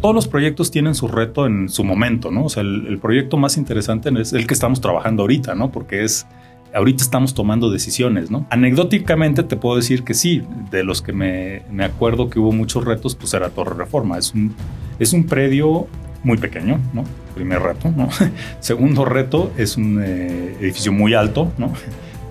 todos 0.00 0.14
los 0.14 0.28
proyectos 0.28 0.70
tienen 0.70 0.94
su 0.94 1.08
reto 1.08 1.46
en 1.46 1.68
su 1.68 1.84
momento, 1.84 2.30
¿no? 2.30 2.44
O 2.44 2.48
sea, 2.48 2.62
el, 2.62 2.98
proyecto 2.98 3.36
más 3.36 3.56
interesante 3.56 4.10
es 4.20 4.32
el 4.32 4.46
que 4.46 4.54
estamos 4.54 4.80
trabajando 4.80 5.22
ahorita, 5.22 5.54
¿no? 5.54 5.70
Porque 5.70 6.04
es, 6.04 6.26
ahorita 6.74 7.02
estamos 7.02 7.34
tomando 7.34 7.70
decisiones, 7.70 8.30
¿no? 8.30 8.46
Anecdóticamente 8.50 9.42
te 9.42 9.56
puedo 9.56 9.76
decir 9.76 10.02
que 10.02 10.14
sí, 10.14 10.42
de 10.70 10.84
los 10.84 11.02
que 11.02 11.12
me, 11.12 11.62
me 11.70 11.84
acuerdo 11.84 12.30
que 12.30 12.38
hubo 12.38 12.52
muchos 12.52 12.84
retos, 12.84 13.14
pues 13.14 13.34
era 13.34 13.50
Torre 13.50 13.74
Reforma. 13.76 14.18
Es 14.18 14.32
un, 14.34 14.54
es 14.98 15.12
un 15.12 15.24
predio 15.24 15.86
muy 16.22 16.38
pequeño, 16.38 16.80
¿no? 16.92 17.04
Primer 17.34 17.60
reto, 17.60 17.92
¿no? 17.94 18.08
Segundo 18.60 19.04
reto 19.04 19.52
es 19.56 19.76
un 19.76 20.02
eh, 20.02 20.56
edificio 20.60 20.92
muy 20.92 21.14
alto, 21.14 21.52
¿no? 21.58 21.72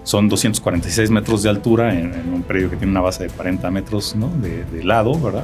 Son 0.04 0.28
246 0.28 1.12
metros 1.12 1.44
de 1.44 1.50
altura 1.50 1.94
en, 1.94 2.34
un 2.34 2.42
predio 2.42 2.70
que 2.72 2.78
tiene 2.78 2.92
una 2.92 3.02
base 3.02 3.26
de 3.26 3.30
40 3.30 3.70
metros, 3.70 4.16
¿no? 4.16 4.30
De, 4.42 4.64
de 4.66 4.84
lado, 4.84 5.14
¿verdad? 5.20 5.44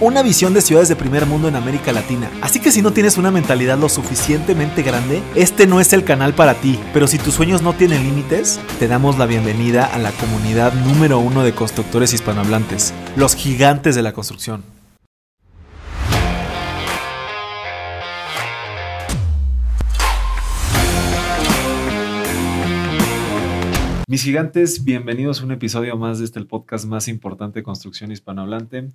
una 0.00 0.22
visión 0.22 0.54
de 0.54 0.60
ciudades 0.60 0.88
de 0.88 0.94
primer 0.94 1.26
mundo 1.26 1.48
en 1.48 1.56
América 1.56 1.92
Latina. 1.92 2.30
Así 2.40 2.60
que 2.60 2.70
si 2.70 2.82
no 2.82 2.92
tienes 2.92 3.18
una 3.18 3.32
mentalidad 3.32 3.78
lo 3.78 3.88
suficientemente 3.88 4.82
grande, 4.82 5.22
este 5.34 5.66
no 5.66 5.80
es 5.80 5.92
el 5.92 6.04
canal 6.04 6.34
para 6.34 6.54
ti. 6.54 6.78
Pero 6.92 7.08
si 7.08 7.18
tus 7.18 7.34
sueños 7.34 7.62
no 7.62 7.72
tienen 7.72 8.04
límites, 8.04 8.60
te 8.78 8.86
damos 8.86 9.18
la 9.18 9.26
bienvenida 9.26 9.86
a 9.86 9.98
la 9.98 10.12
comunidad 10.12 10.72
número 10.72 11.18
uno 11.18 11.42
de 11.42 11.52
constructores 11.52 12.12
hispanohablantes, 12.12 12.94
los 13.16 13.34
gigantes 13.34 13.96
de 13.96 14.02
la 14.02 14.12
construcción. 14.12 14.62
Mis 24.06 24.22
gigantes, 24.22 24.84
bienvenidos 24.84 25.40
a 25.40 25.44
un 25.44 25.52
episodio 25.52 25.96
más 25.96 26.18
de 26.18 26.24
este 26.24 26.38
el 26.38 26.46
podcast 26.46 26.86
más 26.86 27.08
importante 27.08 27.58
de 27.58 27.62
construcción 27.62 28.10
hispanohablante. 28.10 28.88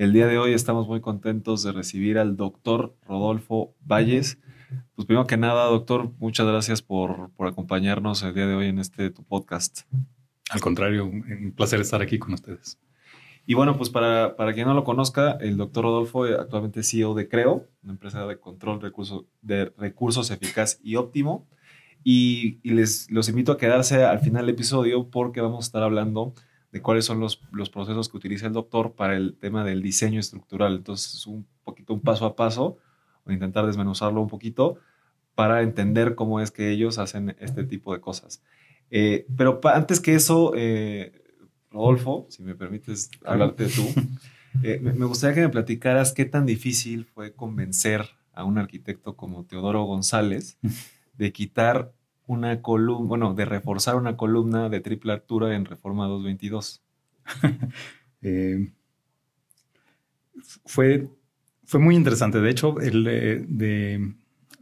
El 0.00 0.14
día 0.14 0.26
de 0.26 0.38
hoy 0.38 0.54
estamos 0.54 0.88
muy 0.88 1.02
contentos 1.02 1.62
de 1.62 1.72
recibir 1.72 2.16
al 2.16 2.34
doctor 2.34 2.96
Rodolfo 3.06 3.74
Valles. 3.82 4.38
Pues 4.94 5.04
primero 5.04 5.26
que 5.26 5.36
nada, 5.36 5.66
doctor, 5.66 6.12
muchas 6.18 6.46
gracias 6.46 6.80
por, 6.80 7.30
por 7.32 7.46
acompañarnos 7.46 8.22
el 8.22 8.32
día 8.32 8.46
de 8.46 8.54
hoy 8.54 8.68
en 8.68 8.78
este 8.78 9.10
tu 9.10 9.24
podcast. 9.24 9.82
Al 10.48 10.62
contrario, 10.62 11.04
un 11.04 11.52
placer 11.54 11.82
estar 11.82 12.00
aquí 12.00 12.18
con 12.18 12.32
ustedes. 12.32 12.78
Y 13.44 13.52
bueno, 13.52 13.76
pues 13.76 13.90
para, 13.90 14.36
para 14.36 14.54
quien 14.54 14.68
no 14.68 14.72
lo 14.72 14.84
conozca, 14.84 15.32
el 15.32 15.58
doctor 15.58 15.84
Rodolfo 15.84 16.26
eh, 16.26 16.34
actualmente 16.34 16.80
es 16.80 16.90
CEO 16.90 17.12
de 17.12 17.28
Creo, 17.28 17.68
una 17.82 17.92
empresa 17.92 18.26
de 18.26 18.40
control 18.40 18.80
recurso, 18.80 19.26
de 19.42 19.66
recursos 19.76 20.30
eficaz 20.30 20.80
y 20.82 20.96
óptimo. 20.96 21.46
Y, 22.02 22.58
y, 22.62 22.70
les 22.70 23.10
los 23.10 23.28
invito 23.28 23.52
a 23.52 23.58
quedarse 23.58 24.02
al 24.02 24.20
final 24.20 24.46
del 24.46 24.54
episodio 24.54 25.10
porque 25.10 25.42
vamos 25.42 25.66
a 25.66 25.66
estar 25.66 25.82
hablando 25.82 26.32
de 26.72 26.82
cuáles 26.82 27.04
son 27.04 27.20
los, 27.20 27.40
los 27.52 27.70
procesos 27.70 28.08
que 28.08 28.16
utiliza 28.16 28.46
el 28.46 28.52
doctor 28.52 28.92
para 28.92 29.16
el 29.16 29.36
tema 29.36 29.64
del 29.64 29.82
diseño 29.82 30.20
estructural. 30.20 30.76
Entonces, 30.76 31.14
es 31.14 31.26
un 31.26 31.46
poquito 31.64 31.94
un 31.94 32.00
paso 32.00 32.26
a 32.26 32.36
paso, 32.36 32.78
o 33.24 33.32
intentar 33.32 33.66
desmenuzarlo 33.66 34.20
un 34.20 34.28
poquito 34.28 34.78
para 35.34 35.62
entender 35.62 36.14
cómo 36.14 36.40
es 36.40 36.50
que 36.50 36.70
ellos 36.70 36.98
hacen 36.98 37.36
este 37.40 37.64
tipo 37.64 37.92
de 37.92 38.00
cosas. 38.00 38.42
Eh, 38.90 39.26
pero 39.36 39.60
antes 39.64 40.00
que 40.00 40.14
eso, 40.14 40.52
eh, 40.56 41.12
Rodolfo, 41.70 42.26
si 42.28 42.42
me 42.42 42.54
permites 42.54 43.10
hablarte 43.24 43.66
tú, 43.66 43.86
eh, 44.62 44.80
me 44.80 45.06
gustaría 45.06 45.34
que 45.34 45.40
me 45.42 45.48
platicaras 45.48 46.12
qué 46.12 46.24
tan 46.24 46.46
difícil 46.46 47.04
fue 47.04 47.32
convencer 47.32 48.06
a 48.32 48.44
un 48.44 48.58
arquitecto 48.58 49.16
como 49.16 49.44
Teodoro 49.44 49.84
González 49.84 50.58
de 51.14 51.32
quitar 51.32 51.92
una 52.30 52.62
columna, 52.62 53.08
bueno, 53.08 53.34
de 53.34 53.44
reforzar 53.44 53.96
una 53.96 54.16
columna 54.16 54.68
de 54.68 54.80
triple 54.80 55.12
altura 55.12 55.56
en 55.56 55.64
Reforma 55.64 56.06
222. 56.06 56.82
Eh, 58.22 58.70
fue, 60.66 61.08
fue 61.64 61.80
muy 61.80 61.96
interesante. 61.96 62.38
De 62.42 62.50
hecho, 62.50 62.74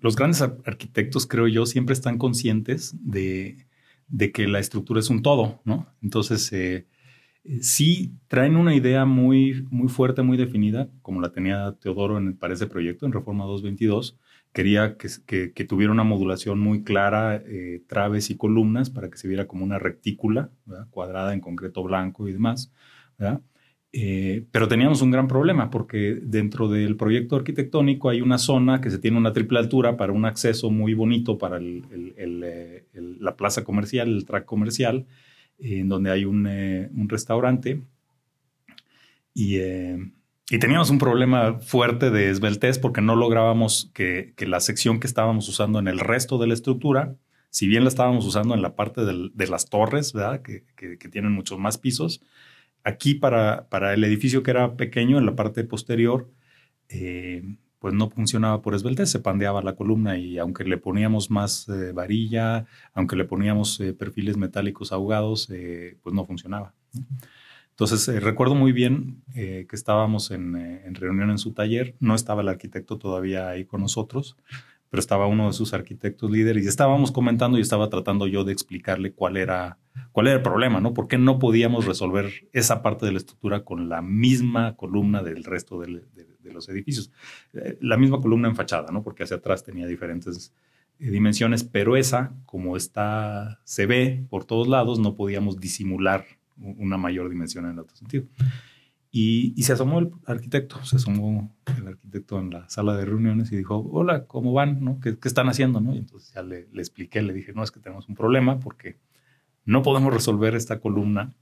los 0.01 0.15
grandes 0.15 0.43
arquitectos, 0.43 1.27
creo 1.27 1.49
yo, 1.49 1.67
siempre 1.67 1.93
están 1.93 2.19
conscientes 2.19 2.95
de, 3.01 3.67
de 4.07 4.31
que 4.31 4.47
la 4.47 4.61
estructura 4.61 5.01
es 5.01 5.11
un 5.11 5.23
todo, 5.23 5.61
¿no? 5.65 5.89
Entonces, 6.01 6.53
eh, 6.53 6.87
sí 7.61 8.13
traen 8.29 8.55
una 8.55 8.77
idea 8.77 9.05
muy, 9.07 9.67
muy 9.71 9.89
fuerte, 9.89 10.23
muy 10.23 10.37
definida, 10.37 10.89
como 11.03 11.21
la 11.21 11.33
tenía 11.33 11.73
Teodoro 11.81 12.17
en, 12.17 12.37
para 12.37 12.55
ese 12.55 12.69
proyecto, 12.69 13.07
en 13.07 13.13
Reforma 13.13 13.45
222. 13.45 14.17
Quería 14.59 14.97
que, 14.97 15.53
que, 15.55 15.65
tuviera 15.65 15.93
una 15.93 16.03
modulación 16.03 16.59
muy 16.59 16.83
clara, 16.83 17.37
eh, 17.47 17.81
traves 17.87 18.29
y 18.29 18.37
columnas, 18.37 18.91
para 18.91 19.09
que 19.09 19.17
se 19.17 19.29
viera 19.29 19.47
como 19.47 19.63
una 19.63 19.79
retícula, 19.79 20.51
cuadrada 20.91 21.33
en 21.33 21.39
concreto 21.39 21.85
blanco 21.85 22.27
y 22.27 22.33
demás. 22.33 22.73
Eh, 23.93 24.47
pero 24.51 24.67
teníamos 24.67 25.01
un 25.01 25.13
gran 25.13 25.29
problema 25.29 25.71
porque 25.71 26.19
dentro 26.21 26.69
del 26.69 26.97
proyecto 26.97 27.37
arquitectónico 27.37 28.09
hay 28.09 28.21
una 28.21 28.37
zona 28.37 28.81
que 28.81 28.91
se 28.91 28.99
tiene 28.99 29.17
una 29.17 29.33
triple 29.33 29.61
altura 29.61 29.97
para 29.97 30.13
un 30.13 30.25
acceso 30.25 30.71
muy 30.73 30.93
bonito 30.93 31.39
para 31.39 31.61
eh, 31.61 32.85
la 32.93 33.37
plaza 33.37 33.63
comercial, 33.63 34.09
el 34.09 34.25
track 34.25 34.45
comercial, 34.45 35.07
en 35.61 35.89
donde 35.89 36.11
hay 36.11 36.25
un, 36.25 36.49
eh, 36.49 36.91
restaurante. 37.07 37.81
Eh, 39.37 40.11
y, 40.51 40.59
teníamos 40.59 40.91
un 40.91 40.99
problema 40.99 41.59
fuerte 41.61 42.11
de 42.11 42.31
esbeltez 42.31 42.79
porque 42.79 43.01
no 43.01 43.17
lográbamos 43.17 43.91
que, 43.95 44.35
la 44.39 44.61
sección 44.61 45.01
que 45.01 45.07
estábamos 45.07 45.49
usando 45.49 45.79
en 45.79 45.89
el 45.89 45.99
resto 45.99 46.39
de 46.39 46.47
la 46.47 46.55
estructura, 46.55 47.17
si 47.51 47.67
bien 47.67 47.85
la 47.85 47.89
estábamos 47.89 48.27
usando 48.27 48.55
en 48.55 48.63
la 48.63 48.75
parte 48.77 49.03
de 49.05 49.47
las 49.47 49.69
torres, 49.71 50.13
¿verdad? 50.13 50.43
Que, 50.43 50.65
tienen 51.11 51.33
muchos 51.33 51.59
más 51.59 51.79
pisos, 51.79 52.21
aquí 52.85 53.15
para, 53.15 53.67
el 53.95 54.05
edificio 54.05 54.43
que 54.43 54.51
era 54.51 54.77
pequeño, 54.77 55.19
en 55.19 55.27
la 55.27 55.37
parte 55.37 55.65
posterior, 55.65 56.31
eh, 56.89 57.43
pues 57.79 57.95
no 57.95 58.11
funcionaba 58.11 58.61
por 58.61 58.75
esbeltez, 58.75 59.11
se 59.11 59.21
pandeaba 59.21 59.63
la 59.63 59.77
columna 59.77 60.19
y 60.19 60.39
aunque 60.39 60.65
le 60.65 60.79
poníamos 60.79 61.31
más 61.31 61.69
eh, 61.69 61.93
varilla, 61.93 62.67
aunque 62.93 63.15
le 63.15 63.25
poníamos 63.25 63.79
eh, 63.81 63.93
perfiles 63.93 64.37
metálicos 64.37 64.91
ahogados, 64.91 65.49
pues 66.03 66.15
no 66.15 66.27
funcionaba. 66.27 66.75
Entonces 67.79 68.23
recuerdo 68.23 68.57
muy 68.57 68.73
bien 68.73 69.23
que 69.35 69.69
estábamos 69.71 70.33
en, 70.33 70.57
en, 70.57 70.95
reunión 70.97 71.31
en 71.31 71.39
su 71.39 71.53
taller, 71.53 71.95
no 72.01 72.17
estaba 72.17 72.43
el 72.43 72.49
arquitecto 72.49 72.99
todavía 72.99 73.49
ahí 73.49 73.65
con 73.65 73.81
nosotros, 73.81 74.37
pero 74.91 74.99
estaba 74.99 75.29
uno 75.29 75.47
de 75.47 75.53
sus 75.53 75.75
arquitectos 75.75 76.29
líderes 76.29 76.65
y 76.65 76.69
estábamos 76.69 77.13
comentando 77.13 77.57
y 77.57 77.61
estaba 77.61 77.89
tratando 77.89 78.27
yo 78.27 78.43
de 78.43 78.53
explicarle 78.53 79.13
cuál 79.13 79.37
era, 79.37 79.79
cuál 80.11 80.27
era 80.27 80.37
el 80.37 80.43
problema, 80.43 80.81
¿no? 80.81 80.93
¿Por 80.93 81.07
qué 81.07 81.19
no 81.19 81.39
podíamos 81.39 81.85
resolver 81.85 82.49
esa 82.53 82.83
parte 82.83 83.07
de 83.07 83.13
la 83.13 83.19
estructura 83.19 83.63
con 83.63 83.89
la 83.89 84.03
misma 84.03 84.75
columna 84.75 85.23
del 85.23 85.45
resto 85.45 85.79
del 85.81 86.03
de 86.49 86.55
los 86.55 86.69
edificios. 86.69 87.13
Eh, 87.53 87.79
la 87.81 87.97
misma 87.97 88.21
columna 88.21 88.49
en 88.49 88.57
fachada, 88.57 88.91
¿no? 88.91 89.03
Porque 89.03 89.23
hacia 89.23 89.37
atrás 89.37 89.63
tenía 89.63 89.87
diferentes 89.87 90.53
eh, 90.99 91.11
dimensiones, 91.11 91.65
pero 91.65 91.97
esa, 91.97 92.35
como 92.47 92.77
está, 92.77 93.61
se 93.65 93.87
ve 93.87 94.25
por 94.29 94.45
todos 94.45 94.69
lados, 94.69 94.99
no 94.99 95.15
podíamos 95.15 95.59
disimular 95.61 96.25
una 96.59 96.97
mayor 96.97 97.29
dimensión 97.29 97.65
en 97.67 97.73
el 97.73 97.79
otro 97.79 97.97
sentido. 97.97 98.27
Y, 99.11 99.63
se 99.63 99.73
asomó 99.73 100.01
el 100.01 100.11
arquitecto, 100.27 100.85
se 100.85 100.97
asomó 100.97 101.57
el 101.79 101.89
arquitecto 101.89 102.39
en 102.39 102.51
la 102.51 102.69
sala 102.69 102.95
de 102.97 103.07
reuniones 103.07 103.51
y 103.53 103.57
dijo, 103.57 103.79
hola, 103.91 104.27
¿cómo 104.27 104.53
van? 104.53 104.85
¿no? 104.85 105.01
¿Qué, 105.01 105.17
están 105.25 105.49
haciendo? 105.49 105.81
¿no? 105.81 105.95
Y 105.95 105.99
entonces 105.99 106.33
ya 106.35 106.43
le, 106.43 106.69
le, 106.73 106.81
expliqué, 106.81 107.23
le 107.23 107.33
dije, 107.33 107.53
no, 107.55 107.63
es 107.63 107.71
que 107.71 107.81
tenemos 107.81 108.09
un 108.09 108.15
problema 108.15 108.61
porque 108.61 108.99
no 109.65 109.83
podemos 109.83 110.13
resolver 110.13 110.55
esta 110.55 110.81
columna 110.81 111.35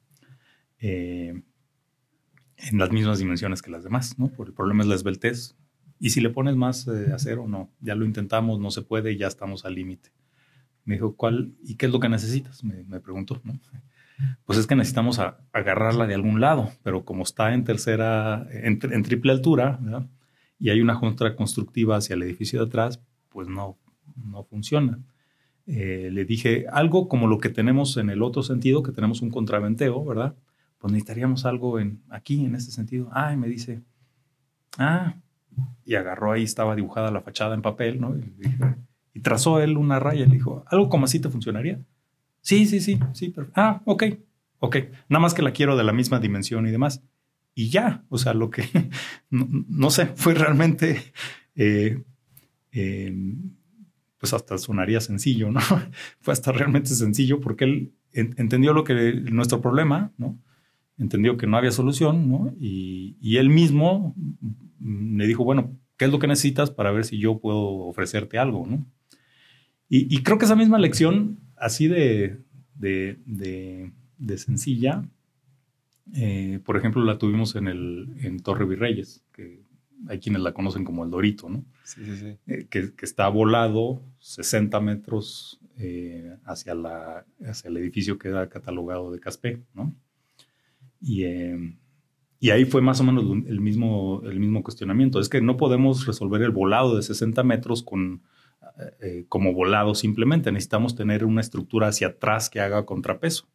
eh, 0.80 1.42
en 2.56 2.78
las 2.78 2.90
mismas 2.90 3.18
dimensiones 3.18 3.62
que 3.62 3.70
las 3.70 3.84
demás, 3.84 4.18
¿no? 4.18 4.28
Por 4.28 4.48
el 4.48 4.54
problema 4.54 4.82
es 4.82 4.88
la 4.88 4.94
esbeltez. 4.94 5.56
Y 5.98 6.10
si 6.10 6.20
le 6.20 6.30
pones 6.30 6.56
más 6.56 6.88
eh, 6.88 7.12
acero, 7.12 7.46
no, 7.46 7.70
ya 7.80 7.94
lo 7.94 8.04
intentamos, 8.04 8.58
no 8.58 8.70
se 8.70 8.82
puede 8.82 9.16
ya 9.16 9.26
estamos 9.26 9.64
al 9.64 9.74
límite. 9.74 10.10
Me 10.84 10.94
dijo, 10.94 11.16
¿cuál 11.16 11.54
y 11.62 11.76
qué 11.76 11.86
es 11.86 11.92
lo 11.92 12.00
que 12.00 12.08
necesitas? 12.08 12.64
Me, 12.64 13.00
preguntó, 13.00 13.40
¿no? 13.44 13.58
Pues 14.44 14.58
es 14.58 14.66
que 14.66 14.76
necesitamos 14.76 15.20
agarrarla 15.52 16.06
de 16.06 16.14
algún 16.14 16.40
lado, 16.40 16.70
pero 16.82 17.04
como 17.04 17.22
está 17.22 17.52
en 17.52 17.64
tercera, 17.64 18.46
en, 18.50 18.78
triple 18.78 19.32
altura, 19.32 19.78
y 20.58 20.70
hay 20.70 20.80
una 20.80 20.94
junta 20.94 21.36
constructiva 21.36 21.96
hacia 21.96 22.14
el 22.14 22.22
edificio 22.22 22.60
de 22.60 22.66
atrás, 22.66 23.02
pues 23.28 23.48
no, 23.48 23.78
no 24.16 24.44
funciona. 24.44 24.98
Eh, 25.66 26.10
le 26.12 26.24
dije 26.24 26.66
algo 26.72 27.08
como 27.08 27.26
lo 27.26 27.38
que 27.38 27.48
tenemos 27.48 27.96
en 27.96 28.08
el 28.08 28.22
otro 28.22 28.42
sentido, 28.42 28.82
que 28.82 28.92
tenemos 28.92 29.20
un 29.20 29.30
contraventeo, 29.30 30.04
¿verdad? 30.04 30.34
pues 30.78 30.92
necesitaríamos 30.92 31.44
algo 31.46 31.80
en, 31.80 32.02
aquí, 32.10 32.44
en 32.44 32.54
este 32.54 32.70
sentido. 32.70 33.08
Ah, 33.12 33.32
y 33.32 33.36
me 33.36 33.48
dice, 33.48 33.82
ah, 34.78 35.14
y 35.84 35.94
agarró 35.94 36.32
ahí, 36.32 36.42
estaba 36.42 36.76
dibujada 36.76 37.10
la 37.10 37.22
fachada 37.22 37.54
en 37.54 37.62
papel, 37.62 38.00
¿no? 38.00 38.16
Y, 39.14 39.20
trazó 39.20 39.60
él 39.60 39.78
una 39.78 39.98
raya 39.98 40.24
y 40.24 40.28
le 40.28 40.34
dijo, 40.34 40.62
¿algo 40.66 40.90
como 40.90 41.06
así 41.06 41.18
te 41.18 41.30
funcionaría? 41.30 41.80
Sí, 42.46 42.64
sí, 42.64 42.78
sí, 42.78 42.96
sí, 43.12 43.34
ah, 43.56 43.82
ok, 43.86 44.04
ok, 44.60 44.76
nada 45.08 45.20
más 45.20 45.34
que 45.34 45.42
la 45.42 45.50
quiero 45.50 45.76
de 45.76 45.82
la 45.82 45.92
misma 45.92 46.20
dimensión 46.20 46.64
y 46.68 46.70
demás. 46.70 47.02
y 47.56 47.70
ya, 47.70 48.04
o 48.08 48.18
sea, 48.18 48.34
lo 48.34 48.50
que, 48.50 48.62
no, 49.30 49.90
sé, 49.90 50.06
fue 50.14 50.34
realmente, 50.34 51.12
eh, 51.56 52.04
em, 52.70 53.50
pues 54.16 54.32
hasta 54.32 54.58
sonaría 54.58 55.00
sencillo, 55.00 55.50
¿no? 55.50 55.58
fue 56.20 56.32
hasta 56.32 56.52
realmente 56.52 56.90
sencillo 56.90 57.40
porque 57.40 57.64
él 57.64 57.92
entendió 58.12 58.72
lo 58.72 58.84
que 58.84 58.94
nuestro 59.32 59.60
problema, 59.60 60.12
¿no? 60.16 60.38
Entendió 60.98 61.36
que 61.36 61.48
no 61.48 61.56
había 61.56 61.72
solución, 61.72 62.30
¿no? 62.30 62.54
Y, 62.60 63.16
y 63.20 63.38
él 63.38 63.48
mismo 63.48 64.14
me 64.78 65.26
dijo, 65.26 65.42
bueno, 65.42 65.76
¿qué 65.96 66.04
es 66.04 66.12
lo 66.12 66.20
que 66.20 66.28
necesitas 66.28 66.70
para 66.70 66.92
ver 66.92 67.06
si 67.06 67.18
yo 67.18 67.40
puedo 67.40 67.58
ofrecerte 67.88 68.38
algo, 68.38 68.64
¿no? 68.68 68.86
Y, 69.88 70.14
y 70.14 70.22
creo 70.22 70.38
que 70.38 70.44
esa 70.44 70.54
misma 70.54 70.78
lección, 70.78 71.40
así 71.56 71.88
de, 71.88 72.38
de, 72.74 73.18
de, 73.26 73.92
de 74.18 74.38
sencilla, 74.38 75.04
eh, 76.14 76.60
por 76.64 76.76
ejemplo, 76.76 77.04
la 77.04 77.18
tuvimos 77.18 77.56
en, 77.56 77.68
el, 77.68 78.14
en 78.20 78.40
Torre 78.40 78.64
Virreyes, 78.64 79.24
que 79.32 79.64
hay 80.08 80.20
quienes 80.20 80.42
la 80.42 80.52
conocen 80.52 80.84
como 80.84 81.04
el 81.04 81.10
Dorito, 81.10 81.48
¿no? 81.48 81.64
Sí, 81.82 82.04
sí, 82.04 82.16
sí. 82.16 82.38
Eh, 82.46 82.66
que, 82.70 82.92
está 83.02 83.28
volado 83.28 84.02
60 84.20 84.78
metros 84.80 85.60
eh, 85.78 86.36
hacia, 86.44 86.74
la, 86.74 87.26
hacia 87.44 87.68
el 87.68 87.76
edificio 87.78 88.18
que 88.18 88.28
era 88.28 88.48
catalogado 88.48 89.10
de 89.10 89.20
Caspe, 89.20 89.62
¿no? 89.74 89.94
Y, 91.00 91.24
y, 92.40 92.50
ahí 92.50 92.64
fue 92.64 92.80
más 92.82 93.00
o 93.00 93.04
menos 93.04 93.24
el 93.46 93.60
mismo, 93.60 94.22
el 94.24 94.40
mismo 94.40 94.62
cuestionamiento. 94.62 95.20
Es 95.20 95.28
que 95.28 95.40
no 95.40 95.56
podemos 95.56 96.06
resolver 96.06 96.42
el 96.42 96.50
volado 96.50 96.96
de 96.96 97.02
60 97.02 97.42
metros 97.42 97.82
con, 97.82 98.22
como 99.28 99.52
volado 99.52 99.94
simplemente. 99.94 100.52
Necesitamos 100.52 100.94
tener 100.94 101.24
una 101.24 101.40
estructura 101.40 101.88
hacia 101.88 102.08
atrás 102.08 102.50
que 102.50 102.60
haga 102.60 102.84
contrapeso. 102.84 103.48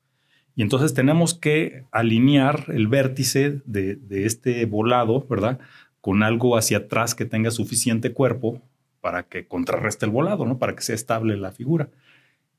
Y 0.55 0.61
entonces 0.61 0.93
tenemos 0.93 1.33
que 1.33 1.85
alinear 1.91 2.65
el 2.67 2.87
vértice 2.87 3.61
de, 3.65 3.99
este 4.09 4.65
volado, 4.65 5.25
¿verdad? 5.29 5.59
Con 6.01 6.23
algo 6.23 6.57
hacia 6.57 6.79
atrás 6.79 7.15
que 7.15 7.25
tenga 7.25 7.51
suficiente 7.51 8.11
cuerpo 8.11 8.61
para 8.99 9.23
que 9.23 9.47
contrarreste 9.47 10.05
el 10.05 10.11
volado, 10.11 10.45
¿no? 10.45 10.59
Para 10.59 10.75
que 10.75 10.81
sea 10.81 10.95
estable 10.95 11.37
la 11.37 11.51
figura. 11.51 11.89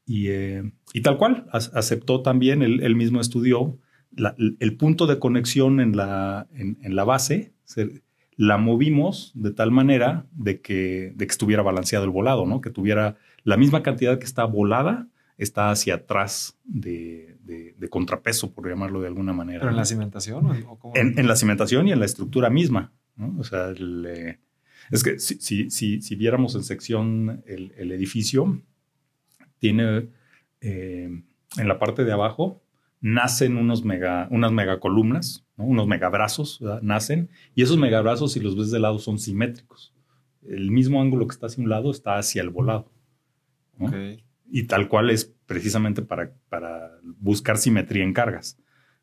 Y, 0.07 0.29
eh, 0.29 0.73
tal 1.03 1.19
cual, 1.19 1.47
aceptó 1.53 2.23
también, 2.23 2.63
él, 2.63 2.97
mismo 2.97 3.21
estudió 3.21 3.79
el 4.59 4.77
punto 4.77 5.07
de 5.07 5.19
conexión 5.19 5.81
en 5.81 5.97
la, 5.97 6.49
en, 6.55 6.97
la 6.97 7.05
base, 7.05 7.53
la 8.37 8.59
movimos 8.59 9.33
de 9.35 9.53
tal 9.53 9.71
manera 9.71 10.27
de 10.33 10.61
que, 10.61 11.13
de 11.15 11.27
que 11.27 11.31
estuviera 11.31 11.63
balanceado 11.63 12.05
el 12.05 12.11
volado, 12.11 12.47
¿no? 12.47 12.61
Que 12.61 12.71
tuviera 12.71 13.17
la 13.45 13.57
misma 13.57 13.83
cantidad 13.83 14.19
que 14.19 14.25
está 14.25 14.45
volada, 14.45 15.09
está 15.39 15.71
hacia 15.71 15.95
atrás 15.97 16.59
de, 16.65 17.37
de, 17.45 17.89
contrapeso, 17.89 18.53
por 18.53 18.69
llamarlo 18.69 19.01
de 19.01 19.09
alguna 19.09 19.33
manera. 19.33 19.61
¿Pero 19.61 19.71
en 19.71 19.77
la 19.77 19.85
cimentación? 19.85 20.47
¿o 20.47 20.93
en, 20.95 21.27
la 21.27 21.37
cimentación 21.37 21.89
y 21.89 21.93
en 21.93 21.99
la 21.99 22.07
estructura 22.07 22.49
misma. 22.49 22.93
O 23.39 23.45
sea, 23.45 23.73
es 24.91 25.03
que 25.03 25.19
si, 25.19 25.71
si, 25.71 26.01
si, 26.01 26.17
viéramos 26.17 26.55
en 26.55 26.63
sección 26.63 27.43
el, 27.47 27.93
edificio, 27.93 28.63
tiene 29.59 30.09
eh, 30.61 31.23
en 31.57 31.69
la 31.69 31.79
parte 31.79 32.05
de 32.05 32.13
abajo, 32.13 32.63
nacen 33.03 33.57
unos 33.57 33.85
mega, 33.85 34.29
unas 34.31 34.53
megacolumnas, 34.53 35.45
¿no? 35.57 35.65
unos 35.65 35.87
megabrazos, 35.87 36.63
nacen, 36.81 37.29
y 37.55 37.63
esos 37.63 37.77
megabrazos, 37.77 38.33
si 38.33 38.41
los 38.41 38.57
ves 38.57 38.71
de 38.71 38.79
lado, 38.79 38.99
son 38.99 39.19
simétricos. 39.19 39.93
El 40.47 40.71
mismo 40.71 41.03
ángulo 41.03 41.27
que 41.27 41.35
está 41.35 41.47
hacia 41.47 41.63
un 41.63 41.69
lado 41.69 41.91
está 41.91 42.17
hacia 42.17 42.41
el 42.41 42.51
volado. 42.51 42.91
Y 44.49 44.65
tal 44.65 44.89
cual 44.89 45.11
es 45.11 45.35
precisamente 45.47 46.03
para, 46.03 46.33
para 46.49 46.93
buscar 47.19 47.59
simetría 47.59 48.05
en 48.05 48.13
cargas, 48.13 48.59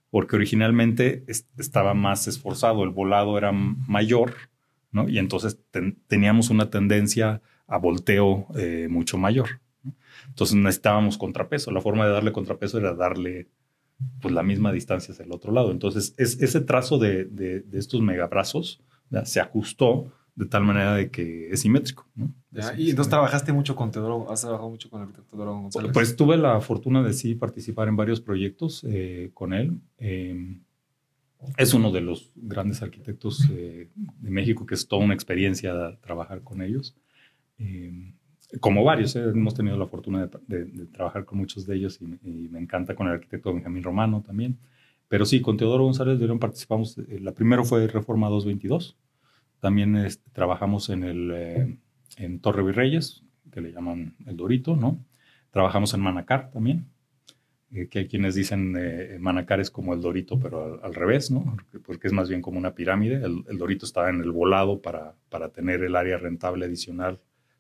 porque 0.10 0.38
originalmente 0.38 1.25
estaba 1.57 1.94
más 1.94 2.28
esforzado, 2.28 2.84
el 2.84 2.92
volado 2.92 3.38
era 3.38 3.51
mayor, 3.51 4.34
¿no? 4.92 5.10
Y 5.10 5.19
entonces 5.19 5.60
teníamos 6.07 6.50
una 6.50 6.69
tendencia 6.69 7.42
a 7.68 7.78
volteo 7.78 8.48
eh, 8.56 8.88
mucho 8.90 9.18
mayor. 9.18 9.60
Entonces 10.28 10.56
necesitábamos 10.56 11.18
contrapeso. 11.18 11.72
La 11.72 11.81
forma 11.81 12.06
de 12.06 12.13
darle 12.13 12.31
contrapeso 12.31 12.78
era 12.78 12.94
darle 12.94 13.50
pues, 14.22 14.34
la 14.34 14.44
misma 14.44 14.72
distancia 14.72 15.13
hacia 15.13 15.25
el 15.25 15.31
otro 15.31 15.51
lado. 15.51 15.72
Entonces 15.72 16.13
es, 16.18 16.42
ese 16.42 16.62
trazo 16.62 16.98
de, 16.98 17.25
de, 17.25 17.63
estos 17.74 18.01
megabrazos 18.01 18.81
se 19.25 19.40
ajustó 19.40 20.12
de 20.36 20.46
tal 20.46 20.63
manera 20.63 20.96
de 20.96 21.10
que 21.10 21.50
es 21.50 21.62
simétrico. 21.62 22.07
¿no? 22.16 22.34
y 22.78 22.90
entonces 22.90 23.10
trabajaste 23.10 23.51
mucho 23.51 23.75
con 23.75 23.92
Teodoro, 23.92 24.31
has 24.31 24.42
trabajado 24.42 24.69
mucho 24.69 24.90
con 24.90 25.01
el 25.01 25.07
arquitecto 25.07 25.31
Teodoro 25.31 25.60
González. 25.62 25.92
Pues 25.94 26.16
tuve 26.16 26.38
la 26.38 26.62
fortuna 26.62 27.04
de 27.04 27.13
sí 27.13 27.36
participar 27.36 27.90
en 27.90 27.98
varios 27.98 28.22
proyectos 28.22 28.86
eh, 28.88 29.31
con 29.34 29.54
él. 29.54 29.80
Em, 29.98 30.62
es 31.57 31.74
uno 31.74 31.92
de 31.92 32.01
los 32.01 32.31
grandes 32.36 32.81
arquitectos 32.81 33.50
eh, 33.51 33.90
de 33.96 34.30
México 34.30 34.66
que 34.66 34.75
es 34.75 34.88
toda 34.88 35.04
una 35.04 35.13
experiencia 35.13 35.98
trabajar 36.01 36.42
con 36.42 36.62
ellos. 36.62 36.96
Como 38.60 38.84
varios, 38.84 39.16
eh, 39.16 39.24
hemos 39.24 39.54
tenido 39.54 39.78
la 39.78 39.88
fortuna 39.88 40.30
de, 40.48 40.66
trabajar 40.88 41.25
con 41.25 41.38
muchos 41.38 41.66
de 41.66 41.75
ellos 41.75 42.00
y, 42.01 42.48
me 42.50 42.60
encanta 42.60 42.96
con 42.96 43.07
el 43.07 43.13
arquitecto 43.13 43.54
Benjamín 43.54 43.84
Romano 43.84 44.24
también. 44.25 44.57
Pero 45.07 45.25
sí, 45.25 45.42
con 45.42 45.57
Teodoro 45.57 45.84
González 45.86 46.19
de 46.19 46.25
León 46.25 46.40
participamos. 46.40 46.98
la 46.98 47.34
primera 47.34 47.63
fue 47.63 47.88
Reforma 47.88 48.30
222 48.30 48.98
también 49.60 49.96
este, 49.98 50.30
trabajamos 50.31 50.90
en, 50.90 51.04
el, 51.04 51.31
eh, 51.34 51.78
en 52.18 52.40
Torre 52.40 52.63
Virreyes, 52.63 53.24
que 53.51 53.62
le 53.62 53.72
llaman 53.72 54.16
el 54.25 54.38
Dorito, 54.38 54.75
¿no? 54.75 55.04
Trabajamos 55.51 55.94
en 55.94 56.01
Manacar 56.01 56.51
también, 56.51 56.86
eh, 57.72 57.88
que 57.88 58.00
hay 58.00 58.07
quienes 58.07 58.36
dicen 58.36 58.75
eh, 58.78 59.18
Manacar 59.19 59.60
es 59.60 59.69
como 59.69 59.94
el 59.94 60.01
Dorito, 60.01 60.40
pero 60.40 60.84
al, 60.84 60.96
revés, 60.96 61.31
¿no? 61.31 61.57
Porque, 61.86 62.07
es 62.07 62.13
más 62.13 62.30
bien 62.30 62.42
como 62.42 62.57
una 62.57 62.74
pirámide. 62.74 63.16
El, 63.16 63.44
el, 63.48 63.57
Dorito 63.57 63.86
está 63.86 64.10
en 64.10 64.22
el 64.22 64.31
volado 64.31 64.81
para, 64.81 65.16
para 65.30 65.50
tener 65.50 65.84
el 65.84 65.96
área 65.96 66.18
rentable 66.18 66.66
adicional 66.66 67.19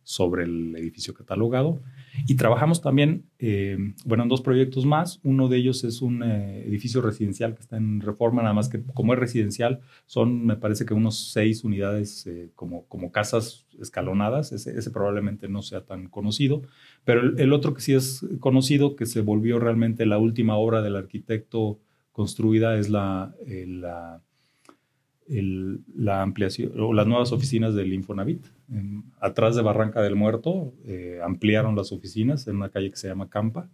sobre 0.09 0.43
el 0.45 0.75
edificio 0.75 1.13
catalogado. 1.13 1.83
Y 2.27 2.33
trabajamos 2.33 2.81
también, 2.81 3.25
eh, 3.37 3.77
bueno, 4.05 4.23
en 4.23 4.29
dos 4.29 4.41
proyectos 4.41 4.83
más. 4.83 5.19
Uno 5.23 5.47
de 5.49 5.57
ellos 5.57 5.83
es 5.83 6.01
un 6.01 6.23
eh, 6.23 6.63
edificio 6.65 6.99
residencial 7.03 7.53
que 7.53 7.61
está 7.61 7.77
en 7.77 8.01
reforma, 8.01 8.41
nada 8.41 8.55
más 8.55 8.69
que 8.69 8.81
como 8.81 9.13
es 9.13 9.19
residencial, 9.19 9.81
son, 10.07 10.47
me 10.47 10.55
parece 10.55 10.87
que 10.87 10.95
unos 10.95 11.31
seis 11.31 11.63
unidades 11.63 12.25
eh, 12.25 12.49
como, 12.55 12.87
como 12.87 13.11
casas 13.11 13.67
escalonadas. 13.79 14.51
Ese, 14.51 14.89
probablemente 14.89 15.47
no 15.47 15.61
sea 15.61 15.85
tan 15.85 16.07
conocido. 16.07 16.63
Pero 17.05 17.37
el, 17.37 17.53
otro 17.53 17.75
que 17.75 17.81
sí 17.81 17.93
es 17.93 18.25
conocido, 18.39 18.95
que 18.95 19.05
se 19.05 19.21
volvió 19.21 19.59
realmente 19.59 20.07
la 20.07 20.17
última 20.17 20.55
obra 20.55 20.81
del 20.81 20.95
arquitecto 20.95 21.79
construida, 22.13 22.79
es 22.79 22.89
la, 22.89 23.35
la 23.45 24.23
la 25.29 26.23
ampliación 26.23 26.71
o 26.79 26.91
las 26.91 27.05
nuevas 27.05 27.31
oficinas 27.31 27.75
del 27.75 27.93
Infonavit. 27.93 28.47
Atrás 29.19 29.55
de 29.55 29.61
Barranca 29.61 30.01
del 30.01 30.15
Muerto 30.15 30.73
eh, 30.85 31.19
ampliaron 31.23 31.75
las 31.75 31.91
oficinas 31.91 32.47
en 32.47 32.57
una 32.57 32.69
calle 32.69 32.91
que 32.91 32.97
se 32.97 33.07
llama 33.07 33.29
Campa. 33.29 33.69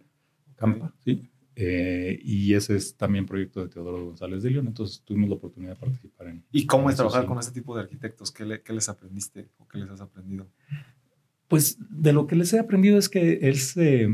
Campa, 0.56 0.94
sí. 1.04 1.28
Eh, 1.54 2.18
y 2.22 2.52
ese 2.54 2.76
es 2.76 2.96
también 2.96 3.24
proyecto 3.24 3.62
de 3.62 3.68
Teodoro 3.68 4.04
González 4.06 4.42
de 4.42 4.50
León. 4.50 4.66
Entonces 4.66 5.02
tuvimos 5.04 5.28
la 5.28 5.36
oportunidad 5.36 5.72
de 5.72 5.80
participar 5.80 6.28
en. 6.28 6.44
¿Y 6.52 6.66
cómo 6.66 6.90
es 6.90 6.96
trabajar 6.96 7.26
con 7.26 7.38
ese 7.38 7.52
tipo 7.52 7.74
de 7.74 7.82
arquitectos? 7.82 8.30
¿Qué, 8.30 8.44
les 8.44 8.88
aprendiste 8.88 9.48
o 9.58 9.66
qué 9.66 9.78
les 9.78 9.90
has 9.90 10.00
aprendido? 10.00 10.48
Pues 11.48 11.78
de 11.90 12.12
lo 12.12 12.26
que 12.26 12.36
les 12.36 12.52
he 12.52 12.58
aprendido 12.58 12.98
es 12.98 13.08
que 13.08 13.38
es 13.48 13.76
eh, 13.76 14.08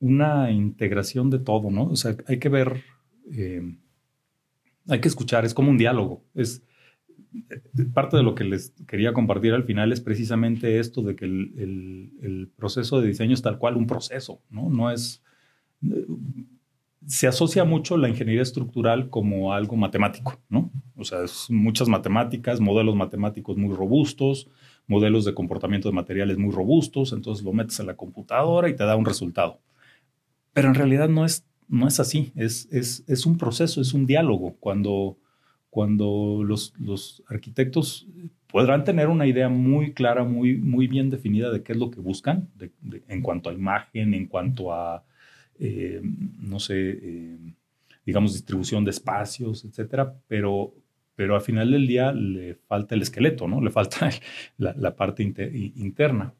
una 0.00 0.50
integración 0.50 1.30
de 1.30 1.38
todo, 1.38 1.70
¿no? 1.70 1.84
O 1.84 1.96
sea, 1.96 2.16
hay 2.26 2.38
que 2.38 2.48
ver 2.48 2.82
hay 4.88 5.00
que 5.00 5.08
escuchar, 5.08 5.44
es 5.44 5.54
como 5.54 5.70
un 5.70 5.78
diálogo. 5.78 6.24
Es 6.34 6.62
parte 7.92 8.16
de 8.16 8.22
lo 8.22 8.34
que 8.34 8.44
les 8.44 8.70
quería 8.86 9.12
compartir 9.12 9.52
al 9.54 9.64
final 9.64 9.92
es 9.92 10.00
precisamente 10.00 10.78
esto 10.78 11.02
de 11.02 11.16
que 11.16 11.24
el, 11.24 12.50
proceso 12.56 13.00
de 13.00 13.08
diseño 13.08 13.34
es 13.34 13.42
tal 13.42 13.58
cual 13.58 13.76
un 13.76 13.86
proceso, 13.86 14.40
¿no? 14.50 14.68
No 14.68 14.90
es 14.90 15.22
se 17.06 17.26
asocia 17.26 17.64
mucho 17.64 17.96
la 17.96 18.08
ingeniería 18.08 18.42
estructural 18.42 19.08
como 19.08 19.54
algo 19.54 19.76
matemático, 19.76 20.38
¿no? 20.48 20.70
O 20.96 21.04
sea, 21.04 21.24
es 21.24 21.50
muchas 21.50 21.88
matemáticas, 21.88 22.60
modelos 22.60 22.94
matemáticos 22.94 23.56
muy 23.56 23.74
robustos, 23.74 24.48
modelos 24.86 25.24
de 25.24 25.32
comportamiento 25.32 25.88
de 25.88 25.94
materiales 25.94 26.36
muy 26.36 26.52
robustos, 26.52 27.12
entonces 27.12 27.44
lo 27.44 27.52
metes 27.52 27.80
en 27.80 27.86
la 27.86 27.96
computadora 27.96 28.68
y 28.68 28.76
te 28.76 28.84
da 28.84 28.96
un 28.96 29.06
resultado. 29.06 29.60
Pero 30.52 30.68
en 30.68 30.74
realidad 30.74 31.08
no 31.08 31.24
es 31.24 31.46
no 31.70 31.86
es 31.86 32.00
así, 32.00 32.32
es, 32.34 32.68
es, 32.72 33.26
un 33.26 33.38
proceso, 33.38 33.80
es 33.80 33.94
un 33.94 34.04
diálogo. 34.04 34.56
Cuando, 34.58 35.16
cuando 35.70 36.42
los, 36.44 37.22
arquitectos 37.28 38.06
podrán 38.48 38.84
tener 38.84 39.08
una 39.08 39.26
idea 39.26 39.48
muy 39.48 39.94
clara, 39.94 40.24
muy, 40.24 40.56
muy 40.56 40.88
bien 40.88 41.08
definida 41.08 41.50
de 41.50 41.62
qué 41.62 41.72
es 41.72 41.78
lo 41.78 41.90
que 41.90 42.00
buscan, 42.00 42.50
en 43.08 43.22
cuanto 43.22 43.48
a 43.48 43.52
imagen, 43.52 44.12
en 44.12 44.26
cuanto 44.26 44.74
a, 44.74 45.04
eh, 45.58 46.00
no 46.02 46.58
sé, 46.58 46.74
eh, 46.90 47.38
digamos, 48.04 48.32
distribución 48.32 48.84
de 48.84 48.90
espacios, 48.90 49.64
etcétera, 49.64 50.12
pero, 50.26 50.74
pero 51.14 51.36
al 51.36 51.42
final 51.42 51.70
del 51.70 51.86
día 51.86 52.12
le 52.12 52.56
falta 52.66 52.96
el 52.96 53.02
esqueleto, 53.02 53.46
¿no? 53.46 53.60
Le 53.60 53.70
falta 53.70 54.10
la, 54.58 54.96
parte 54.96 55.22
interna. 55.22 56.34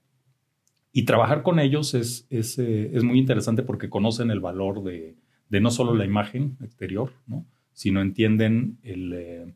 Y 0.92 1.04
trabajar 1.04 1.44
con 1.44 1.60
ellos 1.60 1.94
es, 1.94 2.26
es, 2.30 2.58
eh, 2.58 2.90
es, 2.92 3.04
muy 3.04 3.20
interesante 3.20 3.62
porque 3.62 3.88
conocen 3.88 4.32
el 4.32 4.40
valor 4.40 4.82
de, 4.82 5.14
de, 5.48 5.60
no 5.60 5.70
solo 5.70 5.94
la 5.94 6.04
imagen 6.04 6.56
exterior, 6.60 7.12
¿no? 7.28 7.46
Sino 7.72 8.00
entienden 8.00 8.78
el, 8.82 9.12
eh, 9.12 9.54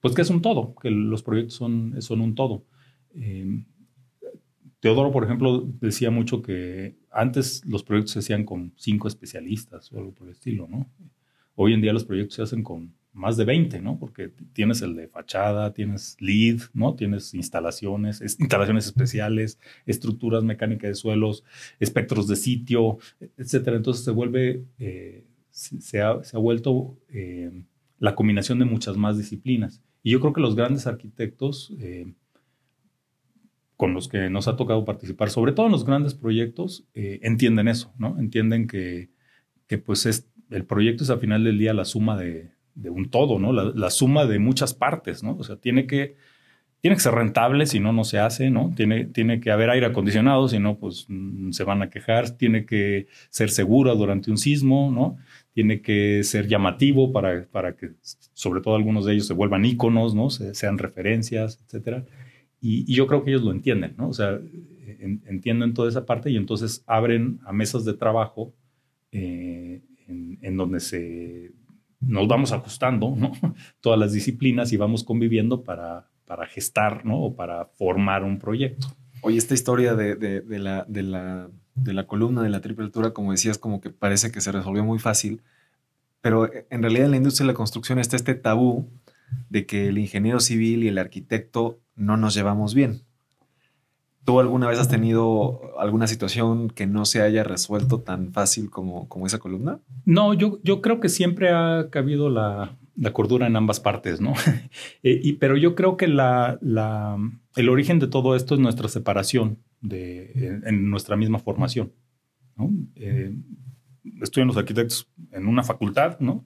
pues 0.00 0.14
que 0.14 0.22
es 0.22 0.30
un 0.30 0.42
todo, 0.42 0.74
que 0.80 0.90
los 0.90 1.22
proyectos 1.22 1.54
son, 1.54 2.00
son 2.00 2.20
un 2.20 2.34
todo. 2.34 2.64
Eh, 3.14 3.64
Teodoro, 4.80 5.12
por 5.12 5.24
ejemplo, 5.24 5.62
decía 5.80 6.10
mucho 6.10 6.40
que 6.40 6.96
antes 7.10 7.64
los 7.66 7.82
proyectos 7.82 8.12
se 8.12 8.20
hacían 8.20 8.44
con 8.44 8.72
cinco 8.76 9.08
especialistas 9.08 9.92
o 9.92 9.98
algo 9.98 10.12
por 10.12 10.26
el 10.26 10.32
estilo, 10.32 10.66
¿no? 10.68 10.90
Hoy 11.54 11.74
en 11.74 11.82
día 11.82 11.92
los 11.92 12.04
proyectos 12.04 12.36
se 12.36 12.42
hacen 12.42 12.62
con 12.62 12.94
más 13.12 13.36
de 13.36 13.44
20, 13.44 13.80
¿no? 13.80 13.98
Porque 13.98 14.32
tienes 14.52 14.82
el 14.82 14.94
de 14.94 15.08
fachada, 15.08 15.74
tienes 15.74 16.16
lead, 16.20 16.60
¿no? 16.72 16.94
Tienes 16.94 17.34
instalaciones, 17.34 18.20
instalaciones 18.20 18.86
especiales, 18.86 19.58
estructuras 19.84 20.44
mecánicas 20.44 20.90
de 20.90 20.94
suelos, 20.94 21.44
espectros 21.80 22.28
de 22.28 22.36
sitio, 22.36 22.98
etcétera. 23.36 23.76
Entonces 23.76 24.04
se 24.04 24.12
vuelve, 24.12 24.64
eh, 24.78 25.24
se, 25.60 26.00
ha, 26.00 26.20
vuelto 26.38 26.98
eh, 27.08 27.50
la 27.98 28.14
combinación 28.14 28.58
de 28.58 28.64
muchas 28.64 28.96
más 28.96 29.18
disciplinas. 29.18 29.82
Y 30.02 30.12
yo 30.12 30.20
creo 30.20 30.32
que 30.32 30.40
los 30.40 30.56
grandes 30.56 30.86
arquitectos 30.86 31.74
eh, 31.78 32.14
con 33.76 33.94
los 33.94 34.08
que 34.08 34.30
nos 34.30 34.48
ha 34.48 34.56
tocado 34.56 34.84
participar, 34.84 35.30
sobre 35.30 35.52
todo 35.52 35.66
en 35.66 35.72
los 35.72 35.84
grandes 35.84 36.14
proyectos, 36.14 36.86
entienden 36.94 37.68
eso, 37.68 37.94
¿no? 37.98 38.18
Entienden 38.18 38.66
que, 38.66 39.10
que 39.66 39.78
pues 39.78 40.04
es, 40.04 40.28
el 40.50 40.66
proyecto 40.66 41.04
es 41.04 41.10
al 41.10 41.18
final 41.20 41.44
del 41.44 41.58
día 41.58 41.72
la 41.72 41.86
suma 41.86 42.18
de, 42.18 42.50
de 42.74 42.90
un 42.90 43.10
todo, 43.10 43.38
¿no? 43.38 43.52
La, 43.52 43.90
suma 43.90 44.26
de 44.26 44.38
muchas 44.38 44.74
partes, 44.74 45.22
¿no? 45.22 45.36
O 45.36 45.44
sea, 45.44 45.56
tiene 45.56 45.86
que, 45.86 46.16
tiene 46.80 46.96
que 46.96 47.02
ser 47.02 47.14
rentable, 47.14 47.66
si 47.66 47.78
no, 47.78 47.92
no 47.92 48.04
se 48.04 48.18
hace, 48.18 48.50
¿no? 48.50 48.72
Tiene, 48.74 49.04
tiene 49.04 49.40
que 49.40 49.50
haber 49.50 49.68
aire 49.68 49.86
acondicionado, 49.86 50.48
si 50.48 50.58
no, 50.58 50.78
pues 50.78 51.06
mm, 51.08 51.50
se 51.50 51.64
van 51.64 51.82
a 51.82 51.90
quejar. 51.90 52.30
Tiene 52.30 52.64
que 52.64 53.06
ser 53.28 53.50
segura 53.50 53.94
durante 53.94 54.30
un 54.30 54.38
sismo, 54.38 54.90
¿no? 54.90 55.18
Tiene 55.52 55.82
que 55.82 56.24
ser 56.24 56.48
llamativo 56.48 57.12
para, 57.12 57.46
para 57.46 57.76
que, 57.76 57.90
sobre 58.32 58.62
todo 58.62 58.76
algunos 58.76 59.04
de 59.04 59.12
ellos, 59.12 59.26
se 59.26 59.34
vuelvan 59.34 59.64
íconos, 59.64 60.14
¿no? 60.14 60.30
sean 60.30 60.78
referencias, 60.78 61.60
etcétera. 61.66 62.06
Y, 62.60 62.92
yo 62.92 63.06
creo 63.06 63.24
que 63.24 63.30
ellos 63.30 63.42
lo 63.42 63.52
entienden, 63.52 63.94
¿no? 63.98 64.08
O 64.08 64.12
sea, 64.14 64.40
entienden 65.26 65.74
toda 65.74 65.88
esa 65.88 66.06
parte 66.06 66.30
y 66.30 66.36
entonces 66.36 66.82
abren 66.86 67.40
a 67.44 67.52
mesas 67.52 67.84
de 67.84 67.94
trabajo 67.94 68.54
eh, 69.12 69.82
en 70.06 70.56
donde 70.56 70.80
se 70.80 71.52
nos 72.00 72.26
vamos 72.26 72.52
ajustando, 72.52 73.14
¿no? 73.16 73.32
Todas 73.80 73.98
las 73.98 74.12
disciplinas 74.12 74.72
y 74.72 74.76
vamos 74.76 75.04
conviviendo 75.04 75.62
para, 75.62 76.09
para 76.30 76.46
gestar, 76.46 77.04
¿no? 77.04 77.20
O 77.24 77.34
para 77.34 77.64
formar 77.76 78.22
un 78.22 78.38
proyecto. 78.38 78.86
Oye, 79.20 79.36
esta 79.36 79.52
historia 79.52 79.96
de, 79.96 80.14
de, 80.14 80.58
la, 80.60 80.84
de, 80.86 81.02
la, 81.02 81.50
de 81.74 81.92
la 81.92 82.06
columna 82.06 82.40
de 82.40 82.50
la 82.50 82.60
triple 82.60 82.84
altura, 82.84 83.10
como 83.10 83.32
decías, 83.32 83.58
como 83.58 83.80
que 83.80 83.90
parece 83.90 84.30
que 84.30 84.40
se 84.40 84.52
resolvió 84.52 84.84
muy 84.84 85.00
fácil, 85.00 85.42
pero 86.20 86.48
en 86.70 86.82
realidad 86.82 87.06
en 87.06 87.10
la 87.10 87.16
industria 87.16 87.46
de 87.46 87.52
la 87.52 87.56
construcción 87.56 87.98
está 87.98 88.14
este 88.14 88.36
tabú 88.36 88.88
de 89.48 89.66
que 89.66 89.88
el 89.88 89.98
ingeniero 89.98 90.38
civil 90.38 90.84
y 90.84 90.88
el 90.88 90.98
arquitecto 90.98 91.80
no 91.96 92.16
nos 92.16 92.32
llevamos 92.32 92.74
bien. 92.74 93.02
¿Tú 94.24 94.38
alguna 94.38 94.68
vez 94.68 94.78
has 94.78 94.88
tenido 94.88 95.76
alguna 95.80 96.06
situación 96.06 96.70
que 96.70 96.86
no 96.86 97.06
se 97.06 97.22
haya 97.22 97.42
resuelto 97.42 98.02
tan 98.02 98.32
fácil 98.32 98.70
como, 98.70 99.08
como 99.08 99.26
esa 99.26 99.40
columna? 99.40 99.80
No, 100.04 100.32
yo, 100.32 100.60
yo 100.62 100.80
creo 100.80 101.00
que 101.00 101.08
siempre 101.08 101.50
ha 101.50 101.88
cabido 101.90 102.30
la, 102.30 102.78
cordura 103.12 103.46
en 103.46 103.56
ambas 103.56 103.80
partes, 103.80 104.20
¿no? 104.20 104.34
Eh, 105.02 105.18
y, 105.22 105.32
pero 105.34 105.56
yo 105.56 105.74
creo 105.74 105.96
que 105.96 106.08
la, 106.08 106.58
el 107.56 107.68
origen 107.68 107.98
de 107.98 108.06
todo 108.06 108.36
esto 108.36 108.54
es 108.54 108.60
nuestra 108.60 108.88
separación 108.88 109.58
de, 109.80 110.60
en, 110.64 110.90
nuestra 110.90 111.16
misma 111.16 111.38
formación. 111.38 111.92
¿no? 112.56 112.70
Eh, 112.96 113.34
estudian 114.20 114.48
los 114.48 114.58
arquitectos 114.58 115.10
en 115.32 115.46
una 115.46 115.62
facultad, 115.62 116.20
¿no? 116.20 116.44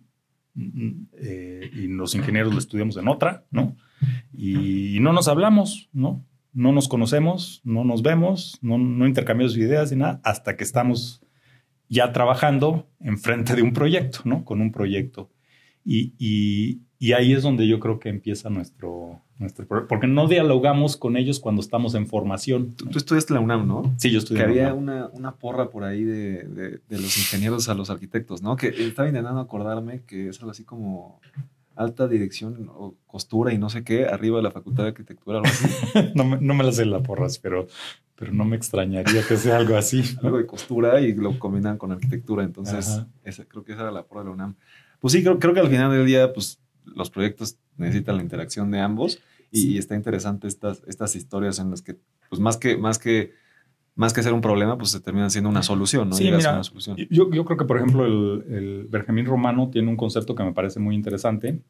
Eh, 0.57 1.69
y 1.75 1.89
los 1.89 2.15
ingenieros 2.15 2.53
lo 2.53 2.61
estudiamos 2.61 2.97
en 2.97 3.09
otra, 3.09 3.45
¿no? 3.51 3.77
Y 4.33 4.99
no 5.01 5.13
nos 5.13 5.27
hablamos, 5.27 5.91
¿no? 5.93 6.25
no 6.55 6.71
nos 6.73 6.89
conocemos, 6.89 7.61
no 7.65 7.85
nos 7.85 8.03
vemos, 8.03 8.59
no, 8.63 8.77
intercambiamos 9.07 9.57
ideas 9.57 9.91
ni 9.91 9.99
nada, 9.99 10.21
hasta 10.23 10.57
que 10.57 10.65
estamos 10.65 11.21
ya 11.89 12.13
trabajando 12.13 12.89
enfrente 13.01 13.55
de 13.55 13.63
un 13.63 13.73
proyecto, 13.73 14.21
¿no? 14.25 14.45
Con 14.45 14.61
un 14.61 14.71
proyecto. 14.73 15.31
Y, 15.85 16.81
ahí 17.13 17.33
es 17.33 17.43
donde 17.43 17.69
yo 17.69 17.81
creo 17.81 17.99
que 17.99 18.09
empieza 18.09 18.49
nuestro, 18.49 19.21
nuestro 19.39 19.67
porque 19.87 20.07
no 20.07 20.27
dialogamos 20.27 20.97
con 20.97 21.17
ellos 21.17 21.39
cuando 21.39 21.61
estamos 21.61 21.95
en 21.95 22.07
formación. 22.07 22.75
Tú, 22.75 22.97
estudiaste 22.97 23.35
la 23.35 23.41
UNAM, 23.41 23.69
¿no? 23.69 23.95
Sí, 23.99 24.11
yo 24.11 24.19
estudié. 24.19 24.45
Que 24.45 24.51
había 24.51 24.75
una, 24.75 25.35
porra 25.39 25.69
por 25.69 25.85
ahí 25.85 26.05
de, 26.05 26.45
de, 26.45 26.99
los 26.99 27.19
ingenieros 27.19 27.69
a 27.69 27.75
los 27.75 27.91
arquitectos, 27.91 28.43
¿no? 28.43 28.57
Que 28.57 28.69
estaba 28.69 29.09
intentando 29.09 29.41
acordarme 29.41 30.03
que 30.07 30.29
es 30.29 30.39
algo 30.41 30.53
así 30.53 30.65
como 30.65 31.21
alta 31.77 32.07
dirección 32.07 32.71
o 32.73 32.95
costura 33.07 33.53
y 33.53 33.59
no 33.59 33.69
sé 33.69 33.85
qué, 33.85 34.07
arriba 34.07 34.37
de 34.39 34.45
la 34.45 34.51
Facultad 34.51 34.85
de 34.85 34.91
Arquitectura. 34.91 35.43
no, 36.15 36.25
me, 36.25 36.41
no 36.41 36.55
me 36.55 36.65
la 36.65 36.73
sé 36.73 36.85
la 36.85 37.03
porras, 37.03 37.39
pero, 37.39 37.67
pero 38.17 38.33
no 38.33 38.45
me 38.45 38.57
extrañaría 38.57 39.23
que 39.27 39.37
sea 39.37 39.57
algo 39.57 39.77
así. 39.77 40.03
algo 40.23 40.39
de 40.39 40.47
costura 40.47 41.01
y 41.01 41.15
lo 41.15 41.39
combinan 41.39 41.79
con 41.79 41.93
arquitectura. 41.93 42.45
Entonces, 42.45 43.05
creo 43.49 43.65
que 43.65 43.73
esa 43.73 43.83
era 43.83 43.91
la 43.91 44.05
porra 44.05 44.23
de 44.23 44.27
la 44.27 44.33
UNAM. 44.33 44.55
Pues 45.05 45.13
sí, 45.13 45.23
creo, 45.23 45.39
creo 45.39 45.53
que 45.53 45.61
al 45.61 45.69
final 45.69 45.93
del 45.93 46.07
día, 46.07 46.33
pues 46.33 46.63
los 46.87 47.11
proyectos 47.11 47.59
necesitan 47.77 48.17
la 48.17 48.23
interacción 48.23 48.71
de 48.71 48.81
ambos 48.81 49.19
y, 49.51 49.77
está 49.77 49.97
interesante 49.97 50.49
estas, 50.49 50.83
estas 50.87 51.15
historias 51.15 51.59
en 51.59 51.69
las 51.69 51.83
que, 51.83 51.99
pues 52.31 52.41
más 52.41 52.57
que, 52.57 52.79
más 52.79 52.99
que 52.99 53.35
más 53.97 54.15
que 54.15 54.23
ser 54.23 54.33
un 54.33 54.41
problema, 54.41 54.79
pues 54.79 54.93
se 54.93 55.01
termina 55.01 55.29
siendo 55.29 55.51
una 55.51 55.63
solución, 55.63 56.09
¿no? 56.09 56.17
Sí, 56.17 56.27
una 56.29 56.65
solución. 56.65 56.97
Yo, 57.11 57.31
yo, 57.31 57.45
creo 57.45 57.59
que, 57.59 57.67
por 57.67 57.77
ejemplo, 57.77 58.07
el, 58.07 58.45
el, 58.51 58.87
Benjamín 58.89 59.27
Romano 59.27 59.69
tiene 59.71 59.91
un 59.91 59.99
concepto 59.99 60.35
que 60.35 60.43
me 60.43 60.55
parece 60.55 60.81
muy 60.81 60.95
interesante, 60.95 61.61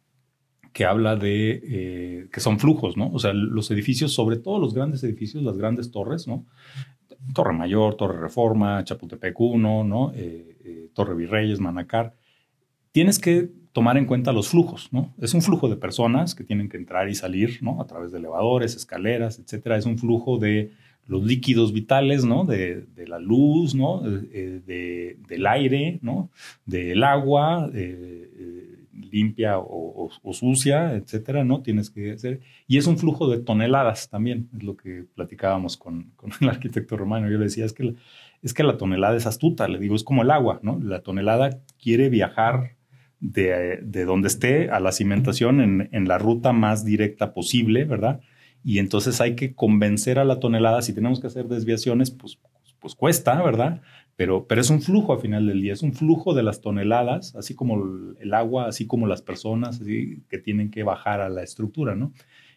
que 0.73 0.85
habla 0.85 1.17
de 1.17 1.61
eh, 1.65 2.29
que 2.33 2.39
son 2.39 2.61
flujos, 2.61 2.97
¿no? 2.97 3.11
O 3.13 3.19
sea, 3.19 3.33
los 3.33 3.69
edificios, 3.73 4.13
sobre 4.13 4.37
todo 4.37 4.61
los 4.61 4.75
grandes 4.75 5.03
edificios, 5.03 5.43
las 5.43 5.59
grandes 5.59 5.91
torres, 5.91 6.29
¿no? 6.29 6.47
Torre 7.35 7.53
Mayor, 7.53 7.97
Torre 7.97 8.21
Reforma, 8.21 8.85
Chapultepec 8.85 9.41
1, 9.41 9.83
¿no? 9.83 10.13
Eh, 10.15 10.57
eh, 10.65 10.91
Torre 10.95 11.17
Virreyes, 11.17 11.59
Manacar. 11.59 12.15
Tienes 12.95 13.19
que 13.19 13.51
tomar 13.73 13.97
en 13.97 14.07
cuenta 14.07 14.33
los 14.33 14.47
flujos, 14.47 14.89
¿no? 14.93 15.13
Es 15.21 15.35
un 15.35 15.43
flujo 15.43 15.69
de 15.69 15.75
personas 15.75 16.37
que 16.37 16.45
tienen 16.45 16.69
que 16.69 16.77
entrar 16.77 17.09
y 17.09 17.17
salir, 17.17 17.59
¿no? 17.61 17.81
A 17.81 17.89
través 17.89 18.13
de 18.13 18.19
elevadores, 18.19 18.77
escaleras, 18.77 19.41
etcétera. 19.41 19.77
Es 19.77 19.85
un 19.85 19.99
flujo 19.99 20.39
de 20.39 20.71
los 21.09 21.25
líquidos 21.25 21.73
vitales, 21.73 22.25
¿no? 22.25 22.45
De, 22.45 22.87
la 23.09 23.19
luz, 23.19 23.75
¿no? 23.75 24.01
De, 24.01 25.19
del 25.27 25.47
aire, 25.49 25.99
¿no? 26.03 26.31
Del 26.67 27.03
agua, 27.03 27.69
eh, 27.75 28.79
limpia 29.11 29.59
o, 29.59 30.09
sucia, 30.33 30.95
etcétera, 30.95 31.43
¿no? 31.43 31.63
Tienes 31.63 31.91
que 31.91 32.13
hacer. 32.13 32.43
Y 32.69 32.79
es 32.79 32.87
un 32.87 32.97
flujo 32.97 33.29
de 33.29 33.39
toneladas 33.39 34.09
también, 34.09 34.49
es 34.57 34.63
lo 34.63 34.77
que 34.77 35.05
platicábamos 35.17 35.77
con, 35.77 36.13
el 36.41 36.49
arquitecto 36.49 36.97
romano. 36.97 37.29
Yo 37.29 37.39
le 37.39 37.45
decía, 37.47 37.65
es 37.65 37.73
que, 37.73 37.97
es 38.41 38.55
que 38.55 38.63
la 38.63 38.77
tonelada 38.77 39.17
es 39.17 39.27
astuta, 39.27 39.67
le 39.67 39.81
digo, 39.81 39.97
es 39.97 40.05
como 40.05 40.23
el 40.23 40.31
agua, 40.31 40.61
¿no? 40.63 40.79
La 40.81 41.01
tonelada 41.01 41.61
quiere 41.83 42.09
viajar 42.09 42.74
de, 43.33 44.05
donde 44.05 44.29
esté 44.29 44.71
a 44.71 44.81
la 44.81 44.93
cimentación 44.93 45.61
en, 45.61 45.89
en 45.93 46.09
la 46.09 46.19
ruta 46.19 46.53
más 46.53 46.85
directa 46.85 47.33
posible, 47.35 47.85
¿verdad? 47.85 48.21
y 48.65 48.79
entonces 48.79 49.21
hay 49.21 49.37
que 49.37 49.55
convencer 49.55 50.19
a 50.19 50.25
la 50.25 50.41
tonelada, 50.41 50.81
si 50.81 50.95
tenemos 50.95 51.21
que 51.21 51.27
hacer 51.27 51.47
desviaciones, 51.49 52.11
pues, 52.11 52.39
pues 52.81 52.95
cuesta, 52.95 53.41
¿verdad? 53.43 53.83
Pero, 54.17 54.47
pero 54.47 54.61
es 54.63 54.71
un 54.71 54.81
flujo 54.81 55.13
al 55.13 55.21
final 55.21 55.47
del 55.47 55.61
día, 55.61 55.75
es 55.75 55.83
un 55.83 55.93
flujo 55.93 56.35
de 56.35 56.43
las 56.43 56.63
toneladas, 56.63 57.37
así 57.37 57.55
como 57.55 57.77
el 58.19 58.33
agua, 58.33 58.67
así 58.67 58.87
como 58.87 59.07
las 59.07 59.21
personas 59.21 59.81
que 59.81 60.39
tienen 60.39 60.71
que 60.71 60.83
bajar 60.83 61.21
a 61.21 61.29
la 61.29 61.43
estructura, 61.43 61.95
¿no? 61.95 62.13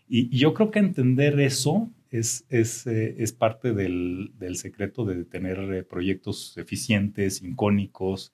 Y, 0.07 0.29
yo 0.37 0.53
creo 0.53 0.71
que 0.71 0.79
entender 0.79 1.41
eso 1.41 1.91
es, 2.09 2.45
es, 2.49 2.87
eh, 2.87 3.15
es 3.17 3.33
parte 3.33 3.73
del, 3.73 4.31
del, 4.39 4.55
secreto 4.55 5.03
de 5.03 5.25
tener 5.25 5.59
eh, 5.73 5.83
proyectos 5.83 6.57
eficientes, 6.57 7.41
incónicos, 7.41 8.31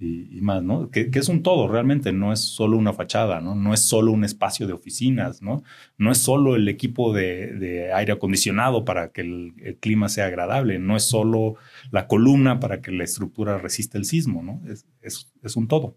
y, 0.00 0.40
más, 0.42 0.62
¿no? 0.62 0.90
Que, 0.90 1.10
es 1.12 1.28
un 1.28 1.42
todo, 1.42 1.66
realmente 1.66 2.12
no 2.12 2.32
es 2.32 2.40
solo 2.40 2.76
una 2.76 2.92
fachada, 2.92 3.40
¿no? 3.40 3.56
No 3.56 3.74
es 3.74 3.80
solo 3.80 4.12
un 4.12 4.24
espacio 4.24 4.68
de 4.68 4.72
oficinas, 4.72 5.42
¿no? 5.42 5.64
No 5.96 6.12
es 6.12 6.18
solo 6.18 6.54
el 6.54 6.68
equipo 6.68 7.12
de, 7.12 7.90
aire 7.92 8.12
acondicionado 8.12 8.84
para 8.84 9.10
que 9.10 9.22
el, 9.22 9.78
clima 9.80 10.08
sea 10.08 10.26
agradable, 10.26 10.78
no 10.78 10.96
es 10.96 11.02
solo 11.02 11.56
la 11.90 12.06
columna 12.06 12.60
para 12.60 12.80
que 12.80 12.92
la 12.92 13.04
estructura 13.04 13.58
resista 13.58 13.98
el 13.98 14.04
sismo, 14.04 14.42
¿no? 14.42 14.62
Es, 15.02 15.56
un 15.56 15.66
todo. 15.66 15.96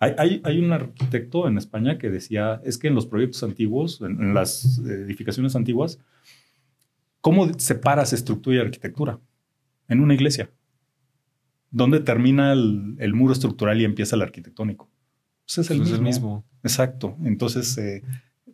Hay, 0.00 0.40
hay, 0.42 0.58
un 0.58 0.72
arquitecto 0.72 1.46
en 1.46 1.58
España 1.58 1.98
que 1.98 2.10
decía, 2.10 2.60
es 2.64 2.78
que 2.78 2.88
en 2.88 2.94
los 2.94 3.06
proyectos 3.06 3.42
antiguos, 3.44 4.00
en 4.00 4.34
las 4.34 4.78
edificaciones 4.78 5.54
antiguas, 5.54 6.00
¿cómo 7.20 7.52
separas 7.58 8.12
estructura 8.12 8.56
y 8.56 8.60
arquitectura? 8.60 9.20
En 9.88 10.00
una 10.00 10.14
iglesia. 10.14 10.50
¿Dónde 11.70 12.00
termina 12.00 12.52
el, 12.52 13.12
muro 13.14 13.32
estructural 13.32 13.80
y 13.80 13.84
empieza 13.84 14.16
el 14.16 14.22
arquitectónico? 14.22 14.88
Pues 15.46 15.58
es 15.58 15.70
el, 15.70 16.02
mismo. 16.02 16.44
Exacto. 16.62 17.16
Entonces, 17.24 17.76
eh, 17.78 18.02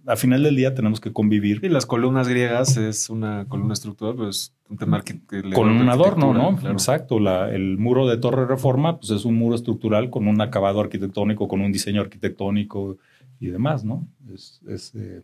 a 0.07 0.17
final 0.17 0.43
del 0.43 0.57
día 0.57 0.75
tenemos 0.75 1.01
que 1.01 1.13
convivir. 1.13 1.61
Y 1.63 1.69
las 1.69 1.87
columnas 1.87 2.29
griegas 2.29 2.77
es 2.77 3.09
una 3.11 3.47
columna 3.49 3.75
estructural, 3.75 4.17
pues 4.17 4.55
un 4.69 4.77
tema 4.77 5.03
que, 5.03 5.21
con 5.55 5.69
un 5.69 5.89
adorno, 5.89 6.35
¿no? 6.35 6.71
Exacto. 6.71 7.19
el 7.49 7.79
muro 7.79 8.07
de 8.07 8.17
Torre 8.19 8.47
Reforma, 8.47 8.99
pues 8.99 9.11
es 9.11 9.25
un 9.25 9.37
muro 9.37 9.55
estructural 9.55 10.11
con 10.11 10.29
un 10.29 10.41
acabado 10.41 10.81
arquitectónico, 10.81 11.49
con 11.49 11.61
un 11.61 11.73
diseño 11.73 12.01
arquitectónico 12.01 12.99
y 13.41 13.49
demás, 13.49 13.85
¿no? 13.85 14.07
Es, 14.33 14.61
es, 14.69 14.95
eh, 14.95 15.23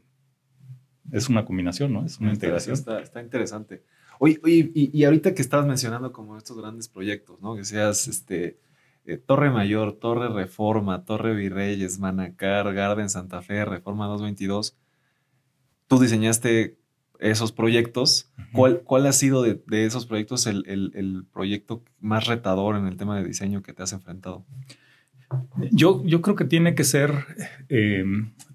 una 1.29 1.45
combinación, 1.45 1.93
¿no? 1.93 2.05
Es 2.05 2.19
una 2.19 2.33
integración. 2.33 2.75
Está, 2.75 3.23
interesante. 3.23 3.83
Oye, 4.23 4.39
oye 4.45 4.71
y, 4.75 5.05
ahorita 5.05 5.35
que 5.35 5.41
estabas 5.41 5.67
mencionando 5.67 6.13
como 6.13 6.37
estos 6.37 6.55
grandes 6.59 6.89
proyectos, 6.89 7.41
¿no? 7.41 7.57
Que 7.57 7.65
seas 7.65 8.07
este 8.07 8.61
eh, 9.07 9.17
Torre 9.17 9.49
Mayor, 9.49 9.95
Torre 9.95 10.29
Reforma, 10.29 11.07
Torre 11.07 11.35
Virreyes, 11.35 11.99
Manacar, 11.99 12.75
Garden 12.75 13.09
Santa 13.09 13.41
Fe, 13.41 13.65
Reforma 13.65 14.05
222. 14.09 14.77
Tú 15.89 15.99
diseñaste 15.99 16.77
esos 17.19 17.51
proyectos. 17.53 18.31
¿Cuál, 18.53 18.83
¿Cuál, 18.83 19.07
ha 19.07 19.13
sido 19.13 19.43
de, 19.43 19.63
esos 19.87 20.05
proyectos 20.05 20.47
el, 20.47 21.25
proyecto 21.33 21.83
más 21.99 22.27
retador 22.27 22.77
en 22.77 22.89
el 22.89 22.99
tema 22.99 23.17
de 23.17 23.25
diseño 23.25 23.63
que 23.63 23.73
te 23.73 23.83
has 23.85 23.95
enfrentado? 23.95 24.45
Yo, 25.73 26.05
yo 26.05 26.21
creo 26.21 26.37
que 26.37 26.45
tiene 26.45 26.75
que 26.75 26.85
ser 26.85 27.25
eh, 27.71 28.05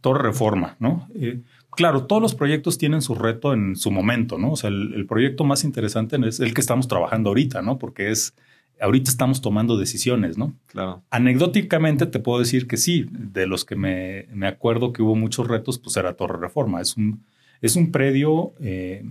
Torre 0.01 0.21
Reforma, 0.21 0.75
¿no? 0.77 1.07
Eh, 1.15 1.41
claro, 1.75 2.05
todos 2.05 2.21
los 2.21 2.35
proyectos 2.35 2.77
tienen 2.77 3.01
su 3.01 3.15
reto 3.15 3.53
en 3.53 3.75
su 3.75 3.91
momento, 3.91 4.37
¿no? 4.37 4.51
O 4.51 4.55
sea, 4.55 4.69
el, 4.69 4.93
el, 4.93 5.05
proyecto 5.05 5.43
más 5.43 5.63
interesante 5.63 6.17
es 6.27 6.39
el 6.39 6.53
que 6.53 6.61
estamos 6.61 6.87
trabajando 6.87 7.29
ahorita, 7.29 7.61
¿no? 7.61 7.77
Porque 7.77 8.11
es 8.11 8.33
ahorita 8.79 9.09
estamos 9.09 9.41
tomando 9.41 9.77
decisiones, 9.77 10.37
¿no? 10.37 10.53
Claro. 10.67 11.03
Anecdóticamente 11.09 12.05
te 12.05 12.19
puedo 12.19 12.39
decir 12.39 12.67
que 12.67 12.77
sí, 12.77 13.05
de 13.09 13.47
los 13.47 13.65
que 13.65 13.75
me, 13.75 14.47
acuerdo 14.47 14.93
que 14.93 15.01
hubo 15.01 15.15
muchos 15.15 15.47
retos, 15.47 15.79
pues 15.79 15.95
era 15.97 16.13
Torre 16.13 16.39
Reforma. 16.39 16.81
Es 16.81 16.97
un, 16.97 17.23
es 17.61 17.75
un 17.75 17.91
predio 17.91 18.53
eh, 18.59 19.03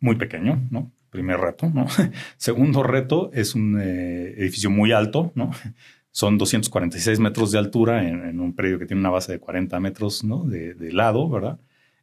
muy 0.00 0.16
pequeño, 0.16 0.62
¿no? 0.70 0.90
Primer 1.10 1.38
reto, 1.38 1.70
¿no? 1.72 1.86
Segundo 2.36 2.82
reto, 2.82 3.30
es 3.32 3.54
un 3.54 3.80
eh, 3.80 4.34
edificio 4.36 4.70
muy 4.70 4.92
alto, 4.92 5.32
¿no? 5.34 5.50
Son 6.10 6.38
246 6.38 7.18
metros 7.18 7.50
de 7.50 7.58
altura 7.58 8.08
en, 8.08 8.38
un 8.38 8.54
predio 8.54 8.78
que 8.78 8.86
tiene 8.86 9.00
una 9.00 9.10
base 9.10 9.32
de 9.32 9.40
40 9.40 9.80
metros, 9.80 10.22
¿no? 10.22 10.44
De, 10.44 10.74
de 10.74 10.92
lado, 10.92 11.28
¿verdad? 11.28 11.58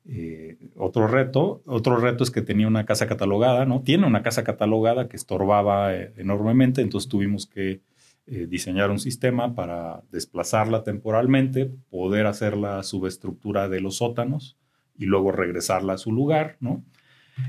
Eh, 0.06 0.58
otro 0.78 1.08
reto, 1.08 1.62
otro 1.66 1.98
reto 1.98 2.24
es 2.24 2.32
que 2.32 2.42
tenía 2.42 2.68
una 2.68 2.86
casa 2.86 3.08
catalogada, 3.08 3.66
¿no? 3.66 3.82
Tiene 3.82 4.08
una 4.08 4.24
casa 4.24 4.44
catalogada 4.44 5.08
que 5.08 5.16
estorbaba 5.16 5.96
eh, 5.96 6.12
enormemente, 6.18 6.82
entonces 6.82 7.08
tuvimos 7.08 7.46
que 7.46 7.82
eh, 8.26 8.48
diseñar 8.50 8.90
un 8.90 9.00
sistema 9.00 9.54
para 9.54 10.02
desplazarla 10.12 10.84
temporalmente, 10.84 11.72
poder 11.90 12.26
hacer 12.26 12.58
la 12.58 12.82
subestructura 12.84 13.70
de 13.70 13.82
los 13.82 13.98
sótanos 13.98 14.58
y 14.98 15.06
luego 15.06 15.32
regresarla 15.32 15.94
a 15.94 15.98
su 15.98 16.12
lugar, 16.12 16.58
¿no? 16.60 16.84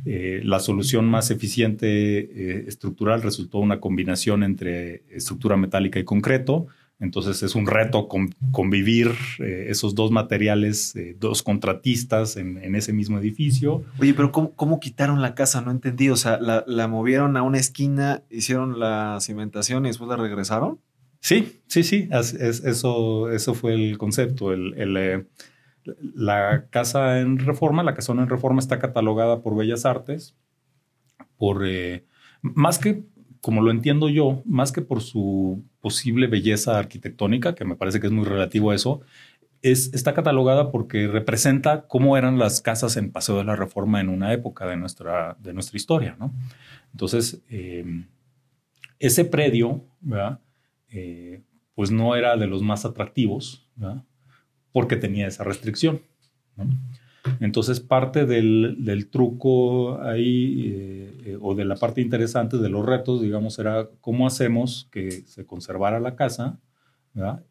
la 0.05 0.59
solución 0.61 1.05
más 1.05 1.31
eficiente 1.31 2.67
estructural 2.67 3.21
resultó 3.21 3.59
una 3.59 3.79
combinación 3.79 4.43
entre 4.43 5.03
estructura 5.11 5.57
metálica 5.57 5.99
y 5.99 6.05
concreto, 6.05 6.69
entonces 7.03 7.43
es 7.43 7.57
un 7.57 7.67
reto 7.67 8.07
convivir 8.53 9.11
eh, 9.41 9.67
esos 9.69 9.97
dos 9.97 10.13
materiales, 10.13 10.95
eh, 10.95 11.17
dos 11.19 11.43
contratistas 11.43 12.37
en, 12.37 12.77
ese 12.77 12.93
mismo 12.93 13.19
edificio. 13.19 13.83
Oye, 13.99 14.15
pero 14.15 14.31
¿cómo, 14.31 14.79
quitaron 14.79 15.21
la 15.21 15.35
casa? 15.35 15.61
No 15.63 15.73
entendí. 15.73 16.11
O 16.11 16.17
sea, 16.17 16.39
la, 16.39 16.87
movieron 16.87 17.37
a 17.37 17.43
una 17.43 17.59
esquina, 17.59 18.23
hicieron 18.31 18.79
la 18.79 19.19
cimentación 19.21 19.85
y 19.85 19.89
después 19.89 20.09
la 20.09 20.17
regresaron. 20.17 20.79
Sí, 21.19 21.61
sí, 21.67 21.83
sí. 21.83 22.09
eso, 22.13 23.31
eso 23.31 23.55
fue 23.55 23.75
el 23.75 23.99
concepto. 23.99 24.55
Eh, 24.55 25.27
la 26.15 26.67
casa 26.71 27.19
en 27.19 27.41
reforma, 27.41 27.83
la 27.83 27.95
casona 27.95 28.23
en 28.23 28.29
reforma 28.29 28.61
está 28.61 28.79
catalogada 28.79 29.43
por 29.43 29.57
Bellas 29.57 29.85
Artes 29.87 30.37
por 31.37 31.65
más 32.43 32.79
que 32.79 33.03
como 33.43 33.61
lo 33.61 33.73
entiendo 33.73 34.09
yo, 34.09 34.41
más 34.47 34.71
que 34.71 34.83
por 34.83 35.03
su 35.03 35.65
posible 35.81 36.29
belleza 36.29 36.79
arquitectónica, 36.79 37.57
que 37.57 37.65
me 37.65 37.75
parece 37.75 38.01
que 38.01 38.07
es 38.07 38.13
muy 38.13 38.25
relativo 38.25 38.71
a 38.71 38.75
eso, 38.77 39.03
es, 39.63 39.93
está 39.93 40.15
catalogada 40.15 40.71
porque 40.71 41.09
representa 41.09 41.89
cómo 41.89 42.17
eran 42.17 42.39
las 42.39 42.61
casas 42.61 42.97
en 42.97 43.11
Paseo 43.11 43.37
de 43.39 43.45
la 43.45 43.57
Reforma 43.57 44.01
en 44.01 44.09
una 44.09 44.33
época 44.33 44.67
de 44.67 44.77
nuestra, 44.77 45.37
de 45.41 45.53
nuestra 45.53 45.77
historia. 45.77 46.17
¿no? 46.21 46.33
Entonces, 46.93 47.43
eh, 47.51 48.05
ese 49.01 49.25
predio, 49.25 49.85
eh, 50.91 51.43
pues 51.75 51.91
no 51.91 52.15
era 52.15 52.37
de 52.37 52.47
los 52.47 52.63
más 52.63 52.85
atractivos, 52.85 53.69
porque 54.71 54.95
tenía 54.95 55.27
esa 55.27 55.43
restricción. 55.43 56.01
Entonces, 57.41 57.81
parte 57.81 58.27
del, 58.27 59.09
truco 59.11 60.01
ahí, 60.03 60.73
eh, 60.75 61.23
eh, 61.25 61.39
o 61.41 61.55
de 61.55 61.65
la 61.65 61.77
parte 61.77 62.01
interesante 62.01 62.57
de 62.57 62.69
los 62.69 62.85
retos, 62.85 63.23
digamos, 63.23 63.59
era 63.59 63.89
cómo 64.01 64.27
hacemos 64.27 64.89
que 64.91 65.11
se 65.11 65.47
conservara 65.47 66.01
la 66.01 66.17
casa 66.17 66.59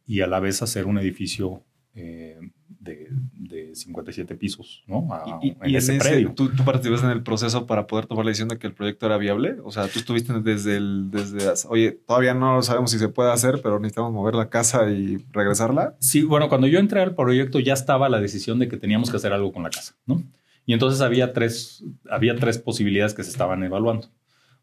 y 0.06 0.22
a 0.22 0.28
la 0.28 0.40
vez 0.40 0.62
hacer 0.62 0.88
un 0.88 0.98
edificio 0.98 1.64
eh, 1.94 2.40
de, 2.82 3.76
57 3.76 4.36
pisos, 4.36 4.84
¿no? 4.88 5.08
y, 5.42 5.56
en 5.62 5.76
ese, 5.76 5.98
predio. 5.98 6.34
¿tú, 6.34 6.52
participaste 6.66 7.06
en 7.06 7.12
el 7.12 7.24
proceso 7.24 7.68
para 7.68 7.88
poder 7.88 8.06
tomar 8.06 8.26
la 8.26 8.30
decisión 8.30 8.50
de 8.50 8.58
que 8.58 8.68
el 8.68 8.74
proyecto 8.74 9.06
era 9.06 9.18
viable. 9.18 9.58
O 9.64 9.72
sea, 9.72 9.88
tú 9.88 10.00
estuviste 10.00 10.34
desde 10.42 10.78
el, 10.78 11.12
desde, 11.12 11.54
oye, 11.70 11.92
todavía 11.92 12.34
no 12.34 12.62
sabemos 12.62 12.92
si 12.92 13.00
se 13.00 13.10
puede 13.10 13.32
hacer, 13.32 13.62
pero 13.62 13.80
necesitamos 13.80 14.12
mover 14.12 14.36
la 14.36 14.50
casa 14.50 14.90
y 14.90 15.18
regresarla. 15.32 15.96
Sí, 16.00 16.24
bueno, 16.24 16.50
cuando 16.50 16.68
yo 16.68 16.80
entré 16.80 17.02
al 17.02 17.16
proyecto 17.16 17.60
ya 17.60 17.74
estaba 17.74 18.10
la 18.10 18.20
decisión 18.20 18.60
de 18.60 18.68
que 18.68 18.78
teníamos 18.78 19.10
que 19.12 19.18
hacer 19.18 19.32
algo 19.32 19.52
con 19.52 19.64
la 19.64 19.70
casa, 19.70 19.96
¿no? 20.06 20.24
Y 20.66 20.74
entonces 20.74 21.02
había 21.02 21.34
tres, 21.34 21.84
había 22.10 22.36
tres 22.36 22.58
posibilidades 22.58 23.14
que 23.14 23.24
se 23.24 23.32
estaban 23.32 23.64
evaluando. 23.64 24.08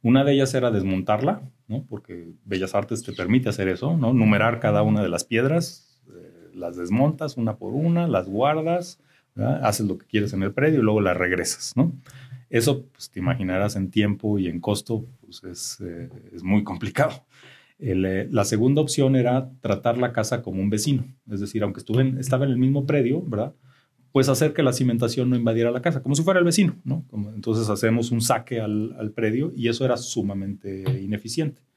Una 0.02 0.24
de 0.24 0.32
ellas 0.32 0.54
era 0.54 0.70
desmontarla, 0.70 1.42
¿no? 1.66 1.84
Porque 1.88 2.32
Bellas 2.44 2.74
Artes 2.74 3.02
te 3.02 3.12
permite 3.12 3.48
hacer 3.48 3.68
eso, 3.68 3.96
¿no? 3.96 4.12
Numerar 4.12 4.60
cada 4.60 4.82
una 4.82 5.02
de 5.02 5.08
las 5.08 5.24
piedras, 5.24 5.87
las 6.58 6.76
desmontas 6.76 7.36
una 7.36 7.56
por 7.56 7.72
una, 7.74 8.06
las 8.06 8.28
guardas, 8.28 9.00
haces 9.62 9.86
lo 9.86 9.98
que 9.98 10.06
quieres 10.06 10.32
en 10.32 10.42
el 10.42 10.52
predio 10.52 10.80
y 10.80 10.82
luego 10.82 11.00
las 11.00 11.16
regresas, 11.16 11.76
¿no? 11.76 11.92
Eso, 12.50 12.86
pues 12.92 13.10
te 13.10 13.20
imaginarás 13.20 13.76
en 13.76 13.90
tiempo 13.90 14.38
y 14.38 14.48
en 14.48 14.60
costo, 14.60 15.04
pues 15.20 15.44
es, 15.44 15.80
eh, 15.80 16.08
muy 16.42 16.64
complicado. 16.64 17.24
Eh, 17.78 18.26
la 18.30 18.44
segunda 18.44 18.80
opción 18.80 19.14
era 19.16 19.50
tratar 19.60 19.98
la 19.98 20.12
casa 20.12 20.42
como 20.42 20.60
un 20.60 20.70
vecino, 20.70 21.04
es 21.30 21.40
decir, 21.40 21.62
aunque 21.62 21.80
estuve 21.80 22.14
estaba 22.18 22.44
en 22.44 22.50
el 22.50 22.58
mismo 22.58 22.86
predio, 22.86 23.22
¿verdad? 23.22 23.54
Pues 24.10 24.28
hacer 24.28 24.54
que 24.54 24.62
la 24.62 24.72
cimentación 24.72 25.30
no 25.30 25.36
invadiera 25.36 25.70
la 25.70 25.82
casa, 25.82 26.02
como 26.02 26.14
si 26.14 26.22
fuera 26.22 26.40
el 26.40 26.46
vecino, 26.46 26.76
¿no? 26.82 27.04
entonces 27.34 27.68
hacemos 27.68 28.10
un 28.10 28.22
saque 28.22 28.60
al, 28.60 28.96
al 28.98 29.12
predio 29.12 29.52
y 29.54 29.68
eso 29.68 29.84
era 29.84 29.96
sumamente 29.96 31.00
ineficiente. 31.00 31.67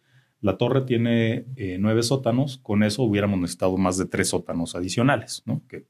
La 0.41 0.57
torre 0.57 0.81
tiene 0.81 1.45
eh, 1.55 1.77
nueve 1.79 2.03
sótanos, 2.03 2.57
con 2.57 2.83
eso 2.83 3.03
hubiéramos 3.03 3.39
necesitado 3.39 3.77
más 3.77 3.97
de 3.97 4.05
tres 4.05 4.29
sótanos 4.29 4.75
adicionales, 4.75 5.43
¿no? 5.45 5.61
Que, 5.67 5.85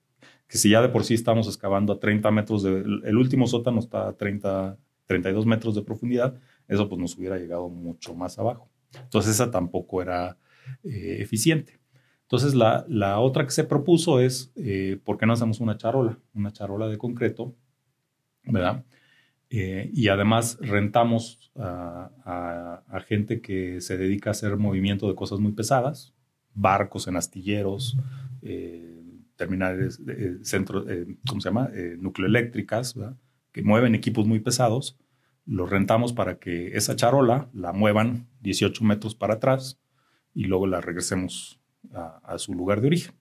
si 0.50 0.70
ya 0.70 0.82
de 0.82 0.90
por 0.90 1.06
sí 1.06 1.14
estamos 1.14 1.48
excavando 1.48 1.94
a 1.94 2.00
30 2.00 2.30
metros, 2.32 2.62
de, 2.62 2.82
el 2.82 3.18
último 3.18 3.48
sótano 3.48 3.80
está 3.80 4.10
a 4.10 4.14
30, 4.18 4.78
32 5.06 5.46
metros 5.46 5.76
de 5.76 5.82
profundidad, 5.82 6.38
eso 6.68 6.90
pues 6.90 7.00
nos 7.00 7.18
hubiera 7.18 7.38
llegado 7.38 7.70
mucho 7.70 8.14
más 8.14 8.38
abajo. 8.38 8.70
Entonces 8.94 9.36
esa 9.36 9.50
tampoco 9.50 10.02
era 10.02 10.38
eh, 10.84 11.18
eficiente. 11.20 11.80
Entonces 12.24 12.54
la, 12.54 12.86
la, 12.90 13.20
otra 13.20 13.46
que 13.46 13.52
se 13.52 13.64
propuso 13.64 14.20
es, 14.20 14.52
eh, 14.56 15.00
¿por 15.04 15.18
qué 15.18 15.26
no 15.26 15.34
hacemos 15.34 15.62
una 15.62 15.78
charola? 15.78 16.20
Una 16.34 16.52
charola 16.52 16.88
de 16.90 16.98
concreto, 16.98 17.56
¿verdad? 18.44 18.84
Eh, 19.54 19.90
y 19.94 20.08
además 20.08 20.58
rentamos 20.62 21.52
a, 21.58 22.10
gente 23.06 23.42
que 23.42 23.82
se 23.82 23.98
dedica 23.98 24.30
a 24.30 24.32
hacer 24.32 24.56
movimiento 24.56 25.10
de 25.10 25.16
cosas 25.16 25.40
muy 25.42 25.52
pesadas, 25.52 26.14
barcos 26.54 27.08
en 27.08 27.18
astilleros, 27.18 27.98
eh, 28.44 29.04
terminales, 29.36 30.00
eh, 30.08 30.38
centros, 30.44 30.86
¿cómo 31.28 31.42
se 31.42 31.50
llama? 31.50 31.70
nucleoeléctricas, 31.98 32.96
que 33.52 33.62
mueven 33.62 33.94
equipos 33.94 34.26
muy 34.26 34.40
pesados. 34.40 34.98
Los 35.46 35.70
rentamos 35.70 36.14
para 36.14 36.40
que 36.40 36.78
esa 36.78 36.96
charola 36.96 37.50
la 37.52 37.74
muevan 37.74 38.28
18 38.42 38.86
metros 38.86 39.16
para 39.16 39.34
atrás 39.34 39.82
y 40.34 40.46
luego 40.46 40.66
la 40.66 40.80
regresemos 40.80 41.60
a, 41.94 42.38
su 42.38 42.54
lugar 42.54 42.80
de 42.80 42.88
origen. 42.88 43.16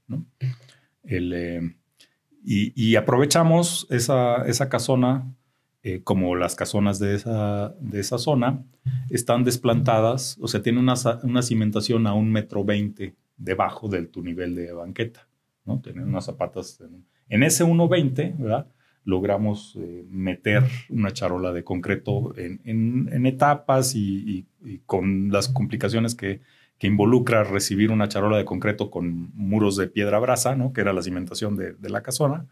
y, 2.45 2.95
aprovechamos 2.95 3.89
esa, 3.91 4.47
esa 4.47 4.69
casona 4.69 5.35
eh, 5.83 6.03
como 6.03 6.37
las 6.37 6.57
casonas 6.57 6.99
de 6.99 7.15
esa, 7.15 7.75
de 7.81 8.01
esa 8.01 8.19
zona, 8.19 8.63
están 9.09 9.45
desplantadas, 9.45 10.37
o 10.41 10.47
sea, 10.47 10.61
tiene 10.61 10.79
una, 10.79 10.95
una 11.23 11.41
cimentación 11.43 12.07
a 12.07 12.13
un 12.13 12.31
metro 12.31 12.65
veinte 12.65 13.15
debajo 13.39 13.89
de 13.89 14.03
tu 14.03 14.23
nivel 14.23 14.55
de 14.55 14.73
banqueta, 14.73 15.27
¿no? 15.65 15.81
Tienen 15.81 16.05
unas 16.05 16.27
zapatas. 16.27 16.83
En, 17.31 17.43
ese 17.43 17.65
1.20, 17.65 18.37
¿verdad? 18.37 18.67
Logramos 19.05 19.75
eh, 19.81 20.05
meter 20.11 20.65
una 20.91 21.13
charola 21.13 21.53
de 21.53 21.65
concreto 21.65 22.35
en, 22.37 22.61
en, 22.65 23.25
etapas 23.25 23.95
y, 23.95 24.47
con 24.85 25.33
las 25.33 25.49
complicaciones 25.49 26.15
que, 26.15 26.43
que, 26.79 26.89
involucra 26.89 27.43
recibir 27.43 27.91
una 27.91 28.09
charola 28.09 28.37
de 28.37 28.45
concreto 28.45 28.91
con 28.91 29.31
muros 29.35 29.77
de 29.77 29.87
piedra 29.87 30.19
brasa, 30.19 30.55
¿no? 30.55 30.75
Que 30.75 30.83
era 30.83 30.93
la 30.93 31.03
cimentación 31.03 31.57
de, 31.57 31.73
de 31.73 31.89
la 31.89 32.03
casona 32.03 32.47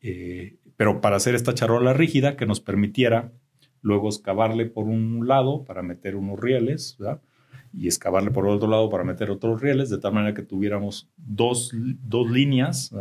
Eh, 0.00 0.56
pero 0.80 1.02
para 1.02 1.16
hacer 1.16 1.34
esta 1.34 1.52
charola 1.52 1.92
rígida 1.92 2.38
que 2.38 2.46
nos 2.46 2.58
permitiera 2.58 3.34
luego 3.82 4.08
excavarle 4.08 4.64
por 4.64 4.86
un 4.86 5.28
lado 5.28 5.62
para 5.66 5.82
meter 5.82 6.16
unos 6.16 6.40
rieles, 6.40 6.96
y 7.74 7.86
excavarle 7.86 8.30
por 8.30 8.46
otro 8.46 8.66
lado 8.66 8.88
para 8.88 9.04
meter 9.04 9.30
otros 9.30 9.60
rieles, 9.60 9.90
de 9.90 9.98
tal 9.98 10.14
manera 10.14 10.32
que 10.32 10.40
tuviéramos 10.40 11.10
dos, 11.18 11.70
dos 11.74 12.30
líneas 12.30 12.94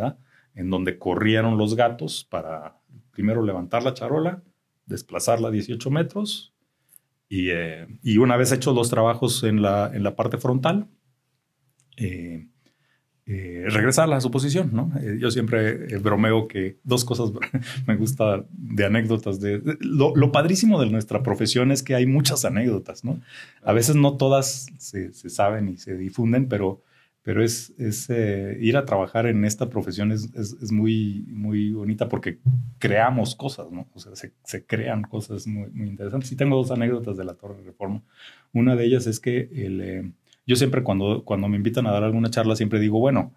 en 0.55 0.69
donde 0.69 0.99
corrieron 0.99 1.57
los 1.57 1.77
gatos 1.77 2.27
para 2.29 2.81
primero 3.11 3.45
levantar 3.45 3.81
la 3.83 3.93
charola, 3.93 4.43
desplazarla 4.85 5.49
18 5.49 5.89
metros, 5.89 6.53
y, 7.29 7.51
eh, 7.51 7.87
y 8.03 8.17
una 8.17 8.35
vez 8.35 8.51
hechos 8.51 8.75
los 8.75 8.89
trabajos 8.89 9.45
en 9.45 9.61
la, 9.61 9.89
en 9.93 10.03
la 10.03 10.17
parte 10.17 10.37
frontal, 10.37 10.89
eh, 11.95 12.45
eh, 13.31 13.65
regresarla 13.67 14.15
a 14.15 14.21
su 14.21 14.31
posición, 14.31 14.71
¿no? 14.73 14.91
Eh, 14.99 15.19
yo 15.19 15.29
siempre 15.29 15.99
bromeo 15.99 16.47
que 16.47 16.79
dos 16.83 17.05
cosas 17.05 17.29
me 17.85 17.95
gusta 17.95 18.43
de 18.49 18.85
anécdotas. 18.85 19.39
De, 19.39 19.61
lo, 19.81 20.31
padrísimo 20.31 20.81
de 20.81 20.89
nuestra 20.89 21.21
profesión 21.21 21.71
es 21.71 21.83
que 21.83 21.93
hay 21.93 22.07
muchas 22.07 22.43
anécdotas, 22.43 23.03
¿no? 23.03 23.21
A 23.61 23.71
veces 23.71 23.95
no 23.95 24.17
todas 24.17 24.65
se, 24.79 25.13
saben 25.13 25.69
y 25.69 25.77
se 25.77 25.95
difunden, 25.95 26.47
pero, 26.47 26.81
pero 27.21 27.43
es, 27.43 27.71
es 27.77 28.09
ir 28.09 28.77
a 28.77 28.85
trabajar 28.85 29.27
en 29.27 29.45
esta 29.45 29.69
profesión 29.69 30.11
es, 30.11 30.33
es, 30.33 30.71
muy, 30.71 31.23
muy 31.27 31.71
bonita 31.71 32.09
porque 32.09 32.39
creamos 32.79 33.35
cosas, 33.35 33.69
¿no? 33.71 33.87
O 33.93 33.99
sea, 33.99 34.15
se, 34.15 34.33
se 34.43 34.65
crean 34.65 35.03
cosas 35.03 35.45
muy, 35.45 35.69
muy, 35.69 35.89
interesantes. 35.89 36.31
Y 36.31 36.35
tengo 36.35 36.55
dos 36.55 36.71
anécdotas 36.71 37.15
de 37.15 37.25
la 37.25 37.35
Torre 37.35 37.61
Reforma. 37.61 38.01
Una 38.53 38.75
de 38.75 38.85
ellas 38.85 39.05
es 39.05 39.19
que 39.19 39.51
el 39.53 40.15
yo 40.49 40.55
siempre 40.55 40.81
cuando, 40.81 41.23
cuando 41.25 41.47
me 41.47 41.57
invitan 41.57 41.85
a 41.85 41.91
dar 41.91 42.03
alguna 42.03 42.31
charla, 42.31 42.55
siempre 42.55 42.79
digo, 42.79 42.97
bueno, 42.97 43.35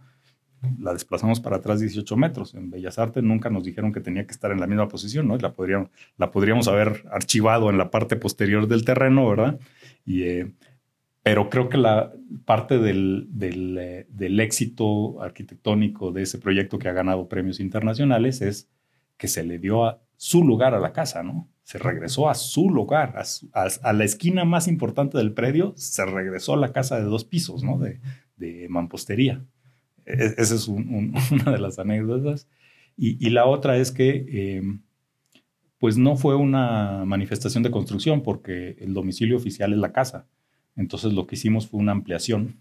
la 0.81 0.95
desplazamos 0.95 1.41
para 1.41 1.57
atrás 1.57 1.79
18 1.79 2.17
metros. 2.17 2.55
En 2.55 2.71
Bellas 2.71 2.99
Artes 2.99 3.23
nunca 3.23 3.51
nos 3.51 3.65
dijeron 3.65 3.93
que 3.93 4.01
tenía 4.01 4.25
que 4.27 4.33
estar 4.33 4.51
en 4.51 4.61
la 4.61 4.67
misma 4.67 4.89
posición, 4.89 5.29
¿no? 5.29 5.37
La 5.37 5.53
podríamos, 5.53 5.91
la 6.17 6.31
podríamos 6.31 6.69
haber 6.69 7.05
archivado 7.11 7.69
en 7.69 7.77
la 7.77 7.91
parte 7.91 8.17
posterior 8.17 8.67
del 8.67 8.87
terreno, 8.87 9.29
¿verdad? 9.29 9.61
Y, 10.07 10.23
eh, 10.23 10.53
pero 11.23 11.51
creo 11.51 11.69
que 11.69 11.77
la 11.77 12.15
parte 12.47 12.79
del, 12.79 13.27
del, 13.29 13.77
eh, 13.77 14.07
del, 14.09 14.41
éxito 14.41 15.21
arquitectónico 15.21 16.13
de 16.13 16.23
ese 16.23 16.39
proyecto 16.39 16.79
que 16.79 16.89
ha 16.89 16.93
ganado 16.93 17.29
premios 17.29 17.61
internacionales 17.61 18.41
es 18.41 18.71
que 19.19 19.29
se 19.29 19.45
le 19.45 19.59
dio 19.59 19.85
a 19.85 20.01
su 20.23 20.45
lugar 20.45 20.73
a 20.73 20.79
la 20.79 20.93
casa, 20.93 21.25
¿no? 21.25 21.49
se 21.65 21.79
regresó 21.79 22.29
a 22.29 22.35
su 22.35 22.71
lugar, 22.71 23.15
a, 23.55 23.93
la 23.93 24.05
esquina 24.05 24.45
más 24.45 24.69
importante 24.69 25.17
del 25.17 25.33
predio, 25.33 25.75
se 25.77 26.05
regresó 26.05 26.55
a 26.55 26.59
la 26.59 26.73
casa 26.73 26.99
de 26.99 27.05
dos 27.05 27.25
pisos, 27.25 27.63
¿no? 27.63 27.79
De, 27.79 28.67
mampostería. 28.69 29.45
E, 30.05 30.35
esa 30.37 30.55
es 30.55 30.69
una 30.69 31.53
de 31.53 31.59
las 31.59 31.79
anécdotas. 31.79 32.49
Y, 32.97 33.31
la 33.31 33.47
otra 33.47 33.79
es 33.79 33.91
que, 33.91 34.59
em, 34.59 34.83
pues 35.79 35.97
no 35.97 36.17
fue 36.17 36.37
una 36.37 37.05
manifestación 37.07 37.63
de 37.63 37.71
construcción, 37.71 38.23
porque 38.23 38.77
el 38.79 38.93
domicilio 38.93 39.37
oficial 39.37 39.73
es 39.73 39.79
la 39.79 39.93
casa. 39.93 40.27
Entonces 40.77 41.13
lo 41.13 41.27
que 41.27 41.37
hicimos 41.37 41.69
fue 41.69 41.81
una 41.81 41.93
ampliación 41.93 42.61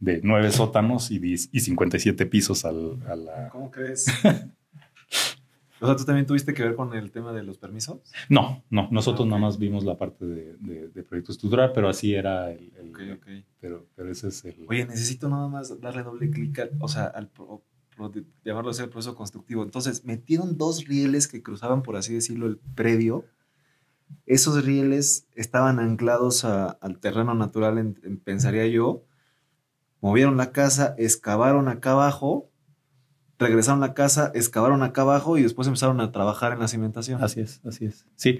de 0.00 0.20
nueve 0.22 0.50
sótanos 0.50 1.10
y, 1.10 1.20
y 1.22 1.60
57 1.60 2.26
pisos 2.26 2.64
al, 2.64 3.02
a 3.06 3.16
la... 3.16 3.48
¿Cómo 3.50 3.70
crees? 3.70 4.06
O 5.84 5.86
sea, 5.86 5.96
¿tú 5.96 6.04
también 6.04 6.26
tuviste 6.26 6.54
que 6.54 6.62
ver 6.62 6.74
con 6.74 6.94
el 6.94 7.10
tema 7.10 7.32
de 7.34 7.42
los 7.42 7.58
permisos? 7.58 7.98
No, 8.30 8.64
no, 8.70 8.88
nosotros 8.90 9.26
ah, 9.26 9.28
nada 9.28 9.40
más 9.42 9.58
vimos 9.58 9.84
la 9.84 9.98
parte 9.98 10.24
de, 10.24 11.02
proyecto 11.02 11.32
estructural, 11.32 11.72
pero 11.74 11.90
así 11.90 12.14
era 12.14 12.50
el... 12.50 12.72
Pero, 13.60 13.86
pero 13.94 14.10
ese 14.10 14.28
es 14.28 14.44
el... 14.46 14.64
Oye, 14.66 14.86
necesito 14.86 15.28
nada 15.28 15.46
más 15.46 15.78
darle 15.80 16.02
doble 16.02 16.30
clic, 16.30 16.70
o 16.80 16.88
sea, 16.88 17.04
al 17.04 17.30
llamarlo 18.44 18.70
así 18.70 18.82
el 18.82 18.88
proceso 18.88 19.14
constructivo. 19.14 19.62
Entonces, 19.62 20.06
metieron 20.06 20.56
dos 20.56 20.86
rieles 20.86 21.28
que 21.28 21.42
cruzaban, 21.42 21.82
por 21.82 21.96
así 21.96 22.14
decirlo, 22.14 22.46
el 22.46 22.56
predio. 22.56 23.26
Esos 24.24 24.64
rieles 24.64 25.28
estaban 25.34 25.78
anclados 25.80 26.46
al 26.46 26.98
terreno 26.98 27.34
natural, 27.34 27.94
pensaría 28.24 28.66
yo. 28.68 29.04
Movieron 30.00 30.38
la 30.38 30.50
casa, 30.50 30.94
excavaron 30.96 31.68
acá 31.68 31.92
abajo 31.92 32.50
regresaron 33.38 33.82
a 33.82 33.94
casa, 33.94 34.30
excavaron 34.34 34.82
acá 34.82 35.02
abajo 35.02 35.36
y 35.38 35.42
después 35.42 35.66
empezaron 35.66 36.00
a 36.00 36.12
trabajar 36.12 36.52
en 36.52 36.60
la 36.60 36.68
cimentación. 36.68 37.22
Así 37.22 37.40
es, 37.40 37.60
así 37.64 37.86
es. 37.86 38.06
Sí, 38.16 38.38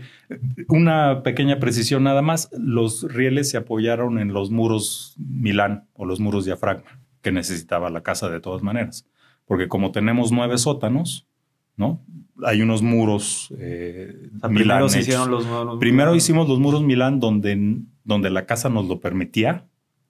una 0.68 1.22
pequeña 1.22 1.59
precisión 1.59 2.04
nada 2.04 2.22
más, 2.22 2.50
los 2.57 3.02
rieles 3.12 3.50
se 3.50 3.57
apoyaron 3.57 4.18
en 4.18 4.33
los 4.33 4.50
muros 4.50 5.16
Milán 5.18 5.88
o 5.94 6.07
los 6.07 6.20
muros 6.20 6.44
diafragma 6.44 7.00
que 7.22 7.33
necesitaba 7.33 7.90
la 7.90 8.02
casa 8.02 8.28
de 8.28 8.40
todas 8.40 8.62
maneras, 8.62 9.07
porque 9.46 9.66
como 9.66 9.92
tenemos 9.92 10.30
nueve 10.30 10.59
sótanos, 10.59 11.26
¿no? 11.76 12.04
Hay 12.44 12.62
unos 12.62 12.83
muros 12.83 13.52
eh, 13.59 14.28
Milán. 14.48 14.54
Primero, 14.54 14.87
hicieron 14.87 15.30
los, 15.30 15.46
primero 15.78 16.14
hicimos 16.14 16.48
los 16.48 16.59
muros 16.59 16.83
Milán 16.83 17.20
donde, 17.20 17.80
donde 18.04 18.30
la 18.30 18.44
casa 18.44 18.68
nos 18.68 18.87
lo 18.87 19.00
permitía, 19.00 19.66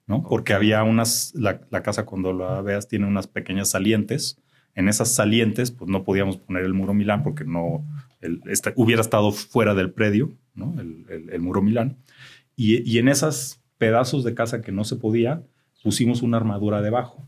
¿no? 0.07 0.23
Porque 0.23 0.53
había 0.53 0.83
unas, 0.83 1.33
la, 1.35 1.61
la, 1.69 1.81
casa 1.81 2.05
cuando 2.05 2.33
la 2.33 2.61
veas 2.61 2.87
tiene 2.87 3.07
unas 3.07 3.27
pequeñas 3.27 3.69
salientes 3.69 4.41
en 4.75 4.89
esas 4.89 5.13
salientes, 5.15 5.71
pues 5.71 5.89
no 5.89 6.03
podíamos 6.03 6.37
poner 6.37 6.63
el 6.65 6.73
muro 6.73 6.93
Milán 6.93 7.23
porque 7.23 7.45
no 7.45 7.85
este, 8.21 8.73
hubiera 8.75 9.01
estado 9.01 9.31
fuera 9.31 9.73
del 9.73 9.91
predio, 9.91 10.33
¿no? 10.53 10.75
el, 10.79 11.39
muro 11.39 11.61
Milán. 11.61 11.97
Y, 12.57 12.97
en 12.97 13.07
esos 13.07 13.61
pedazos 13.77 14.23
de 14.23 14.33
casa 14.33 14.61
que 14.61 14.71
no 14.71 14.83
se 14.83 14.97
podía, 14.97 15.43
pusimos 15.83 16.21
una 16.21 16.37
armadura 16.37 16.81
debajo. 16.81 17.27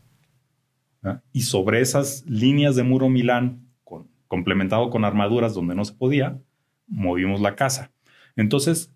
Y 1.32 1.42
sobre 1.42 1.80
esas 1.80 2.24
líneas 2.26 2.76
de 2.76 2.82
muro 2.82 3.08
Milán, 3.08 3.66
con, 3.82 4.08
complementado 4.26 4.90
con 4.90 5.04
armaduras 5.04 5.54
donde 5.54 5.74
no 5.74 5.84
se 5.84 5.94
podía, 5.94 6.38
movimos 6.86 7.40
la 7.40 7.54
casa. 7.54 7.92
Entonces, 8.36 8.92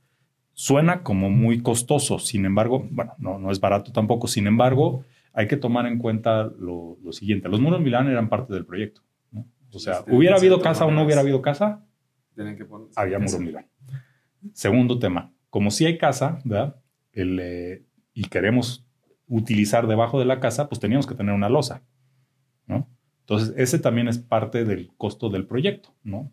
suena 0.52 1.02
como 1.02 1.30
muy 1.30 1.62
costoso, 1.62 2.18
sin 2.18 2.44
embargo, 2.44 2.86
bueno, 2.90 3.14
no, 3.18 3.38
no 3.38 3.50
es 3.50 3.60
barato 3.60 3.92
tampoco, 3.92 4.26
sin 4.26 4.46
embargo, 4.46 5.04
hay 5.33 5.47
que 5.47 5.57
tomar 5.57 5.87
en 5.87 5.99
cuenta 5.99 6.45
lo, 6.59 6.99
siguiente. 7.11 7.49
Los 7.49 7.61
muros 7.61 7.81
Milán 7.81 8.09
eran 8.09 8.29
parte 8.29 8.53
del 8.53 8.66
proyecto. 8.66 9.03
O 9.75 9.79
sea, 9.79 10.01
este, 10.01 10.14
hubiera 10.14 10.37
habido 10.37 10.61
casa 10.61 10.85
o 10.85 10.90
no 10.90 11.03
hubiera 11.03 11.23
habido 11.23 11.40
casa, 11.40 11.85
que 12.37 12.66
había 12.97 13.18
muro 13.18 13.38
Milán. 13.38 13.66
Segundo 14.53 14.99
tema, 14.99 15.33
como 15.49 15.71
si 15.71 15.87
hay 15.87 15.97
casa, 15.97 16.40
¿verdad? 16.45 16.77
Eh, 17.14 17.85
y 18.12 18.25
queremos 18.25 18.87
utilizar 19.27 19.87
debajo 19.87 20.18
de 20.18 20.27
la 20.27 20.40
casa, 20.40 20.68
pues 20.68 20.79
teníamos 20.79 21.07
que 21.07 21.14
tener 21.14 21.35
una 21.35 21.49
losa, 21.49 21.83
¿no? 22.66 22.88
Entonces, 23.21 23.55
ese 23.57 23.79
también 23.79 24.09
es 24.09 24.18
parte 24.18 24.64
del 24.64 24.90
costo 24.97 25.31
del 25.31 25.47
proyecto, 25.47 25.95
¿no? 26.03 26.31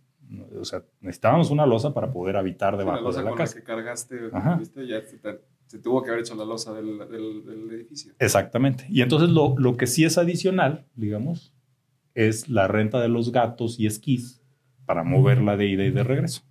O 0.60 0.66
sea, 0.66 0.84
necesitábamos 1.00 1.50
una 1.50 1.66
losa 1.66 1.94
para 1.94 2.12
poder 2.12 2.36
habitar 2.36 2.78
debajo 2.78 3.12
de 3.12 3.24
la 3.24 3.36
casa. 3.36 3.56
que 3.56 3.64
cargaste, 3.64 4.30
¿viste? 4.60 4.86
Ya 4.86 5.02
se 5.02 5.20
tuvo 5.78 6.02
que 6.02 6.10
haber 6.10 6.22
hecho 6.22 6.34
la 6.36 6.46
losa 6.46 6.74
del, 6.74 7.00
edificio. 7.72 8.14
Exactamente. 8.18 8.88
Y 8.90 9.02
entonces 9.02 9.30
lo, 9.30 9.56
lo, 9.58 9.78
que 9.78 9.86
sí 9.86 10.04
es 10.04 10.18
adicional, 10.18 10.88
digamos, 10.96 11.54
es 12.16 12.50
la 12.50 12.68
renta 12.68 13.00
de 13.00 13.08
los 13.08 13.32
gatos 13.32 13.80
y 13.80 13.86
esquís 13.86 14.42
para 14.86 15.04
moverla 15.04 15.56
de 15.56 15.68
ida 15.68 15.86
y 15.86 15.92
de 15.92 16.04
regreso. 16.04 16.42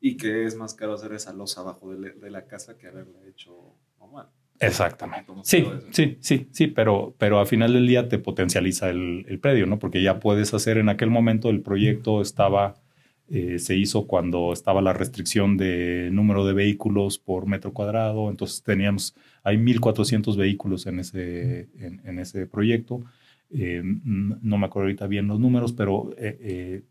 Y 0.00 0.16
que 0.16 0.46
es 0.46 0.56
más 0.56 0.72
caro 0.72 0.94
hacer 0.94 1.12
esa 1.12 1.34
losa 1.34 1.60
abajo 1.60 1.94
de, 1.94 2.30
la 2.30 2.46
casa 2.46 2.78
que 2.78 2.86
haberla 2.86 3.18
hecho 3.28 3.76
normal. 3.98 4.28
Exactamente. 4.58 5.30
Sí, 5.42 5.66
sí, 5.90 6.16
sí, 6.20 6.48
sí, 6.50 6.66
pero, 6.68 7.14
pero 7.18 7.38
al 7.38 7.46
final 7.46 7.74
del 7.74 7.86
día 7.86 8.08
te 8.08 8.18
potencializa 8.18 8.88
el, 8.88 9.26
el, 9.28 9.38
predio, 9.38 9.66
¿no? 9.66 9.78
Porque 9.78 10.02
ya 10.02 10.20
puedes 10.20 10.54
hacer 10.54 10.78
en 10.78 10.88
aquel 10.88 11.10
momento 11.10 11.50
el 11.50 11.60
proyecto 11.60 12.22
estaba 12.22 12.76
eh, 13.32 13.60
se 13.60 13.76
hizo 13.76 14.08
cuando 14.08 14.52
estaba 14.52 14.82
la 14.82 14.92
restricción 14.92 15.56
de 15.56 16.10
número 16.10 16.44
de 16.44 16.52
vehículos 16.52 17.16
por 17.16 17.46
metro 17.46 17.72
cuadrado, 17.72 18.28
entonces 18.28 18.60
teníamos, 18.64 19.14
hay 19.44 19.56
1.400 19.56 20.36
vehículos 20.36 20.84
en 20.86 20.98
ese, 20.98 21.68
en, 21.78 22.18
ese 22.18 22.48
proyecto. 22.48 23.04
Eh, 23.52 23.82
no 23.84 24.58
me 24.58 24.66
acuerdo 24.66 24.86
ahorita 24.86 25.06
bien 25.06 25.28
los 25.28 25.38
números, 25.38 25.72
pero 25.72 26.10
eh, 26.18 26.82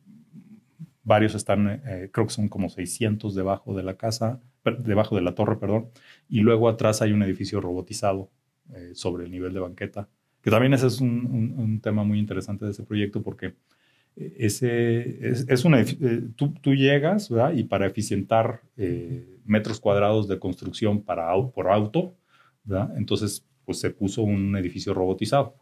varios 1.03 1.35
están, 1.35 1.81
creo 2.13 2.27
que 2.27 2.33
son 2.33 2.47
como 2.47 2.69
600 2.69 3.35
debajo 3.35 3.75
de 3.75 3.83
la 3.83 3.95
casa, 3.95 4.39
debajo 4.79 5.17
de 5.17 5.21
la 5.21 5.35
torre, 5.35 5.57
perdón, 5.57 5.87
y 6.29 6.39
luego 6.39 6.69
atrás 6.69 7.01
hay 7.01 7.11
un 7.11 7.21
edificio 7.21 7.59
robotizado 7.59 8.29
sobre 8.93 9.25
el 9.25 9.31
nivel 9.31 9.53
de 9.53 9.59
banqueta, 9.59 10.07
que 10.41 10.51
también 10.51 10.73
ese 10.73 10.87
es 10.87 11.01
un, 11.01 11.55
un 11.57 11.81
tema 11.81 12.05
muy 12.05 12.17
interesante 12.17 12.63
de 12.63 12.71
ese 12.71 12.83
proyecto 12.83 13.21
porque 13.21 13.55
ese, 14.37 15.29
es, 15.29 15.63
una, 15.63 15.79
eh, 15.81 16.23
tú, 16.35 16.53
tú, 16.61 16.75
llegas 16.75 17.29
y 17.55 17.63
para 17.63 17.87
eficientar 17.87 18.61
eh, 18.75 19.39
metros 19.45 19.79
cuadrados 19.79 20.27
de 20.27 20.37
construcción 20.39 21.01
para, 21.01 21.31
por 21.53 21.69
auto, 21.69 22.15
entonces 22.97 23.45
pues 23.65 23.79
se 23.79 23.91
puso 23.91 24.21
un 24.23 24.55
edificio 24.57 24.93
robotizado. 24.93 25.55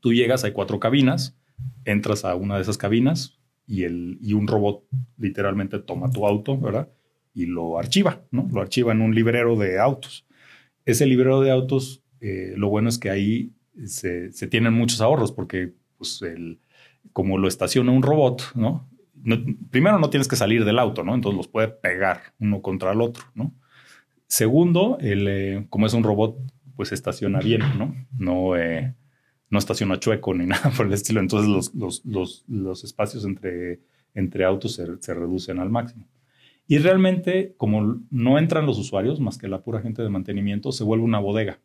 Tú 0.00 0.12
llegas, 0.12 0.42
hay 0.44 0.52
cuatro 0.52 0.80
cabinas, 0.80 1.36
entras 1.84 2.24
a 2.24 2.34
una 2.34 2.56
de 2.56 2.62
esas 2.62 2.78
cabinas 2.78 3.38
y, 3.66 3.84
el, 3.84 4.18
y 4.22 4.32
un 4.32 4.46
robot 4.46 4.84
literalmente 5.18 5.78
toma 5.78 6.10
tu 6.10 6.26
auto 6.26 6.58
¿verdad? 6.58 6.88
y 7.34 7.46
lo 7.46 7.78
archiva, 7.78 8.22
¿no? 8.30 8.48
lo 8.50 8.60
archiva 8.60 8.92
en 8.92 9.02
un 9.02 9.14
librero 9.14 9.56
de 9.56 9.78
autos. 9.78 10.26
Ese 10.86 11.04
librero 11.04 11.40
de 11.42 11.50
autos, 11.50 12.02
eh, 12.20 12.54
lo 12.56 12.70
bueno 12.70 12.88
es 12.88 12.98
que 12.98 13.10
ahí 13.10 13.52
se, 13.84 14.32
se 14.32 14.46
tienen 14.46 14.72
muchos 14.72 15.00
ahorros 15.00 15.30
porque 15.30 15.74
pues 15.98 16.22
el, 16.22 16.58
como 17.12 17.38
lo 17.38 17.48
estaciona 17.48 17.92
un 17.92 18.02
robot, 18.02 18.54
¿no? 18.54 18.88
Primero 19.70 19.98
no 19.98 20.10
tienes 20.10 20.28
que 20.28 20.36
salir 20.36 20.64
del 20.64 20.78
auto, 20.78 21.02
¿no? 21.02 21.14
Entonces 21.14 21.36
los 21.36 21.48
puede 21.48 21.68
pegar 21.68 22.20
uno 22.38 22.62
contra 22.62 22.92
el 22.92 23.00
otro, 23.00 23.24
¿no? 23.34 23.54
Segundo, 24.26 24.98
el, 25.00 25.26
eh, 25.28 25.66
como 25.68 25.86
es 25.86 25.94
un 25.94 26.02
robot, 26.02 26.38
pues 26.76 26.92
estaciona 26.92 27.40
bien, 27.40 27.62
¿no? 27.78 27.94
No, 28.18 28.56
eh, 28.56 28.94
no 29.50 29.58
estaciona 29.58 29.98
chueco 29.98 30.34
ni 30.34 30.46
nada 30.46 30.70
por 30.70 30.86
el 30.86 30.92
estilo. 30.92 31.20
Entonces 31.20 31.48
los, 31.48 31.74
los, 31.74 32.04
los, 32.04 32.44
los 32.48 32.84
espacios 32.84 33.24
entre, 33.24 33.80
entre 34.14 34.44
autos 34.44 34.74
se, 34.74 34.86
se, 35.00 35.14
reducen 35.14 35.58
al 35.58 35.70
máximo. 35.70 36.08
Y 36.68 36.78
realmente, 36.78 37.54
como 37.56 38.00
no 38.10 38.38
entran 38.38 38.66
los 38.66 38.78
usuarios, 38.78 39.20
más 39.20 39.38
que 39.38 39.48
la 39.48 39.62
pura 39.62 39.80
gente 39.80 40.02
de 40.02 40.08
mantenimiento, 40.08 40.72
se 40.72 40.84
vuelve 40.84 41.04
una 41.04 41.20
bodega. 41.20 41.60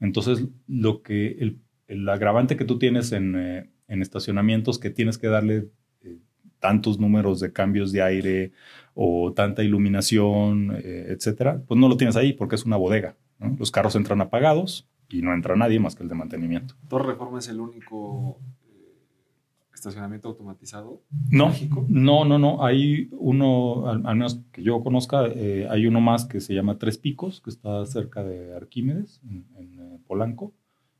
Entonces, 0.00 0.46
lo 0.68 1.02
que 1.02 1.36
el, 1.40 1.58
el 1.88 2.08
agravante 2.08 2.56
que 2.56 2.64
tú 2.64 2.78
tienes 2.78 3.10
en, 3.12 3.34
eh, 3.36 3.70
en 3.88 4.02
estacionamientos, 4.02 4.78
que 4.78 4.90
tienes 4.90 5.18
que 5.18 5.26
darle 5.26 5.68
eh, 6.02 6.18
tantos 6.60 6.98
números 6.98 7.40
de 7.40 7.52
cambios 7.52 7.90
de 7.92 8.02
aire 8.02 8.52
o 8.94 9.32
tanta 9.32 9.62
iluminación, 9.62 10.76
eh, 10.76 11.06
etcétera, 11.08 11.62
pues 11.66 11.80
no 11.80 11.88
lo 11.88 11.96
tienes 11.96 12.16
ahí 12.16 12.32
porque 12.32 12.54
es 12.54 12.64
una 12.64 12.76
bodega. 12.76 13.16
¿no? 13.38 13.56
Los 13.58 13.70
carros 13.70 13.96
entran 13.96 14.20
apagados 14.20 14.88
y 15.08 15.22
no 15.22 15.32
entra 15.32 15.56
nadie 15.56 15.80
más 15.80 15.94
que 15.94 16.02
el 16.02 16.08
de 16.08 16.14
mantenimiento. 16.14 16.74
¿Torre 16.88 17.06
Reforma 17.12 17.38
es 17.38 17.48
el 17.48 17.60
único 17.60 18.38
estacionamiento 19.78 20.28
automatizado? 20.28 21.02
No, 21.30 21.52
no, 21.88 22.24
no, 22.24 22.38
no. 22.38 22.64
Hay 22.64 23.08
uno, 23.12 23.88
al, 23.88 24.02
menos 24.02 24.40
que 24.52 24.62
yo 24.62 24.82
conozca, 24.82 25.26
eh, 25.26 25.66
hay 25.70 25.86
uno 25.86 26.00
más 26.00 26.24
que 26.26 26.40
se 26.40 26.54
llama 26.54 26.78
Tres 26.78 26.98
Picos, 26.98 27.40
que 27.40 27.50
está 27.50 27.86
cerca 27.86 28.22
de 28.22 28.54
Arquímedes, 28.54 29.20
en, 29.24 29.46
en 29.56 29.80
eh, 29.80 29.98
Polanco. 30.06 30.52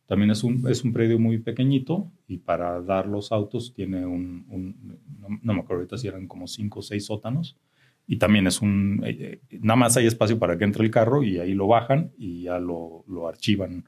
También 0.08 0.30
es 0.30 0.42
un, 0.42 0.66
es 0.70 0.84
un 0.84 0.94
predio 0.94 1.18
muy 1.18 1.36
pequeñito 1.36 2.10
y 2.26 2.38
para 2.38 2.80
dar 2.80 3.06
los 3.06 3.30
autos 3.30 3.74
tiene 3.74 4.06
un, 4.06 4.46
un 4.48 4.98
no, 5.20 5.28
no, 5.42 5.52
me 5.52 5.60
acuerdo 5.60 5.82
ahorita 5.82 5.98
si 5.98 6.08
eran 6.08 6.26
como 6.26 6.46
cinco 6.46 6.78
o 6.78 6.82
seis 6.82 7.04
sótanos. 7.04 7.58
Y 8.06 8.16
también 8.16 8.46
es 8.46 8.62
un, 8.62 9.02
eh, 9.04 9.42
nada 9.60 9.76
más 9.76 9.98
hay 9.98 10.06
espacio 10.06 10.38
para 10.38 10.56
que 10.56 10.64
entre 10.64 10.82
el 10.82 10.90
carro 10.90 11.22
y 11.22 11.38
ahí 11.40 11.52
lo 11.52 11.66
bajan 11.66 12.10
y 12.16 12.44
ya 12.44 12.58
lo, 12.58 13.04
lo 13.06 13.28
archivan. 13.28 13.84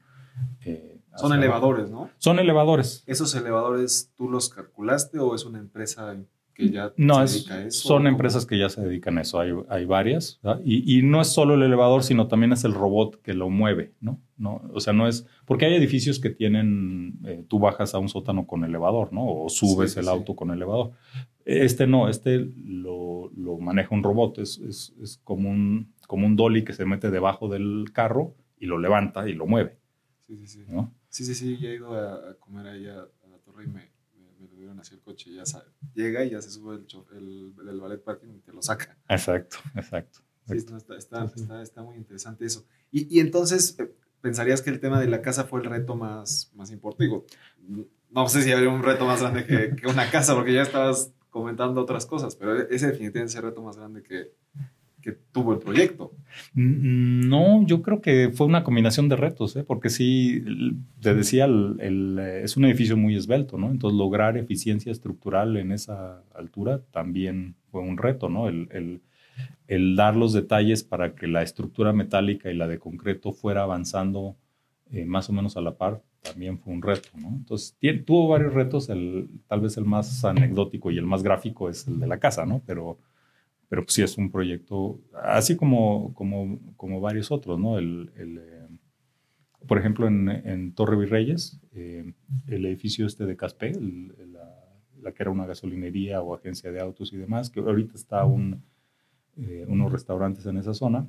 Eh, 0.63 1.01
son 1.15 1.33
elevadores, 1.33 1.89
¿no? 1.89 2.11
Son 2.19 2.37
elevadores. 2.37 3.03
¿Esos 3.07 3.33
elevadores 3.33 4.13
tú 4.15 4.29
los 4.29 4.49
calculaste 4.49 5.17
o 5.17 5.33
es 5.33 5.43
una 5.43 5.57
empresa 5.57 6.15
que 6.53 6.69
ya 6.69 6.93
no, 6.97 7.25
se 7.27 7.37
dedica 7.37 7.53
a 7.55 7.65
eso? 7.65 7.87
Son 7.87 8.07
empresas 8.07 8.45
que 8.45 8.57
ya 8.57 8.69
se 8.69 8.81
dedican 8.81 9.17
a 9.17 9.21
eso, 9.21 9.39
hay, 9.39 9.51
hay 9.69 9.85
varias. 9.85 10.39
Y, 10.63 10.97
y, 10.97 11.01
no 11.01 11.21
es 11.21 11.27
solo 11.27 11.55
el 11.55 11.63
elevador, 11.63 12.03
sino 12.03 12.27
también 12.27 12.53
es 12.53 12.63
el 12.63 12.73
robot 12.73 13.21
que 13.21 13.33
lo 13.33 13.49
mueve, 13.49 13.93
¿no? 13.99 14.19
no 14.37 14.61
o 14.73 14.79
sea, 14.79 14.93
no 14.93 15.07
es... 15.07 15.25
Porque 15.45 15.65
hay 15.65 15.75
edificios 15.75 16.19
que 16.19 16.29
tienen, 16.29 17.19
eh, 17.25 17.45
tú 17.47 17.59
bajas 17.59 17.93
a 17.93 17.99
un 17.99 18.09
sótano 18.09 18.47
con 18.47 18.63
elevador, 18.63 19.13
¿no? 19.13 19.25
O 19.25 19.49
subes 19.49 19.93
sí, 19.93 19.99
el 19.99 20.05
sí. 20.05 20.11
auto 20.11 20.35
con 20.35 20.51
elevador. 20.51 20.91
Este 21.45 21.87
no, 21.87 22.09
este 22.09 22.39
lo, 22.39 23.31
lo 23.35 23.57
maneja 23.57 23.95
un 23.95 24.03
robot, 24.03 24.39
es, 24.39 24.57
es, 24.59 24.93
es, 25.01 25.17
como, 25.23 25.49
un, 25.49 25.93
como 26.07 26.27
un 26.27 26.35
dolly 26.35 26.63
que 26.63 26.73
se 26.73 26.85
mete 26.85 27.09
debajo 27.09 27.47
del 27.47 27.91
carro 27.93 28.35
y 28.59 28.67
lo 28.67 28.77
levanta 28.77 29.27
y 29.27 29.33
lo 29.33 29.47
mueve. 29.47 29.77
Sí, 30.27 30.37
sí, 30.37 30.47
sí. 30.47 30.65
¿no? 30.67 30.93
Sí, 31.09 31.25
sí, 31.25 31.35
sí, 31.35 31.57
ya 31.57 31.69
he 31.69 31.75
ido 31.75 31.93
a, 31.93 32.35
comer 32.39 32.67
ahí 32.67 32.87
a, 32.87 32.99
a, 32.99 33.27
la 33.29 33.37
torre 33.43 33.65
y 33.65 33.67
me, 33.67 33.90
dieron 34.71 34.79
así 34.79 34.95
el 34.95 35.01
coche. 35.01 35.33
Ya 35.33 35.45
sabe, 35.45 35.65
llega 35.93 36.23
y 36.23 36.31
ya 36.31 36.41
se 36.41 36.49
sube 36.49 36.75
el, 36.75 36.85
el, 37.17 37.69
el, 37.69 37.79
ballet 37.79 38.03
parking 38.03 38.29
y 38.29 38.39
te 38.39 38.53
lo 38.53 38.61
saca. 38.61 38.97
Exacto, 39.09 39.57
exacto. 39.75 40.19
Sí, 40.47 40.57
está, 40.57 40.77
está, 40.77 40.97
está, 40.97 41.25
está, 41.25 41.61
está 41.61 41.83
muy 41.83 41.97
interesante 41.97 42.45
eso. 42.45 42.65
Y, 42.91 43.15
y, 43.15 43.19
entonces, 43.19 43.77
eh, 43.79 43.93
¿pensarías 44.21 44.61
que 44.61 44.69
el 44.69 44.79
tema 44.79 44.99
de 44.99 45.07
la 45.07 45.21
casa 45.21 45.43
fue 45.43 45.61
el 45.61 45.65
reto 45.65 45.95
más, 45.95 46.51
más 46.55 46.71
importante? 46.71 47.23
no 48.09 48.27
sé 48.27 48.41
si 48.41 48.51
habría 48.51 48.69
un 48.69 48.83
reto 48.83 49.05
más 49.05 49.21
grande 49.21 49.45
que, 49.45 49.75
que 49.75 49.87
una 49.87 50.09
casa, 50.09 50.35
porque 50.35 50.53
ya 50.53 50.63
estabas 50.63 51.13
comentando 51.29 51.81
otras 51.81 52.05
cosas, 52.05 52.35
pero 52.35 52.57
ese 52.69 52.87
definitivamente 52.87 53.31
es 53.31 53.35
el 53.35 53.43
reto 53.43 53.61
más 53.61 53.77
grande 53.77 54.03
que, 54.03 54.33
que 55.01 55.13
tuvo 55.31 55.53
el 55.53 55.59
proyecto. 55.59 56.13
No, 56.53 57.65
yo 57.65 57.81
creo 57.81 58.01
que 58.01 58.31
fue 58.33 58.47
una 58.47 58.63
combinación 58.63 59.09
de 59.09 59.15
retos, 59.15 59.55
¿eh? 59.55 59.63
porque 59.63 59.89
sí, 59.89 60.43
te 61.01 61.13
decía, 61.13 61.45
el, 61.45 61.77
el, 61.79 62.19
es 62.19 62.55
un 62.57 62.65
edificio 62.65 62.95
muy 62.95 63.15
esbelto, 63.15 63.57
¿no? 63.57 63.69
Entonces 63.69 63.97
lograr 63.97 64.37
eficiencia 64.37 64.91
estructural 64.91 65.57
en 65.57 65.71
esa 65.71 66.23
altura 66.33 66.81
también 66.91 67.55
fue 67.71 67.81
un 67.81 67.97
reto, 67.97 68.29
¿no? 68.29 68.47
El, 68.47 69.01
el, 69.67 69.95
dar 69.95 70.15
los 70.15 70.33
detalles 70.33 70.83
para 70.83 71.15
que 71.15 71.27
la 71.27 71.41
estructura 71.41 71.93
metálica 71.93 72.51
y 72.51 72.55
la 72.55 72.67
de 72.67 72.79
concreto 72.79 73.31
fuera 73.31 73.63
avanzando 73.63 74.35
eh, 74.91 75.05
más 75.05 75.29
o 75.29 75.33
menos 75.33 75.55
a 75.55 75.61
la 75.61 75.77
par 75.77 76.01
también 76.21 76.59
fue 76.59 76.73
un 76.73 76.81
reto, 76.81 77.09
¿no? 77.15 77.29
Entonces, 77.29 77.75
tuvo 78.05 78.27
varios 78.27 78.53
retos, 78.53 78.89
el, 78.89 79.29
tal 79.47 79.61
vez 79.61 79.77
el 79.77 79.85
más 79.85 80.23
anecdótico 80.23 80.91
y 80.91 80.97
el 80.97 81.05
más 81.05 81.23
gráfico 81.23 81.69
es 81.69 81.87
el 81.87 81.99
de 81.99 82.07
la 82.07 82.19
casa, 82.19 82.45
¿no? 82.45 82.61
Pero 82.65 82.99
pero 83.71 83.85
pues 83.85 83.93
sí 83.93 84.01
es 84.01 84.17
un 84.17 84.29
proyecto, 84.29 84.99
así 85.23 85.55
como, 85.55 86.13
como, 86.13 86.59
como 86.75 86.99
varios 86.99 87.31
otros, 87.31 87.57
¿no? 87.57 87.77
El, 87.77 88.11
el 88.17 88.37
eh, 88.37 88.67
por 89.65 89.77
ejemplo, 89.77 90.09
en, 90.09 90.27
en 90.27 90.73
Torre 90.73 90.97
Virreyes, 90.97 91.57
eh, 91.71 92.11
el 92.47 92.65
edificio 92.65 93.05
este 93.07 93.25
de 93.25 93.37
Caspe, 93.37 93.69
el, 93.69 94.33
la, 94.33 94.53
la, 95.01 95.13
que 95.13 95.23
era 95.23 95.31
una 95.31 95.45
gasolinería 95.45 96.21
o 96.21 96.35
agencia 96.35 96.69
de 96.69 96.81
autos 96.81 97.13
y 97.13 97.17
demás, 97.17 97.49
que 97.49 97.61
ahorita 97.61 97.95
está 97.95 98.25
un, 98.25 98.61
eh, 99.37 99.63
unos 99.65 99.89
restaurantes 99.89 100.45
en 100.47 100.57
esa 100.57 100.73
zona, 100.73 101.07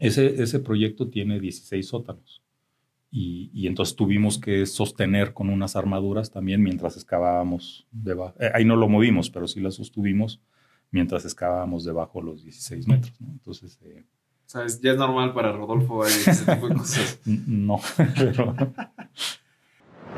ese, 0.00 0.42
ese 0.42 0.60
proyecto 0.60 1.08
tiene 1.08 1.40
16 1.40 1.88
sótanos. 1.88 2.42
Y, 3.10 3.50
y, 3.54 3.68
entonces 3.68 3.96
tuvimos 3.96 4.38
que 4.38 4.66
sostener 4.66 5.32
con 5.32 5.48
unas 5.48 5.76
armaduras 5.76 6.30
también 6.30 6.62
mientras 6.62 6.96
excavábamos 6.96 7.86
debajo. 7.90 8.34
Eh, 8.38 8.50
ahí 8.52 8.66
no 8.66 8.76
lo 8.76 8.86
movimos, 8.86 9.30
pero 9.30 9.48
sí 9.48 9.60
las 9.60 9.76
sostuvimos 9.76 10.42
mientras 10.90 11.24
excavábamos 11.24 11.84
debajo 11.84 12.20
los 12.22 12.42
16 12.42 12.88
metros. 12.88 13.20
¿no? 13.20 13.28
Entonces... 13.32 13.78
Eh, 13.82 14.04
¿Sabes? 14.46 14.80
Ya 14.80 14.92
es 14.92 14.98
normal 14.98 15.32
para 15.32 15.52
Rodolfo 15.52 16.04
ese 16.04 16.54
tipo 16.54 16.68
de 16.68 16.74
cosas. 16.78 17.18
no, 17.24 17.80
pero... 17.96 18.54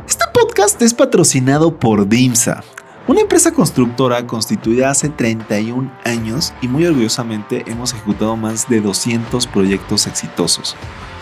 Este 0.06 0.24
podcast 0.32 0.82
es 0.82 0.92
patrocinado 0.92 1.78
por 1.78 2.08
DIMSA, 2.08 2.62
una 3.08 3.20
empresa 3.20 3.52
constructora 3.52 4.26
constituida 4.26 4.90
hace 4.90 5.08
31 5.08 5.92
años 6.04 6.52
y 6.60 6.66
muy 6.66 6.84
orgullosamente 6.86 7.62
hemos 7.66 7.92
ejecutado 7.92 8.36
más 8.36 8.68
de 8.68 8.80
200 8.80 9.46
proyectos 9.46 10.08
exitosos. 10.08 10.76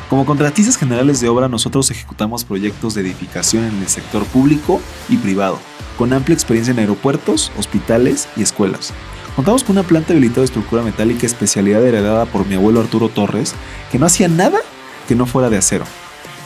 Como 0.09 0.25
contratistas 0.25 0.79
generales 0.79 1.21
de 1.21 1.29
obra, 1.29 1.47
nosotros 1.47 1.91
ejecutamos 1.91 2.45
proyectos 2.45 2.95
de 2.95 3.03
edificación 3.03 3.65
en 3.65 3.79
el 3.81 3.89
sector 3.89 4.25
público 4.25 4.81
y 5.11 5.19
privado, 5.19 5.59
con 5.99 6.15
amplia 6.15 6.35
experiencia 6.35 6.73
en 6.73 6.79
aeropuertos, 6.79 7.53
hospitales 7.59 8.29
y 8.35 8.43
escuelas. 8.43 8.95
Contamos 9.37 9.65
con 9.65 9.77
una 9.77 9.87
planta 9.87 10.13
habilitada 10.13 10.43
de 10.43 10.47
estructura 10.47 10.83
metálica 10.83 11.27
especialidad 11.27 11.85
heredada 11.85 12.25
por 12.27 12.47
mi 12.47 12.55
abuelo 12.55 12.81
Arturo 12.81 13.09
Torres, 13.09 13.55
que 13.91 13.99
no 13.99 14.07
hacía 14.07 14.29
nada 14.29 14.61
que 15.09 15.17
no 15.17 15.27
fuera 15.27 15.51
de 15.51 15.57
acero. 15.57 15.85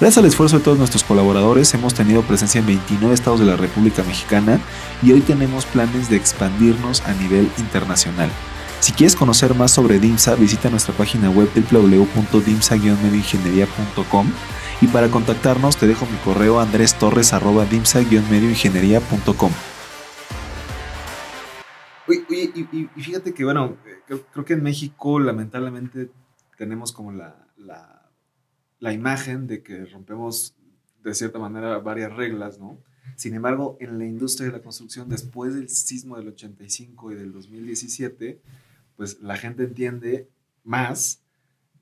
Gracias 0.00 0.16
al 0.18 0.26
esfuerzo 0.26 0.58
de 0.58 0.64
todos 0.64 0.78
nuestros 0.78 1.04
colaboradores 1.04 1.74
hemos 1.74 1.92
tenido 1.92 2.22
presencia 2.22 2.60
en 2.60 2.66
29 2.66 3.14
estados 3.14 3.40
de 3.40 3.46
la 3.46 3.56
República 3.56 4.04
Mexicana 4.04 4.60
y 5.02 5.12
hoy 5.12 5.20
tenemos 5.20 5.66
planes 5.66 6.08
de 6.08 6.16
expandirnos 6.16 7.02
a 7.02 7.12
nivel 7.14 7.50
internacional. 7.58 8.30
Si 8.80 8.92
quieres 8.92 9.16
conocer 9.16 9.54
más 9.54 9.72
sobre 9.72 9.98
DIMSA, 9.98 10.36
visita 10.36 10.70
nuestra 10.70 10.94
página 10.94 11.28
web 11.30 11.50
www.dimsa-medioingeniería.com 11.54 14.26
y 14.80 14.86
para 14.86 15.08
contactarnos 15.08 15.76
te 15.76 15.88
dejo 15.88 16.06
mi 16.06 16.16
correo 16.18 16.60
andrestorres.dimsa-medioingeniería.com. 16.60 19.50
Oye, 22.08 22.24
oye 22.28 22.52
y, 22.54 22.90
y, 22.96 23.02
fíjate 23.02 23.34
que, 23.34 23.44
bueno, 23.44 23.76
creo, 24.06 24.26
creo, 24.26 24.44
que 24.44 24.54
en 24.54 24.62
México 24.62 25.20
lamentablemente 25.20 26.10
tenemos 26.56 26.92
como 26.92 27.12
la, 27.12 27.48
la, 27.56 28.10
la, 28.80 28.92
imagen 28.92 29.46
de 29.46 29.62
que 29.62 29.84
rompemos 29.84 30.54
de 31.02 31.14
cierta 31.14 31.38
manera 31.38 31.78
varias 31.78 32.12
reglas, 32.14 32.58
¿no? 32.58 32.78
Sin 33.16 33.34
embargo, 33.34 33.76
en 33.80 33.98
la 33.98 34.06
industria 34.06 34.48
de 34.48 34.52
la 34.56 34.62
construcción, 34.62 35.08
después 35.08 35.54
del 35.54 35.68
sismo 35.68 36.16
del 36.16 36.28
85 36.28 37.12
y 37.12 37.14
del 37.16 37.32
2017, 37.32 38.40
pues 38.96 39.20
la 39.20 39.36
gente 39.36 39.64
entiende 39.64 40.28
más 40.64 41.22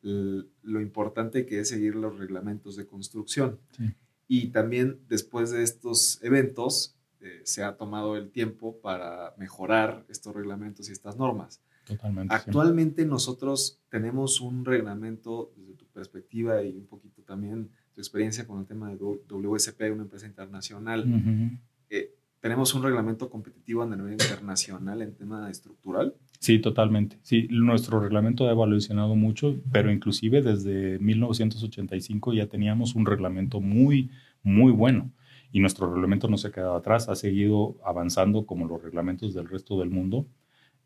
lo 0.03 0.81
importante 0.81 1.47
que 1.47 1.61
es 1.61 1.69
seguir 1.69 1.97
los 1.97 2.17
reglamentos 2.17 2.77
de 2.77 2.87
construcción. 2.87 3.59
Sí. 3.77 3.93
Y 4.29 4.49
también 4.49 5.01
después 5.09 5.51
de 5.51 5.63
estos 5.63 6.23
eventos, 6.23 6.96
eh, 7.27 7.41
se 7.43 7.65
ha 7.65 7.77
tomado 7.77 8.17
el 8.17 8.31
tiempo 8.31 8.79
para 8.81 9.35
mejorar 9.37 10.05
estos 10.09 10.35
reglamentos 10.35 10.89
y 10.89 10.93
estas 10.93 11.17
normas. 11.17 11.61
Totalmente. 11.85 12.33
Actualmente 12.33 13.03
sí. 13.03 13.09
nosotros 13.09 13.81
tenemos 13.89 14.41
un 14.41 14.65
reglamento 14.65 15.53
desde 15.57 15.75
tu 15.75 15.87
perspectiva 15.87 16.63
y 16.63 16.77
un 16.77 16.87
poquito 16.87 17.23
también 17.23 17.71
tu 17.95 18.01
experiencia 18.01 18.47
con 18.47 18.61
el 18.61 18.67
tema 18.67 18.89
de 18.91 18.97
WSP, 18.97 19.81
una 19.93 20.03
empresa 20.03 20.27
internacional. 20.27 21.01
Uh 21.01 21.17
-huh. 21.17 21.59
eh, 21.91 22.13
tenemos 22.41 22.75
un 22.75 22.85
reglamento 22.85 23.29
competitivo 23.29 23.83
a 23.83 23.87
nivel 23.87 24.13
internacional 24.13 25.03
en 25.03 25.15
tema 25.15 25.51
estructural. 25.51 26.15
Sí, 26.39 26.61
totalmente. 26.61 27.19
Sí, 27.23 27.49
nuestro 27.51 27.99
reglamento 27.99 28.47
ha 28.47 28.53
evolucionado 28.53 29.17
mucho, 29.17 29.57
pero 29.73 29.91
inclusive 29.91 30.43
desde 30.43 31.01
1985 31.01 32.35
ya 32.35 32.47
teníamos 32.47 32.95
un 32.95 33.05
reglamento 33.05 33.61
muy, 33.61 34.11
muy 34.45 34.71
bueno 34.71 35.11
y 35.57 35.61
nuestro 35.61 35.91
reglamento 35.91 36.29
no 36.29 36.37
se 36.37 36.49
ha 36.49 36.53
quedado 36.53 36.77
atrás, 36.77 37.09
ha 37.09 37.15
seguido 37.15 37.79
avanzando 37.83 38.45
como 38.45 38.67
los 38.67 38.83
reglamentos 38.83 39.33
del 39.33 39.49
resto 39.49 39.79
del 39.79 39.89
mundo, 39.89 40.27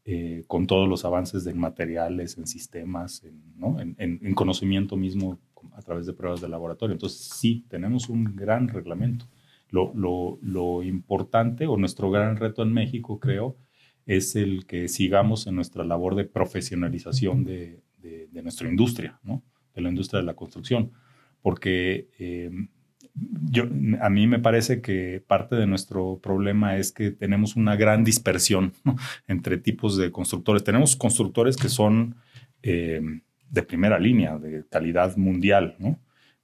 eh, 0.05 0.45
con 0.47 0.69
todos 0.69 0.89
los 0.89 1.05
avances 1.05 1.45
en 1.49 1.59
materiales, 1.59 2.39
en 2.39 2.47
sistemas, 2.47 3.25
en, 3.25 4.35
conocimiento 4.37 4.97
mismo 4.97 5.41
a 5.73 5.83
través 5.83 6.07
de 6.07 6.13
pruebas 6.13 6.41
de 6.41 6.49
laboratorio. 6.49 6.93
Entonces, 6.93 7.19
sí, 7.19 7.65
tenemos 7.69 8.09
un 8.09 8.37
gran 8.37 8.69
reglamento. 8.69 9.27
Lo, 9.71 9.93
lo, 10.41 10.85
importante 10.85 11.67
o 11.67 11.77
nuestro 11.77 12.13
gran 12.13 12.37
reto 12.37 12.63
en 12.63 12.73
México, 12.73 13.19
creo, 13.19 13.57
es 14.07 14.37
el 14.37 14.67
que 14.67 14.87
sigamos 14.87 15.49
en 15.49 15.57
nuestra 15.57 15.83
labor 15.83 16.15
de 16.15 16.27
profesionalización 16.27 17.43
de, 17.43 17.83
de, 17.99 18.41
nuestra 18.41 18.69
industria, 18.69 19.19
¿no? 19.25 19.43
de 19.75 19.81
la 19.81 19.89
industria 19.89 20.21
de 20.21 20.27
la 20.27 20.35
construcción, 20.35 20.93
porque 21.43 22.09
eh, 22.21 22.53
yo, 23.15 23.65
a 24.01 24.11
mí 24.11 24.27
me 24.27 24.39
parece 24.39 24.81
que 24.81 25.23
parte 25.27 25.57
de 25.57 25.67
nuestro 25.67 26.19
problema 26.23 26.77
es 26.77 26.93
que 26.93 27.11
tenemos 27.11 27.57
una 27.57 27.77
gran 27.77 28.05
dispersión 28.05 28.73
entre 29.29 29.59
tipos 29.59 29.97
de 29.97 30.11
constructores. 30.11 30.65
Tenemos 30.65 30.97
constructores 30.97 31.57
que 31.57 31.69
son 31.69 32.17
eh, 32.63 33.01
de 33.51 33.63
primera 33.63 33.99
línea, 33.99 34.39
de 34.39 34.65
calidad 34.69 35.17
mundial, 35.17 35.77
¿no? 35.79 35.99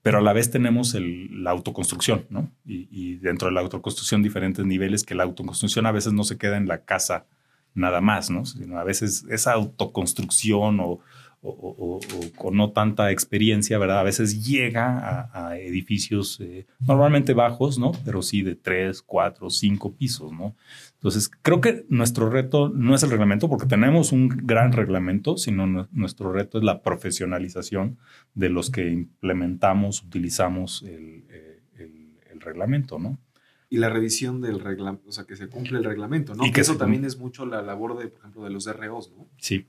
pero 0.07 0.18
a 0.18 0.20
la 0.20 0.33
vez 0.33 0.52
tenemos 0.52 0.94
la 0.94 1.50
autoconstrucción, 1.50 2.26
¿no? 2.31 2.48
Y, 2.64 3.16
dentro 3.16 3.48
de 3.48 3.55
la 3.55 3.61
autoconstrucción 3.61 4.22
diferentes 4.22 4.64
niveles 4.64 5.02
que 5.02 5.16
la 5.16 5.24
autoconstrucción 5.24 5.85
a 5.85 5.90
veces 5.90 6.12
no 6.12 6.22
se 6.22 6.38
queda 6.38 6.57
en 6.59 6.68
la 6.68 6.85
casa 6.85 7.26
nada 7.74 8.00
más, 8.00 8.31
¿no? 8.31 8.46
Sino 8.46 8.79
a 8.79 8.85
veces 8.85 9.26
esa 9.31 9.55
autoconstrucción 9.55 10.79
o, 10.79 11.00
o, 11.46 12.00
con 12.37 12.56
no 12.56 12.72
tanta 12.72 13.11
experiencia, 13.11 13.78
¿verdad? 13.78 14.00
A 14.00 14.04
veces 14.04 14.46
llega 14.46 15.30
a, 15.32 15.56
edificios 15.59 16.40
eh, 16.40 16.66
normalmente 16.87 17.35
bajos, 17.35 17.78
¿no? 17.78 17.92
Pero 18.04 18.22
sí 18.22 18.42
de 18.42 18.56
tres, 18.56 19.02
cuatro, 19.02 19.50
cinco 19.50 19.94
pisos, 19.94 20.32
¿no? 20.32 20.56
Entonces, 20.94 21.30
creo 21.42 21.61
que 21.61 21.85
nuestro 21.88 22.30
reto 22.30 22.68
no 22.68 22.94
es 22.94 23.02
el 23.02 23.11
reglamento, 23.11 23.48
porque 23.48 23.66
tenemos 23.66 24.12
un 24.12 24.28
gran 24.28 24.72
reglamento, 24.72 25.37
sino 25.37 25.88
nuestro 25.92 26.32
reto 26.32 26.59
es 26.59 26.64
la 26.64 26.82
profesionalización 26.82 27.98
de 28.35 28.48
los 28.48 28.70
que 28.70 28.90
implementamos, 28.90 30.02
utilizamos 30.02 30.82
el, 30.82 31.24
eh, 31.30 31.42
reglamento, 32.38 32.98
¿no? 32.98 33.18
y 33.68 33.78
la 33.78 33.88
revisión 33.88 34.40
del 34.40 34.61
reglamento, 34.61 35.09
o 35.09 35.12
sea, 35.12 35.24
que 35.24 35.35
se 35.35 35.48
cumple 35.48 35.78
el 35.78 35.85
reglamento, 35.85 36.35
¿no? 36.35 36.46
Y 36.46 36.52
que 36.52 36.61
eso 36.61 36.76
también 36.76 37.04
es 37.04 37.18
mucho 37.18 37.44
la 37.46 37.62
labor 37.62 37.98
de, 37.98 38.09
por 38.09 38.20
ejemplo, 38.20 38.44
de 38.44 38.50
los 38.50 38.66
ROs, 38.66 39.11
¿no? 39.16 39.26
Sí, 39.38 39.66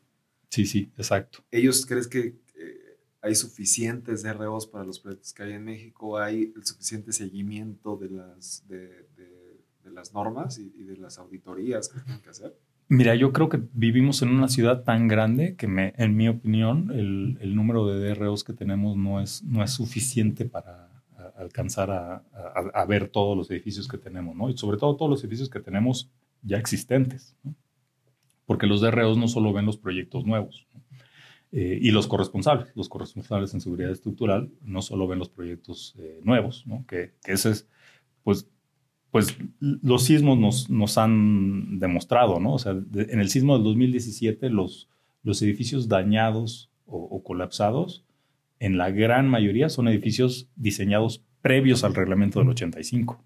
Sí, 0.50 0.66
sí, 0.66 0.92
exacto. 0.98 1.40
¿Ellos 1.52 1.86
crees 1.86 2.08
que 2.08 2.40
eh, 2.56 3.00
hay 3.22 3.36
suficientes 3.36 4.24
DROs 4.24 4.68
para 4.68 4.86
los 4.86 5.00
proyectos 5.00 5.34
que 5.34 5.44
hay 5.44 5.54
en 5.54 5.64
México? 5.64 6.18
¿Hay 6.18 6.54
el 6.56 6.66
suficiente 6.66 7.12
seguimiento 7.12 7.98
de 7.98 8.10
las, 8.10 8.64
de, 8.68 9.08
las 9.86 10.14
normas 10.14 10.60
y, 10.60 10.84
de 10.84 10.98
las 10.98 11.18
auditorías 11.18 11.90
que 11.90 12.00
tienen 12.00 12.22
que 12.22 12.30
hacer? 12.30 12.58
Mira, 12.90 13.16
yo 13.16 13.34
creo 13.34 13.50
que 13.50 13.62
vivimos 13.74 14.22
en 14.22 14.30
una 14.30 14.48
ciudad 14.48 14.84
tan 14.84 15.08
grande 15.08 15.56
que, 15.56 15.68
me, 15.68 15.94
en 15.98 16.16
mi 16.16 16.30
opinión, 16.30 16.92
el, 16.92 17.56
número 17.56 17.86
de 17.86 18.14
DROs 18.14 18.46
que 18.46 18.54
tenemos 18.54 18.96
no 18.96 19.20
es, 19.20 19.44
no 19.44 19.64
es 19.64 19.72
suficiente 19.72 20.46
para 20.46 20.88
alcanzar 21.36 21.92
a, 21.92 22.24
a, 22.74 22.86
ver 22.86 23.10
todos 23.10 23.38
los 23.38 23.52
edificios 23.52 23.88
que 23.88 23.98
tenemos, 23.98 24.36
¿no? 24.36 24.50
Y 24.50 24.58
sobre 24.58 24.78
todo 24.78 24.96
todos 24.96 25.12
los 25.12 25.24
edificios 25.24 25.50
que 25.50 25.60
tenemos 25.60 26.10
ya 26.42 26.58
existentes. 26.58 27.36
¿no? 27.44 27.54
Porque 28.48 28.66
los 28.66 28.82
DROs 28.82 29.18
no 29.18 29.28
solo 29.28 29.54
ven 29.54 29.68
los 29.68 29.78
proyectos 29.78 30.26
nuevos. 30.26 30.66
Eh, 31.52 31.78
y 31.82 31.92
los 31.92 32.08
corresponsables, 32.08 32.72
los 32.76 32.90
corresponsables 32.90 33.54
en 33.54 33.62
seguridad 33.62 33.92
estructural, 33.92 34.52
no 34.64 34.82
solo 34.82 35.08
ven 35.08 35.20
los 35.20 35.30
proyectos 35.30 35.96
eh, 36.00 36.20
nuevos, 36.24 36.66
¿no? 36.66 36.86
que, 36.88 37.14
que, 37.24 37.34
ese 37.34 37.52
es, 37.52 37.70
pues, 38.24 38.50
pues 39.12 39.38
los 39.60 40.04
sismos 40.04 40.38
nos, 40.38 40.70
nos 40.70 40.98
han 40.98 41.80
demostrado, 41.80 42.40
¿no? 42.40 42.54
O 42.54 42.60
sea, 42.60 42.72
en 42.74 43.20
el 43.20 43.30
sismo 43.30 43.56
del 43.56 43.64
2017, 43.64 44.50
los, 44.50 44.90
los 45.24 45.42
edificios 45.42 45.88
dañados 45.88 46.70
o, 46.86 47.24
colapsados, 47.24 48.06
en 48.60 48.78
la 48.78 48.92
gran 48.92 49.30
mayoría 49.30 49.70
son 49.70 49.88
edificios 49.88 50.50
diseñados 50.56 51.24
previos 51.42 51.84
al 51.84 51.96
reglamento 51.96 52.40
del 52.40 52.50
85. 52.50 53.24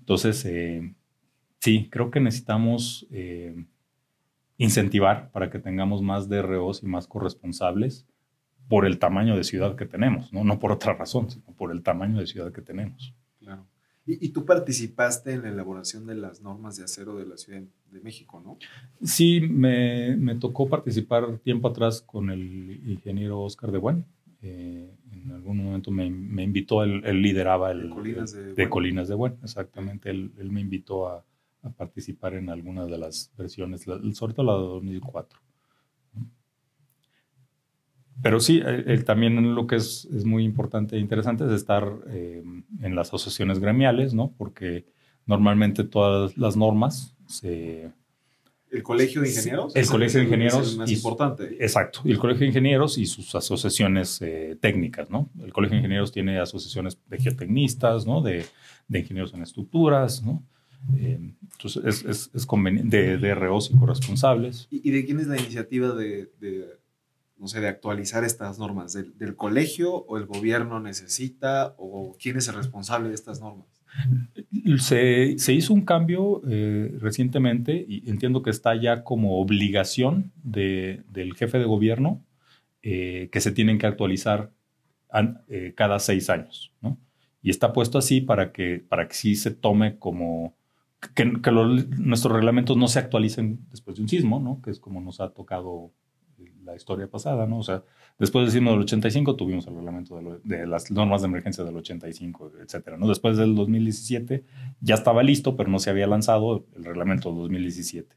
Entonces, 0.00 0.44
eh, 0.44 0.94
Sí, 1.60 1.88
creo 1.90 2.10
que 2.10 2.20
necesitamos 2.20 3.06
eh, 3.10 3.54
incentivar 4.56 5.30
para 5.30 5.50
que 5.50 5.58
tengamos 5.58 6.00
más 6.02 6.28
DROs 6.28 6.82
y 6.82 6.86
más 6.86 7.06
corresponsables 7.06 8.06
por 8.68 8.86
el 8.86 8.98
tamaño 8.98 9.36
de 9.36 9.44
ciudad 9.44 9.76
que 9.76 9.84
tenemos, 9.84 10.32
¿no? 10.32 10.42
no 10.42 10.58
por 10.58 10.72
otra 10.72 10.94
razón, 10.94 11.30
sino 11.30 11.46
por 11.56 11.70
el 11.72 11.82
tamaño 11.82 12.18
de 12.18 12.26
ciudad 12.26 12.52
que 12.52 12.62
tenemos. 12.62 13.14
Claro. 13.40 13.66
Y, 14.06 14.30
tú 14.30 14.44
participaste 14.44 15.34
en 15.34 15.42
la 15.42 15.50
elaboración 15.50 16.06
de 16.06 16.14
las 16.14 16.40
normas 16.40 16.76
de 16.76 16.84
acero 16.84 17.16
de 17.16 17.26
la 17.26 17.36
Ciudad 17.36 17.62
de 17.92 18.00
México, 18.00 18.42
¿no? 18.44 18.58
Sí, 19.06 19.40
me, 19.40 20.16
me 20.16 20.34
tocó 20.34 20.68
participar 20.68 21.38
tiempo 21.38 21.68
atrás 21.68 22.00
con 22.00 22.30
el 22.30 22.80
ingeniero 22.88 23.40
Oscar 23.40 23.70
de 23.70 23.78
Buen. 23.78 24.04
Eh, 24.42 24.96
en 25.12 25.30
algún 25.30 25.62
momento 25.62 25.92
me, 25.92 26.10
me 26.10 26.42
invitó, 26.42 26.82
él, 26.82 27.02
lideraba 27.22 27.70
el... 27.70 27.82
De 27.82 27.94
Colinas 27.94 28.32
de, 28.32 28.54
de 28.54 28.68
Colinas 28.68 29.08
de 29.08 29.14
Buen, 29.14 29.36
exactamente. 29.44 30.10
Él, 30.10 30.32
él 30.38 30.50
me 30.50 30.60
invitó 30.60 31.06
a, 31.06 31.24
a 31.62 31.70
participar 31.70 32.34
en 32.34 32.48
alguna 32.48 32.86
de 32.86 32.98
las 32.98 33.32
versiones, 33.36 33.82
sobre 34.14 34.34
todo 34.34 34.46
la 34.46 34.54
de 34.54 34.60
2004. 34.60 35.40
Pero 38.22 38.40
sí, 38.40 38.62
también 39.06 39.54
lo 39.54 39.66
que 39.66 39.76
es, 39.76 40.06
es, 40.12 40.24
muy 40.24 40.44
importante 40.44 40.96
e 40.96 40.98
interesante 40.98 41.46
es 41.46 41.52
estar 41.52 41.90
eh, 42.08 42.42
en 42.82 42.94
las 42.94 43.08
asociaciones 43.08 43.60
gremiales, 43.60 44.12
¿no? 44.12 44.34
Porque 44.36 44.84
normalmente 45.26 45.84
todas 45.84 46.36
las 46.36 46.56
normas 46.56 47.16
se... 47.26 47.92
¿El 48.70 48.82
Colegio 48.82 49.22
de 49.22 49.30
Ingenieros? 49.30 49.74
El, 49.74 49.86
Colegio 49.86 50.20
de 50.20 50.26
Ingenieros. 50.26 50.66
Es 50.66 50.72
el 50.72 50.78
más 50.78 50.92
importante. 50.92 51.56
Exacto. 51.58 52.02
Y 52.04 52.12
el 52.12 52.18
Colegio 52.18 52.40
de 52.40 52.48
Ingenieros 52.48 52.98
y 52.98 53.06
sus 53.06 53.34
asociaciones 53.34 54.20
eh, 54.22 54.56
técnicas, 54.60 55.10
¿no? 55.10 55.30
El 55.42 55.52
Colegio 55.52 55.74
de 55.74 55.78
Ingenieros 55.78 56.12
tiene 56.12 56.38
asociaciones 56.38 56.98
de 57.08 57.18
geotecnistas, 57.18 58.06
¿no? 58.06 58.20
De, 58.20 58.44
de 58.86 58.98
ingenieros 58.98 59.32
en 59.34 59.42
estructuras, 59.42 60.22
¿no? 60.22 60.44
Eh, 60.96 61.34
entonces, 61.52 62.04
es, 62.04 62.30
es, 62.32 62.46
conveniente 62.46 63.18
de, 63.18 63.34
ROs 63.34 63.70
y 63.70 63.78
corresponsables. 63.78 64.66
¿Y, 64.70 64.90
de 64.90 65.04
quién 65.04 65.20
es 65.20 65.26
la 65.26 65.38
iniciativa 65.38 65.94
de, 65.94 66.30
no 67.36 67.48
sé, 67.48 67.60
de 67.60 67.68
actualizar 67.68 68.24
estas 68.24 68.58
normas? 68.58 68.92
¿Del, 68.92 69.36
colegio 69.36 69.94
o 69.94 70.16
el 70.16 70.26
gobierno 70.26 70.80
necesita 70.80 71.74
o 71.76 72.16
quién 72.20 72.38
es 72.38 72.48
el 72.48 72.54
responsable 72.54 73.08
de 73.08 73.14
estas 73.14 73.40
normas? 73.40 73.66
Se, 74.78 75.36
se 75.38 75.52
hizo 75.52 75.74
un 75.74 75.84
cambio 75.84 76.42
eh, 76.48 76.96
recientemente 77.00 77.84
y 77.86 78.08
entiendo 78.08 78.42
que 78.42 78.50
está 78.50 78.74
ya 78.80 79.02
como 79.04 79.40
obligación 79.40 80.32
de, 80.42 81.02
del 81.10 81.34
jefe 81.34 81.58
de 81.58 81.64
gobierno 81.64 82.24
eh, 82.82 83.28
que 83.32 83.40
se 83.40 83.52
tienen 83.52 83.78
que 83.78 83.86
actualizar 83.86 84.52
cada 85.74 85.98
seis 85.98 86.30
años, 86.30 86.72
¿no? 86.80 86.96
Y 87.42 87.50
está 87.50 87.72
puesto 87.72 87.98
así 87.98 88.20
para 88.20 88.52
que, 88.52 88.84
para 88.86 89.08
que 89.08 89.14
sí 89.14 89.34
se 89.34 89.50
tome 89.50 89.98
como 89.98 90.54
que, 91.14 91.24
nuestros 91.24 92.32
reglamentos 92.32 92.76
no 92.76 92.88
se 92.88 92.98
actualicen 92.98 93.66
después 93.70 93.96
de 93.96 94.02
un 94.02 94.08
sismo, 94.08 94.40
¿no? 94.40 94.60
Que 94.62 94.70
es 94.70 94.80
como 94.80 95.00
nos 95.00 95.20
ha 95.20 95.30
tocado 95.30 95.92
la 96.64 96.76
historia 96.76 97.08
pasada, 97.08 97.46
¿no? 97.46 97.58
O 97.58 97.62
sea, 97.62 97.82
después 98.18 98.44
del 98.44 98.52
sismo 98.52 98.70
del 98.72 98.80
85 98.80 99.36
tuvimos 99.36 99.66
el 99.66 99.74
reglamento 99.74 100.20
de, 100.44 100.66
las 100.66 100.90
normas 100.90 101.22
de 101.22 101.28
emergencia 101.28 101.64
del 101.64 101.76
85, 101.76 102.52
etcétera, 102.62 102.96
¿no? 102.96 103.08
Después 103.08 103.36
del 103.36 103.54
2017 103.54 104.44
ya 104.80 104.94
estaba 104.94 105.22
listo, 105.22 105.56
pero 105.56 105.70
no 105.70 105.78
se 105.78 105.90
había 105.90 106.06
lanzado 106.06 106.66
el 106.76 106.84
reglamento 106.84 107.30
del 107.30 107.38
2017. 107.38 108.16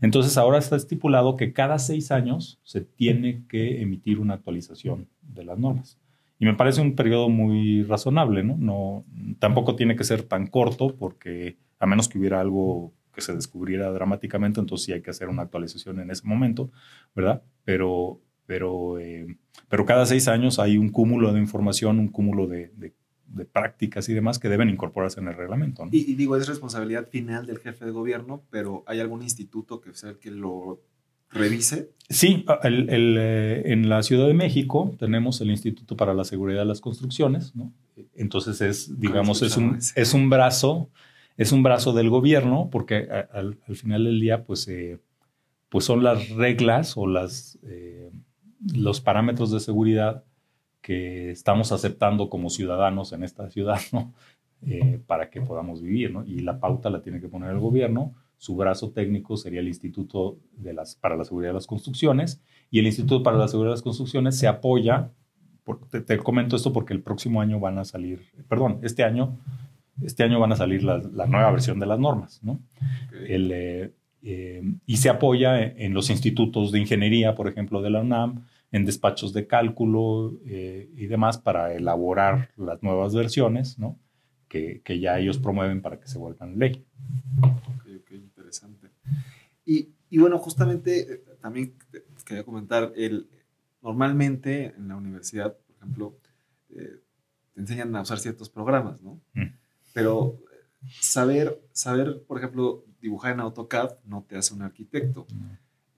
Entonces 0.00 0.36
ahora 0.36 0.58
está 0.58 0.76
estipulado 0.76 1.36
que 1.36 1.52
cada 1.52 1.78
seis 1.78 2.10
años 2.10 2.60
se 2.64 2.80
tiene 2.80 3.44
que 3.48 3.80
emitir 3.80 4.18
una 4.18 4.34
actualización 4.34 5.08
de 5.22 5.44
las 5.44 5.58
normas. 5.58 5.98
Y 6.38 6.46
me 6.46 6.54
parece 6.54 6.80
un 6.80 6.96
periodo 6.96 7.28
muy 7.28 7.84
razonable, 7.84 8.42
¿no? 8.42 8.56
no 8.58 9.04
tampoco 9.38 9.76
tiene 9.76 9.94
que 9.94 10.04
ser 10.04 10.24
tan 10.24 10.48
corto 10.48 10.96
porque 10.96 11.58
a 11.84 11.86
menos 11.86 12.08
que 12.08 12.18
hubiera 12.18 12.40
algo 12.40 12.94
que 13.14 13.20
se 13.20 13.34
descubriera 13.34 13.92
dramáticamente, 13.92 14.58
entonces 14.58 14.86
sí 14.86 14.92
hay 14.92 15.02
que 15.02 15.10
hacer 15.10 15.28
una 15.28 15.42
actualización 15.42 16.00
en 16.00 16.10
ese 16.10 16.26
momento, 16.26 16.70
¿verdad? 17.14 17.42
Pero, 17.64 18.20
pero, 18.46 18.98
eh, 18.98 19.36
pero 19.68 19.84
cada 19.84 20.06
seis 20.06 20.26
años 20.26 20.58
hay 20.58 20.78
un 20.78 20.88
cúmulo 20.88 21.32
de 21.32 21.40
información, 21.40 21.98
un 21.98 22.08
cúmulo 22.08 22.46
de, 22.46 22.72
de, 22.74 22.92
prácticas 23.52 24.08
y 24.08 24.14
demás 24.14 24.38
que 24.38 24.48
deben 24.48 24.70
incorporarse 24.70 25.20
en 25.20 25.28
el 25.28 25.34
reglamento. 25.34 25.86
Y, 25.90 26.14
digo, 26.14 26.36
es 26.36 26.48
responsabilidad 26.48 27.08
final 27.08 27.46
del 27.46 27.58
jefe 27.58 27.84
de 27.84 27.90
gobierno, 27.90 28.42
pero 28.50 28.82
¿hay 28.86 29.00
algún 29.00 29.22
instituto 29.22 29.80
que 29.80 29.92
sea 29.92 30.10
el 30.10 30.18
que 30.18 30.30
lo 30.30 30.80
revise? 31.30 31.90
Sí, 32.08 32.46
el, 32.62 32.88
el, 32.90 33.16
eh, 33.18 33.72
en 33.72 33.88
la 33.88 34.02
Ciudad 34.02 34.26
de 34.26 34.34
México 34.34 34.94
tenemos 34.98 35.40
el 35.40 35.50
Instituto 35.50 35.96
para 35.96 36.14
la 36.14 36.24
Seguridad 36.24 36.60
de 36.60 36.66
las 36.66 36.80
Construcciones, 36.80 37.54
¿no? 37.54 37.72
Entonces 38.14 38.60
es, 38.60 39.00
digamos, 39.00 39.42
es 39.42 39.56
un, 39.56 39.78
es 39.96 40.14
un 40.14 40.30
brazo 40.30 40.90
es 41.36 41.52
un 41.52 41.62
brazo 41.62 41.92
del 41.92 42.10
gobierno 42.10 42.68
porque 42.70 43.08
al, 43.32 43.56
final 43.74 44.04
del 44.04 44.20
día 44.20 44.44
pues, 44.44 44.68
eh, 44.68 44.98
pues 45.68 45.84
son 45.84 46.02
las 46.02 46.30
reglas 46.30 46.96
o 46.96 47.06
las, 47.06 47.58
eh, 47.64 48.10
los 48.74 49.00
parámetros 49.00 49.50
de 49.50 49.60
seguridad 49.60 50.24
que 50.80 51.30
estamos 51.30 51.72
aceptando 51.72 52.28
como 52.28 52.50
ciudadanos 52.50 53.12
en 53.12 53.24
esta 53.24 53.50
ciudad, 53.50 53.80
¿no? 53.92 54.12
eh, 54.66 55.00
para 55.06 55.30
que 55.30 55.40
podamos 55.40 55.82
vivir, 55.82 56.12
¿no? 56.12 56.24
Y 56.24 56.40
la 56.40 56.58
pauta 56.58 56.90
la 56.90 57.02
tiene 57.02 57.20
que 57.20 57.28
poner 57.28 57.50
el 57.50 57.58
gobierno. 57.58 58.14
Su 58.38 58.56
brazo 58.56 58.90
técnico 58.90 59.36
sería 59.36 59.60
el 59.60 59.68
Instituto 59.68 60.38
de 60.56 60.72
las, 60.72 60.94
para 60.94 61.16
la 61.16 61.24
Seguridad 61.24 61.50
de 61.50 61.54
las 61.54 61.66
Construcciones 61.66 62.42
y 62.70 62.78
el 62.78 62.86
Instituto 62.86 63.22
para 63.22 63.36
la 63.36 63.48
Seguridad 63.48 63.70
de 63.70 63.76
las 63.76 63.82
Construcciones 63.82 64.38
se 64.38 64.46
apoya, 64.46 65.10
te, 66.06 66.18
comento 66.18 66.56
esto 66.56 66.72
porque 66.72 66.92
el 66.92 67.02
próximo 67.02 67.40
año 67.40 67.60
van 67.60 67.78
a 67.78 67.84
salir, 67.84 68.22
perdón, 68.48 68.80
este 68.82 69.04
año, 69.04 69.38
este 70.02 70.22
año 70.24 70.40
van 70.40 70.52
a 70.52 70.56
salir 70.56 70.82
la, 70.82 70.98
nueva 70.98 71.50
versión 71.50 71.78
de 71.78 71.86
las 71.86 71.98
normas, 71.98 72.40
¿no? 72.42 72.60
El, 73.26 73.50
eh, 73.52 73.92
eh, 74.22 74.62
y 74.86 74.96
se 74.96 75.10
apoya 75.10 75.62
en 75.62 75.94
los 75.94 76.10
institutos 76.10 76.72
de 76.72 76.80
ingeniería, 76.80 77.34
por 77.34 77.48
ejemplo, 77.48 77.82
de 77.82 77.90
la 77.90 78.00
UNAM, 78.00 78.46
en 78.72 78.84
despachos 78.84 79.32
de 79.32 79.46
cálculo 79.46 80.32
y 80.44 81.06
demás 81.06 81.38
para 81.38 81.74
elaborar 81.74 82.50
las 82.56 82.82
nuevas 82.82 83.14
versiones, 83.14 83.78
¿no? 83.78 83.98
que, 84.84 85.00
ya 85.00 85.18
ellos 85.18 85.38
promueven 85.38 85.82
para 85.82 85.98
que 85.98 86.06
se 86.06 86.18
vuelvan 86.18 86.58
ley. 86.58 86.86
Ok, 87.42 87.86
ok, 88.00 88.10
interesante. 88.12 88.90
Y, 89.64 89.90
y 90.10 90.18
bueno, 90.18 90.38
justamente 90.38 91.00
eh, 91.00 91.24
también 91.40 91.74
quería 92.24 92.44
comentar, 92.44 92.92
el, 92.96 93.28
normalmente 93.82 94.74
en 94.76 94.88
la 94.88 94.96
universidad, 94.96 95.56
por 95.56 95.76
ejemplo, 95.76 96.18
eh, 96.70 97.00
te 97.52 97.60
enseñan 97.60 97.94
a 97.96 98.02
usar 98.02 98.18
ciertos 98.18 98.48
programas, 98.48 99.02
¿no? 99.02 99.20
Mm. 99.34 99.56
Pero 99.94 100.38
saber, 101.00 101.62
saber, 101.72 102.22
por 102.26 102.36
ejemplo, 102.36 102.84
dibujar 103.00 103.32
en 103.32 103.40
AutoCAD 103.40 103.94
no 104.04 104.26
te 104.28 104.36
hace 104.36 104.52
un 104.52 104.60
arquitecto. 104.60 105.26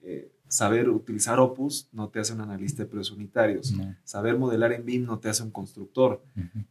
Eh, 0.01 0.31
saber 0.47 0.89
utilizar 0.89 1.39
Opus 1.39 1.89
no 1.91 2.07
te 2.07 2.19
hace 2.19 2.31
un 2.31 2.41
analista 2.41 2.83
de 2.83 2.89
precios 2.89 3.17
unitarios. 3.17 3.73
Saber 4.05 4.37
modelar 4.37 4.71
en 4.71 4.85
BIM 4.85 5.05
no 5.05 5.19
te 5.19 5.27
hace 5.27 5.43
un 5.43 5.51
constructor. 5.51 6.23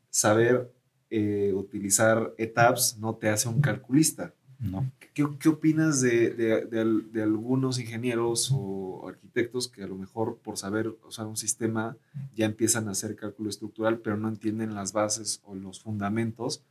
Saber 0.08 0.72
eh, 1.10 1.52
utilizar 1.54 2.32
ETAPS 2.38 2.98
no 2.98 3.16
te 3.16 3.28
hace 3.28 3.48
un 3.48 3.60
calculista. 3.60 4.32
No. 4.58 4.90
¿Qué, 5.12 5.26
qué 5.38 5.48
opinas 5.50 6.00
de, 6.00 6.30
de, 6.30 6.64
de, 7.12 7.22
algunos 7.22 7.78
ingenieros 7.78 8.50
o 8.54 9.06
arquitectos 9.06 9.68
que 9.68 9.82
a 9.82 9.86
lo 9.86 9.96
mejor 9.96 10.38
por 10.38 10.56
saber 10.56 10.96
usar 11.06 11.26
un 11.26 11.36
sistema 11.36 11.98
ya 12.34 12.46
empiezan 12.46 12.88
a 12.88 12.92
hacer 12.92 13.16
cálculo 13.16 13.50
estructural, 13.50 13.98
pero 13.98 14.16
no 14.16 14.28
entienden 14.28 14.74
las 14.74 14.94
bases 14.94 15.42
o 15.44 15.54
los 15.54 15.80
fundamentos 15.80 16.62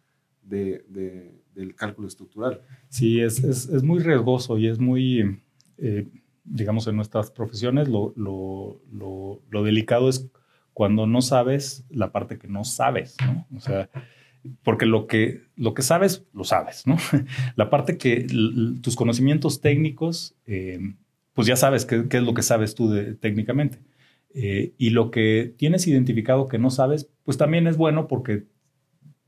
del 0.46 1.76
cálculo 1.76 2.08
estructural? 2.08 2.62
Sí, 2.90 3.20
es, 3.20 3.44
es, 3.44 3.68
es, 3.70 3.84
muy 3.84 4.00
riesgoso 4.00 4.58
y 4.58 4.68
es 4.68 4.80
muy, 4.80 5.40
eh, 5.78 6.08
digamos, 6.44 6.88
en 6.88 6.96
nuestras 6.96 7.32
profesiones 7.32 7.88
lo, 7.88 8.14
lo, 8.16 8.82
lo, 9.50 9.64
delicado 9.64 10.10
es 10.10 10.30
cuando 10.74 11.08
no 11.08 11.22
sabes 11.22 11.86
la 11.90 12.12
parte 12.12 12.38
que 12.38 12.48
no 12.48 12.64
sabes, 12.64 13.16
¿no? 13.26 13.48
O 13.56 13.60
sea, 13.60 13.90
porque 14.64 14.86
lo 14.86 15.08
que, 15.08 15.42
lo 15.56 15.74
que 15.74 15.82
sabes, 15.82 16.24
lo 16.34 16.44
sabes, 16.44 16.86
¿no? 16.86 16.98
La 17.56 17.70
parte 17.70 17.98
que 17.98 18.28
tus 18.82 18.96
conocimientos 18.96 19.62
técnicos, 19.62 20.36
eh, 20.46 20.80
pues 21.34 21.48
ya 21.48 21.56
sabes 21.56 21.86
qué, 21.86 22.06
es 22.10 22.24
lo 22.24 22.34
que 22.34 22.44
sabes 22.44 22.76
tú 22.76 22.94
técnicamente. 23.20 23.80
Eh, 24.34 24.74
y 24.78 24.90
lo 24.90 25.12
que 25.12 25.54
tienes 25.58 25.88
identificado 25.88 26.48
que 26.48 26.60
no 26.60 26.70
sabes, 26.70 27.10
pues 27.24 27.38
también 27.38 27.68
es 27.68 27.78
bueno 27.78 28.08
porque 28.08 28.44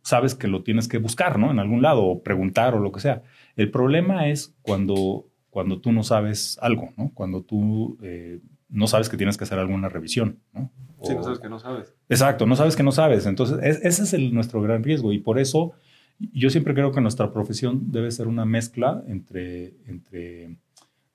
sabes 0.07 0.35
que 0.35 0.47
lo 0.47 0.63
tienes 0.63 0.87
que 0.87 0.99
buscar, 0.99 1.37
¿no? 1.37 1.51
En 1.51 1.59
algún 1.59 1.81
lado 1.81 2.05
o 2.05 2.23
preguntar 2.23 2.73
o 2.75 2.79
lo 2.79 2.93
que 2.93 3.01
sea. 3.01 3.23
El 3.57 3.69
problema 3.71 4.29
es 4.29 4.55
cuando, 4.61 5.25
cuando 5.49 5.81
tú 5.81 5.91
no 5.91 6.01
sabes 6.01 6.57
algo, 6.61 6.93
¿no? 6.95 7.11
Cuando 7.13 7.41
tú 7.41 7.97
eh, 8.01 8.39
no 8.69 8.87
sabes 8.87 9.09
que 9.09 9.17
tienes 9.17 9.35
que 9.35 9.43
hacer 9.43 9.59
alguna 9.59 9.89
revisión, 9.89 10.39
¿no? 10.53 10.71
Sí, 11.03 11.13
no 11.13 11.23
sabes 11.23 11.39
que 11.39 11.49
no 11.49 11.59
sabes. 11.59 11.93
Exacto, 12.07 12.45
no 12.45 12.55
sabes 12.55 12.77
que 12.77 12.83
no 12.83 12.93
sabes. 12.93 13.25
Entonces, 13.25 13.59
ese 13.61 14.03
es 14.03 14.13
el, 14.13 14.33
nuestro 14.33 14.61
gran 14.61 14.81
riesgo 14.81 15.11
y 15.11 15.19
por 15.19 15.39
eso 15.39 15.73
yo 16.19 16.49
siempre 16.49 16.73
creo 16.73 16.93
que 16.93 17.01
nuestra 17.01 17.33
profesión 17.33 17.91
debe 17.91 18.09
ser 18.11 18.27
una 18.27 18.45
mezcla 18.45 19.03
entre, 19.07 19.73
entre, 19.87 20.55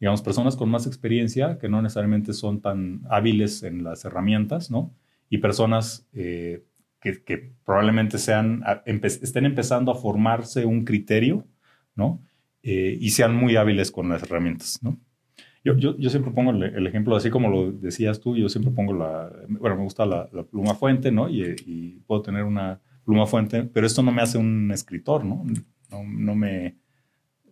digamos, 0.01 0.20
personas 0.20 0.55
con 0.55 0.68
más 0.68 0.86
experiencia, 0.86 1.59
que 1.59 1.70
no 1.70 1.80
necesariamente 1.80 2.34
son 2.34 2.61
tan 2.61 3.01
hábiles 3.09 3.62
en 3.62 3.84
las 3.84 4.05
herramientas, 4.05 4.70
¿no? 4.70 4.93
Y 5.30 5.38
personas 5.38 6.07
eh, 6.12 6.62
que, 7.03 7.23
que, 7.23 7.53
probablemente 7.65 8.19
sean, 8.19 8.63
estén 8.85 9.45
empezando 9.45 9.93
a 9.93 9.95
formarse 9.95 10.65
un 10.65 10.85
criterio, 10.85 11.47
¿no? 11.95 12.23
Eh, 12.63 12.97
y 13.01 13.11
sean 13.11 13.35
muy 13.35 13.57
hábiles 13.57 13.91
con 13.91 14.09
las 14.09 14.23
herramientas, 14.23 14.79
¿no? 14.83 14.99
Yo, 15.65 15.77
yo, 15.77 15.97
yo, 15.97 16.11
siempre 16.11 16.33
pongo 16.33 16.51
el, 16.51 16.87
ejemplo, 16.87 17.15
así 17.15 17.31
como 17.31 17.49
lo 17.49 17.71
decías 17.71 18.21
tú, 18.21 18.37
yo 18.37 18.49
siempre 18.49 18.73
pongo 18.73 18.95
la, 18.95 19.31
bueno, 19.49 19.77
me 19.77 19.83
gusta 19.85 20.07
la, 20.07 20.29
pluma 20.51 20.75
fuente, 20.75 21.13
¿no? 21.13 21.29
Y, 21.29 21.43
y, 21.67 22.01
puedo 22.07 22.23
tener 22.23 22.45
una 22.45 22.81
pluma 23.05 23.27
fuente, 23.27 23.65
pero 23.65 23.87
esto 23.87 24.03
no 24.03 24.11
me 24.11 24.23
hace 24.23 24.39
un 24.39 24.71
escritor, 24.73 25.25
¿no? 25.25 25.45
No, 25.91 26.03
no 26.05 26.35
me, 26.35 26.77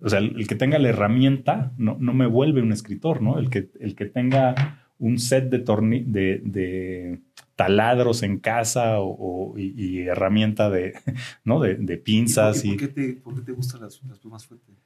o 0.02 0.08
sea, 0.08 0.18
el, 0.18 0.46
que 0.46 0.54
tenga 0.54 0.78
la 0.78 0.88
herramienta 0.88 1.72
no, 1.76 1.96
no, 2.00 2.14
me 2.14 2.26
vuelve 2.26 2.62
un 2.62 2.72
escritor, 2.72 3.20
¿no? 3.20 3.38
El 3.38 3.50
que, 3.50 3.70
el 3.80 3.94
que 3.94 4.06
tenga 4.06 4.79
un 5.00 5.18
set 5.18 5.50
de, 5.50 5.58
torni 5.58 6.04
de, 6.04 6.40
de 6.44 7.20
taladros 7.56 8.22
en 8.22 8.38
casa 8.38 9.00
o, 9.00 9.54
y, 9.58 10.00
herramienta 10.00 10.70
de, 10.70 10.94
¿no? 11.44 11.60
de, 11.60 11.74
de 11.74 11.96
pinzas. 11.98 12.64
¿Y 12.64 12.70
por, 12.70 12.78
qué, 12.78 12.88
te, 12.88 13.12
por 13.14 13.34
qué 13.34 13.40
te 13.42 13.52
gustan 13.52 13.82
las, 13.82 14.02
las 14.04 14.18
plumas 14.18 14.46
fuentes? 14.46 14.76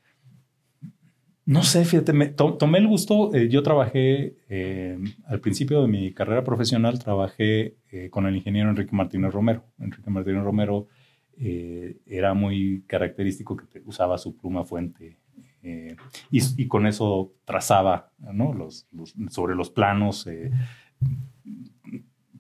No 1.47 1.63
sé, 1.63 1.85
fíjate, 1.85 2.15
me 2.15 2.29
tomé 2.29 2.79
el 2.79 2.89
gusto. 2.89 3.35
Eh, 3.35 3.51
yo 3.51 3.63
trabajé 3.63 4.39
eh, 4.49 4.99
al 5.27 5.41
principio 5.41 5.83
de 5.83 5.89
mi 5.89 6.13
carrera 6.15 6.43
profesional, 6.43 6.99
trabajé 6.99 7.77
eh, 7.93 8.09
con 8.11 8.27
el 8.27 8.35
ingeniero 8.35 8.71
Enrique 8.71 8.97
Martínez 8.97 9.33
Romero. 9.33 9.65
Enrique 9.79 10.11
Martínez 10.11 10.43
Romero 10.43 10.89
era 11.37 12.33
muy 12.33 12.85
característico 12.87 13.57
que 13.57 13.83
usaba 13.85 14.19
su 14.19 14.37
pluma 14.37 14.65
fuente 14.65 15.19
y, 16.31 16.69
con 16.69 16.87
eso 16.87 17.33
trazaba 17.45 18.13
¿no? 18.19 18.53
los, 18.53 18.87
sobre 19.31 19.55
los 19.55 19.71
planos 19.71 20.27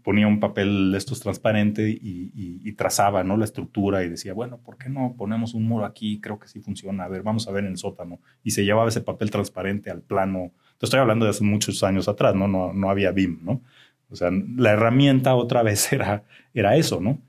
ponía 0.04 0.28
un 0.28 0.38
papel 0.38 0.92
de 0.92 0.98
estos 0.98 1.18
transparente 1.18 1.88
y, 1.88 2.72
trazaba 2.74 3.24
¿no? 3.24 3.36
la 3.36 3.44
estructura 3.44 4.04
y 4.04 4.08
decía, 4.08 4.34
bueno, 4.34 4.58
¿por 4.58 4.76
qué 4.76 4.90
no 4.90 5.14
ponemos 5.16 5.54
un 5.54 5.64
muro 5.64 5.86
aquí? 5.86 6.20
Creo 6.20 6.38
que 6.38 6.46
sí 6.46 6.60
funciona. 6.60 7.04
A 7.04 7.08
ver, 7.08 7.22
vamos 7.22 7.48
a 7.48 7.52
ver 7.52 7.64
en 7.64 7.70
el 7.70 7.78
sótano. 7.78 8.20
Y 8.42 8.50
se 8.50 8.64
llevaba 8.64 8.88
ese 8.88 9.00
papel 9.00 9.30
transparente 9.30 9.90
al 9.90 10.02
plano. 10.02 10.52
Te 10.78 10.86
estoy 10.86 11.00
hablando 11.00 11.24
de 11.24 11.30
hace 11.30 11.44
muchos 11.44 11.82
años 11.82 12.06
atrás, 12.08 12.34
¿no? 12.34 12.46
No, 12.48 12.72
no 12.72 12.90
había 12.90 13.12
BIM, 13.12 13.40
¿no? 13.42 13.62
O 14.10 14.16
sea, 14.16 14.30
la 14.30 14.72
herramienta 14.72 15.34
otra 15.34 15.62
vez 15.62 15.90
era, 15.92 16.24
era 16.52 16.76
eso, 16.76 17.00
¿no? 17.00 17.22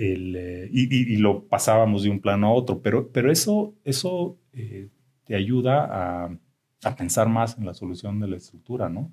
Eh, 0.00 0.68
y, 0.72 1.16
lo 1.16 1.48
pasábamos 1.48 2.04
de 2.04 2.10
un 2.10 2.20
plano 2.20 2.46
a 2.46 2.52
otro, 2.52 2.80
pero, 2.80 3.10
pero 3.10 3.32
eso, 3.32 3.74
eso 3.84 4.38
eh, 4.52 4.90
te 5.24 5.34
ayuda 5.34 5.84
a, 5.90 6.38
a, 6.84 6.96
pensar 6.96 7.28
más 7.28 7.58
en 7.58 7.66
la 7.66 7.74
solución 7.74 8.20
de 8.20 8.28
la 8.28 8.36
estructura, 8.36 8.88
¿no? 8.88 9.10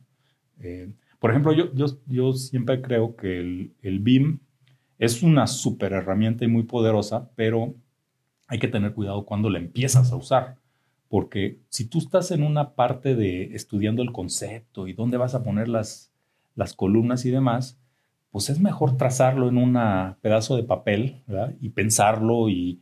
Eh, 0.60 0.94
por 1.18 1.32
ejemplo, 1.32 1.54
yo, 1.54 1.74
yo, 1.74 1.88
yo 2.06 2.34
siempre 2.34 2.84
creo 2.84 3.16
que 3.16 3.40
el, 3.40 3.74
el 3.82 4.00
BIM 4.00 4.42
es 5.00 5.24
una 5.24 5.48
super 5.48 5.92
herramienta 5.92 6.46
y 6.46 6.50
muy 6.50 6.64
poderosa, 6.64 7.32
pero 7.36 7.74
hay 8.48 8.60
que 8.60 8.68
tener 8.68 8.94
cuidado 8.94 9.26
cuando 9.26 9.50
la 9.50 9.58
empiezas 9.58 10.12
a 10.12 10.16
usar. 10.16 10.58
Porque 11.10 11.60
si 11.70 11.86
tú 11.86 11.98
estás 11.98 12.30
en 12.30 12.44
una 12.44 12.76
parte 12.76 13.16
de 13.16 13.56
estudiando 13.56 14.04
el 14.04 14.12
concepto 14.12 14.88
y 14.88 14.94
dónde 14.94 15.18
vas 15.18 15.34
a 15.34 15.44
poner 15.44 15.68
las, 15.68 16.12
las 16.54 16.76
columnas 16.76 17.26
y 17.26 17.32
demás, 17.32 17.80
pues 18.36 18.50
es 18.50 18.60
mejor 18.60 18.98
trazarlo 18.98 19.48
en 19.48 19.58
un 19.58 19.80
pedazo 20.20 20.58
de 20.58 20.64
papel 20.64 21.24
y 21.62 21.70
pensarlo 21.70 22.50
y, 22.50 22.82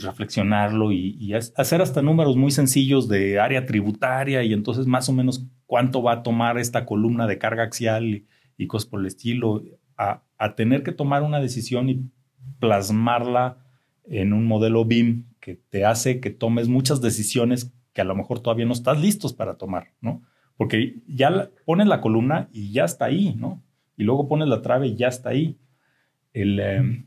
reflexionarlo 0.00 0.90
y, 0.90 1.32
hacer 1.32 1.80
hasta 1.80 2.02
números 2.02 2.36
muy 2.36 2.50
sencillos 2.50 3.06
de 3.06 3.38
área 3.38 3.66
tributaria 3.66 4.42
y 4.42 4.52
entonces 4.52 4.88
más 4.88 5.08
o 5.08 5.12
menos 5.12 5.46
cuánto 5.66 6.02
va 6.02 6.14
a 6.14 6.22
tomar 6.24 6.58
esta 6.58 6.86
columna 6.86 7.28
de 7.28 7.38
carga 7.38 7.62
axial 7.62 8.24
y, 8.58 8.66
cosas 8.66 8.90
por 8.90 8.98
el 8.98 9.06
estilo, 9.06 9.62
a, 9.96 10.24
tener 10.56 10.82
que 10.82 10.90
tomar 10.90 11.22
una 11.22 11.38
decisión 11.38 11.88
y 11.88 12.10
plasmarla 12.58 13.58
en 14.06 14.32
un 14.32 14.44
modelo 14.44 14.84
BIM 14.84 15.26
que 15.38 15.54
te 15.54 15.84
hace 15.84 16.18
que 16.18 16.30
tomes 16.30 16.66
muchas 16.66 17.00
decisiones 17.00 17.72
que 17.92 18.00
a 18.00 18.04
lo 18.04 18.16
mejor 18.16 18.40
todavía 18.40 18.66
no 18.66 18.72
estás 18.72 19.00
listos 19.00 19.34
para 19.34 19.54
tomar, 19.54 19.92
¿no? 20.00 20.22
Porque 20.56 20.96
ya 21.06 21.48
pones 21.64 21.86
la 21.86 22.00
columna 22.00 22.48
y 22.52 22.72
ya 22.72 22.84
está 22.84 23.04
ahí, 23.04 23.36
¿no? 23.36 23.62
Y 23.96 24.04
luego 24.04 24.28
pones 24.28 24.48
la 24.48 24.62
trave 24.62 24.88
y 24.88 24.96
ya 24.96 25.08
está 25.08 25.30
ahí. 25.30 25.58
El, 26.32 26.58
em, 26.60 27.06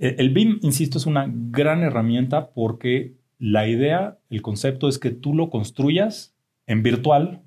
el 0.00 0.30
BIM, 0.30 0.58
insisto, 0.62 0.98
es 0.98 1.06
una 1.06 1.26
gran 1.28 1.82
herramienta 1.82 2.50
porque 2.50 3.14
la 3.38 3.66
idea, 3.66 4.18
el 4.28 4.42
concepto 4.42 4.88
es 4.88 4.98
que 4.98 5.10
tú 5.10 5.34
lo 5.34 5.50
construyas 5.50 6.34
en 6.66 6.82
virtual 6.82 7.42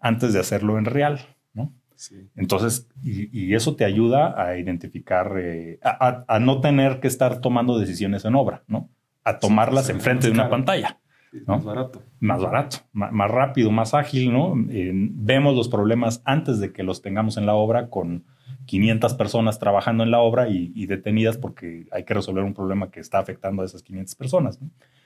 antes 0.00 0.32
de 0.32 0.40
hacerlo 0.40 0.78
en 0.78 0.86
real, 0.86 1.20
¿no? 1.52 1.72
Sí. 1.94 2.28
Entonces, 2.36 2.88
y, 3.02 3.54
eso 3.54 3.76
te 3.76 3.84
ayuda 3.84 4.34
a 4.42 4.58
identificar, 4.58 5.36
eh, 5.38 5.78
a, 5.82 6.38
no 6.40 6.60
tener 6.60 7.00
que 7.00 7.08
estar 7.08 7.40
tomando 7.40 7.78
decisiones 7.78 8.24
en 8.24 8.34
obra, 8.34 8.64
¿no? 8.66 8.90
A 9.22 9.38
tomarlas 9.38 9.88
enfrente 9.88 10.26
de 10.26 10.32
una 10.32 10.50
pantalla. 10.50 10.98
Más 11.46 11.64
barato. 11.64 12.02
Más 12.20 12.40
barato, 12.40 12.78
más, 12.92 13.30
rápido, 13.30 13.70
más 13.70 13.94
ágil, 13.94 14.32
¿no? 14.32 14.54
vemos 14.56 15.54
los 15.56 15.68
problemas 15.68 16.22
antes 16.24 16.60
de 16.60 16.72
que 16.72 16.82
los 16.82 17.02
tengamos 17.02 17.36
en 17.36 17.46
la 17.46 17.54
obra 17.54 17.90
con 17.90 18.24
500 18.66 19.14
personas 19.14 19.58
trabajando 19.58 20.04
en 20.04 20.10
la 20.10 20.20
obra 20.20 20.48
y, 20.48 20.86
detenidas 20.86 21.36
porque 21.36 21.86
hay 21.90 22.04
que 22.04 22.14
resolver 22.14 22.44
un 22.44 22.54
problema 22.54 22.90
que 22.90 23.00
está 23.00 23.18
afectando 23.18 23.62
a 23.62 23.64
esas 23.64 23.82
500 23.82 24.14
personas. 24.14 24.60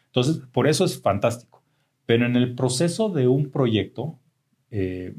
Entonces, 0.06 0.42
por 0.52 0.68
eso 0.68 0.84
es 0.84 1.00
fantástico. 1.00 1.62
Pero 2.06 2.26
en 2.26 2.36
el 2.36 2.54
proceso 2.54 3.10
de 3.10 3.26
un 3.28 3.50
proyecto, 3.50 4.18
eh, 4.70 5.14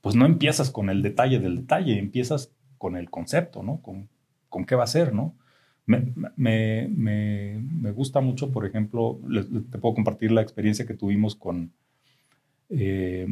pues 0.00 0.14
no 0.14 0.26
empiezas 0.26 0.70
con 0.70 0.90
el 0.90 1.02
detalle 1.02 1.40
del 1.40 1.56
detalle, 1.56 1.98
empiezas 1.98 2.52
con 2.78 2.96
el 2.96 3.10
concepto, 3.10 3.62
¿no? 3.62 3.82
Con, 3.82 4.08
con 4.48 4.64
qué 4.64 4.74
va 4.74 4.84
a 4.84 4.88
ser, 4.88 5.14
¿no? 5.14 5.34
Me, 5.88 6.12
me, 6.36 6.86
me, 6.86 7.90
gusta 7.92 8.20
mucho, 8.20 8.52
por 8.52 8.66
ejemplo, 8.66 9.18
te 9.70 9.78
puedo 9.78 9.94
compartir 9.94 10.30
la 10.30 10.42
experiencia 10.42 10.84
que 10.84 10.92
tuvimos 10.92 11.34
con, 11.34 11.72
eh, 12.68 13.26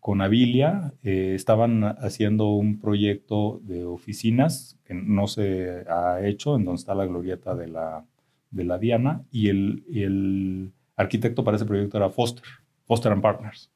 con 0.00 0.22
Avilia. 0.22 0.94
Eh, 1.02 1.34
estaban 1.34 1.84
haciendo 1.84 2.52
un 2.52 2.80
proyecto 2.80 3.60
de 3.64 3.84
oficinas 3.84 4.78
que 4.86 4.94
no 4.94 5.26
se 5.26 5.84
ha 5.90 6.26
hecho, 6.26 6.56
en 6.56 6.64
donde 6.64 6.78
está 6.78 6.94
la 6.94 7.04
glorieta 7.04 7.54
de 7.54 7.68
la, 7.68 8.06
de 8.50 8.64
la 8.64 8.78
Diana, 8.78 9.22
y 9.30 9.50
el, 9.50 9.84
el 9.92 10.72
arquitecto 10.96 11.44
para 11.44 11.58
ese 11.58 11.66
proyecto 11.66 11.98
era 11.98 12.08
Foster, 12.08 12.44
Foster 12.86 13.12
and 13.12 13.20
Partners. 13.20 13.70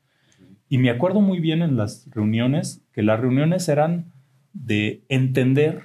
Y 0.71 0.79
me 0.79 0.89
acuerdo 0.89 1.21
muy 1.21 1.41
bien 1.41 1.61
en 1.61 1.77
las 1.77 2.09
reuniones 2.11 2.83
que 2.91 3.03
las 3.03 3.21
reuniones 3.21 3.69
eran 3.69 4.15
de 4.55 5.03
entender, 5.11 5.83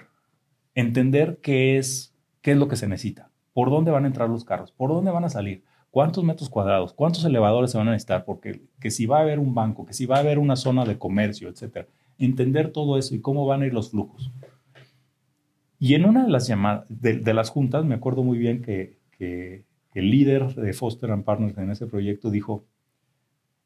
entender 0.73 1.39
qué 1.41 1.77
es, 1.77 2.15
qué 2.41 2.51
es 2.51 2.57
lo 2.57 2.67
que 2.67 2.75
se 2.75 2.87
necesita, 2.87 3.29
por 3.53 3.69
dónde 3.69 3.91
van 3.91 4.05
a 4.05 4.07
entrar 4.07 4.29
los 4.29 4.45
carros, 4.45 4.71
por 4.71 4.89
dónde 4.89 5.11
van 5.11 5.25
a 5.25 5.29
salir, 5.29 5.63
cuántos 5.91 6.23
metros 6.23 6.49
cuadrados, 6.49 6.93
cuántos 6.93 7.25
elevadores 7.25 7.71
se 7.71 7.77
van 7.77 7.87
a 7.87 7.91
necesitar, 7.91 8.25
porque 8.25 8.61
que 8.79 8.91
si 8.91 9.05
va 9.05 9.19
a 9.19 9.21
haber 9.21 9.39
un 9.39 9.53
banco, 9.53 9.85
que 9.85 9.93
si 9.93 10.05
va 10.05 10.17
a 10.17 10.19
haber 10.19 10.39
una 10.39 10.55
zona 10.55 10.85
de 10.85 10.97
comercio, 10.97 11.49
etcétera. 11.49 11.87
Entender 12.17 12.71
todo 12.71 12.97
eso 12.97 13.15
y 13.15 13.21
cómo 13.21 13.45
van 13.45 13.61
a 13.61 13.65
ir 13.65 13.73
los 13.73 13.91
flujos. 13.91 14.31
Y 15.79 15.95
en 15.95 16.05
una 16.05 16.25
de 16.25 16.29
las 16.29 16.47
llamadas, 16.47 16.85
de, 16.89 17.33
las 17.33 17.49
juntas, 17.49 17.85
me 17.85 17.95
acuerdo 17.95 18.23
muy 18.23 18.37
bien 18.37 18.61
que, 18.61 18.97
que, 19.11 19.63
el 19.95 20.11
líder 20.11 20.53
de 20.55 20.71
Foster 20.71 21.11
and 21.11 21.23
Partners 21.23 21.57
en 21.57 21.71
ese 21.71 21.87
proyecto 21.87 22.29
dijo, 22.29 22.63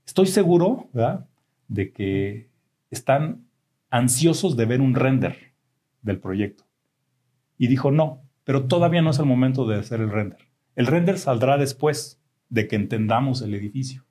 estoy 0.05 0.26
seguro, 0.26 0.88
¿verdad?, 0.93 1.28
de 1.67 1.91
que 1.91 2.47
están 2.89 3.45
ansiosos 3.89 4.55
de 4.55 4.65
ver 4.65 4.82
un 4.82 4.95
render 4.95 5.36
del 6.01 6.19
proyecto. 6.19 6.63
Y 7.57 7.67
dijo, 7.67 7.91
no, 7.91 8.22
pero 8.44 8.66
todavía 8.66 9.02
no 9.02 9.12
es 9.12 9.20
el 9.20 9.26
momento 9.26 9.66
de 9.66 9.78
hacer 9.78 10.02
el 10.02 10.10
render. 10.10 10.39
El 10.76 10.88
render 10.88 11.18
saldrá 11.18 11.58
después 11.58 12.22
de 12.50 12.68
que 12.68 12.76
entendamos 12.76 13.41
el 13.41 13.54
edificio. 13.54 14.06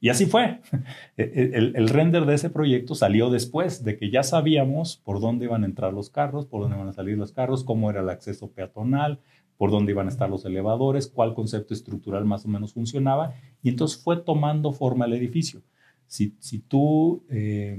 Y 0.00 0.08
así 0.08 0.26
fue. 0.26 0.60
E, 1.16 1.22
e, 1.22 1.56
el, 1.56 1.88
render 1.90 2.24
de 2.24 2.34
ese 2.34 2.48
proyecto 2.48 2.94
salió 2.94 3.28
después 3.28 3.84
de 3.84 3.98
que 3.98 4.10
ya 4.10 4.22
sabíamos 4.22 4.96
por 4.96 5.20
dónde 5.20 5.44
iban 5.44 5.64
a 5.64 5.66
entrar 5.66 5.92
los 5.92 6.08
carros, 6.08 6.46
por 6.46 6.62
dónde 6.62 6.76
iban 6.76 6.88
a 6.88 6.94
salir 6.94 7.18
los 7.18 7.32
carros, 7.32 7.62
cómo 7.62 7.90
era 7.90 8.00
el 8.00 8.08
acceso 8.08 8.50
peatonal, 8.50 9.20
por 9.58 9.70
dónde 9.70 9.92
iban 9.92 10.06
a 10.06 10.08
estar 10.08 10.30
los 10.30 10.46
elevadores, 10.46 11.08
cuál 11.08 11.34
concepto 11.34 11.74
estructural 11.74 12.24
más 12.24 12.46
o 12.46 12.48
menos 12.48 12.72
funcionaba. 12.72 13.34
Y 13.62 13.68
entonces 13.68 14.02
fue 14.02 14.16
tomando 14.16 14.72
forma 14.72 15.04
el 15.04 15.12
edificio. 15.12 15.60
Si, 16.06 16.30
tú 16.66 17.22
eh, 17.28 17.76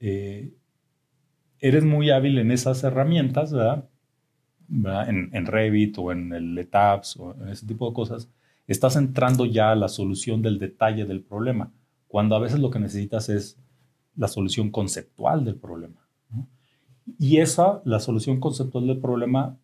eh, 0.00 0.52
eres 1.60 1.84
muy 1.84 2.10
hábil 2.10 2.38
en 2.38 2.50
esas 2.50 2.82
herramientas, 2.82 3.52
¿verdad? 3.52 3.88
En, 4.72 5.46
Revit 5.46 5.98
o 5.98 6.12
en 6.12 6.32
el 6.32 6.56
ETAPS 6.56 7.16
o 7.16 7.34
en 7.42 7.48
ese 7.48 7.66
tipo 7.66 7.88
de 7.88 7.94
cosas, 7.94 8.28
estás 8.68 8.94
entrando 8.94 9.44
ya 9.44 9.72
a 9.72 9.74
la 9.74 9.88
solución 9.88 10.42
del 10.42 10.58
detalle 10.58 11.04
del 11.04 11.22
problema, 11.22 11.72
cuando 12.06 12.36
a 12.36 12.38
veces 12.38 12.60
lo 12.60 12.70
que 12.70 12.78
necesitas 12.78 13.28
es 13.28 13.58
la 14.16 14.28
solución 14.28 14.70
conceptual 14.70 15.44
del 15.44 15.56
problema. 15.56 16.06
Y 17.18 17.38
esa, 17.38 17.82
la 17.84 17.98
solución 17.98 18.38
conceptual 18.38 18.86
del 18.86 18.98
problema, 18.98 19.56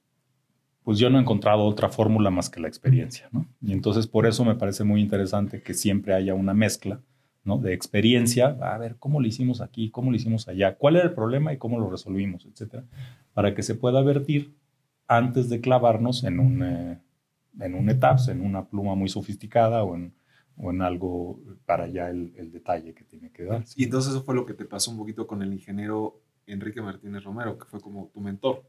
pues 0.83 0.99
yo 0.99 1.09
no 1.11 1.19
he 1.19 1.21
encontrado 1.21 1.65
otra 1.65 1.89
fórmula 1.89 2.31
más 2.31 2.51
que 2.51 2.61
la 2.61 2.67
experiencia. 2.67 3.29
Y 3.63 3.73
entonces 3.73 4.09
por 4.09 4.27
eso 4.27 4.45
me 4.45 4.57
parece 4.57 4.83
muy 4.83 5.01
interesante 5.01 5.63
que 5.63 5.75
siempre 5.75 6.15
haya 6.15 6.35
una 6.35 6.55
mezcla 6.55 7.01
¿no? 7.45 7.59
de 7.59 7.73
experiencia, 7.75 8.57
a 8.61 8.77
ver 8.79 8.97
cómo 8.99 9.21
lo 9.21 9.29
hicimos 9.29 9.61
aquí, 9.61 9.91
cómo 9.91 10.11
lo 10.11 10.17
hicimos 10.17 10.49
allá, 10.49 10.75
cuál 10.77 10.97
era 10.97 11.05
el 11.05 11.15
problema 11.15 11.53
y 11.53 11.59
cómo 11.59 11.79
lo 11.79 11.89
resolvimos, 11.89 12.45
etcétera, 12.45 12.85
para 13.35 13.55
que 13.55 13.63
se 13.63 13.77
pueda 13.77 14.03
vertir 14.03 14.53
antes 15.09 15.49
de 15.49 15.61
clavarnos 15.61 16.25
en 16.25 16.41
un, 16.41 16.63
eh, 16.63 17.01
en 17.61 17.75
un 17.75 17.89
ETAPS, 17.89 18.29
en 18.29 18.41
una 18.41 18.69
pluma 18.69 18.95
muy 18.95 19.09
sofisticada 19.09 19.85
o 19.85 19.97
en, 19.97 20.15
o 20.57 20.71
en 20.71 20.83
algo 20.83 21.41
para 21.65 21.87
ya 21.87 22.11
el, 22.11 22.33
el, 22.37 22.53
detalle 22.53 22.95
que 22.95 23.05
tiene 23.05 23.31
que 23.31 23.45
dar. 23.45 23.65
Y 23.77 23.85
entonces 23.85 24.13
eso 24.13 24.23
fue 24.23 24.35
lo 24.35 24.47
que 24.47 24.55
te 24.55 24.65
pasó 24.65 24.91
un 24.91 24.99
poquito 24.99 25.27
con 25.27 25.43
el 25.43 25.53
ingeniero 25.53 26.23
Enrique 26.47 26.81
Martínez 26.81 27.25
Romero, 27.25 27.59
que 27.59 27.67
fue 27.67 27.81
como 27.81 28.11
tu 28.13 28.21
mentor. 28.21 28.63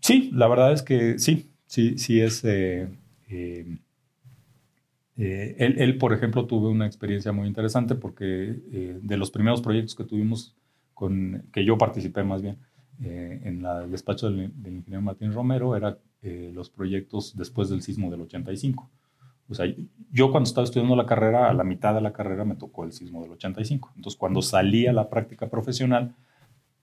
Sí, 0.00 0.30
la 0.32 0.48
verdad 0.48 0.72
es 0.72 0.82
que 0.82 1.18
sí, 1.18 1.50
sí, 1.66 1.98
sí 1.98 2.20
es... 2.20 2.44
Eh, 2.44 2.88
eh, 3.28 3.78
él, 5.16 5.74
él, 5.78 5.98
por 5.98 6.12
ejemplo, 6.12 6.46
tuve 6.46 6.68
una 6.68 6.86
experiencia 6.86 7.30
muy 7.30 7.46
interesante 7.46 7.94
porque 7.94 8.24
de 8.24 9.16
los 9.18 9.30
primeros 9.30 9.60
proyectos 9.60 9.94
que 9.94 10.04
tuvimos, 10.04 10.56
con, 10.94 11.44
que 11.52 11.64
yo 11.64 11.76
participé 11.76 12.24
más 12.24 12.40
bien, 12.40 12.58
eh, 13.02 13.40
en 13.44 13.64
el 13.64 13.90
despacho 13.90 14.30
del, 14.30 14.52
ingeniero 14.66 15.00
Martín 15.00 15.32
Romero 15.32 15.74
era 15.74 15.98
eh, 16.22 16.50
los 16.52 16.68
proyectos 16.68 17.34
después 17.36 17.70
del 17.70 17.82
sismo 17.82 18.10
del 18.10 18.20
85. 18.22 18.90
O 19.48 19.54
sea, 19.54 19.66
yo 20.12 20.30
cuando 20.30 20.46
estaba 20.46 20.64
estudiando 20.64 20.94
la 20.94 21.06
carrera, 21.06 21.48
a 21.48 21.54
la 21.54 21.64
mitad 21.64 21.94
de 21.94 22.02
la 22.02 22.12
carrera 22.12 22.44
me 22.44 22.56
tocó 22.56 22.84
el 22.84 22.92
sismo 22.92 23.22
del 23.22 23.32
85. 23.32 23.92
Entonces, 23.96 24.18
cuando 24.18 24.42
salí 24.42 24.86
a 24.86 24.92
la 24.92 25.08
práctica 25.08 25.48
profesional, 25.48 26.14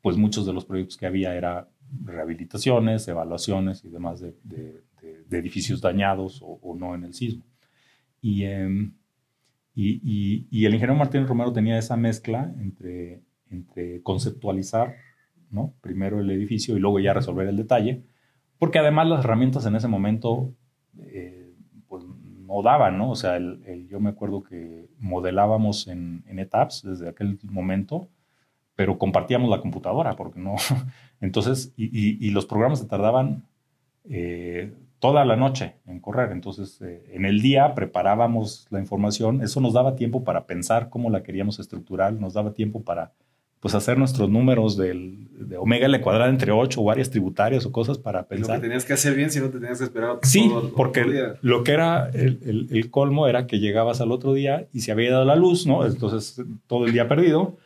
pues 0.02 0.18
muchos 0.18 0.46
de 0.46 0.54
los 0.54 0.66
proyectos 0.66 0.98
que 0.98 1.06
había 1.06 1.36
era 1.36 1.70
rehabilitaciones, 2.04 3.08
evaluaciones 3.08 3.86
y 3.86 3.90
demás 3.90 4.20
de, 4.20 4.34
de, 4.44 4.84
edificios 5.38 5.82
dañados 5.82 6.42
o, 6.44 6.76
no 6.76 6.96
en 6.96 7.04
el 7.04 7.14
sismo. 7.14 7.44
Y, 8.22 8.44
em, 8.44 8.94
y, 9.76 10.02
y, 10.04 10.48
y, 10.50 10.66
el 10.66 10.74
ingeniero 10.74 10.96
Martín 10.96 11.28
Romero 11.28 11.54
tenía 11.54 11.78
esa 11.78 11.96
mezcla 11.96 12.52
entre, 12.60 13.22
entre 13.50 14.02
conceptualizar 14.02 14.96
¿no? 15.52 15.74
Primero 15.82 16.20
el 16.20 16.30
edificio 16.30 16.76
y 16.76 16.80
luego 16.80 17.00
ya 17.00 17.14
resolver 17.14 17.48
el 17.48 17.58
detalle, 17.58 18.04
porque 18.58 18.80
además 18.80 19.08
las 19.08 19.24
herramientas 19.24 19.66
en 19.66 19.76
ese 19.76 19.88
momento 19.88 20.54
eh, 21.00 21.54
pues 21.88 22.04
no 22.06 22.62
daban, 22.62 22.98
¿no? 22.98 23.12
O 23.12 23.16
sea, 23.16 23.40
yo 23.90 24.00
me 24.00 24.10
acuerdo 24.10 24.44
que 24.44 24.90
modelábamos 25.00 25.88
en, 25.88 26.24
en 26.28 26.40
ETAPS 26.40 26.84
desde 26.84 27.10
aquel 27.10 27.40
momento, 27.44 28.10
pero 28.76 28.98
compartíamos 28.98 29.50
la 29.50 29.60
computadora, 29.60 30.16
porque 30.16 30.40
no. 30.40 30.56
Entonces, 31.22 31.74
y, 31.76 32.30
los 32.30 32.46
programas 32.46 32.80
se 32.80 32.86
tardaban 32.86 33.44
eh, 34.06 34.72
toda 35.00 35.26
la 35.26 35.36
noche 35.36 35.76
en 35.88 36.00
correr. 36.00 36.32
Entonces, 36.32 36.80
eh, 36.82 37.04
en 37.12 37.26
el 37.26 37.42
día 37.42 37.74
preparábamos 37.74 38.68
la 38.70 38.80
información, 38.80 39.42
eso 39.42 39.60
nos 39.62 39.74
daba 39.74 39.96
tiempo 39.96 40.24
para 40.24 40.46
pensar 40.46 40.90
cómo 40.90 41.10
la 41.10 41.24
queríamos 41.24 41.60
estructurar, 41.60 42.14
nos 42.14 42.34
daba 42.34 42.54
tiempo 42.54 42.84
para 42.84 43.14
pues 43.60 43.74
hacer 43.74 43.98
nuestros 43.98 44.30
números 44.30 44.78
del, 44.78 45.28
de 45.32 45.58
omega 45.58 45.88
le 45.88 46.02
cuadrada 46.02 46.30
entre 46.30 46.52
8 46.52 46.80
o 46.80 46.92
áreas 46.92 47.10
tributarias 47.10 47.66
o 47.66 47.72
cosas 47.72 47.98
para 47.98 48.28
pensar. 48.28 48.56
Lo 48.56 48.62
que 48.62 48.68
tenías 48.68 48.86
que 48.86 48.94
hacer 48.94 49.16
bien 49.16 49.32
si 49.32 49.40
no 49.40 49.50
te 49.50 49.60
tenías 49.60 49.80
que 49.80 49.86
esperar 49.86 50.20
Sí, 50.24 50.52
porque 50.76 51.36
lo 51.42 51.64
que 51.64 51.72
era 51.72 52.10
el, 52.10 52.68
el, 52.72 52.90
colmo 52.92 53.28
era 53.28 53.48
que 53.48 53.60
llegabas 53.60 54.02
al 54.02 54.12
otro 54.12 54.34
día 54.34 54.68
y 54.74 54.82
se 54.82 54.92
había 54.92 55.12
dado 55.12 55.26
la 55.26 55.36
luz, 55.36 55.66
¿no? 55.66 55.86
Entonces 55.86 56.42
todo 56.68 56.86
el 56.86 56.94
día 56.94 57.08
perdido. 57.08 57.58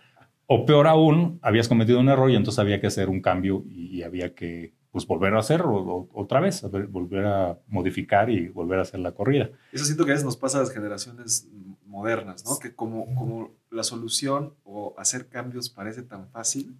O 0.54 0.66
peor 0.66 0.88
aún, 0.88 1.39
habías 1.42 1.70
cometido 1.70 1.98
un 2.02 2.10
error 2.10 2.30
y 2.30 2.36
entonces 2.36 2.60
había 2.60 2.82
que 2.82 2.88
hacer 2.88 3.08
un 3.08 3.22
cambio 3.22 3.64
y, 3.70 4.04
había 4.04 4.36
que 4.36 4.74
pues 4.92 5.08
volver 5.08 5.34
a 5.36 5.39
hacerlo 5.39 6.10
otra 6.12 6.42
vez, 6.42 6.62
volver 6.89 7.26
a 7.26 7.58
modificar 7.68 8.30
y 8.30 8.50
volver 8.50 8.80
a 8.80 8.82
hacer 8.82 9.00
la 9.00 9.14
corrida. 9.14 9.50
Eso 9.72 9.86
siento 9.86 10.04
que 10.04 10.12
a 10.12 10.16
veces 10.16 10.26
nos 10.26 10.36
pasa 10.36 10.58
a 10.58 10.62
las 10.62 10.72
generaciones 10.72 11.48
modernas, 11.92 12.46
¿no? 12.46 12.58
Que 12.58 12.74
como, 12.74 13.14
como 13.14 13.52
la 13.70 13.84
solución 13.84 14.54
o 14.64 14.96
hacer 14.98 15.28
cambios 15.28 15.70
parece 15.70 16.02
tan 16.02 16.30
fácil, 16.30 16.76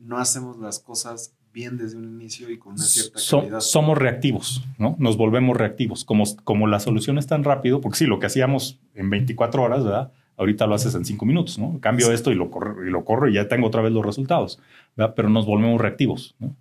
no 0.00 0.18
hacemos 0.18 0.58
las 0.58 0.80
cosas 0.80 1.34
bien 1.52 1.78
desde 1.78 1.96
un 1.96 2.04
inicio 2.04 2.50
y 2.50 2.58
con 2.58 2.74
una 2.74 2.82
cierta 2.82 3.18
calidad. 3.30 3.60
somos 3.60 3.96
reactivos, 3.96 4.66
¿no? 4.76 4.94
Nos 4.98 5.16
volvemos 5.16 5.56
reactivos. 5.56 6.04
Como, 6.04 6.24
como 6.44 6.66
la 6.66 6.80
solución 6.80 7.16
es 7.16 7.26
tan 7.26 7.44
rápido, 7.44 7.80
porque 7.80 7.96
sí, 7.96 8.06
lo 8.06 8.18
que 8.18 8.26
hacíamos 8.26 8.78
en 8.94 9.08
24 9.08 9.62
horas, 9.62 9.84
¿verdad? 9.84 10.12
Ahorita 10.36 10.66
lo 10.66 10.74
haces 10.74 10.94
en 10.94 11.06
5 11.06 11.24
minutos, 11.24 11.58
¿no? 11.58 11.78
Cambio 11.80 12.12
esto 12.12 12.30
y 12.30 12.34
lo, 12.34 12.50
corro, 12.50 12.86
y 12.86 12.90
lo 12.90 13.04
corro 13.06 13.28
y 13.28 13.34
ya 13.34 13.48
tengo 13.48 13.68
otra 13.68 13.80
vez 13.80 13.92
los 13.92 14.04
resultados, 14.04 14.60
¿verdad? 14.96 15.14
Pero 15.16 15.30
nos 15.30 15.46
volvemos 15.46 15.80
reactivos, 15.80 16.34
¿no? 16.38 16.54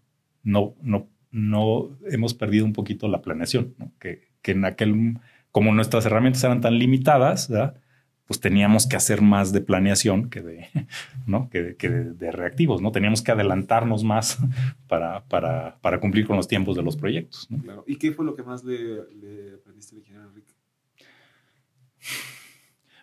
No, 0.43 0.76
no, 0.82 1.08
no 1.32 1.89
hemos 2.10 2.34
perdido 2.36 2.66
un 2.66 2.74
poquito 2.74 3.08
la 3.08 3.22
planeación, 3.22 3.74
¿no? 3.78 3.91
Que, 3.99 4.30
que 4.41 4.51
en 4.51 4.64
aquel, 4.64 5.20
como 5.51 5.74
nuestras 5.74 6.06
herramientas 6.06 6.43
eran 6.43 6.62
tan 6.62 6.80
limitadas, 6.80 7.49
¿verdad? 7.49 7.76
Pues 8.28 8.39
teníamos 8.39 8.88
que 8.88 8.95
hacer 8.95 9.21
más 9.21 9.51
de 9.51 9.61
planeación 9.61 10.30
que 10.30 10.41
de, 10.41 10.67
¿no? 11.28 11.49
que, 11.49 11.76
de, 11.89 12.32
reactivos, 12.32 12.82
¿no? 12.82 12.91
Teníamos 12.91 13.21
que 13.21 13.32
adelantarnos 13.32 14.03
más 14.03 14.38
para, 14.88 15.23
para, 15.26 15.78
para, 15.82 15.99
cumplir 15.99 16.26
con 16.26 16.36
los 16.36 16.47
tiempos 16.47 16.76
de 16.76 16.84
los 16.84 16.97
proyectos. 16.97 17.47
Claro. 17.63 17.84
¿Y 17.88 17.97
qué 17.97 18.11
fue 18.11 18.26
lo 18.26 18.36
que 18.36 18.43
más 18.43 18.63
le, 18.63 19.01
aprendiste 19.55 19.95
al 19.95 19.99
ingeniero 19.99 20.30
Enrique? 20.30 20.53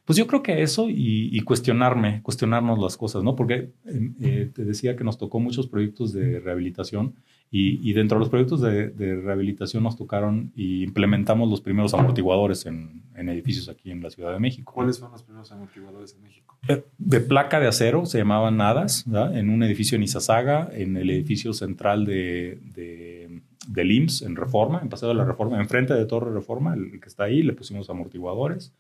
Pues 0.05 0.19
yo 0.19 0.27
creo 0.27 0.43
que 0.43 0.63
eso 0.63 0.87
y, 0.89 1.41
cuestionarme, 1.43 2.23
cuestionarnos 2.23 2.79
las 2.81 2.97
cosas, 2.97 3.23
¿no? 3.23 3.37
Porque 3.37 3.71
em, 3.85 4.15
eh, 4.21 4.51
te 4.53 4.65
decía 4.65 4.97
que 4.97 5.05
nos 5.05 5.17
tocó 5.17 5.39
muchos 5.39 5.69
proyectos 5.69 6.13
de 6.13 6.41
rehabilitación 6.41 7.15
y, 7.55 7.93
dentro 7.93 8.17
de 8.17 8.21
los 8.21 8.31
proyectos 8.31 8.63
de, 8.63 8.91
rehabilitación 8.97 9.83
nos 9.83 9.95
tocaron 9.95 10.53
y 10.57 10.83
implementamos 10.83 11.51
los 11.51 11.61
primeros 11.61 11.93
amortiguadores 11.93 12.65
en, 12.65 13.03
edificios 13.15 13.69
aquí 13.69 13.91
en 13.91 14.03
la 14.03 14.09
Ciudad 14.09 14.33
de 14.33 14.41
México. 14.41 14.73
¿Cuáles 14.73 14.99
fueron 14.99 15.13
los 15.13 15.23
primeros 15.23 15.53
amortiguadores 15.53 16.15
en 16.15 16.23
México? 16.23 16.59
Eh, 16.67 16.83
de 16.97 17.21
placa 17.21 17.61
de 17.61 17.69
acero, 17.69 18.07
se 18.07 18.17
llamaban 18.17 18.57
NADAS, 18.57 19.05
en 19.35 19.51
un 19.51 19.63
edificio 19.63 19.97
en 19.97 20.03
Izazaga, 20.03 20.71
en 20.73 20.97
el 20.97 21.11
edificio 21.11 21.53
central 21.53 22.07
de, 22.07 22.59
de, 22.75 23.43
del 23.69 23.93
IMSS, 23.93 24.23
en 24.23 24.35
Reforma, 24.35 24.81
en 24.81 24.89
Paseo 24.89 25.11
de 25.11 25.15
la 25.15 25.27
Reforma, 25.27 25.61
enfrente 25.61 25.93
de 25.93 26.07
Torre 26.07 26.33
Reforma, 26.33 26.73
el 26.73 27.01
que 27.01 27.09
está 27.09 27.25
ahí, 27.25 27.43
le 27.43 27.53
pusimos 27.53 27.91
amortiguadores 27.91 28.73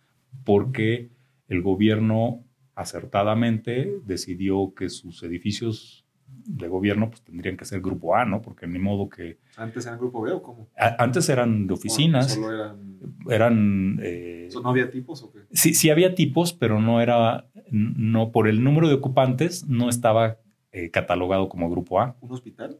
porque 0.44 1.10
el 1.48 1.60
gobierno 1.60 2.42
acertadamente 2.74 4.00
decidió 4.06 4.72
que 4.74 4.88
sus 4.88 5.22
edificios 5.22 6.01
de 6.44 6.68
gobierno 6.68 7.10
pues 7.10 7.22
tendrían 7.22 7.56
que 7.56 7.64
ser 7.64 7.80
grupo 7.80 8.16
A, 8.16 8.24
¿no? 8.24 8.42
Porque 8.42 8.66
ni 8.66 8.78
modo 8.78 9.08
que... 9.08 9.38
¿Antes 9.56 9.86
eran 9.86 9.98
grupo 9.98 10.22
B 10.22 10.32
o 10.32 10.42
cómo? 10.42 10.68
antes 10.76 11.28
eran 11.28 11.66
de 11.66 11.74
oficinas. 11.74 12.34
¿Solo 12.34 12.52
eran...? 12.52 12.98
Eran... 13.28 14.00
Eh, 14.02 14.48
¿No 14.62 14.70
había 14.70 14.90
tipos 14.90 15.22
o 15.22 15.32
qué? 15.32 15.40
Sí, 15.52 15.74
sí 15.74 15.90
había 15.90 16.14
tipos, 16.14 16.52
pero 16.52 16.80
no 16.80 17.00
era... 17.00 17.46
No, 17.70 18.32
por 18.32 18.48
el 18.48 18.62
número 18.62 18.88
de 18.88 18.94
ocupantes 18.94 19.66
no 19.66 19.88
estaba 19.88 20.38
eh, 20.72 20.90
catalogado 20.90 21.48
como 21.48 21.70
grupo 21.70 22.00
A. 22.00 22.16
¿Un 22.20 22.32
hospital? 22.32 22.78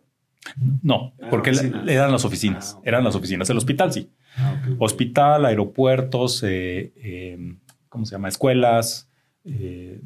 No, 0.82 1.14
porque 1.30 1.50
eran 1.50 2.12
las 2.12 2.24
oficinas. 2.24 2.74
Ah, 2.78 2.82
eran 2.84 3.04
las 3.04 3.14
oficinas. 3.14 3.48
El 3.50 3.58
hospital 3.58 3.92
sí. 3.92 4.10
Ah, 4.36 4.60
Hospital, 4.78 5.44
aeropuertos, 5.46 6.42
eh, 6.42 6.92
eh, 6.96 7.56
¿cómo 7.88 8.04
se 8.04 8.12
llama? 8.12 8.28
Escuelas, 8.28 9.08
eh, 9.44 10.00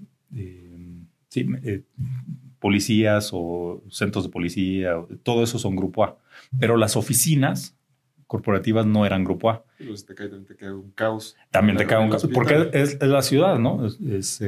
policías 2.67 3.31
o 3.33 3.81
centros 3.91 4.25
de 4.25 4.31
policía, 4.31 4.97
todo 5.23 5.45
eso 5.45 5.57
son 5.57 5.77
grupo 5.77 6.03
A. 6.03 6.19
Pero 6.59 6.77
las 6.77 6.97
oficinas 6.97 7.79
corporativas 8.27 8.85
no 8.87 9.07
eran 9.07 9.23
grupo 9.23 9.51
A. 9.51 9.65
Pues 9.79 10.05
te 10.05 10.17
cae, 10.17 10.29
te 10.29 10.57
cae 10.57 10.73
un 10.73 10.91
caos. 10.91 11.37
También 11.53 11.79
te 11.79 11.87
cae 11.87 12.03
un 12.03 12.11
caos. 12.11 12.29
Porque 12.35 12.71
es, 12.73 13.01
la 13.01 13.23
ciudad, 13.23 13.61
¿no? 13.61 13.87
Es, 13.87 14.43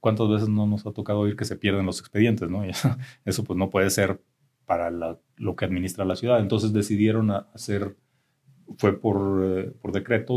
¿Cuántas 0.00 0.28
veces 0.28 0.50
no 0.50 0.66
nos 0.66 0.84
ha 0.84 0.92
tocado 0.92 1.20
oír 1.20 1.34
que 1.34 1.46
se 1.46 1.56
pierden 1.56 1.86
los 1.86 1.98
expedientes, 2.00 2.50
¿no? 2.50 2.62
eso 3.24 3.42
pues 3.42 3.56
no 3.58 3.70
puede 3.70 3.88
ser 3.88 4.20
para 4.66 4.90
lo 4.90 5.56
que 5.56 5.64
administra 5.64 6.04
la 6.04 6.16
ciudad. 6.16 6.40
Entonces 6.40 6.74
decidieron 6.74 7.30
hacer 7.30 7.96
fue 8.76 8.98
por, 9.00 9.42
eh, 9.44 9.72
por 9.80 9.92
decreto, 9.92 10.36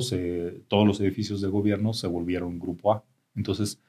todos 0.70 0.88
los 0.88 1.02
edificios 1.02 1.42
de 1.42 1.50
gobierno 1.50 1.92
se 1.92 2.08
volvieron 2.08 2.60
grupo 2.60 2.94
A. 2.94 3.04
Entonces, 3.36 3.82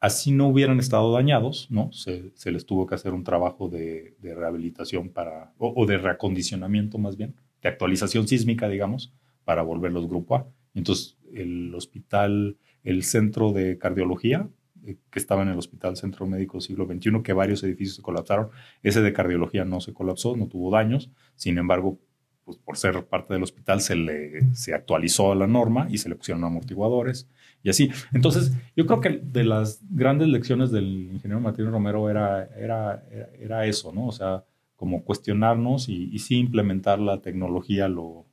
así 0.00 0.32
no 0.32 0.48
hubieran 0.48 0.78
estado 0.78 1.12
dañados, 1.12 1.70
¿no? 1.70 1.92
Se, 1.92 2.32
se 2.34 2.52
les 2.52 2.66
tuvo 2.66 2.86
que 2.86 2.94
hacer 2.94 3.12
un 3.12 3.24
trabajo 3.24 3.68
de, 3.68 4.16
rehabilitación 4.20 5.10
para, 5.10 5.52
o, 5.58 5.86
de 5.86 5.98
reacondicionamiento 5.98 6.98
más 6.98 7.16
bien, 7.16 7.36
de 7.62 7.68
actualización 7.68 8.28
sísmica, 8.28 8.68
digamos, 8.68 9.12
para 9.44 9.62
volverlos 9.62 10.08
grupo 10.08 10.36
A. 10.36 10.48
Entonces, 10.74 11.16
el 11.32 11.74
hospital, 11.74 12.58
el 12.82 13.02
centro 13.02 13.52
de 13.52 13.78
cardiología, 13.78 14.48
eh, 14.84 14.98
que 15.10 15.18
estaba 15.18 15.42
en 15.42 15.48
el 15.48 15.58
Hospital 15.58 15.96
Centro 15.96 16.26
Médico 16.26 16.60
Siglo 16.60 16.86
XXI, 16.86 17.22
que 17.22 17.32
varios 17.32 17.62
edificios 17.62 17.96
se 17.96 18.02
colapsaron, 18.02 18.50
ese 18.82 19.00
de 19.00 19.12
cardiología 19.12 19.64
no 19.64 19.80
se 19.80 19.94
colapsó, 19.94 20.36
no 20.36 20.46
tuvo 20.48 20.70
daños, 20.70 21.10
sin 21.34 21.58
embargo, 21.58 21.98
pues 22.44 22.58
por 22.58 22.76
ser 22.76 23.06
parte 23.06 23.34
del 23.34 23.42
hospital 23.42 23.80
se 23.80 23.96
le 23.96 24.54
se 24.54 24.72
actualizó 24.72 25.34
la 25.34 25.48
norma 25.48 25.88
y 25.90 25.98
se 25.98 26.08
le 26.08 26.14
pusieron 26.14 26.44
amortiguadores 26.44 27.28
y 27.62 27.70
así. 27.70 27.90
Entonces, 28.12 28.52
yo 28.76 28.86
creo 28.86 29.00
que 29.00 29.20
de 29.22 29.44
las 29.44 29.80
grandes 29.90 30.28
lecciones 30.28 30.70
del 30.70 31.10
ingeniero 31.12 31.40
Martín 31.40 31.70
Romero 31.70 32.08
era, 32.10 32.44
era, 32.56 33.04
era, 33.40 33.66
eso, 33.66 33.92
¿no? 33.92 34.06
O 34.06 34.12
sea, 34.12 34.44
como 34.76 35.04
cuestionarnos 35.04 35.88
y, 35.88 36.10
y 36.12 36.18
sí 36.20 36.38
implementar 36.38 36.98
la 36.98 37.20
tecnología 37.20 37.88
lo, 37.88 38.26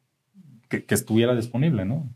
que, 0.69 0.85
que 0.85 0.95
estuviera 0.95 1.35
disponible, 1.35 1.85
¿no? 1.85 2.09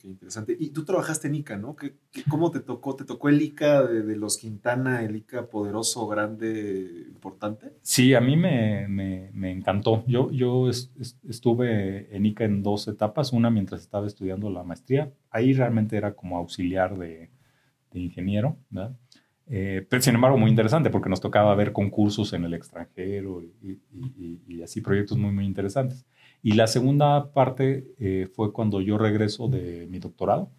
Qué 0.00 0.08
interesante. 0.08 0.56
Y 0.58 0.70
tú 0.70 0.84
trabajaste 0.84 1.28
en 1.28 1.36
ICA, 1.36 1.56
¿no? 1.56 1.76
¿Qué, 1.76 1.94
cómo 2.28 2.50
te 2.50 2.60
tocó? 2.60 2.96
¿Te 2.96 3.04
tocó 3.04 3.28
el 3.28 3.40
ICA 3.40 3.82
de, 3.84 4.16
los 4.16 4.38
Quintana, 4.38 5.02
el 5.02 5.16
ICA 5.16 5.48
poderoso, 5.48 6.06
grande, 6.06 7.06
importante? 7.08 7.72
Sí, 7.82 8.14
a 8.14 8.20
mí 8.20 8.36
me, 8.36 8.88
me, 8.88 9.50
encantó. 9.50 10.04
Yo, 10.06 10.30
yo 10.30 10.68
estuve 10.68 12.14
en 12.14 12.26
ICA 12.26 12.44
en 12.44 12.62
dos 12.62 12.88
etapas, 12.88 13.32
una 13.32 13.50
mientras 13.50 13.80
estaba 13.80 14.06
estudiando 14.06 14.50
la 14.50 14.62
maestría. 14.62 15.12
Ahí 15.30 15.52
realmente 15.52 15.96
era 15.96 16.14
como 16.14 16.36
auxiliar 16.38 16.96
de, 16.98 17.30
ingeniero, 17.92 18.56
¿verdad? 18.70 18.96
Eh, 19.52 19.84
pero 19.88 20.00
sin 20.00 20.14
embargo, 20.14 20.38
muy 20.38 20.50
interesante 20.50 20.90
porque 20.90 21.08
nos 21.08 21.20
tocaba 21.20 21.54
ver 21.56 21.72
concursos 21.72 22.32
en 22.34 22.44
el 22.44 22.54
extranjero 22.54 23.42
y, 23.42 23.80
y 24.46 24.62
así 24.62 24.80
proyectos 24.80 25.18
muy, 25.18 25.32
muy 25.32 25.44
interesantes. 25.44 26.06
Y 26.42 26.52
la 26.52 26.66
segunda 26.66 27.32
parte 27.32 27.94
eh, 27.98 28.28
fue 28.34 28.52
cuando 28.52 28.80
yo 28.80 28.96
regreso 28.96 29.48
de 29.48 29.86
mi 29.90 29.98
doctorado 29.98 30.50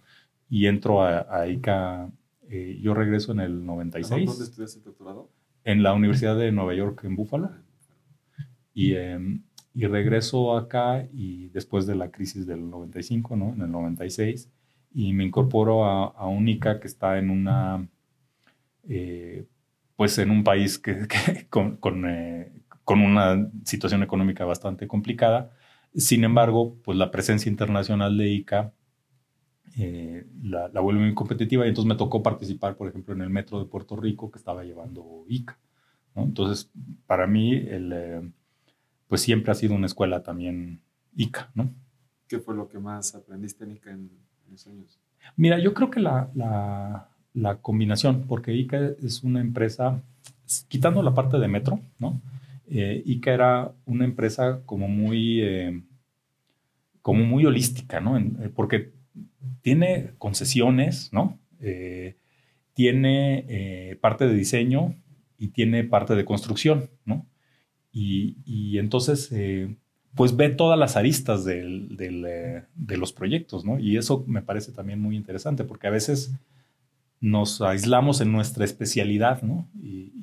y 0.49 0.67
entro 0.67 1.03
a, 1.03 1.47
ICA. 1.47 2.11
Eh, 2.49 2.79
yo 2.81 2.93
regreso 2.93 3.31
en 3.31 3.39
el 3.39 3.65
96. 3.65 4.25
¿Dónde 4.25 4.43
estudiaste 4.43 4.79
el 4.79 4.85
doctorado? 4.85 5.29
En 5.63 5.81
la 5.81 5.93
Universidad 5.93 6.37
de 6.37 6.51
Nueva 6.51 6.75
York, 6.75 7.03
en 7.03 7.15
Buffalo. 7.15 7.51
Y, 8.73 8.93
em, 8.93 9.43
y 9.73 9.85
regreso 9.87 10.55
acá 10.55 11.07
y 11.13 11.49
después 11.49 11.87
de 11.87 11.95
la 11.95 12.11
crisis 12.11 12.45
del 12.45 12.69
95, 12.69 13.35
¿no? 13.35 13.53
En 13.53 13.61
el 13.61 13.71
96. 13.71 14.49
Y 14.93 15.13
me 15.13 15.23
incorporo 15.23 15.85
a, 15.85 16.07
a 16.07 16.27
un 16.27 16.47
ICA 16.47 16.79
que 16.79 16.87
está 16.87 17.17
en 17.17 17.29
una... 17.29 17.87
Eh, 18.87 19.45
pues 19.95 20.17
en 20.17 20.31
un 20.31 20.43
país 20.43 20.79
que, 20.79 21.07
con, 21.49 21.77
con, 21.77 22.03
con 22.83 23.01
una 23.01 23.49
situación 23.63 24.03
económica 24.03 24.45
bastante 24.45 24.87
complicada 24.87 25.51
sin 25.95 26.23
embargo, 26.23 26.77
pues 26.83 26.97
la 26.97 27.11
presencia 27.11 27.49
internacional 27.49 28.17
de 28.17 28.29
ICA 28.29 28.73
eh, 29.77 30.25
la, 30.43 30.67
vuelve 30.81 31.01
muy 31.01 31.13
competitiva 31.13 31.65
y 31.65 31.69
entonces 31.69 31.87
me 31.87 31.95
tocó 31.95 32.21
participar, 32.21 32.75
por 32.75 32.89
ejemplo, 32.89 33.13
en 33.13 33.21
el 33.21 33.29
metro 33.29 33.59
de 33.59 33.65
Puerto 33.65 33.95
Rico 33.95 34.31
que 34.31 34.37
estaba 34.37 34.63
llevando 34.63 35.25
ICA. 35.27 35.57
Entonces, 36.15 36.69
para 37.07 37.25
mí, 37.25 37.55
el, 37.55 37.91
eh, 37.93 38.31
pues 39.07 39.21
siempre 39.21 39.51
ha 39.51 39.55
sido 39.55 39.75
una 39.75 39.85
escuela 39.85 40.23
también 40.23 40.81
ICA, 41.15 41.51
¿no? 41.53 41.73
¿Qué 42.27 42.39
fue 42.39 42.55
lo 42.55 42.67
que 42.67 42.79
más 42.79 43.15
aprendiste 43.15 43.63
en 43.63 43.71
ICA 43.71 43.91
en, 43.91 44.11
esos 44.53 44.67
años? 44.67 44.99
Mira, 45.37 45.59
yo 45.59 45.73
creo 45.73 45.89
que 45.89 46.01
la, 46.01 46.29
la, 46.33 47.09
la, 47.33 47.57
combinación, 47.57 48.25
porque 48.27 48.53
ICA 48.53 48.77
es 49.01 49.23
una 49.23 49.39
empresa, 49.39 50.01
quitando 50.67 51.01
la 51.01 51.13
parte 51.13 51.37
de 51.37 51.47
metro, 51.47 51.79
¿no? 51.99 52.19
Eh, 52.73 53.03
ICA 53.05 53.33
era 53.33 53.75
una 53.85 54.05
empresa 54.05 54.61
como 54.65 54.87
muy, 54.87 55.41
eh, 55.41 55.83
como 57.01 57.25
muy 57.25 57.45
holística, 57.45 57.99
¿no? 57.99 58.17
Eh, 58.17 58.49
porque 58.55 58.93
tiene 59.61 60.11
concesiones, 60.17 61.11
¿no? 61.11 61.37
Eh, 61.59 62.15
tiene 62.73 63.97
parte 64.01 64.25
de 64.25 64.33
diseño 64.33 64.95
y 65.37 65.49
tiene 65.49 65.83
parte 65.83 66.15
de 66.15 66.23
construcción, 66.23 66.89
¿no? 67.05 67.27
Y, 67.91 68.77
entonces, 68.77 69.29
pues 70.15 70.37
ve 70.37 70.49
todas 70.49 70.79
las 70.79 70.95
aristas 70.95 71.43
de 71.43 72.65
los 72.87 73.11
proyectos, 73.11 73.65
¿no? 73.65 73.77
Y 73.77 73.97
eso 73.97 74.23
me 74.25 74.41
parece 74.41 74.71
también 74.71 75.01
muy 75.01 75.17
interesante, 75.17 75.65
porque 75.65 75.87
a 75.87 75.91
veces 75.91 76.33
nos 77.19 77.61
aislamos 77.61 78.21
en 78.21 78.31
nuestra 78.31 78.63
especialidad, 78.63 79.41
¿no? 79.41 79.69
Y, 79.75 80.13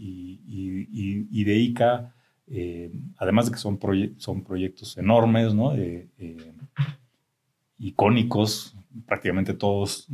y 1.31 1.45
de 1.45 1.57
ICA 1.57 2.15
eh, 2.51 2.93
además 3.17 3.47
de 3.47 3.53
que 3.53 3.59
son, 3.59 3.79
son 4.17 4.45
proyectos 4.45 4.97
enormes, 4.97 5.55
¿no? 5.55 5.75
Eh, 5.75 6.09
eh, 6.19 6.53
icónicos, 7.79 8.77
prácticamente 9.07 9.55
todos, 9.55 10.09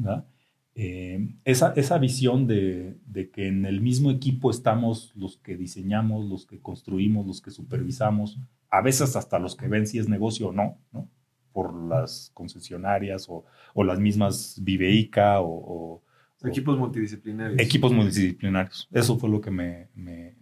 esa, 1.45 1.73
esa, 1.77 1.99
visión 1.99 2.47
de, 2.47 2.97
de, 3.07 3.31
que 3.31 3.47
en 3.47 3.65
el 3.65 3.81
mismo 3.81 4.11
equipo 4.11 4.51
estamos 4.51 5.13
los 5.15 5.37
que 5.39 5.57
diseñamos, 5.57 6.29
los 6.29 6.47
que 6.47 6.61
construimos, 6.61 7.27
los 7.27 7.41
que 7.41 7.53
supervisamos, 7.53 8.39
a 8.71 8.83
veces 8.83 9.15
hasta 9.15 9.39
los 9.39 9.55
que 9.55 9.69
ven 9.69 9.87
si 9.87 9.99
es 9.99 10.09
negocio 10.09 10.49
o 10.49 10.53
no, 10.53 10.79
¿no? 10.93 11.09
por 11.53 11.73
las 11.73 12.33
concesionarias 12.35 13.27
o, 13.29 13.45
o 13.73 13.85
las 13.85 14.01
mismas 14.01 14.59
Viveica 14.61 15.41
o, 15.41 15.47
o, 15.47 16.03
Equipos 16.47 16.77
multidisciplinarios. 16.77 17.59
Equipos 17.59 17.91
multidisciplinarios. 17.93 18.87
Eso 18.93 19.17
fue 19.19 19.31
lo 19.31 19.41
que 19.41 19.51
me, 19.51 19.89
me 19.95 20.35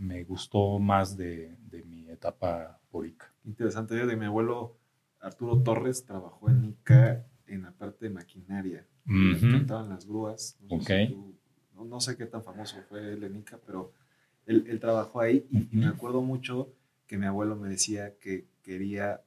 me 0.00 0.24
gustó 0.24 0.78
más 0.78 1.16
de, 1.16 1.54
de 1.70 1.82
mi 1.84 2.08
etapa 2.08 2.80
por 2.90 3.06
ICA. 3.06 3.32
Interesante, 3.44 3.94
de 3.94 4.16
mi 4.16 4.24
abuelo 4.24 4.76
Arturo 5.20 5.62
Torres 5.62 6.04
trabajó 6.04 6.48
en 6.48 6.64
ICA 6.64 7.26
en 7.46 7.62
la 7.62 7.72
parte 7.72 8.06
de 8.06 8.10
maquinaria. 8.10 8.86
Uh 9.06 9.34
las 9.88 10.06
grúas. 10.06 10.56
No, 10.60 10.80
sé 10.80 11.14
no, 11.74 12.00
sé 12.00 12.16
qué 12.16 12.26
tan 12.26 12.42
famoso 12.42 12.76
fue 12.88 13.12
él 13.12 13.24
en 13.24 13.36
ICA, 13.36 13.58
pero 13.66 13.92
él, 14.46 14.64
él 14.68 14.80
trabajó 14.80 15.20
ahí 15.20 15.46
y, 15.50 15.76
me 15.76 15.86
acuerdo 15.86 16.22
mucho 16.22 16.72
que 17.06 17.18
mi 17.18 17.26
abuelo 17.26 17.56
me 17.56 17.68
decía 17.68 18.16
que 18.18 18.46
quería 18.62 19.22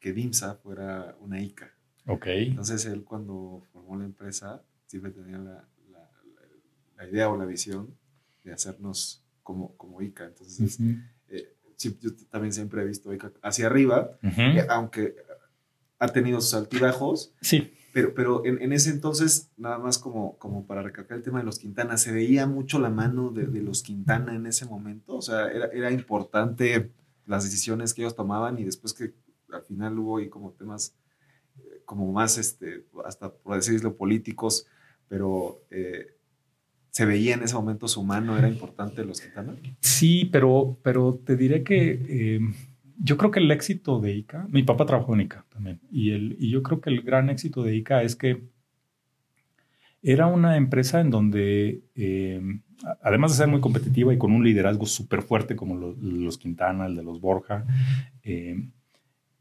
que 0.00 0.12
DIMSA 0.12 0.56
fuera 0.56 1.16
una 1.20 1.40
ICA. 1.40 1.70
Ok. 2.06 2.26
Entonces 2.26 2.84
él 2.84 3.04
cuando 3.04 3.62
formó 3.72 3.96
la 3.96 4.04
empresa 4.04 4.62
siempre 4.86 5.10
tenía 5.12 5.38
la, 5.38 5.68
la 6.96 7.08
idea 7.08 7.28
o 7.30 7.36
la 7.36 7.44
visión 7.44 7.94
de 8.44 8.52
hacernos 8.52 9.22
como, 9.48 9.74
como 9.78 10.02
ICA. 10.02 10.26
Entonces, 10.26 10.78
eh, 11.28 11.56
yo 11.78 11.90
también 12.28 12.52
siempre 12.52 12.82
he 12.82 12.84
visto 12.84 13.10
ICA 13.14 13.32
hacia 13.40 13.64
arriba, 13.64 14.18
eh, 14.22 14.66
aunque 14.68 15.16
ha 15.98 16.08
tenido 16.08 16.42
sus 16.42 16.52
altibajos. 16.52 17.32
Sí. 17.40 17.72
Pero, 17.94 18.12
pero 18.12 18.44
en, 18.44 18.60
en, 18.60 18.74
ese 18.74 18.90
entonces, 18.90 19.50
nada 19.56 19.78
más 19.78 19.96
como, 19.96 20.36
como 20.36 20.66
para 20.66 20.82
recalcar 20.82 21.16
el 21.16 21.24
tema 21.24 21.38
de 21.38 21.46
los 21.46 21.58
Quintana, 21.58 21.96
se 21.96 22.12
veía 22.12 22.46
mucho 22.46 22.78
la 22.78 22.90
mano 22.90 23.30
de, 23.30 23.46
de 23.46 23.62
los 23.62 23.82
Quintana 23.82 24.34
en 24.34 24.44
ese 24.44 24.66
momento. 24.66 25.16
O 25.16 25.22
sea, 25.22 25.48
era, 25.48 25.68
era 25.68 25.90
importante 25.90 26.90
las 27.24 27.44
decisiones 27.44 27.94
que 27.94 28.02
ellos 28.02 28.14
tomaban 28.14 28.58
y 28.58 28.64
después 28.64 28.92
que 28.92 29.14
al 29.50 29.62
final 29.62 29.98
hubo 29.98 30.18
ahí 30.18 30.28
como 30.28 30.52
temas 30.52 30.94
eh, 31.56 31.80
como 31.86 32.12
más, 32.12 32.36
este, 32.36 32.84
hasta 33.02 33.32
por 33.32 33.56
decirlo, 33.56 33.96
políticos, 33.96 34.66
pero 35.08 35.62
eh, 35.70 36.17
se 36.90 37.04
veía 37.04 37.34
en 37.34 37.42
ese 37.42 37.54
momento 37.54 37.88
su 37.88 38.02
mano, 38.02 38.36
era 38.38 38.48
importante 38.48 39.04
los 39.04 39.20
Quintana. 39.20 39.54
Sí, 39.80 40.28
pero, 40.32 40.78
pero 40.82 41.20
te 41.24 41.36
diré 41.36 41.62
que 41.62 42.00
eh, 42.08 42.40
yo 42.98 43.16
creo 43.16 43.30
que 43.30 43.40
el 43.40 43.50
éxito 43.50 44.00
de 44.00 44.14
ICA, 44.14 44.46
mi 44.50 44.62
papá 44.62 44.86
trabajó 44.86 45.14
en 45.14 45.22
ICA 45.22 45.44
también, 45.48 45.80
y, 45.90 46.10
el, 46.10 46.36
y 46.38 46.50
yo 46.50 46.62
creo 46.62 46.80
que 46.80 46.90
el 46.90 47.02
gran 47.02 47.30
éxito 47.30 47.62
de 47.62 47.76
ICA 47.76 48.02
es 48.02 48.16
que 48.16 48.42
era 50.02 50.26
una 50.26 50.56
empresa 50.56 51.00
en 51.00 51.10
donde 51.10 51.82
además 53.02 53.32
de 53.32 53.38
ser 53.38 53.48
muy 53.48 53.60
competitiva 53.60 54.12
y 54.12 54.18
con 54.18 54.32
un 54.32 54.44
liderazgo 54.44 54.86
súper 54.86 55.22
fuerte 55.22 55.56
como 55.56 55.76
los, 55.76 56.38
Quintana, 56.38 56.86
el 56.86 56.96
de 56.96 57.02
los 57.02 57.20
Borja, 57.20 57.64
eh, 58.22 58.68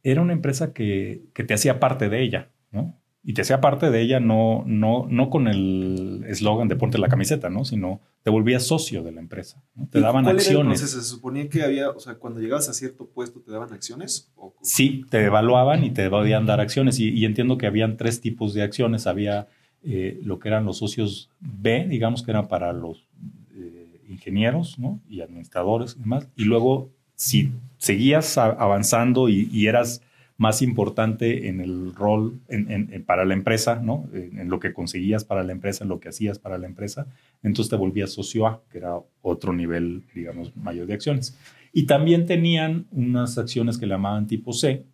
era 0.04 0.22
una 0.22 0.34
empresa 0.34 0.74
que, 0.74 1.26
te 1.34 1.54
hacía 1.54 1.80
parte 1.80 2.10
de 2.10 2.22
ella, 2.22 2.50
¿no? 2.72 2.95
Y 3.28 3.34
te 3.34 3.41
hacía 3.41 3.59
parte 3.59 3.91
de 3.91 4.01
ella 4.01 4.21
no, 4.21 4.63
no, 4.65 5.05
no 5.09 5.30
con 5.30 5.49
el 5.49 6.23
eslogan 6.28 6.69
de 6.69 6.78
ponte 6.78 6.97
la 6.97 7.09
camiseta, 7.09 7.49
¿no? 7.49 7.65
Sino 7.65 7.99
te 8.23 8.30
volvías 8.30 8.63
socio 8.65 9.03
de 9.03 9.11
la 9.11 9.19
empresa. 9.19 9.61
Te 9.91 9.99
daban 9.99 10.25
acciones. 10.28 10.80
¿Se 10.80 11.01
suponía 11.03 11.49
que 11.49 11.61
había, 11.61 11.89
o 11.89 11.99
sea, 11.99 12.15
cuando 12.15 12.39
llegabas 12.39 12.69
a 12.69 12.73
cierto 12.73 13.05
puesto 13.05 13.41
te 13.41 13.51
daban 13.51 13.73
acciones? 13.73 14.32
sí, 14.61 15.05
te 15.09 15.25
evaluaban 15.25 15.84
y 15.84 15.91
te 15.91 16.09
podían 16.09 16.45
dar 16.45 16.61
acciones. 16.61 16.99
Y, 16.99 17.09
y 17.09 17.25
entiendo 17.25 17.57
que 17.57 17.67
habían 17.67 17.97
tres 17.97 18.21
tipos 18.21 18.53
de 18.53 18.63
acciones. 18.63 19.07
Había 19.07 19.49
eh, 19.84 20.19
lo 20.23 20.39
que 20.39 20.49
eran 20.49 20.65
los 20.65 20.78
socios 20.78 21.30
B, 21.39 21.86
digamos 21.88 22.23
que 22.23 22.32
eran 22.32 22.47
para 22.47 22.73
los 22.73 23.07
eh, 23.55 24.01
ingenieros 24.09 24.80
¿no? 24.80 24.99
y 25.07 25.21
administradores 25.21 25.95
y 25.97 25.99
demás. 25.99 26.28
Y 26.36 26.45
luego, 26.45 26.89
si 27.15 27.51
seguías 27.78 28.38
avanzando 28.38 29.30
y, 29.30 29.67
eras 29.67 30.01
más 30.38 30.61
importante 30.61 31.47
en 31.47 31.59
el 31.59 31.95
rol 31.95 32.39
en, 32.47 33.03
para 33.05 33.25
la 33.25 33.33
empresa, 33.33 33.81
¿no? 33.83 34.07
En, 34.13 34.49
lo 34.49 34.59
que 34.59 34.71
conseguías 34.71 35.25
para 35.25 35.43
la 35.43 35.51
empresa, 35.51 35.83
en 35.83 35.89
lo 35.89 35.99
que 35.99 36.09
hacías 36.09 36.38
para 36.38 36.59
la 36.59 36.67
empresa, 36.67 37.07
entonces 37.41 37.71
te 37.71 37.75
volvías 37.75 38.11
socio 38.11 38.45
A, 38.45 38.61
que 38.69 38.77
era 38.77 38.99
otro 39.21 39.51
nivel, 39.51 40.03
digamos, 40.13 40.55
mayor 40.55 40.85
de 40.85 40.93
acciones. 40.93 41.38
Y 41.73 41.88
también 41.88 42.27
tenían 42.27 42.85
unas 42.91 43.38
acciones 43.38 43.77
que 43.77 43.88
le 43.88 43.95
llamaban 43.95 44.27
tipo 44.27 44.53
C, 44.53 44.85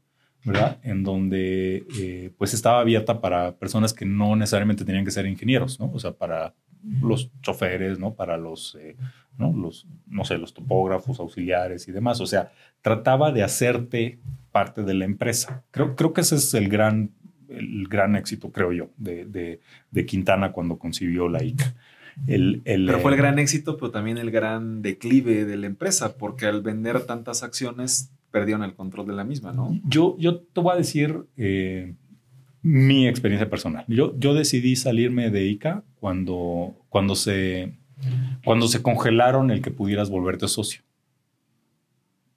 ¿verdad? 0.45 0.79
En 0.81 1.03
donde 1.03 1.85
eh, 1.99 2.31
pues 2.37 2.53
estaba 2.53 2.79
abierta 2.79 3.19
para 3.19 3.55
personas 3.57 3.93
que 3.93 4.05
no 4.05 4.35
necesariamente 4.35 4.85
tenían 4.85 5.05
que 5.05 5.11
ser 5.11 5.25
ingenieros, 5.25 5.79
¿no? 5.79 5.91
O 5.93 5.99
sea, 5.99 6.13
para 6.13 6.53
los 7.01 7.31
choferes, 7.41 7.99
¿no? 7.99 8.13
Para 8.13 8.37
los, 8.37 8.75
eh, 8.75 8.95
¿no? 9.37 9.53
Los, 9.53 9.87
no 10.07 10.23
sé, 10.23 10.37
los 10.37 10.53
topógrafos, 10.53 11.19
auxiliares 11.19 11.87
y 11.87 11.91
demás. 11.91 12.21
O 12.21 12.25
sea, 12.25 12.51
trataba 12.81 13.31
de 13.31 13.43
hacerte 13.43 14.19
parte 14.53 14.83
de 14.83 14.93
la 14.93 15.03
empresa. 15.03 15.65
Creo, 15.71 15.97
creo 15.97 16.13
que 16.13 16.21
ese 16.21 16.35
es 16.35 16.53
el 16.53 16.69
gran, 16.69 17.11
el 17.49 17.87
gran 17.89 18.15
éxito, 18.15 18.51
creo 18.51 18.71
yo, 18.71 18.89
de, 18.95 19.59
de, 19.91 20.05
Quintana 20.05 20.53
cuando 20.53 20.77
concibió 20.77 21.27
la 21.27 21.43
ICA. 21.43 21.75
El, 22.27 22.61
el, 22.63 22.85
pero 22.85 22.99
fue 22.99 23.11
el 23.11 23.15
eh, 23.15 23.21
gran 23.21 23.39
éxito, 23.39 23.75
pero 23.75 23.91
también 23.91 24.17
el 24.17 24.31
gran 24.31 24.81
declive 24.81 25.45
de 25.45 25.57
la 25.57 25.65
empresa, 25.65 26.15
porque 26.15 26.45
al 26.45 26.61
vender 26.61 27.01
tantas 27.05 27.43
acciones 27.43 28.13
perdieron 28.31 28.63
el 28.63 28.75
control 28.75 29.07
de 29.07 29.13
la 29.13 29.23
misma, 29.23 29.51
¿no? 29.51 29.79
Yo, 29.83 30.15
yo 30.17 30.39
te 30.39 30.61
voy 30.61 30.73
a 30.73 30.77
decir 30.77 31.25
eh, 31.37 31.95
mi 32.61 33.07
experiencia 33.07 33.49
personal. 33.49 33.85
Yo, 33.87 34.17
yo 34.17 34.33
decidí 34.33 34.75
salirme 34.75 35.29
de 35.29 35.45
ICA 35.45 35.83
cuando, 35.99 36.75
cuando, 36.89 37.15
se, 37.15 37.73
cuando 38.45 38.67
se 38.67 38.81
congelaron 38.81 39.51
el 39.51 39.61
que 39.61 39.71
pudieras 39.71 40.09
volverte 40.09 40.47
socio. 40.47 40.81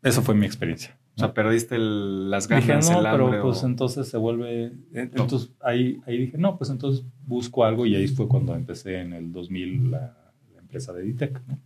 Esa 0.02 0.22
fue 0.22 0.34
mi 0.34 0.46
experiencia. 0.46 0.96
O 1.16 1.18
sea, 1.18 1.32
perdiste 1.32 1.78
las 1.78 2.46
ganas, 2.46 2.66
dije, 2.66 2.94
no, 2.94 3.02
pero 3.02 3.42
pues 3.42 3.62
entonces 3.62 4.06
se 4.06 4.18
vuelve... 4.18 4.66
Eh, 4.66 4.72
entonces 4.92 5.50
ahí, 5.60 5.98
ahí 6.06 6.18
dije, 6.18 6.36
no, 6.36 6.58
pues 6.58 6.68
entonces 6.68 7.06
busco 7.24 7.64
algo 7.64 7.86
y 7.86 7.96
ahí 7.96 8.06
fue 8.06 8.28
cuando 8.28 8.54
empecé 8.54 9.00
en 9.00 9.14
el 9.14 9.32
2000 9.32 9.90
la, 9.90 10.14
empresa 10.58 10.92
de 10.92 11.02
Ditec, 11.04 11.40
¿no? 11.46 11.58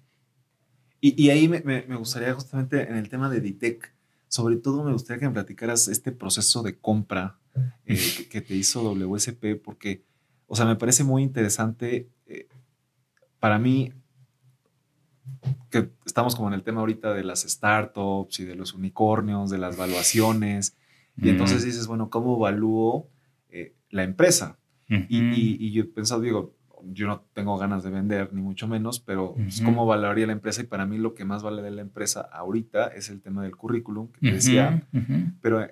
Y, 1.01 1.21
y 1.21 1.31
ahí 1.31 1.49
me, 1.49 1.63
me, 1.63 1.97
gustaría 1.97 2.33
justamente 2.35 2.89
en 2.89 2.97
el 2.97 3.09
tema 3.09 3.29
de 3.31 3.41
Ditec, 3.41 3.93
sobre 4.29 4.57
todo 4.57 4.85
me 4.85 4.93
gustaría 4.93 5.19
que 5.19 5.27
me 5.27 5.35
platicaras 5.35 5.89
este 5.89 6.13
proceso 6.13 6.63
de 6.63 6.79
compra 6.79 7.41
eh, 7.87 7.97
que, 8.31 8.41
te 8.41 8.55
hizo 8.55 8.83
WSP, 8.83 9.61
porque, 9.65 10.05
o 10.47 10.55
sea, 10.55 10.67
me 10.67 10.77
parece 10.77 11.03
muy 11.03 11.23
interesante. 11.25 12.09
Eh, 12.27 12.47
para 13.41 13.59
mí, 13.59 13.93
que 15.71 15.91
estamos 16.05 16.35
como 16.35 16.49
en 16.49 16.55
el 16.55 16.63
tema 16.63 16.81
ahorita 16.81 17.15
de 17.15 17.25
las 17.25 17.43
startups 17.43 18.41
y 18.41 18.45
de 18.45 18.55
los 18.55 18.75
unicornios, 18.75 19.51
de 19.51 19.59
las 19.59 19.77
valuaciones, 19.77 20.77
y 21.17 21.29
entonces 21.29 21.65
dices, 21.65 21.87
bueno, 21.87 22.09
¿cómo 22.09 22.37
evalúo 22.37 23.09
eh, 23.51 23.75
la 23.91 24.05
empresa? 24.05 24.57
y, 24.89 25.65
y, 25.65 25.71
yo 25.71 25.83
he 25.83 25.87
pensado, 25.87 26.21
digo, 26.21 26.57
yo 26.85 27.07
no 27.07 27.25
tengo 27.33 27.57
ganas 27.59 27.83
de 27.83 27.91
vender, 27.91 28.33
ni 28.33 28.43
mucho 28.43 28.67
menos, 28.67 29.01
pero 29.01 29.35
pues, 29.35 29.61
cómo 29.61 29.87
valoraría 29.87 30.27
la 30.27 30.33
empresa. 30.33 30.63
Y 30.63 30.65
para 30.65 30.87
mí 30.87 30.99
lo 30.99 31.15
que 31.15 31.25
más 31.25 31.43
vale 31.43 31.63
de 31.63 31.71
la 31.71 31.83
empresa 31.83 32.23
ahorita 32.33 32.89
es 32.89 33.11
el 33.11 33.21
tema 33.21 33.43
del 33.43 33.57
currículum, 33.57 34.09
que 34.13 34.21
te 34.21 34.33
decía. 34.33 34.83
Pero 35.41 35.63
eh, 35.63 35.71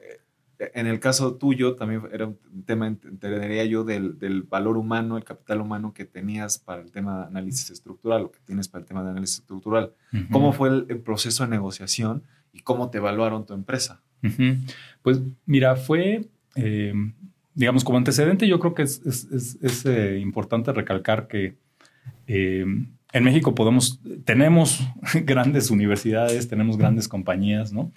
en 0.58 0.86
el 0.86 0.98
caso 1.00 1.34
tuyo 1.34 1.76
también 1.76 2.02
era 2.12 2.26
un 2.26 2.64
tema, 2.66 2.86
entendería 2.86 3.64
yo, 3.64 3.84
del, 3.84 4.18
del, 4.18 4.42
valor 4.42 4.76
humano, 4.76 5.16
el 5.16 5.24
capital 5.24 5.60
humano 5.60 5.92
que 5.94 6.04
tenías 6.04 6.58
para 6.58 6.82
el 6.82 6.90
tema 6.90 7.20
de 7.20 7.26
análisis 7.26 7.70
estructural, 7.70 8.22
o 8.22 8.32
que 8.32 8.40
tienes 8.44 8.68
para 8.68 8.82
el 8.82 8.88
tema 8.88 9.04
de 9.04 9.10
análisis 9.10 9.38
estructural. 9.40 9.92
¿Cómo 10.30 10.52
fue 10.52 10.68
el, 10.68 11.00
proceso 11.00 11.44
de 11.44 11.50
negociación 11.50 12.22
y 12.52 12.60
cómo 12.60 12.90
te 12.90 12.98
evaluaron 12.98 13.46
tu 13.46 13.54
empresa? 13.54 14.00
Pues 15.02 15.20
mira, 15.46 15.76
fue... 15.76 16.26
Eh, 16.56 16.92
digamos, 17.58 17.82
como 17.82 17.98
antecedente, 17.98 18.46
yo 18.46 18.60
creo 18.60 18.72
que 18.72 18.82
es, 18.82 19.02
es, 19.04 19.58
es, 19.60 19.84
eh, 19.84 20.20
importante 20.20 20.72
recalcar 20.72 21.26
que 21.26 21.56
eh, 22.28 22.64
en 23.12 23.24
México 23.24 23.54
podemos, 23.56 24.00
tenemos 24.24 24.80
grandes 25.24 25.70
universidades, 25.70 26.46
tenemos 26.46 26.76
grandes 26.76 27.08
compañías, 27.08 27.72
¿no? 27.72 27.90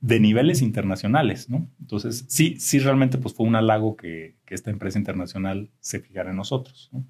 De 0.00 0.20
niveles 0.20 0.62
internacionales, 0.62 1.50
¿no? 1.50 1.68
Entonces, 1.80 2.24
sí, 2.28 2.56
sí, 2.58 2.78
realmente 2.78 3.18
pues 3.18 3.34
fue 3.34 3.46
un 3.46 3.56
halago 3.56 3.96
que, 3.96 4.36
que 4.44 4.54
esta 4.54 4.70
empresa 4.70 4.98
internacional 4.98 5.70
se 5.80 6.00
fijara 6.00 6.30
en 6.30 6.36
nosotros, 6.36 6.88
¿no? 6.92 7.04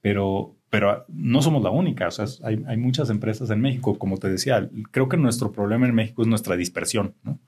Pero, 0.00 0.56
pero 0.70 1.04
no 1.08 1.42
somos 1.42 1.62
la 1.62 1.70
única, 1.70 2.08
o 2.08 2.10
sea, 2.10 2.24
hay, 2.42 2.62
hay 2.66 2.76
muchas 2.78 3.10
empresas 3.10 3.50
en 3.50 3.60
México, 3.60 3.98
como 3.98 4.16
te 4.16 4.30
decía, 4.30 4.70
creo 4.92 5.08
que 5.08 5.18
nuestro 5.18 5.52
problema 5.52 5.86
en 5.86 5.94
México 5.94 6.22
es 6.22 6.28
nuestra 6.28 6.56
dispersión, 6.56 7.14
¿no? 7.22 7.38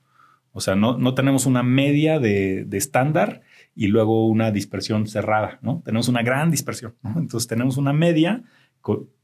O 0.51 0.61
sea, 0.61 0.75
no, 0.75 0.97
no 0.97 1.15
tenemos 1.15 1.47
una 1.47 1.63
media 1.63 2.19
de, 2.19 2.63
de 2.65 2.77
estándar 2.77 3.41
y 3.75 3.87
luego 3.87 4.27
una 4.27 4.51
dispersión 4.51 5.07
cerrada, 5.07 5.57
¿no? 5.63 5.81
Tenemos 5.83 6.07
una 6.09 6.21
gran 6.21 6.51
dispersión, 6.51 6.93
¿no? 7.01 7.19
Entonces 7.19 7.47
tenemos 7.47 7.77
una 7.77 7.91
media 7.91 8.43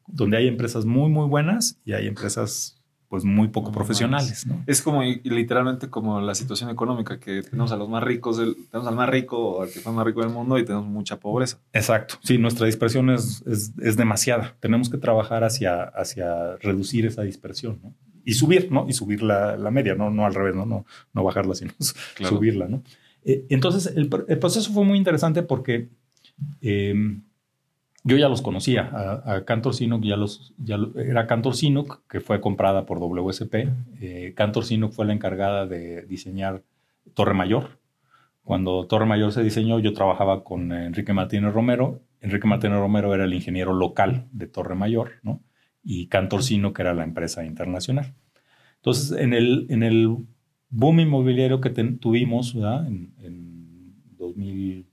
donde 0.08 0.38
hay 0.38 0.48
empresas 0.48 0.86
muy, 0.86 1.10
muy 1.10 1.28
buenas 1.28 1.80
y 1.86 1.94
hay 1.94 2.08
empresas 2.08 2.79
pues 3.10 3.26
muy 3.26 3.48
poco 3.48 3.72
profesionales, 3.72 4.46
¿no? 4.46 4.64
Es 4.68 4.84
como 4.84 5.02
literalmente 5.02 5.90
como 5.90 6.22
la 6.22 6.36
situación 6.36 6.70
económica, 6.70 7.20
que 7.20 7.42
tenemos 7.42 7.72
a 7.72 7.76
los 7.76 7.90
más 7.90 8.04
ricos, 8.04 8.38
tenemos 8.38 8.88
al 8.88 8.96
más 8.96 9.10
rico 9.10 9.38
o 9.38 9.62
al 9.64 9.72
que 9.72 9.80
fue 9.80 9.92
más 9.92 10.06
rico 10.06 10.22
del 10.22 10.30
mundo 10.30 10.60
y 10.60 10.64
tenemos 10.64 10.86
mucha 10.86 11.20
pobreza. 11.20 11.58
Exacto, 11.74 12.16
sí, 12.24 12.38
nuestra 12.38 12.68
dispersión 12.68 13.10
es, 13.10 13.44
es, 13.48 13.98
demasiada. 13.98 14.56
Tenemos 14.60 14.92
que 14.92 15.00
trabajar 15.00 15.44
hacia, 15.44 15.84
hacia 15.84 16.56
reducir 16.58 17.08
esa 17.08 17.24
dispersión, 17.24 17.80
¿no? 17.82 17.96
Y 18.24 18.34
subir, 18.34 18.72
¿no? 18.72 18.86
Y 18.88 18.94
subir 18.94 19.24
la, 19.24 19.58
la 19.58 19.72
media, 19.72 19.96
¿no? 19.96 20.12
No 20.12 20.28
al 20.28 20.36
revés, 20.36 20.56
¿no? 20.56 20.68
No, 20.68 20.86
no 21.12 21.24
bajarla, 21.24 21.56
sino 21.56 21.74
subirla, 22.30 22.68
¿no? 22.68 22.84
Eh, 23.26 23.48
entonces, 23.50 23.92
el, 23.96 24.08
proceso 24.08 24.72
fue 24.72 24.86
muy 24.86 25.00
interesante 25.00 25.42
porque 25.42 25.90
em, 26.62 27.24
yo 28.04 28.18
ya 28.18 28.30
los 28.30 28.42
conocía. 28.42 28.90
A, 29.26 29.44
Cantor 29.46 29.74
Sinuk 29.74 30.04
ya 30.04 30.16
los, 30.16 30.54
ya 30.58 30.78
era 30.96 31.28
Cantor 31.28 31.56
Sinuk, 31.56 32.08
que 32.08 32.20
fue 32.20 32.42
comprada 32.42 32.86
por 32.86 33.00
WSP. 33.00 33.56
Eh, 34.02 34.34
Cantor 34.36 34.66
Sinuk 34.66 34.94
fue 34.94 35.06
la 35.06 35.14
encargada 35.14 35.66
de 35.66 36.06
diseñar 36.06 36.64
Torre 37.14 37.34
Mayor. 37.34 37.80
Cuando 38.44 38.88
Torre 38.88 39.06
Mayor 39.06 39.32
se 39.32 39.44
diseñó, 39.44 39.80
yo 39.80 39.94
trabajaba 39.94 40.44
con 40.44 40.72
Enrique 40.72 41.14
Martínez 41.14 41.54
Romero. 41.54 42.02
Enrique 42.22 42.48
Martínez 42.48 42.80
Romero 42.80 43.14
era 43.14 43.26
el 43.26 43.34
ingeniero 43.34 43.74
local 43.74 44.28
de 44.32 44.48
Torre 44.48 44.76
Mayor, 44.76 45.14
¿no? 45.22 45.44
Y 45.84 46.08
Cantor 46.08 46.44
Sinuk 46.44 46.80
era 46.80 46.94
la 46.94 47.04
empresa 47.04 47.46
internacional. 47.46 48.14
Entonces, 48.78 49.18
en 49.20 49.34
el, 49.34 49.68
en 49.70 49.84
el 49.84 50.18
boom 50.70 51.02
inmobiliario 51.02 51.62
que 51.62 51.70
tuvimos 51.70 52.56
en, 52.56 53.14
2010, 54.18 54.86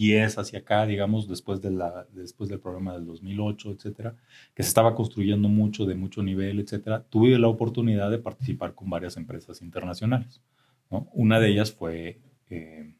2010 0.00 0.38
hacia 0.38 0.58
acá, 0.60 0.86
digamos, 0.86 1.28
después, 1.28 1.60
de 1.60 1.70
la, 1.70 2.06
después 2.12 2.48
del 2.48 2.60
programa 2.60 2.94
del 2.94 3.04
2008, 3.06 3.72
etcétera, 3.72 4.16
que 4.54 4.62
se 4.62 4.68
estaba 4.68 4.94
construyendo 4.94 5.48
mucho, 5.48 5.84
de 5.84 5.94
mucho 5.94 6.22
nivel, 6.22 6.60
etcétera, 6.60 7.04
tuve 7.08 7.38
la 7.38 7.48
oportunidad 7.48 8.10
de 8.10 8.18
participar 8.18 8.74
con 8.74 8.88
varias 8.88 9.16
empresas 9.16 9.62
internacionales. 9.62 10.42
Una 10.88 11.38
de 11.38 11.48
ellas 11.48 11.72
fue 11.72 12.20
eh, 12.48 12.94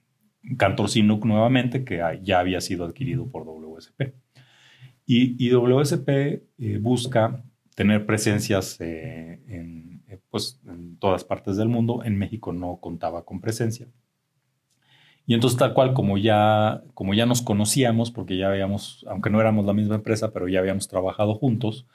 Cantor 0.57 0.88
Sinuk 0.88 1.24
nuevamente, 1.24 1.84
que 1.84 2.20
ya 2.22 2.38
había 2.38 2.61
sido 2.61 2.84
adquirido 2.84 3.28
por 3.28 3.44
WSP. 3.44 4.14
Y, 5.07 5.51
WSP 5.51 6.09
eh, 6.09 6.78
busca 6.80 7.42
tener 7.74 8.07
presencias 8.07 8.80
eh, 8.80 9.42
en, 9.48 10.05
eh, 10.07 10.20
pues, 10.30 10.61
en 10.66 10.98
todas 10.98 11.24
partes 11.24 11.57
del 11.57 11.68
mundo. 11.68 12.05
En 12.05 12.16
México 12.16 12.53
no 12.53 12.78
contaba 12.80 13.24
con 13.24 13.40
presencia. 13.40 13.88
Y 15.31 15.35
entonces 15.35 15.57
tal 15.61 15.74
cual 15.74 15.95
como 15.95 16.18
ya, 16.18 16.83
como 16.93 17.14
ya 17.14 17.24
nos 17.24 17.41
conocíamos, 17.41 18.11
porque 18.11 18.37
ya 18.37 18.49
habíamos, 18.49 19.07
aunque 19.09 19.31
no 19.31 19.41
éramos 19.41 19.64
la 19.64 19.72
misma 19.72 19.95
empresa, 19.95 20.33
pero 20.33 20.49
ya 20.49 20.59
habíamos 20.59 20.89
trabajado 20.89 21.37
juntos, 21.37 21.87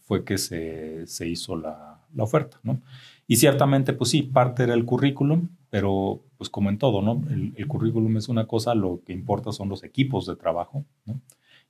fue 0.00 0.24
que 0.24 0.36
se, 0.36 1.06
se 1.06 1.28
hizo 1.28 1.54
la, 1.54 2.00
la, 2.12 2.24
oferta. 2.24 2.58
¿no? 2.64 2.80
Y 3.28 3.36
ciertamente, 3.36 3.92
pues 3.92 4.10
sí, 4.10 4.22
parte 4.22 4.64
era 4.64 4.74
el 4.74 4.84
currículum, 4.84 5.50
pero 5.70 6.24
pues 6.38 6.50
como 6.50 6.68
en 6.68 6.78
todo, 6.78 7.02
¿no? 7.02 7.22
El, 7.30 7.68
currículum 7.68 8.16
es 8.16 8.28
una 8.28 8.48
cosa, 8.48 8.74
lo 8.74 9.00
que 9.06 9.12
importa 9.12 9.52
son 9.52 9.68
los 9.68 9.84
equipos 9.84 10.26
de 10.26 10.34
trabajo, 10.34 10.84
¿no? 11.04 11.20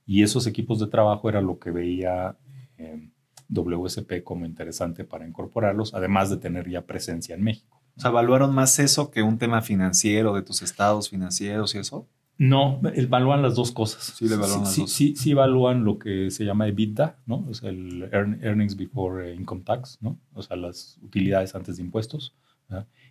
Y 0.07 0.23
esos 0.23 0.47
equipos 0.47 0.79
de 0.79 0.87
trabajo 0.87 1.29
era 1.29 1.43
lo 1.43 1.59
que 1.59 1.73
veía 1.73 2.39
eh, 2.79 3.11
WSP 3.51 4.25
como 4.25 4.47
interesante 4.47 5.05
para 5.05 5.29
incorporarlos, 5.29 5.93
además 5.93 6.31
de 6.31 6.39
tener 6.39 6.71
ya 6.71 6.87
presencia 6.87 7.35
en 7.35 7.43
México. 7.43 7.76
O 7.97 8.01
sea, 8.01 8.11
¿evaluaron 8.11 8.55
más 8.55 8.79
eso 8.79 9.11
que 9.11 9.23
un 9.23 9.39
tema 9.39 9.63
financiero 9.63 10.35
de 10.35 10.43
tus 10.43 10.63
estados 10.63 11.09
financieros 11.09 11.75
y 11.75 11.79
eso? 11.79 12.07
No, 12.39 12.81
evalúan 12.95 13.41
las 13.41 13.55
dos 13.55 13.73
cosas. 13.73 14.15
Sí, 14.17 14.27
evalúan 14.27 14.67
sí, 14.67 14.83
las 14.83 14.91
sí, 14.91 15.17
Sí, 15.17 15.31
evalúan 15.31 15.85
lo 15.85 15.99
que 15.99 16.31
se 16.31 16.45
llama 16.45 16.69
EBITDA, 16.69 17.17
¿no? 17.25 17.47
O 17.49 17.55
sea, 17.55 17.71
el 17.71 18.09
Earnings 18.13 18.77
Before 18.77 19.35
Income 19.35 19.63
Tax, 19.65 19.99
¿no? 20.03 20.19
O 20.35 20.43
sea, 20.43 20.57
las 20.57 20.99
utilidades 21.03 21.55
antes 21.55 21.77
de 21.77 21.83
impuestos. 21.83 22.35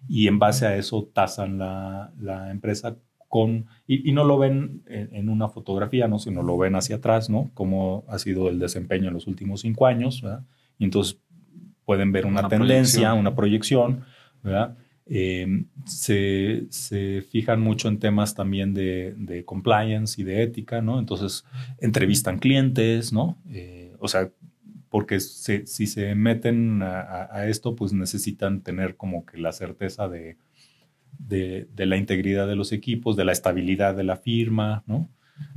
Y 0.07 0.27
en 0.27 0.37
base 0.37 0.67
a 0.67 0.75
eso 0.75 1.09
tasan 1.13 1.57
la, 1.57 2.11
la 2.19 2.51
empresa 2.51 2.97
y, 3.87 4.11
no 4.13 4.23
lo 4.23 4.37
ven 4.37 4.83
en, 4.87 5.29
una 5.29 5.49
fotografía, 5.49 6.07
¿no? 6.07 6.19
sino 6.19 6.41
lo 6.41 6.57
ven 6.57 6.75
hacia 6.75 6.97
atrás, 6.97 7.29
¿no? 7.29 7.51
Cómo 7.53 8.05
ha 8.07 8.17
sido 8.17 8.49
el 8.49 8.59
desempeño 8.59 9.09
en 9.09 9.13
los 9.13 9.27
últimos 9.27 9.61
cinco 9.61 9.87
años, 9.87 10.21
¿verdad? 10.21 10.43
Y 10.77 10.85
entonces 10.85 11.19
pueden 11.85 12.11
ver 12.11 12.25
una, 12.25 12.47
tendencia, 12.47 13.13
una 13.13 13.35
proyección, 13.35 14.05
Eh, 15.07 15.65
se, 15.85 16.65
se, 16.69 17.21
fijan 17.21 17.61
mucho 17.61 17.87
en 17.87 17.99
temas 17.99 18.33
también 18.33 18.73
de, 18.73 19.13
de, 19.17 19.45
compliance 19.45 20.19
y 20.19 20.23
de 20.23 20.41
ética, 20.41 20.81
¿no? 20.81 20.97
Entonces 20.97 21.45
entrevistan 21.79 22.39
clientes, 22.39 23.13
¿no? 23.13 23.37
Eh, 23.51 23.95
o 23.99 24.07
sea, 24.07 24.31
porque 24.89 25.19
si 25.19 25.65
se 25.65 26.15
meten 26.15 26.81
a, 26.81 27.27
a, 27.31 27.47
esto, 27.47 27.75
pues 27.75 27.93
necesitan 27.93 28.61
tener 28.61 28.95
como 28.95 29.25
que 29.25 29.37
la 29.37 29.51
certeza 29.51 30.07
de, 30.07 30.37
de, 31.19 31.85
la 31.85 31.97
integridad 31.97 32.47
de 32.47 32.55
los 32.55 32.71
equipos, 32.71 33.15
de 33.15 33.25
la 33.25 33.31
estabilidad 33.31 33.95
de 33.95 34.03
la 34.03 34.17
firma, 34.17 34.83
¿no? 34.87 35.09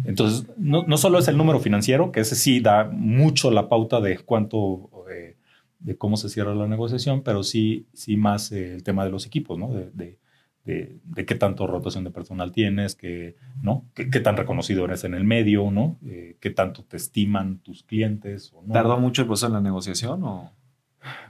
Entonces, 0.05 0.49
no, 0.57 0.85
no, 0.87 0.97
solo 0.97 1.21
es 1.21 1.29
el 1.29 1.37
número 1.37 1.61
financiero, 1.61 2.11
que 2.11 2.21
ese 2.21 2.35
sí 2.35 2.61
da 2.61 2.85
mucho 2.85 3.51
la 3.51 3.69
pauta 3.69 4.01
de 4.01 4.19
cuánto, 4.19 4.91
eh, 5.13 5.37
de 5.79 5.97
cómo 5.97 6.17
se 6.17 6.29
cierra 6.29 6.55
la 6.55 6.67
negociación, 6.67 7.23
pero 7.23 7.43
sí, 7.43 7.87
sí 7.93 8.17
más 8.17 8.53
eh, 8.53 8.75
el 8.75 8.83
tema 8.83 9.05
de 9.05 9.11
los 9.11 9.27
equipos, 9.27 9.59
¿no? 9.59 9.73
De, 9.73 9.91
de, 9.93 10.19
de, 10.65 11.25
qué 11.25 11.35
tanto 11.35 11.67
rotación 11.67 12.05
de 12.05 12.11
personal 12.11 12.53
tienes, 12.53 12.95
que, 12.95 13.37
¿no? 13.63 13.87
¿Qué, 13.95 14.21
tan 14.21 14.37
reconocido 14.37 14.85
eres 14.85 15.05
en 15.05 15.15
el 15.15 15.25
medio, 15.25 15.71
¿no? 15.71 15.99
Eh, 16.05 16.37
qué 16.41 16.51
tanto 16.51 16.85
te 16.85 16.97
estiman 16.99 17.59
tus 17.59 17.83
clientes. 17.85 18.53
O 18.53 18.63
no. 18.63 18.75
¿Tardó 18.75 18.99
mucho 18.99 19.23
el 19.23 19.29
proceso 19.29 19.47
en 19.47 19.55
la 19.55 19.61
negociación 19.61 20.23
o...? 20.25 20.53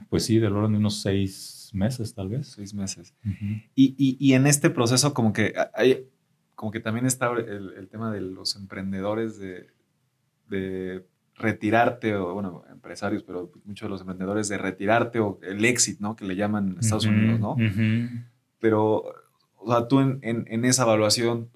Pues 0.09 0.25
sí, 0.25 0.39
del 0.39 0.53
orden 0.53 0.73
de 0.73 0.77
unos 0.79 0.99
seis, 1.01 1.69
meses, 1.73 2.13
tal 2.13 2.27
vez. 2.27 2.47
Seis 2.47 2.73
meses. 2.73 3.13
y, 3.75 4.33
en 4.33 4.47
este 4.47 4.69
proceso, 4.71 5.13
como 5.13 5.31
que 5.31 5.53
hay, 5.73 6.07
como 6.59 6.71
que 6.71 6.81
también 6.81 7.05
está 7.05 7.31
el, 7.31 7.87
tema 7.89 8.11
de 8.11 8.19
los 8.19 8.57
emprendedores 8.57 9.39
de, 9.39 11.05
retirarte, 11.39 12.15
o 12.15 12.33
bueno, 12.33 12.63
empresarios, 12.71 13.23
pero 13.23 13.51
muchos 13.65 13.87
de 13.87 13.89
los 13.89 14.01
emprendedores 14.01 14.47
de 14.49 14.57
retirarte 14.57 15.19
o 15.19 15.39
el 15.41 15.65
exit, 15.65 15.99
¿no? 15.99 16.15
Que 16.15 16.25
le 16.25 16.35
llaman 16.35 16.77
Estados 16.79 17.05
Unidos, 17.05 17.39
¿no? 17.39 17.55
Pero 18.59 19.05
o 19.61 19.69
sea, 19.69 19.87
tú 19.87 19.99
en, 19.99 20.19
en, 20.21 20.63
esa 20.63 20.83
evaluación 20.83 21.49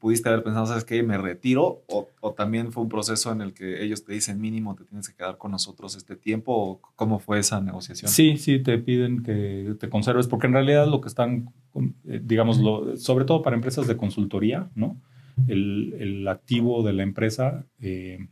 pudiste 0.00 0.28
haber 0.28 0.42
pensado, 0.42 0.66
¿sabes 0.66 0.84
qué? 0.84 1.02
¿Me 1.04 1.16
retiro? 1.18 1.82
O, 1.86 2.08
o, 2.20 2.32
también 2.32 2.72
fue 2.72 2.82
un 2.82 2.88
proceso 2.88 3.30
en 3.30 3.40
el 3.40 3.54
que 3.54 3.84
ellos 3.84 4.04
te 4.04 4.12
dicen 4.12 4.40
mínimo 4.40 4.74
te 4.74 4.84
tienes 4.84 5.08
que 5.08 5.14
quedar 5.14 5.38
con 5.38 5.52
nosotros 5.52 5.94
este 5.96 6.16
tiempo? 6.16 6.52
¿O 6.52 6.80
cómo 6.96 7.20
fue 7.20 7.38
esa 7.38 7.60
negociación? 7.60 8.10
Sí, 8.10 8.38
sí, 8.38 8.58
te 8.58 8.78
piden 8.78 9.22
que 9.22 9.76
te 9.78 9.88
conserves, 9.88 10.26
porque 10.26 10.48
en 10.48 10.54
realidad 10.54 10.88
lo 10.88 11.00
que 11.00 11.08
están, 11.08 11.52
eh, 12.08 12.20
digamos, 12.24 12.60
sobre 13.00 13.24
todo 13.24 13.42
para 13.42 13.54
empresas 13.54 13.86
de 13.86 13.96
consultoría, 13.96 14.68
¿no? 14.74 15.00
El, 15.46 15.94
el 15.98 16.28
activo 16.28 16.82
de 16.82 16.92
la 16.92 17.02
empresa 17.04 17.66
eh, 17.80 18.28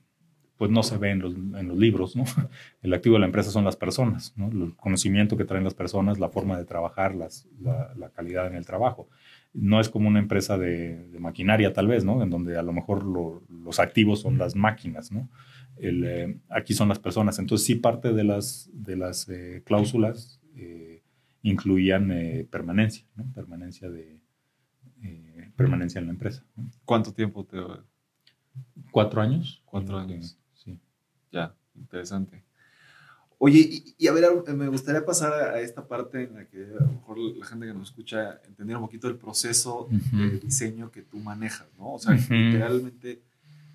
pues 0.63 0.71
no 0.71 0.85
se 0.85 0.97
ve 0.97 1.11
en 1.11 1.19
los, 1.19 1.35
en 1.35 1.67
los, 1.67 1.77
libros, 1.77 2.15
¿no? 2.15 2.23
El 2.83 2.95
activo 2.95 3.17
de 3.17 3.19
la 3.19 3.27
empresa 3.27 3.51
son 3.51 3.65
las 3.65 3.75
personas, 3.75 4.33
¿no? 4.37 4.49
El 4.49 4.77
conocimiento 4.77 5.37
que 5.37 5.45
traen 5.45 5.65
las 5.65 5.75
personas, 5.75 6.21
la 6.21 6.29
forma 6.29 6.57
de 6.57 6.65
trabajar, 6.65 7.17
las, 7.17 7.49
la, 7.61 7.93
la, 7.97 8.11
calidad 8.11 8.47
en 8.47 8.55
el 8.55 8.65
trabajo. 8.65 9.09
No 9.53 9.81
es 9.81 9.89
como 9.89 10.07
una 10.07 10.21
empresa 10.21 10.57
de, 10.59 11.09
de 11.09 11.19
maquinaria, 11.19 11.73
tal 11.73 11.89
vez, 11.89 12.05
¿no? 12.05 12.23
En 12.23 12.31
donde 12.31 12.57
a 12.57 12.63
lo 12.63 12.73
mejor 12.73 13.03
lo, 13.03 13.43
los 13.49 13.81
activos 13.81 14.21
son 14.21 14.39
las 14.39 14.55
máquinas, 14.55 15.11
¿no? 15.11 15.29
El, 15.79 16.05
eh, 16.05 16.39
aquí 16.49 16.75
son 16.75 16.89
las 16.89 17.01
personas. 17.01 17.41
Entonces, 17.41 17.67
sí, 17.67 17.75
parte 17.75 18.13
de 18.13 18.23
las, 18.23 18.71
de 18.73 18.95
las 18.95 19.29
eh, 19.29 19.65
cláusulas 19.67 20.41
eh, 20.55 21.03
incluían 21.43 22.47
permanencia, 22.53 23.05
¿no? 23.17 23.25
Permanencia, 23.35 23.91
de, 23.91 24.21
permanencia 25.57 25.99
en 25.99 26.07
la 26.07 26.13
empresa. 26.13 26.45
¿no? 26.55 26.71
¿Cuánto 26.85 27.13
tiempo 27.13 27.45
te... 27.45 27.59
Cuatro 28.93 29.21
años. 29.21 29.61
Cuatro 29.65 29.99
años. 29.99 30.39
Ya, 31.33 31.55
interesante. 31.75 32.45
Oye, 33.45 33.83
y, 33.99 34.07
a 34.07 34.13
ver, 34.13 34.25
me 34.55 34.69
gustaría 34.69 35.05
pasar 35.05 35.33
a, 35.33 35.61
esta 35.61 35.89
parte 35.89 36.23
en 36.23 36.35
la 36.35 36.45
que 36.45 36.65
a 36.79 36.85
lo 36.85 36.93
mejor 36.93 37.19
la 37.19 37.45
gente 37.45 37.67
que 37.67 37.75
nos 37.75 37.89
escucha 37.89 38.41
entendiera 38.47 38.79
un 38.79 38.85
poquito 38.85 39.09
el 39.09 39.17
proceso 39.17 39.89
de 40.13 40.39
diseño 40.39 40.93
que 40.93 41.03
tú 41.03 41.19
manejas, 41.19 41.67
¿no? 41.77 41.95
O 41.95 41.99
sea, 41.99 42.15
literalmente, 42.15 43.21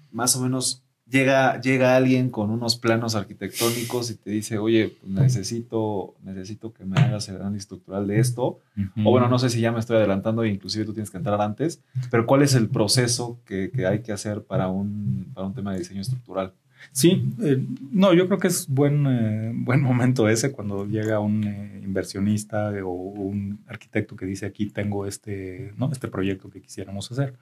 más 0.10 0.38
o 0.38 0.42
menos, 0.42 0.86
llega, 1.06 1.60
llega 1.60 1.98
alguien 1.98 2.30
con 2.30 2.50
unos 2.50 2.78
planos 2.78 3.16
arquitectónicos 3.16 4.10
y 4.10 4.16
te 4.16 4.30
dice, 4.30 4.58
oye, 4.58 4.96
pues 5.02 5.12
necesito, 5.12 6.16
necesito 6.24 6.72
que 6.72 6.86
me 6.86 6.98
hagas 7.02 7.28
el 7.28 7.36
análisis 7.36 7.64
estructural 7.64 8.08
de 8.08 8.20
esto. 8.20 8.62
O 9.04 9.12
bueno, 9.12 9.28
no 9.28 9.38
sé 9.38 9.50
si 9.50 9.60
ya 9.60 9.74
me 9.74 9.80
estoy 9.80 9.98
adelantando 9.98 10.44
e 10.44 10.50
inclusive 10.50 10.86
tú 10.86 10.94
tienes 10.94 11.12
que 11.12 11.18
entrar 11.18 11.42
antes, 11.42 11.82
pero 12.10 12.26
¿cuál 12.26 12.42
es 12.42 12.54
el 12.54 12.70
proceso 12.70 13.42
que, 13.44 13.70
que 13.70 13.86
hay 13.86 14.02
que 14.02 14.14
hacer 14.14 14.44
para 14.44 14.70
un, 14.70 15.30
para 15.34 15.46
un 15.46 15.54
tema 15.54 15.74
de 15.74 15.80
diseño 15.80 16.00
estructural? 16.00 16.54
Sí, 16.92 17.32
eh, 17.42 17.64
no, 17.92 18.14
yo 18.14 18.28
creo 18.28 18.40
que 18.40 18.48
es 18.48 18.68
buen, 18.68 19.06
eh, 19.08 19.52
buen 19.56 19.82
momento 19.82 20.28
ese 20.30 20.52
cuando 20.52 20.86
llega 20.86 21.20
un 21.20 21.44
eh, 21.44 21.82
inversionista 21.84 22.72
o 22.84 22.92
un 22.92 23.64
arquitecto 23.68 24.16
que 24.16 24.26
dice 24.26 24.46
aquí 24.46 24.70
tengo 24.70 25.06
este, 25.06 25.74
¿no? 25.78 25.92
este 25.92 26.08
proyecto 26.08 26.50
que 26.50 26.62
quisiéramos 26.62 27.12
hacer. 27.12 27.36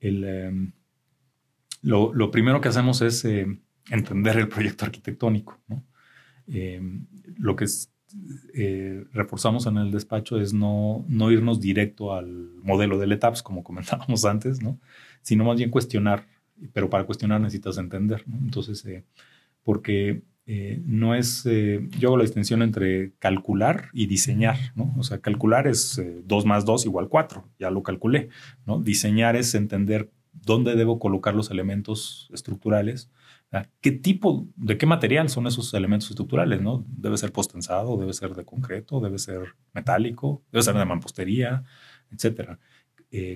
El, 0.00 0.24
em, 0.24 0.72
lo, 1.82 2.12
lo, 2.14 2.30
primero 2.30 2.60
que 2.60 2.68
hacemos 2.68 3.02
es 3.02 3.24
entender 3.90 4.36
el 4.36 4.48
proyecto 4.48 4.84
arquitectónico. 4.84 5.58
¿no? 5.68 5.84
Em, 6.46 7.06
lo 7.38 7.56
que 7.56 7.66
reforzamos 9.12 9.66
en 9.66 9.78
el 9.78 9.90
despacho 9.90 10.38
es 10.38 10.52
no, 10.52 11.04
no 11.08 11.30
irnos 11.30 11.60
directo 11.60 12.14
al 12.14 12.50
modelo 12.62 12.98
de 12.98 13.06
LETAPS, 13.06 13.42
como 13.42 13.64
comentábamos 13.64 14.24
antes, 14.24 14.62
¿no? 14.62 14.78
sino 15.22 15.44
más 15.44 15.56
bien 15.56 15.70
cuestionar 15.70 16.26
pero 16.72 16.90
para 16.90 17.04
cuestionar 17.04 17.40
necesitas 17.40 17.78
entender. 17.78 18.24
¿no? 18.26 18.38
Entonces, 18.38 18.84
eh, 18.86 19.04
porque 19.62 20.22
eh, 20.46 20.82
no 20.84 21.14
es, 21.14 21.46
eh, 21.46 21.88
yo 21.98 22.08
hago 22.08 22.16
la 22.16 22.24
distinción 22.24 22.62
entre 22.62 23.12
calcular 23.18 23.88
y 23.92 24.06
diseñar, 24.06 24.58
¿no? 24.74 24.92
O 24.98 25.02
sea, 25.02 25.20
calcular 25.20 25.66
es 25.66 26.02
2 26.24 26.46
más 26.46 26.64
2 26.64 26.86
igual 26.86 27.08
4, 27.08 27.48
ya 27.58 27.70
lo 27.70 27.82
calculé, 27.82 28.28
¿no? 28.66 28.80
Diseñar 28.80 29.36
es 29.36 29.54
entender 29.54 30.10
dónde 30.32 30.74
debo 30.74 30.98
colocar 30.98 31.34
los 31.34 31.50
elementos 31.50 32.28
estructurales, 32.32 33.10
qué 33.82 33.92
tipo, 33.92 34.48
de 34.56 34.78
qué 34.78 34.86
material 34.86 35.28
son 35.28 35.46
esos 35.46 35.74
elementos 35.74 36.08
estructurales, 36.10 36.62
¿no? 36.62 36.84
Debe 36.88 37.18
ser 37.18 37.32
postensado, 37.32 37.98
debe 37.98 38.14
ser 38.14 38.34
de 38.34 38.44
concreto, 38.44 38.98
debe 38.98 39.18
ser 39.18 39.54
metálico, 39.74 40.42
debe 40.50 40.62
ser 40.62 40.74
de 40.74 40.86
mampostería, 40.86 41.62
etcétera. 42.10 42.58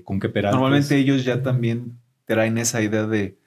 con 0.04 0.18
qué 0.18 0.30
perantes. 0.30 0.58
Normalmente 0.58 0.96
ellos 0.96 1.22
ya 1.22 1.42
también 1.42 1.98
traen 2.26 2.58
esa 2.58 2.82
idea 2.82 3.06
de 3.06 3.38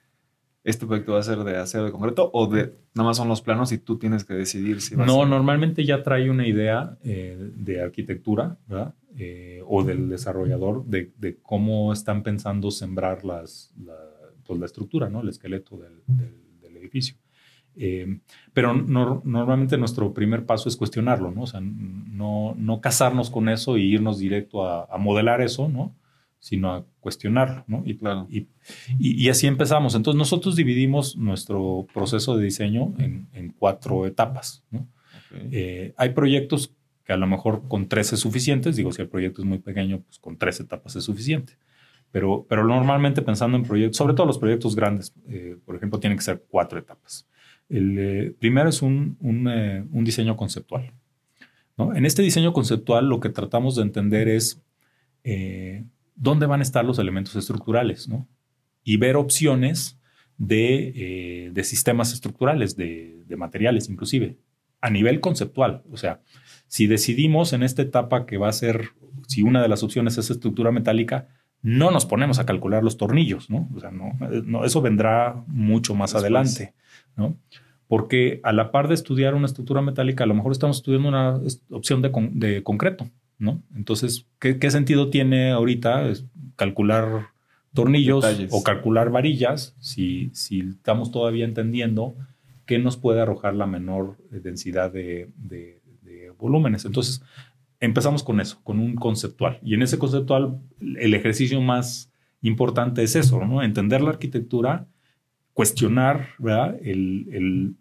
este 0.63 0.86
proyecto 0.86 1.13
va 1.13 1.19
a 1.19 1.23
ser 1.23 1.39
de 1.39 1.55
acero 1.57 1.86
de 1.86 1.91
concreto 1.91 2.30
o 2.34 2.47
de 2.47 2.73
nada 2.93 3.07
más 3.09 3.17
son 3.17 3.27
los 3.30 3.41
planos 3.41 3.71
y 3.71 3.77
tú 3.77 3.97
tienes 3.97 4.23
que 4.25 4.34
decidir 4.34 4.82
si 4.82 4.95
va 4.95 5.05
No, 5.05 5.17
a 5.17 5.19
ser. 5.21 5.27
normalmente 5.30 5.86
ya 5.86 6.03
trae 6.03 6.30
una 6.30 6.45
idea 6.47 6.97
eh, 7.03 7.38
de 7.55 7.82
arquitectura, 7.82 8.57
¿verdad? 8.67 8.93
Eh, 9.15 9.61
o 9.65 9.84
del 9.84 10.09
desarrollador 10.09 10.86
de, 10.86 11.11
de 11.17 11.38
cómo 11.41 11.93
están 11.93 12.23
pensando 12.23 12.71
sembrar 12.71 13.23
las, 13.23 13.73
la, 13.84 13.93
pues 14.45 14.59
la 14.59 14.65
estructura, 14.65 15.09
¿no? 15.09 15.21
El 15.21 15.30
esqueleto 15.30 15.77
del, 15.77 15.93
del- 16.07 16.59
del 16.61 16.77
edificio. 16.77 17.15
Eh, 17.75 18.19
pero 18.53 18.73
no- 18.73 19.21
normalmente 19.23 19.77
nuestro 19.77 20.13
primer 20.13 20.45
paso 20.45 20.67
es 20.69 20.75
cuestionarlo, 20.75 21.32
¿no? 21.32 21.43
O 21.43 21.47
sea, 21.47 21.61
no, 21.61 22.53
no 22.57 22.82
casarnos 22.82 23.30
con 23.30 23.47
eso 23.47 23.77
y 23.77 23.93
irnos 23.93 24.19
directo 24.19 24.65
a, 24.67 24.86
a 24.86 24.97
modelar 24.97 25.41
eso, 25.41 25.69
¿no? 25.69 25.95
Sino 26.40 26.72
a 26.74 26.86
cuestionarlo, 27.02 27.66
¿no? 27.68 27.84
Y, 27.86 27.96
Claro. 27.98 28.26
y, 28.30 28.48
y- 28.98 29.26
y 29.26 29.30
así 29.30 29.46
empezamos. 29.48 29.94
Entonces 29.96 30.18
nosotros 30.18 30.56
dividimos 30.56 31.18
nuestro 31.18 31.86
proceso 31.94 32.38
de 32.38 32.46
diseño 32.46 32.94
en, 32.98 33.28
en 33.34 33.50
cuatro 33.52 34.06
etapas, 34.06 34.64
¿no? 34.72 34.80
Ok. 34.80 35.38
Eh, 35.52 35.94
hay 35.98 36.10
proyectos 36.10 36.74
que 37.04 37.12
a 37.14 37.18
lo 37.18 37.28
mejor 37.28 37.68
con 37.68 37.88
tres 37.90 38.14
es 38.14 38.20
suficientes. 38.22 38.76
Digo, 38.78 38.92
si 38.94 39.02
el 39.02 39.10
proyecto 39.10 39.42
es 39.42 39.48
muy 39.48 39.60
pequeño, 39.60 40.00
pues 40.02 40.18
con 40.20 40.38
tres 40.38 40.60
etapas 40.62 40.96
es 40.96 41.04
suficiente. 41.04 41.54
Pero, 42.12 42.46
pero 42.50 42.64
normalmente 42.66 43.22
pensando 43.22 43.58
en 43.58 43.64
proyectos, 43.64 43.98
sobre 43.98 44.14
todo 44.14 44.26
los 44.26 44.40
proyectos 44.40 44.76
grandes, 44.76 45.14
eh, 45.28 45.58
por 45.66 45.76
ejemplo, 45.76 46.00
tienen 46.00 46.18
que 46.18 46.24
ser 46.24 46.44
cuatro 46.50 46.80
etapas. 46.80 47.28
El 47.68 48.00
eh, 48.00 48.34
primero 48.40 48.70
es 48.70 48.82
un, 48.82 49.18
un, 49.20 49.48
eh, 49.48 49.86
un 49.92 50.04
diseño 50.06 50.36
conceptual. 50.38 50.92
¿no? 51.78 51.94
En 51.94 52.06
este 52.06 52.22
diseño 52.24 52.52
conceptual 52.54 53.08
lo 53.10 53.20
que 53.20 53.30
tratamos 53.30 53.76
de 53.76 53.84
entender 53.84 54.28
es 54.28 54.62
eh, 55.24 55.84
dónde 56.20 56.45
van 56.45 56.59
a 56.59 56.63
estar 56.63 56.86
los 56.86 56.99
elementos 56.99 57.36
estructurales 57.36 58.07
¿no? 58.07 58.28
y 58.84 58.97
ver 58.97 59.15
opciones 59.15 59.97
de, 60.38 60.93
eh, 60.95 61.49
de 61.51 61.63
sistemas 61.63 62.13
estructurales, 62.13 62.76
de, 62.76 63.24
de 63.26 63.36
materiales 63.36 63.89
inclusive, 63.89 64.38
a 64.82 64.89
nivel 64.89 65.20
conceptual. 65.20 65.82
O 65.91 65.97
sea, 65.97 66.22
si 66.67 66.88
decidimos 66.88 67.53
en 67.53 67.63
esta 67.63 67.82
etapa 67.82 68.26
que 68.26 68.38
va 68.38 68.47
a 68.49 68.53
ser, 68.53 68.89
si 69.28 69.41
una 69.41 69.61
de 69.61 69.67
las 69.70 69.82
opciones 69.84 70.17
es 70.17 70.30
estructura 70.30 70.72
metálica, 70.72 71.28
no 71.61 71.91
nos 71.91 72.05
ponemos 72.05 72.39
a 72.39 72.45
calcular 72.45 72.84
los 72.84 72.95
tornillos, 72.95 73.49
¿no? 73.49 73.67
O 73.76 73.80
sea, 73.82 73.91
no, 73.91 74.13
no, 74.45 74.63
eso 74.63 74.82
vendrá 74.82 75.43
mucho 75.47 75.93
más 75.95 76.11
Después. 76.11 76.24
adelante, 76.24 76.74
¿no? 77.17 77.36
Porque 77.88 78.39
a 78.43 78.53
la 78.53 78.72
par 78.72 78.88
de 78.88 78.93
estudiar 78.93 79.36
una 79.36 79.47
estructura 79.47 79.82
metálica, 79.82 80.24
a 80.24 80.28
lo 80.28 80.36
mejor 80.36 80.51
estamos 80.53 80.78
estudiando 80.78 81.09
una 81.09 81.39
opción 81.72 82.01
de, 82.01 82.11
con- 82.11 82.39
de 82.39 82.63
concreto, 82.63 83.09
¿no? 83.40 83.62
Entonces, 83.76 84.28
¿qué, 84.40 84.60
qué 84.60 84.70
sentido 84.70 85.10
tiene 85.10 85.52
ahorita 85.52 86.08
es 86.10 86.26
calcular 86.56 87.28
tornillos 87.74 88.24
Detalles. 88.24 88.52
o 88.54 88.64
calcular 88.64 89.10
varillas 89.12 89.76
si, 89.80 90.30
si 90.34 90.60
estamos 90.62 91.12
todavía 91.12 91.46
entendiendo 91.46 92.16
qué 92.66 92.78
nos 92.80 92.98
puede 92.98 93.22
arrojar 93.22 93.56
la 93.56 93.66
menor 93.66 94.18
eh, 94.32 94.40
densidad 94.44 94.92
de, 94.92 95.30
de- 95.38 95.80
de 96.04 96.32
volúmenes? 96.38 96.86
Entonces, 96.86 97.22
empezamos 97.80 98.24
con 98.24 98.42
eso, 98.42 98.60
con 98.64 98.80
un 98.80 98.96
conceptual. 98.96 99.60
Y 99.64 99.74
en 99.74 99.82
ese 99.84 99.98
conceptual, 99.98 100.60
el 100.82 101.14
ejercicio 101.14 101.62
más 101.62 102.12
importante 102.42 103.04
es 103.04 103.16
eso, 103.16 103.46
¿no? 103.46 103.64
Entender 103.64 104.02
la 104.02 104.10
arquitectura, 104.12 104.86
cuestionar 105.54 106.30
¿verdad? 106.40 106.76
El- 106.82 107.28
el- 107.32 107.76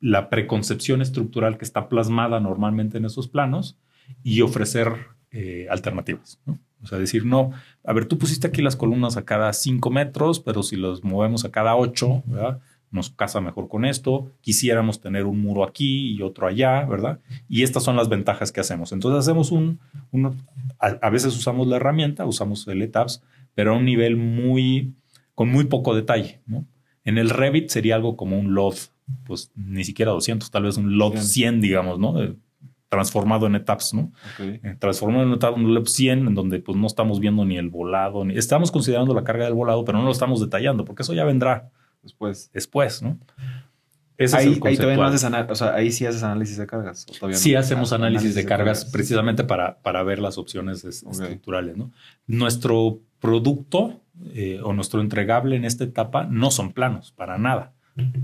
la 0.00 0.28
preconcepción 0.28 1.00
estructural 1.00 1.56
que 1.56 1.64
está 1.64 1.88
plasmada 1.88 2.38
normalmente 2.40 2.98
en 2.98 3.06
esos 3.06 3.26
planos 3.28 3.76
y 4.22 4.40
ofrecer 4.42 4.92
eh, 5.30 5.66
alternativas. 5.70 6.40
¿no? 6.46 6.58
O 6.82 6.86
sea, 6.86 6.98
decir, 6.98 7.24
no, 7.24 7.52
a 7.84 7.92
ver, 7.92 8.04
tú 8.06 8.18
pusiste 8.18 8.46
aquí 8.46 8.60
las 8.62 8.76
columnas 8.76 9.16
a 9.16 9.24
cada 9.24 9.52
5 9.52 9.90
metros, 9.90 10.40
pero 10.40 10.62
si 10.62 10.76
los 10.76 11.02
movemos 11.02 11.44
a 11.44 11.50
cada 11.50 11.76
8, 11.76 12.22
¿verdad? 12.26 12.60
Nos 12.90 13.10
casa 13.10 13.40
mejor 13.40 13.68
con 13.68 13.84
esto. 13.84 14.30
Quisiéramos 14.42 15.00
tener 15.00 15.24
un 15.24 15.40
muro 15.40 15.64
aquí 15.64 16.12
y 16.12 16.22
otro 16.22 16.46
allá, 16.46 16.84
¿verdad? 16.84 17.18
Y 17.48 17.62
estas 17.62 17.82
son 17.82 17.96
las 17.96 18.08
ventajas 18.08 18.52
que 18.52 18.60
hacemos. 18.60 18.92
Entonces 18.92 19.20
hacemos 19.26 19.50
un, 19.50 19.80
uno- 20.12 20.34
a, 20.78 20.88
a 20.88 21.10
veces 21.10 21.34
usamos 21.36 21.66
la 21.66 21.76
herramienta, 21.76 22.24
usamos 22.26 22.68
el 22.68 22.82
ETAPS, 22.82 23.22
pero 23.54 23.72
a 23.72 23.76
un 23.78 23.84
nivel 23.84 24.16
muy, 24.16 24.92
con 25.34 25.48
muy 25.48 25.64
poco 25.64 25.94
detalle, 25.94 26.40
¿no? 26.46 26.64
En 27.04 27.18
el 27.18 27.30
Revit 27.30 27.68
sería 27.70 27.96
algo 27.96 28.16
como 28.16 28.38
un 28.38 28.54
LOD, 28.54 28.74
pues 29.24 29.50
ni 29.56 29.84
siquiera 29.84 30.12
200, 30.12 30.50
tal 30.50 30.62
vez 30.64 30.76
un 30.76 30.96
LOD 30.96 31.12
Bien. 31.12 31.24
100, 31.24 31.60
digamos, 31.60 31.98
¿no? 31.98 32.14
Transformado 32.94 33.46
en 33.46 33.54
etapas, 33.56 33.92
¿no? 33.94 34.12
Eh, 34.38 34.76
transformado 34.78 35.22
en 35.24 35.28
un 35.30 35.34
etapa- 35.36 35.56
un 35.56 35.74
LOD 35.74 35.86
100, 35.86 36.26
en 36.28 36.34
donde 36.34 36.60
pues 36.60 36.76
no 36.78 36.86
estamos 36.86 37.20
viendo 37.20 37.44
ni 37.44 37.56
el 37.56 37.68
volado, 37.68 38.24
ni 38.24 38.36
estamos 38.36 38.70
considerando 38.70 39.14
la 39.14 39.24
carga 39.24 39.44
del 39.44 39.54
volado, 39.54 39.84
pero 39.84 39.98
no 39.98 40.04
lo 40.04 40.10
estamos 40.12 40.40
detallando, 40.40 40.84
porque 40.84 41.02
eso 41.02 41.14
ya 41.14 41.24
vendrá 41.24 41.70
Después. 42.02 42.50
después, 42.52 43.02
¿no? 43.02 43.18
Ese 44.16 44.36
Ahí, 44.36 44.52
es 44.52 44.58
el 44.58 44.66
ahí 44.66 44.76
todavía 44.76 44.96
no 44.96 45.02
conceptual. 45.02 45.34
haces 45.42 45.50
o 45.50 45.54
sea, 45.56 45.74
ahí 45.74 45.90
sí 45.90 46.06
haces 46.06 46.22
análisis 46.22 46.56
de 46.56 46.66
cargas. 46.68 47.04
¿o 47.10 47.12
todavía 47.14 47.36
Sí 47.36 47.56
hacemos 47.56 47.92
Ah, 47.92 47.96
análisis 47.96 48.34
de 48.36 48.44
cargas 48.44 48.84
precisamente 48.84 49.42
para, 49.42 49.78
para 49.78 50.04
ver 50.04 50.20
las 50.20 50.38
opciones 50.38 50.84
es- 50.84 51.02
estructurales. 51.02 51.76
¿no? 51.76 51.90
Nuestro 52.28 53.00
producto 53.18 54.00
eh, 54.32 54.60
o 54.62 54.72
nuestro 54.72 55.00
entregable 55.00 55.56
en 55.56 55.64
esta 55.64 55.82
etapa 55.82 56.24
no 56.30 56.52
son 56.52 56.72
planos 56.72 57.10
para 57.10 57.38
nada 57.38 57.72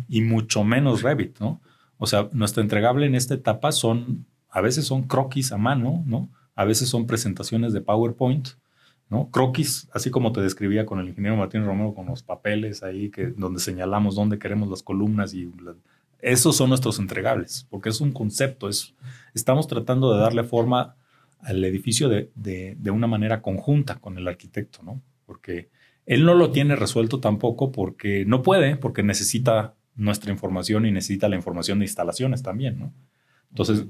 y 0.09 0.21
mucho 0.21 0.63
menos 0.63 1.03
Revit. 1.03 1.41
¿no? 1.41 1.61
O 1.99 2.07
sea, 2.07 2.29
nuestro 2.33 2.63
entregable 2.63 3.07
en 3.07 3.17
esta 3.17 3.35
etapa 3.35 3.73
son, 3.73 4.27
a 4.51 4.61
veces 4.61 4.87
son 4.87 5.03
croquis 5.05 5.53
a 5.53 5.57
mano, 5.57 6.03
¿no? 6.07 6.29
a 6.55 6.65
veces 6.65 6.89
son 6.89 7.07
presentaciones 7.07 7.73
de 7.73 7.81
PowerPoint. 7.81 8.49
¿no? 9.09 9.29
Croquis, 9.31 9.89
así 9.93 10.09
como 10.11 10.31
te 10.31 10.41
describía 10.41 10.87
con 10.87 11.01
el 11.01 11.09
ingeniero 11.09 11.37
Martín 11.37 11.65
Romero, 11.65 11.95
con 11.95 12.07
los 12.07 12.23
papeles 12.23 12.85
ahí, 12.85 13.11
que, 13.11 13.27
donde 13.27 13.59
señalamos 13.59 14.15
dónde 14.15 14.39
queremos 14.39 14.69
las 14.69 14.85
columnas 14.85 15.35
y 15.35 15.51
esos 16.21 16.55
son 16.57 16.69
nuestros 16.69 16.99
entregables, 17.01 17.67
porque 17.71 17.89
es 17.89 18.01
un 18.01 18.13
concepto, 18.13 18.69
es, 18.69 18.95
estamos 19.35 19.67
tratando 19.67 20.13
de 20.15 20.21
darle 20.21 20.45
forma 20.45 20.95
al 21.41 21.65
edificio 21.65 22.09
de, 22.09 22.31
de- 22.37 22.77
de 22.79 22.91
una 22.93 23.07
manera 23.09 23.43
conjunta 23.43 23.97
con 23.97 24.17
el 24.17 24.29
arquitecto, 24.29 24.83
¿no? 24.85 25.01
Porque 25.27 25.71
él 26.07 26.25
no 26.25 26.35
lo 26.35 26.51
tiene 26.53 26.77
resuelto 26.77 27.19
tampoco 27.19 27.73
porque 27.73 28.25
no 28.27 28.43
puede, 28.43 28.77
porque 28.77 29.03
necesita 29.03 29.75
nuestra 29.97 30.31
información 30.31 30.87
y 30.87 30.93
necesita 30.93 31.29
la 31.29 31.37
información 31.37 31.79
de 31.81 31.87
instalaciones 31.87 32.43
también, 32.43 32.79
¿no? 32.79 32.93
Entonces, 33.49 33.87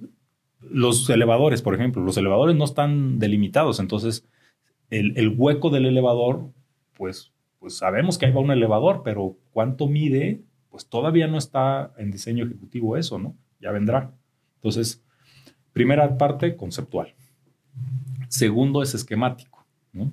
los 0.60 1.08
elevadores, 1.08 1.62
por 1.62 1.74
ejemplo, 1.74 2.02
los 2.02 2.16
elevadores 2.16 2.56
no 2.56 2.64
están 2.64 3.18
delimitados, 3.18 3.80
entonces 3.80 4.26
el, 4.90 5.34
hueco 5.36 5.70
del 5.70 5.86
elevador, 5.86 6.50
pues, 6.94 7.32
pues 7.58 7.76
sabemos 7.76 8.18
que 8.18 8.26
ahí 8.26 8.32
va 8.32 8.40
un 8.40 8.50
elevador, 8.50 9.02
pero 9.04 9.36
cuánto 9.52 9.86
mide, 9.86 10.42
pues 10.68 10.88
todavía 10.88 11.28
no 11.28 11.38
está 11.38 11.92
en 11.96 12.10
diseño 12.10 12.44
ejecutivo 12.44 12.96
eso, 12.96 13.18
¿no? 13.18 13.36
Ya 13.60 13.70
vendrá. 13.70 14.12
Entonces, 14.56 15.04
primera 15.72 16.18
parte, 16.18 16.56
conceptual. 16.56 17.14
Segundo 18.28 18.82
es 18.82 18.94
esquemático, 18.94 19.64
¿no? 19.92 20.12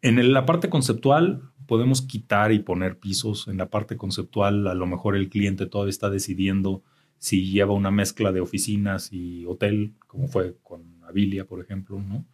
En 0.00 0.32
la 0.32 0.46
parte 0.46 0.68
conceptual 0.68 1.42
podemos 1.66 2.02
quitar 2.02 2.52
y 2.52 2.58
poner 2.58 2.98
pisos. 2.98 3.48
En 3.48 3.56
la 3.56 3.70
parte 3.70 3.96
conceptual, 3.96 4.66
a 4.66 4.74
lo 4.74 4.86
mejor 4.86 5.16
el 5.16 5.28
cliente 5.28 5.66
todavía 5.66 5.90
está 5.90 6.10
decidiendo 6.10 6.82
si 7.22 7.52
lleva 7.52 7.72
una 7.72 7.92
mezcla 7.92 8.32
de 8.32 8.40
oficinas 8.40 9.12
y 9.12 9.46
hotel, 9.46 9.94
como 10.08 10.26
fue 10.26 10.56
con 10.60 11.04
Avilia, 11.04 11.44
por 11.44 11.60
ejemplo, 11.60 12.00
¿no? 12.00 12.26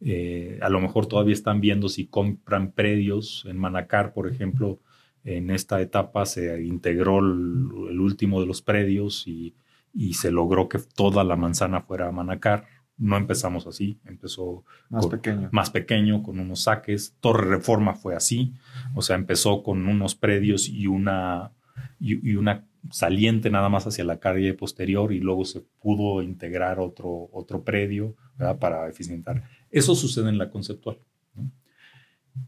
Eh, 0.00 0.58
a 0.62 0.70
lo 0.70 0.80
mejor 0.80 1.04
todavía 1.04 1.34
están 1.34 1.60
viendo 1.60 1.90
si 1.90 2.06
compran 2.06 2.72
predios. 2.72 3.44
En 3.46 3.58
Manacar, 3.58 4.14
por 4.14 4.26
ejemplo, 4.26 4.80
en 5.22 5.50
esta 5.50 5.82
etapa 5.82 6.24
se 6.24 6.64
integró 6.64 7.18
el, 7.18 7.90
el 7.90 8.00
último 8.00 8.40
de 8.40 8.46
los 8.46 8.62
predios 8.62 9.28
y, 9.28 9.54
y 9.92 10.14
se 10.14 10.30
logró 10.30 10.66
que 10.66 10.78
toda 10.78 11.24
la 11.24 11.36
manzana 11.36 11.82
fuera 11.82 12.10
Manacar. 12.10 12.64
No 12.96 13.18
empezamos 13.18 13.66
así, 13.66 13.98
empezó 14.06 14.64
Más 14.88 15.08
pequeño. 15.08 15.50
más 15.52 15.68
pequeño, 15.68 16.22
con 16.22 16.40
unos 16.40 16.62
saques. 16.62 17.18
Torre 17.20 17.50
Reforma 17.50 17.94
fue 17.96 18.16
así, 18.16 18.54
o 18.94 19.02
sea, 19.02 19.16
empezó 19.16 19.62
con 19.62 19.86
unos 19.86 20.14
predios 20.14 20.70
y 20.70 20.86
una, 20.86 21.52
y, 22.00 22.30
y 22.30 22.36
una 22.36 22.64
saliente 22.90 23.50
nada 23.50 23.68
más 23.68 23.86
hacia 23.86 24.04
la 24.04 24.18
calle 24.18 24.54
posterior 24.54 25.12
y 25.12 25.20
luego 25.20 25.44
se 25.44 25.60
pudo 25.80 26.22
integrar 26.22 26.80
otro, 26.80 27.28
otro 27.32 27.62
predio 27.62 28.16
para 28.58 28.88
eficientar. 28.88 29.44
Eso 29.70 29.94
sucede 29.94 30.28
en 30.28 30.38
la 30.38 30.50
conceptual. 30.50 30.98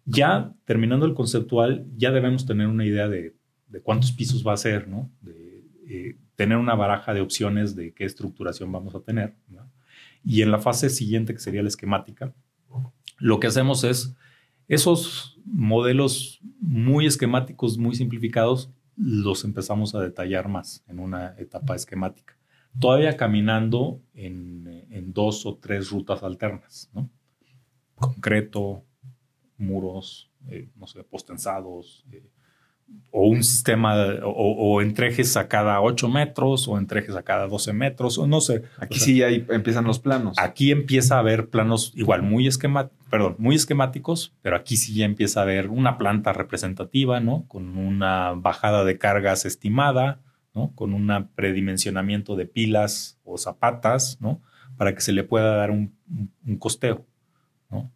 Ya 0.05 0.53
terminando 0.64 1.07
el 1.07 1.14
conceptual, 1.14 1.87
ya 1.97 2.11
debemos 2.11 2.47
tener 2.47 2.66
una 2.66 2.87
idea 2.87 3.09
de, 3.09 3.35
de 3.68 3.80
cuántos 3.80 4.12
pisos 4.12 4.47
va 4.47 4.55
a 4.55 4.57
ser, 4.57 4.89
¿no? 4.89 5.11
de 5.20 5.64
eh, 5.87 6.16
tener 6.37 6.57
una 6.59 6.74
baraja 6.74 7.12
de 7.14 7.20
opciones 7.20 7.76
de 7.76 7.93
qué 7.93 8.05
estructuración 8.05 8.72
vamos 8.72 8.95
a 8.95 9.01
tener. 9.01 9.35
Y 10.24 10.43
en 10.43 10.51
la 10.51 10.59
fase 10.59 10.89
siguiente, 10.89 11.35
que 11.35 11.41
sería 11.41 11.62
la 11.62 11.68
esquemática, 11.68 12.32
lo 13.18 13.39
que 13.39 13.47
hacemos 13.47 13.85
es 13.85 14.14
esos 14.66 15.39
modelos 15.45 16.41
muy 16.61 17.07
esquemáticos, 17.07 17.76
muy 17.76 17.95
simplificados, 17.95 18.70
los 18.97 19.45
empezamos 19.45 19.95
a 19.95 20.01
detallar 20.01 20.49
más 20.49 20.84
en 20.88 20.99
una 21.01 21.34
etapa 21.38 21.74
esquemática. 21.74 22.36
Todavía 22.78 23.16
caminando 23.16 24.01
en, 24.14 24.86
en 24.90 25.12
dos 25.12 25.47
o 25.47 25.57
tres 25.57 25.90
rutas 25.90 26.22
alternas, 26.22 26.90
¿no? 26.92 27.09
Concreto, 27.95 28.84
muros, 29.57 30.30
eh, 30.49 30.70
no 30.76 30.86
sé, 30.86 31.05
postensados, 31.05 32.05
eh, 32.11 32.28
o 33.16 33.28
un 33.28 33.45
sistema 33.45 33.95
o, 34.24 34.28
o, 34.28 34.82
entrejes 34.82 35.37
a 35.37 35.47
cada 35.47 35.80
8 35.80 36.09
metros 36.09 36.66
o 36.66 36.76
entrejes 36.76 37.14
a 37.14 37.22
cada 37.22 37.47
12 37.47 37.72
metros 37.72 38.18
o 38.18 38.26
no 38.26 38.41
sé. 38.41 38.64
Aquí 38.78 38.99
sí 38.99 39.18
ya 39.18 39.28
empiezan 39.28 39.85
los 39.85 40.01
planos. 40.01 40.37
Aquí 40.37 40.72
empieza 40.72 41.14
a 41.14 41.20
haber 41.20 41.49
planos 41.49 41.93
igual 41.95 42.22
muy 42.22 42.49
perdón, 43.11 43.37
muy 43.39 43.55
esquemáticos, 43.55 44.35
pero 44.43 44.57
aquí 44.57 44.76
sí 44.76 44.95
ya 44.95 45.05
empieza 45.05 45.39
a 45.39 45.43
haber 45.45 45.70
una 45.70 45.97
planta 45.97 46.32
representativa, 46.32 47.20
¿no? 47.20 47.45
Con 47.47 47.78
una 47.78 48.32
bajada 48.32 48.85
de 48.85 48.99
cargas 48.99 49.45
estimada, 49.45 50.20
¿no? 50.53 50.72
Con 50.74 50.93
un 50.93 51.28
predimensionamiento 51.37 52.35
de 52.35 52.47
pilas 52.47 53.20
o 53.22 53.39
zapatas, 53.39 54.18
¿no? 54.20 54.43
Para 54.76 54.93
que 54.93 55.01
se 55.01 55.12
le 55.12 55.22
pueda 55.22 55.55
dar 55.55 55.70
un, 55.70 55.95
un 56.45 56.57
costeo, 56.59 57.07
¿no? 57.70 57.93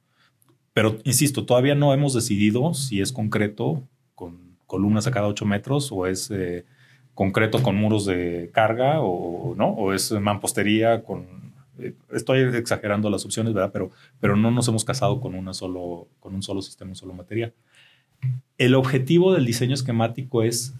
Pero 0.72 0.98
insisto, 1.02 1.44
todavía 1.44 1.74
no 1.74 1.92
hemos 1.92 2.14
decidido 2.14 2.72
si 2.72 3.00
es 3.00 3.10
concreto 3.10 3.82
con 4.14 4.47
columnas 4.68 5.08
a 5.08 5.10
cada 5.10 5.26
8 5.26 5.44
metros 5.44 5.90
o 5.90 6.06
es 6.06 6.30
eh, 6.30 6.64
concreto 7.14 7.60
con 7.60 7.74
muros 7.74 8.06
de 8.06 8.50
carga 8.52 9.00
o 9.00 9.56
no, 9.56 9.70
o 9.70 9.92
es 9.92 10.12
mampostería 10.12 11.02
con... 11.02 11.26
Eh, 11.80 11.94
estoy 12.12 12.40
exagerando 12.56 13.10
las 13.10 13.24
opciones, 13.24 13.52
¿verdad? 13.52 13.70
Pero, 13.72 13.90
pero 14.20 14.36
no 14.36 14.52
nos 14.52 14.68
hemos 14.68 14.84
casado 14.84 15.20
con, 15.20 15.34
una 15.34 15.54
solo, 15.54 16.06
con 16.20 16.34
un 16.34 16.42
solo 16.44 16.62
sistema, 16.62 16.90
un 16.90 16.96
solo 16.96 17.14
material. 17.14 17.54
El 18.56 18.74
objetivo 18.74 19.32
del 19.32 19.46
diseño 19.46 19.74
esquemático 19.74 20.44
es 20.44 20.74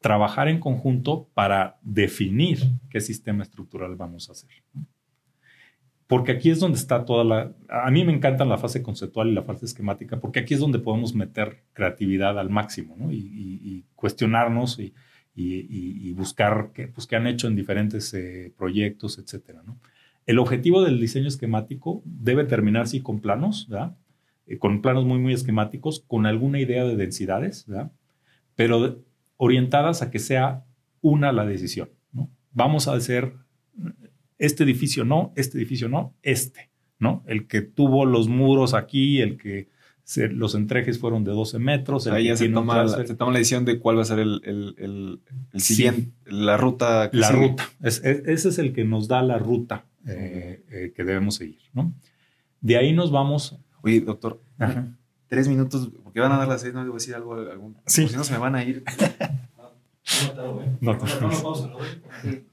trabajar 0.00 0.48
en 0.48 0.60
conjunto 0.60 1.28
para 1.32 1.78
definir 1.82 2.58
qué 2.90 3.00
sistema 3.00 3.42
estructural 3.42 3.96
vamos 3.96 4.28
a 4.28 4.32
hacer 4.32 4.50
porque 6.08 6.32
aquí 6.32 6.50
es 6.50 6.58
donde 6.58 6.78
está 6.78 7.04
toda 7.04 7.22
la... 7.22 7.52
A 7.68 7.90
mí 7.90 8.02
me 8.02 8.14
encanta 8.14 8.46
la 8.46 8.56
fase 8.56 8.82
conceptual 8.82 9.28
y 9.28 9.34
la 9.34 9.42
fase 9.42 9.66
esquemática, 9.66 10.18
porque 10.18 10.40
aquí 10.40 10.54
es 10.54 10.60
donde 10.60 10.78
podemos 10.78 11.14
meter 11.14 11.64
creatividad 11.74 12.38
al 12.38 12.48
máximo, 12.48 12.96
¿no? 12.98 13.12
Y, 13.12 13.84
cuestionarnos 13.94 14.80
y, 14.80 16.12
buscar 16.14 16.70
qué, 16.72 16.88
pues, 16.88 17.06
qué 17.06 17.16
han 17.16 17.26
hecho 17.26 17.46
en 17.46 17.56
diferentes 17.56 18.12
eh, 18.14 18.52
proyectos, 18.56 19.18
etcétera, 19.18 19.62
¿no? 19.66 19.78
El 20.24 20.38
objetivo 20.38 20.82
del 20.82 20.98
diseño 20.98 21.28
esquemático 21.28 22.02
debe 22.04 22.44
terminar, 22.44 22.88
sí, 22.88 23.00
con 23.00 23.20
planos, 23.20 23.68
¿verdad? 23.68 23.96
Eh, 24.46 24.58
con 24.58 24.80
planos 24.80 25.04
muy, 25.04 25.18
muy 25.18 25.34
esquemáticos, 25.34 26.04
con 26.06 26.24
alguna 26.24 26.58
idea 26.58 26.84
de 26.84 26.96
densidades, 26.96 27.66
¿verdad? 27.66 27.92
Pero 28.56 29.04
orientadas 29.36 30.00
a 30.00 30.10
que 30.10 30.18
sea 30.18 30.64
una 31.02 31.32
la 31.32 31.44
decisión, 31.44 31.90
¿no? 32.12 32.30
Vamos 32.52 32.88
a 32.88 32.94
hacer 32.94 33.34
este 34.38 34.64
edificio 34.64 35.04
no, 35.04 35.32
este 35.36 35.58
edificio 35.58 35.88
no, 35.88 36.14
este, 36.22 36.70
¿no? 36.98 37.24
El 37.26 37.46
que 37.46 37.60
tuvo 37.62 38.06
los 38.06 38.28
muros 38.28 38.74
aquí, 38.74 39.20
el 39.20 39.36
que 39.36 39.68
los 40.30 40.54
entrejes 40.54 40.98
fueron 40.98 41.22
de 41.24 41.32
12 41.32 41.58
metros. 41.58 42.06
Ahí 42.06 42.26
ya 42.26 42.36
se 42.36 42.48
toma, 42.48 42.82
la, 42.82 43.06
se 43.06 43.14
toma, 43.14 43.32
la, 43.32 43.38
decisión 43.38 43.64
de 43.64 43.78
cuál 43.78 43.98
va 43.98 44.02
a 44.02 44.06
ser 44.06 44.20
el, 44.20 44.40
el, 44.44 45.20
el, 45.52 45.60
siguiente, 45.60 46.12
la 46.24 46.56
ruta. 46.56 47.10
la 47.12 47.30
ruta. 47.30 47.68
ese 47.82 48.30
es 48.32 48.58
el 48.58 48.72
que 48.72 48.84
nos 48.84 49.06
da 49.06 49.22
la 49.22 49.38
ruta 49.38 49.84
eh, 50.06 50.64
eh, 50.70 50.92
que 50.96 51.04
debemos 51.04 51.34
seguir, 51.34 51.60
¿no? 51.74 51.92
De 52.60 52.76
ahí 52.76 52.92
nos 52.92 53.10
vamos. 53.10 53.58
Oye, 53.82 54.00
doctor, 54.00 54.40
tres 55.26 55.48
minutos, 55.48 55.90
porque 56.02 56.20
van 56.20 56.32
a 56.32 56.38
dar 56.38 56.48
las 56.48 56.62
seis, 56.62 56.72
no 56.72 56.80
voy 56.80 56.90
a 56.90 56.94
decir 56.94 57.14
algo, 57.14 57.34
algún, 57.34 57.76
sí. 57.86 58.08
si 58.08 58.16
no 58.16 58.24
se 58.24 58.32
me 58.32 58.38
van 58.38 58.54
a 58.54 58.64
ir. 58.64 58.82
no, 60.36 60.62
no, 60.80 60.94
no, 60.94 61.08
no, 61.20 61.30
no, 61.30 62.47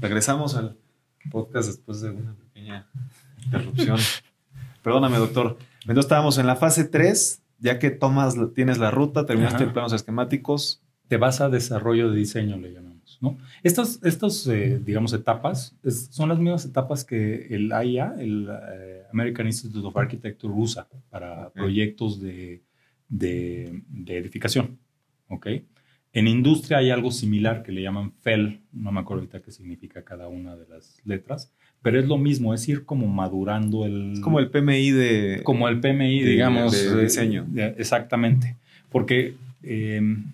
Regresamos 0.00 0.56
al 0.56 0.76
podcast 1.30 1.68
después 1.68 2.00
de 2.00 2.10
una 2.10 2.34
pequeña 2.34 2.88
interrupción. 3.44 3.98
Perdóname, 4.82 5.18
doctor. 5.18 5.58
Entonces 5.82 6.04
estábamos 6.04 6.38
en 6.38 6.46
la 6.46 6.56
fase 6.56 6.84
3, 6.84 7.42
ya 7.58 7.78
que 7.78 7.90
tomas, 7.90 8.36
tienes 8.54 8.78
la 8.78 8.90
ruta, 8.90 9.26
terminaste 9.26 9.64
el 9.64 9.72
planos 9.72 9.92
esquemáticos. 9.92 10.82
Te 11.08 11.16
vas 11.16 11.40
a 11.40 11.48
desarrollo 11.48 12.10
de 12.10 12.16
diseño, 12.16 12.56
le 12.58 12.72
llamamos. 12.72 13.18
¿no? 13.20 13.38
Estas, 13.62 14.00
estas 14.02 14.46
eh, 14.46 14.80
digamos, 14.84 15.12
etapas 15.12 15.76
son 16.10 16.28
las 16.28 16.38
mismas 16.38 16.64
etapas 16.64 17.04
que 17.04 17.46
el 17.50 17.72
AIA, 17.72 18.14
el 18.18 18.48
eh, 18.50 19.02
American 19.12 19.46
Institute 19.46 19.86
of 19.86 19.96
Architecture, 19.96 20.52
usa 20.54 20.86
para 21.10 21.50
proyectos 21.50 22.20
de, 22.20 22.62
de, 23.08 23.82
de 23.88 24.18
edificación. 24.18 24.78
¿ok? 25.28 25.46
En 26.18 26.26
industria 26.26 26.78
hay 26.78 26.90
algo 26.90 27.12
similar 27.12 27.62
que 27.62 27.70
le 27.70 27.80
llaman 27.80 28.10
FEL, 28.10 28.58
no 28.72 28.90
me 28.90 28.98
acuerdo 28.98 29.20
ahorita 29.20 29.40
qué 29.40 29.52
significa 29.52 30.02
cada 30.02 30.26
una 30.26 30.56
de 30.56 30.66
las 30.66 31.00
letras, 31.04 31.52
pero 31.80 32.00
es 32.00 32.08
lo 32.08 32.18
mismo, 32.18 32.52
es 32.54 32.68
ir 32.68 32.84
como 32.84 33.06
madurando 33.06 33.86
el... 33.86 34.14
Es 34.14 34.20
como 34.20 34.40
el 34.40 34.50
PMI 34.50 34.90
de... 34.90 35.40
Como 35.44 35.68
el 35.68 35.78
PMI, 35.78 36.24
digamos. 36.24 36.72
De 36.72 37.02
diseño. 37.04 37.46
exactamente, 37.76 38.56
porque 38.90 39.34
em, 39.62 40.32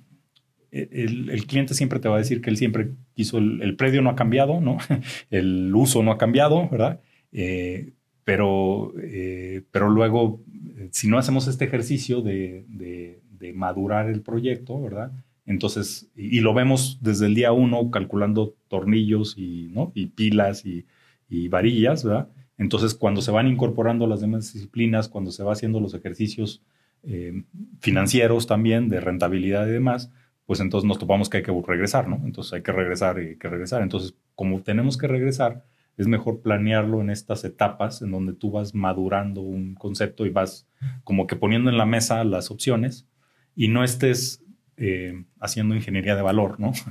el, 0.70 1.44
cliente 1.46 1.74
siempre 1.74 1.98
te 1.98 2.08
va 2.08 2.14
a 2.14 2.20
decir 2.20 2.40
que 2.40 2.48
él 2.48 2.56
siempre 2.56 2.88
quiso, 3.14 3.36
el, 3.36 3.76
predio 3.76 4.00
no 4.00 4.08
ha 4.08 4.16
cambiado, 4.16 4.62
¿no? 4.62 4.78
el 5.30 5.70
uso 5.74 6.02
no 6.02 6.12
ha 6.12 6.16
cambiado, 6.16 6.66
¿verdad? 6.70 7.00
Eh, 7.30 7.90
pero, 8.24 8.94
eh, 9.02 9.60
pero 9.70 9.90
luego, 9.90 10.40
si 10.92 11.08
no 11.08 11.18
hacemos 11.18 11.46
este 11.46 11.66
ejercicio 11.66 12.22
de, 12.22 12.64
de 12.70 13.52
madurar 13.52 14.08
el 14.08 14.22
proyecto, 14.22 14.80
¿verdad? 14.80 15.12
Entonces, 15.46 16.10
y, 16.16 16.40
lo 16.40 16.54
vemos 16.54 16.98
desde 17.02 17.26
el 17.26 17.34
día 17.34 17.52
uno 17.52 17.90
calculando 17.90 18.54
tornillos 18.68 19.34
y, 19.36 19.68
¿no? 19.72 19.92
y 19.94 20.06
pilas 20.06 20.64
y, 20.64 20.86
varillas, 21.48 22.04
¿verdad? 22.04 22.28
Entonces, 22.58 22.94
cuando 22.94 23.20
se 23.20 23.32
van 23.32 23.48
incorporando 23.48 24.06
las 24.06 24.20
demás 24.20 24.52
disciplinas, 24.52 25.08
cuando 25.08 25.32
se 25.32 25.42
va 25.42 25.52
haciendo 25.52 25.80
los 25.80 25.92
ejercicios 25.94 26.62
eh, 27.02 27.42
financieros 27.80 28.46
también, 28.46 28.88
de 28.88 29.00
rentabilidad 29.00 29.66
y 29.66 29.72
demás, 29.72 30.12
pues 30.46 30.60
entonces 30.60 30.86
nos 30.86 30.98
topamos 30.98 31.28
que 31.28 31.38
hay 31.38 31.42
que 31.42 31.52
regresar, 31.66 32.08
¿no? 32.08 32.20
Entonces 32.24 32.52
hay 32.52 32.62
que 32.62 32.70
regresar 32.70 33.18
y 33.18 33.30
hay 33.30 33.36
que 33.36 33.48
regresar. 33.48 33.82
Entonces, 33.82 34.14
como 34.36 34.62
tenemos 34.62 34.96
que 34.96 35.08
regresar, 35.08 35.64
es 35.96 36.06
mejor 36.06 36.40
planearlo 36.40 37.00
en 37.00 37.10
estas 37.10 37.44
etapas 37.44 38.02
en 38.02 38.10
donde 38.10 38.32
tú 38.34 38.50
vas 38.50 38.74
madurando 38.74 39.40
un 39.40 39.74
concepto 39.74 40.26
y 40.26 40.30
vas 40.30 40.68
como 41.04 41.26
que 41.26 41.36
poniendo 41.36 41.70
en 41.70 41.78
la 41.78 41.86
mesa 41.86 42.22
las 42.24 42.50
opciones 42.50 43.06
y 43.56 43.68
no 43.68 43.84
estés 43.84 44.43
eh, 44.76 45.24
haciendo 45.40 45.74
ingeniería 45.74 46.16
de 46.16 46.22
valor, 46.22 46.58
¿no? 46.58 46.72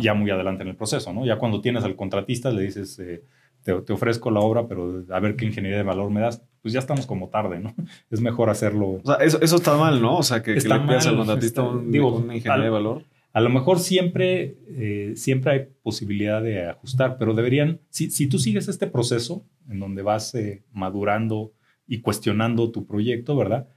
Ya 0.00 0.12
muy 0.12 0.28
adelante 0.28 0.64
en 0.64 0.70
el 0.70 0.74
proceso, 0.74 1.12
¿no? 1.12 1.24
Ya 1.24 1.36
cuando 1.38 1.60
tienes 1.60 1.84
al 1.84 1.94
contratista 1.94 2.50
le 2.50 2.62
dices, 2.62 2.98
eh, 2.98 3.22
te, 3.62 3.92
ofrezco 3.92 4.28
la 4.32 4.40
obra, 4.40 4.66
pero 4.66 5.04
a 5.08 5.20
ver 5.20 5.36
qué 5.36 5.44
ingeniería 5.44 5.78
de 5.78 5.84
valor 5.84 6.10
me 6.10 6.20
das, 6.20 6.42
pues 6.62 6.74
ya 6.74 6.80
estamos 6.80 7.06
como 7.06 7.28
tarde, 7.28 7.60
¿no? 7.60 7.76
Es 8.10 8.20
mejor 8.20 8.50
hacerlo. 8.50 9.00
O 9.00 9.02
sea, 9.04 9.24
eso, 9.24 9.40
eso 9.40 9.54
está 9.54 9.76
mal, 9.76 10.02
¿no? 10.02 10.16
O 10.16 10.22
sea, 10.24 10.42
que, 10.42 10.54
le 10.54 10.60
pidas 10.60 11.06
al 11.06 11.16
contratista 11.16 11.62
un, 11.62 11.92
digo, 11.92 12.16
una 12.16 12.34
ingeniería 12.34 12.64
de 12.64 12.70
valor. 12.70 13.04
A 13.32 13.40
lo 13.40 13.50
mejor 13.50 13.78
siempre, 13.78 14.56
eh, 14.66 15.12
siempre 15.14 15.52
hay 15.52 15.68
posibilidad 15.80 16.42
de 16.42 16.66
ajustar, 16.66 17.16
pero 17.16 17.34
deberían, 17.34 17.80
si, 17.88 18.10
si 18.10 18.26
tú 18.26 18.40
sigues 18.40 18.66
este 18.66 18.88
proceso 18.88 19.44
en 19.68 19.78
donde 19.78 20.02
vas 20.02 20.36
madurando 20.72 21.52
y 21.86 22.00
cuestionando 22.00 22.72
tu 22.72 22.84
proyecto, 22.84 23.36
¿verdad? 23.36 23.68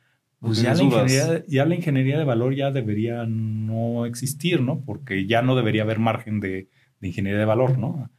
Pues 0.41 0.59
ya 0.59 0.73
la, 0.73 0.81
ingeniería, 0.81 1.43
ya 1.47 1.65
la, 1.65 1.75
ingeniería, 1.75 2.17
de 2.17 2.23
valor 2.23 2.55
ya 2.55 2.71
debería 2.71 3.25
no 3.27 4.07
existir, 4.07 4.61
¿no? 4.61 4.81
Porque 4.83 5.27
ya 5.27 5.43
no 5.43 5.55
debería 5.55 5.83
haber 5.83 5.99
margen 5.99 6.39
de, 6.39 6.67
ingeniería 6.99 7.39
de 7.39 7.45
valor, 7.45 7.77
¿no? 7.77 8.09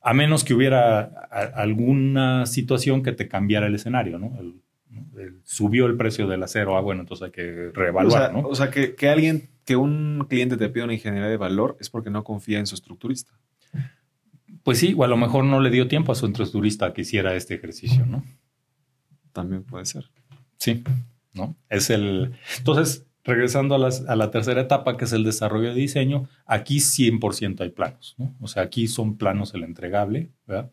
A 0.00 0.12
menos 0.14 0.42
que 0.42 0.52
hubiera 0.52 1.00
alguna 1.54 2.44
situación 2.46 3.04
que 3.04 3.12
te 3.12 3.28
cambiara 3.28 3.68
el 3.68 3.74
escenario, 3.76 4.18
¿no? 4.18 4.32
subió 5.44 5.86
el 5.86 5.96
precio 5.96 6.26
del 6.26 6.42
acero, 6.42 6.76
ah, 6.76 6.80
bueno, 6.80 7.02
entonces 7.02 7.26
hay 7.26 7.30
que 7.30 7.70
reevaluar, 7.72 8.22
o 8.22 8.24
sea, 8.24 8.32
¿no? 8.32 8.48
O 8.48 8.54
sea, 8.56 8.70
que, 8.70 8.96
que, 8.96 9.08
alguien, 9.08 9.50
que 9.64 9.76
un 9.76 10.26
cliente 10.28 10.56
te 10.56 10.68
pida 10.68 10.84
una 10.84 10.94
ingeniería 10.94 11.28
de 11.28 11.36
valor 11.36 11.76
es 11.78 11.88
porque 11.88 12.10
no 12.10 12.24
confía 12.24 12.58
en 12.58 12.66
su 12.66 12.74
estructurista. 12.74 13.32
Pues 14.64 14.78
sí, 14.78 14.94
o 14.96 15.04
a 15.04 15.08
lo 15.08 15.16
mejor 15.16 15.44
no 15.44 15.60
le 15.60 15.70
dio 15.70 15.86
tiempo 15.86 16.10
a 16.10 16.16
su 16.16 16.26
estructurista 16.26 16.92
que 16.92 17.02
hiciera 17.02 17.36
este 17.36 17.54
ejercicio, 17.54 18.04
¿no? 18.04 18.24
También 19.32 19.62
puede 19.62 19.84
ser. 19.84 20.10
Sí, 20.58 20.82
¿no? 21.34 21.56
Es 21.68 21.90
el... 21.90 22.32
Entonces, 22.58 23.06
regresando 23.24 23.74
a, 23.74 23.78
las- 23.78 24.06
a 24.08 24.16
la 24.16 24.30
tercera 24.30 24.62
etapa, 24.62 24.96
que 24.96 25.04
es 25.04 25.12
el 25.12 25.24
desarrollo 25.24 25.68
de 25.70 25.74
diseño, 25.80 26.28
aquí 26.46 26.80
100% 26.80 27.62
hay 27.62 27.70
planos, 27.70 28.14
¿no? 28.18 28.34
O 28.40 28.48
sea, 28.48 28.62
aquí 28.62 28.88
son 28.88 29.16
planos 29.18 29.54
el 29.54 29.62
entregable, 29.64 30.30
¿verdad? 30.46 30.70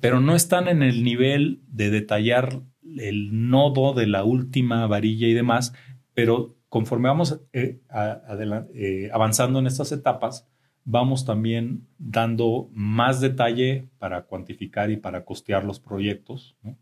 Pero 0.00 0.20
no 0.20 0.34
están 0.34 0.68
en 0.68 0.82
el 0.82 1.04
nivel 1.04 1.60
de 1.68 1.90
detallar 1.90 2.62
el 2.98 3.48
nodo 3.50 3.92
de 3.94 4.06
la 4.06 4.24
última 4.24 4.86
varilla 4.86 5.26
y 5.28 5.34
demás, 5.34 5.72
pero 6.14 6.56
conforme 6.68 7.08
vamos 7.08 7.40
eh, 7.52 7.80
a- 7.90 8.22
eh, 8.74 9.10
avanzando 9.12 9.58
en 9.58 9.66
estas 9.66 9.92
etapas, 9.92 10.48
vamos 10.84 11.24
también 11.24 11.86
dando 11.98 12.68
más 12.72 13.20
detalle 13.20 13.88
para 13.98 14.22
cuantificar 14.22 14.90
y 14.90 14.96
para 14.96 15.24
costear 15.24 15.64
los 15.64 15.78
proyectos, 15.78 16.56
¿no? 16.62 16.76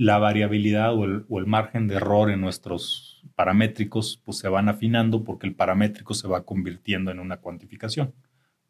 La 0.00 0.16
variabilidad 0.16 0.94
o 0.94 1.04
el, 1.04 1.46
margen 1.46 1.86
de 1.86 1.96
error 1.96 2.30
en 2.30 2.40
nuestros 2.40 3.22
paramétricos 3.34 4.18
pues 4.24 4.38
se 4.38 4.48
van 4.48 4.70
afinando 4.70 5.24
porque 5.24 5.46
el 5.46 5.54
paramétrico 5.54 6.14
se 6.14 6.26
va 6.26 6.42
convirtiendo 6.46 7.10
en 7.10 7.18
una 7.18 7.36
cuantificación. 7.36 8.14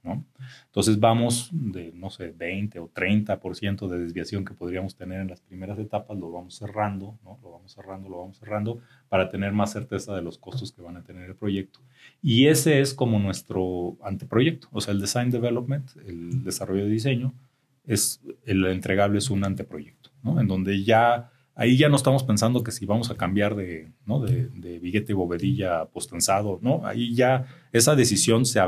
¿no? 0.03 0.25
Entonces 0.65 0.99
vamos 0.99 1.49
de, 1.53 1.93
no 1.95 2.11
sé, 2.11 2.35
20 2.37 2.81
o 2.81 2.91
30% 2.93 3.87
de 3.87 4.01
desviación 4.01 4.45
que 4.45 4.55
podríamos 4.55 4.97
tener 4.97 5.21
en 5.21 5.29
las 5.29 5.41
primeras 5.41 5.79
etapas, 5.79 6.19
lo 6.19 6.33
vamos 6.33 6.57
cerrando, 6.57 7.17
¿no? 7.23 7.39
lo 7.45 7.53
vamos 7.53 7.71
cerrando, 7.71 8.09
lo 8.09 8.19
vamos 8.19 8.39
cerrando 8.39 8.81
para 9.09 9.29
tener 9.29 9.53
más 9.53 9.71
certeza 9.71 10.17
de 10.17 10.23
los 10.23 10.37
costos 10.37 10.73
que 10.73 10.83
van 10.83 10.97
a 10.97 11.05
tener 11.05 11.31
el 11.31 11.37
proyecto. 11.37 11.79
Y 12.21 12.49
ese 12.49 12.81
es 12.81 12.93
como 12.93 13.21
nuestro 13.21 13.97
anteproyecto, 14.03 14.67
o 14.73 14.81
sea, 14.81 14.95
el 14.95 15.01
design 15.01 15.31
development, 15.31 15.93
el 16.09 16.43
desarrollo 16.43 16.83
de 16.83 16.91
diseño, 16.91 17.35
es 17.87 18.21
el 18.47 18.65
entregable 18.67 19.19
es 19.19 19.31
un 19.31 19.45
anteproyecto, 19.45 20.10
En 20.25 20.47
donde 20.47 20.85
ya 20.85 21.31
ahí 21.55 21.77
ya 21.77 21.91
no 21.91 21.97
estamos 21.97 22.25
pensando 22.25 22.65
que 22.65 22.73
si 22.73 22.87
vamos 22.87 23.11
a 23.11 23.17
cambiar 23.17 23.55
de, 23.55 23.93
¿no? 24.07 24.21
de, 24.21 24.49
de 24.49 24.79
billete 24.79 25.13
y 25.13 25.15
bovedilla 25.15 25.85
postensado, 25.87 26.59
¿no? 26.63 26.87
Ahí 26.87 27.15
ya 27.15 27.47
esa 27.73 27.95
decisión 27.95 28.47
se, 28.47 28.61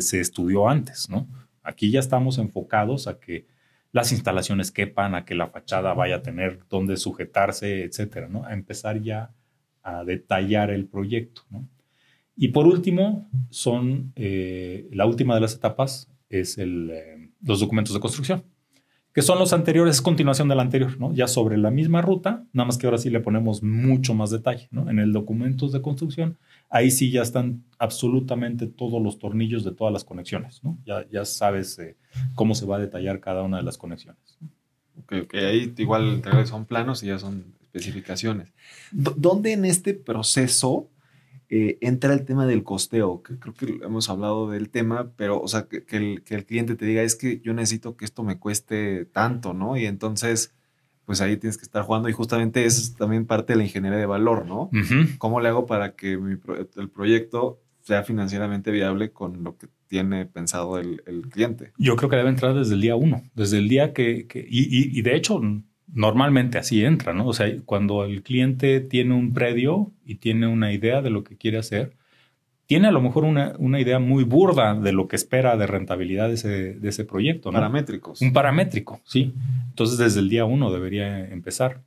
se 0.00 0.20
estudió 0.20 0.68
antes, 0.68 1.08
¿no? 1.08 1.28
Aquí 1.62 1.92
ya 1.92 2.00
estamos 2.00 2.38
enfocados 2.38 3.06
a 3.06 3.20
que 3.20 3.46
las 3.92 4.10
instalaciones 4.10 4.72
quepan, 4.72 5.14
a 5.14 5.24
que 5.24 5.36
la 5.36 5.46
fachada 5.46 5.94
vaya 5.94 6.16
a 6.16 6.22
tener 6.22 6.60
dónde 6.68 6.96
sujetarse, 6.96 7.84
etcétera, 7.84 8.28
¿no? 8.28 8.44
A 8.44 8.52
empezar 8.52 9.00
ya 9.00 9.32
a 9.82 10.02
detallar 10.04 10.70
el 10.70 10.86
proyecto, 10.86 11.42
¿no? 11.50 11.68
Y 12.34 12.48
por 12.48 12.66
último, 12.66 13.30
son 13.50 14.12
eh, 14.16 14.88
la 14.92 15.06
última 15.06 15.34
de 15.34 15.40
las 15.42 15.54
etapas 15.54 16.10
es 16.28 16.58
el, 16.58 16.90
eh, 16.90 17.30
los 17.42 17.60
documentos 17.60 17.94
de 17.94 18.00
construcción 18.00 18.44
que 19.12 19.22
son 19.22 19.38
los 19.38 19.52
anteriores, 19.52 19.96
es 19.96 20.02
continuación 20.02 20.48
del 20.48 20.60
anterior, 20.60 20.98
¿no? 20.98 21.12
Ya 21.12 21.26
sobre 21.26 21.56
la 21.58 21.70
misma 21.70 22.00
ruta, 22.00 22.44
nada 22.52 22.66
más 22.66 22.78
que 22.78 22.86
ahora 22.86 22.98
sí 22.98 23.10
le 23.10 23.20
ponemos 23.20 23.62
mucho 23.62 24.14
más 24.14 24.30
detalle, 24.30 24.68
¿no? 24.70 24.88
En 24.88 24.98
el 24.98 25.12
documentos 25.12 25.72
de 25.72 25.82
construcción, 25.82 26.38
ahí 26.68 26.90
sí 26.90 27.10
ya 27.10 27.22
están 27.22 27.64
absolutamente 27.78 28.66
todos 28.66 29.02
los 29.02 29.18
tornillos 29.18 29.64
de 29.64 29.72
todas 29.72 29.92
las 29.92 30.04
conexiones, 30.04 30.62
¿no? 30.62 30.78
Ya, 30.84 31.06
ya 31.10 31.24
sabes 31.24 31.78
eh, 31.80 31.96
cómo 32.34 32.54
se 32.54 32.66
va 32.66 32.76
a 32.76 32.80
detallar 32.80 33.20
cada 33.20 33.42
una 33.42 33.56
de 33.56 33.64
las 33.64 33.78
conexiones. 33.78 34.38
Ok, 35.00 35.14
ok, 35.24 35.34
ahí 35.34 35.74
igual 35.78 36.22
son 36.46 36.66
planos 36.66 37.02
y 37.02 37.06
ya 37.06 37.18
son 37.18 37.54
especificaciones. 37.62 38.52
¿Dónde 38.92 39.52
en 39.52 39.64
este 39.64 39.94
proceso 39.94 40.88
eh, 41.50 41.78
entra 41.80 42.12
el 42.14 42.24
tema 42.24 42.46
del 42.46 42.62
costeo? 42.62 43.22
Que 43.22 43.38
creo 43.38 43.54
que 43.54 43.84
hemos 43.84 44.08
hablado 44.08 44.48
del 44.50 44.70
tema, 44.70 45.12
pero, 45.16 45.40
o 45.40 45.48
sea, 45.48 45.64
que, 45.68 45.84
que 45.84 45.96
el, 45.96 46.22
que 46.22 46.34
el 46.36 46.46
cliente 46.46 46.76
te 46.76 46.86
diga, 46.86 47.02
es 47.02 47.16
que 47.16 47.40
yo 47.40 47.52
necesito 47.52 47.96
que 47.96 48.04
esto 48.04 48.22
me 48.22 48.38
cueste 48.38 49.04
tanto, 49.06 49.52
¿no? 49.52 49.76
Y 49.76 49.86
entonces, 49.86 50.54
pues 51.04 51.20
ahí 51.20 51.36
tienes 51.36 51.56
que 51.58 51.64
estar 51.64 51.82
jugando 51.82 52.08
y 52.08 52.12
justamente 52.12 52.64
eso 52.64 52.80
es 52.80 52.94
también 52.94 53.26
parte 53.26 53.52
de 53.52 53.56
la 53.58 53.64
ingeniería 53.64 53.98
de 53.98 54.06
valor, 54.06 54.46
¿no? 54.46 54.70
¿Cómo 55.18 55.40
le 55.40 55.48
hago 55.48 55.66
para 55.66 55.96
que 55.96 56.16
mi 56.16 56.36
pro- 56.36 56.56
el 56.76 56.88
proyecto 56.88 57.60
sea 57.82 58.04
financieramente 58.04 58.70
viable 58.70 59.10
con 59.10 59.42
lo 59.42 59.56
que 59.56 59.66
tiene 59.88 60.26
pensado 60.26 60.78
el, 60.78 61.02
el 61.06 61.22
cliente? 61.28 61.72
Yo 61.78 61.96
creo 61.96 62.08
que 62.10 62.16
debe 62.16 62.28
entrar 62.28 62.54
desde 62.54 62.74
el 62.74 62.80
día 62.80 62.94
uno, 62.94 63.24
desde 63.34 63.58
el 63.58 63.68
día 63.68 63.92
que, 63.92 64.26
que- 64.28 64.46
y, 64.48 64.60
y- 64.64 64.96
y 64.96 65.02
de 65.02 65.16
hecho 65.16 65.40
normalmente 65.92 66.58
así 66.58 66.84
entra, 66.84 67.12
¿no? 67.14 67.26
O 67.26 67.32
sea, 67.32 67.48
cuando 67.64 68.04
el 68.04 68.22
cliente 68.22 68.80
tiene 68.80 69.14
un 69.14 69.32
predio 69.32 69.92
y 70.04 70.16
tiene 70.16 70.46
una 70.46 70.72
idea 70.72 71.02
de 71.02 71.10
lo 71.10 71.24
que 71.24 71.36
quiere 71.36 71.58
hacer, 71.58 71.96
tiene 72.66 72.86
a 72.86 72.92
lo 72.92 73.00
mejor 73.00 73.24
una, 73.24 73.54
una 73.58 73.80
idea 73.80 73.98
muy 73.98 74.22
burda 74.22 74.74
de 74.74 74.92
lo 74.92 75.08
que 75.08 75.16
espera 75.16 75.56
de 75.56 75.66
rentabilidad 75.66 76.28
de 76.28 76.34
ese, 76.34 76.74
de 76.74 76.88
ese 76.88 77.04
proyecto, 77.04 77.50
¿no? 77.50 77.58
Paramétricos. 77.58 78.20
Un 78.20 78.32
paramétrico, 78.32 79.00
sí. 79.04 79.34
Entonces, 79.70 79.98
desde 79.98 80.20
el 80.20 80.28
día 80.28 80.44
uno 80.44 80.70
debería 80.70 81.28
empezar. 81.28 81.82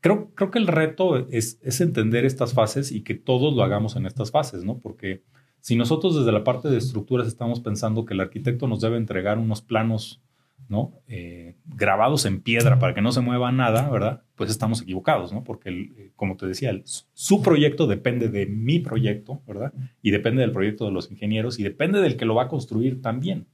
Creo, 0.00 0.30
creo 0.34 0.50
que 0.50 0.58
el 0.58 0.66
reto 0.66 1.26
es, 1.30 1.58
es 1.62 1.80
entender 1.80 2.26
estas 2.26 2.52
fases 2.52 2.92
y 2.92 3.02
que 3.02 3.14
todos 3.14 3.54
lo 3.54 3.62
hagamos 3.62 3.96
en 3.96 4.04
estas 4.04 4.30
fases, 4.30 4.64
¿no? 4.64 4.78
Porque 4.78 5.22
si 5.60 5.76
nosotros 5.76 6.14
desde 6.14 6.30
la 6.30 6.44
parte 6.44 6.68
de 6.68 6.76
estructuras 6.76 7.26
estamos 7.26 7.60
pensando 7.60 8.04
que 8.04 8.14
el 8.14 8.20
arquitecto 8.20 8.68
nos 8.68 8.82
debe 8.82 8.98
entregar 8.98 9.38
unos 9.38 9.62
planos, 9.62 10.20
¿no? 10.68 10.94
Eh, 11.06 11.54
grabados 11.64 12.24
en 12.26 12.40
piedra 12.40 12.78
para 12.78 12.92
que 12.94 13.02
no 13.02 13.12
se 13.12 13.20
mueva 13.20 13.52
nada, 13.52 13.88
¿verdad? 13.88 14.22
Pues 14.34 14.50
estamos 14.50 14.82
equivocados, 14.82 15.32
¿no? 15.32 15.44
Porque, 15.44 15.68
el, 15.68 15.94
eh, 15.96 16.10
como 16.16 16.36
te 16.36 16.46
decía, 16.46 16.70
el- 16.70 16.82
su 16.84 17.42
proyecto 17.42 17.86
depende 17.86 18.28
de 18.28 18.46
mi 18.46 18.80
proyecto, 18.80 19.42
¿verdad? 19.46 19.72
Y 20.02 20.10
depende 20.10 20.40
del 20.42 20.52
proyecto 20.52 20.84
de 20.84 20.92
los 20.92 21.10
ingenieros 21.10 21.58
y 21.58 21.62
depende 21.62 22.00
del 22.00 22.16
que 22.16 22.24
lo 22.24 22.34
va 22.34 22.44
a 22.44 22.48
construir 22.48 23.00
también, 23.00 23.46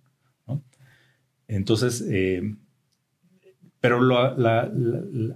¿no? 0.46 0.62
Entonces, 1.48 2.06
eh, 2.10 2.54
pero 3.80 3.98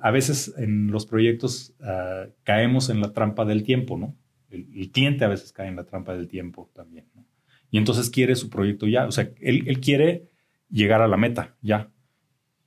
a 0.03 0.11
veces 0.13 0.55
en 0.57 0.91
los 0.91 1.05
proyectos 1.07 1.75
ah, 1.81 2.27
caemos 2.45 2.91
en 2.91 3.01
la 3.01 3.13
trampa 3.13 3.45
del 3.45 3.65
tiempo, 3.65 3.99
¿no? 3.99 4.15
El, 4.51 4.67
el 4.75 4.91
cliente 4.93 5.25
a 5.25 5.29
veces 5.29 5.53
cae 5.53 5.69
en 5.69 5.77
la 5.77 5.85
trampa 5.85 6.15
del 6.17 6.29
tiempo 6.29 6.71
también, 6.73 7.07
¿no? 7.15 7.25
Y 7.71 7.79
entonces 7.79 8.09
quiere 8.09 8.37
su 8.37 8.49
proyecto 8.49 8.87
ya, 8.87 9.07
o 9.07 9.11
sea, 9.13 9.29
él, 9.41 9.65
él 9.67 9.81
quiere 9.81 10.29
llegar 10.77 11.01
a 11.01 11.09
la 11.09 11.17
meta 11.17 11.57
ya. 11.63 11.91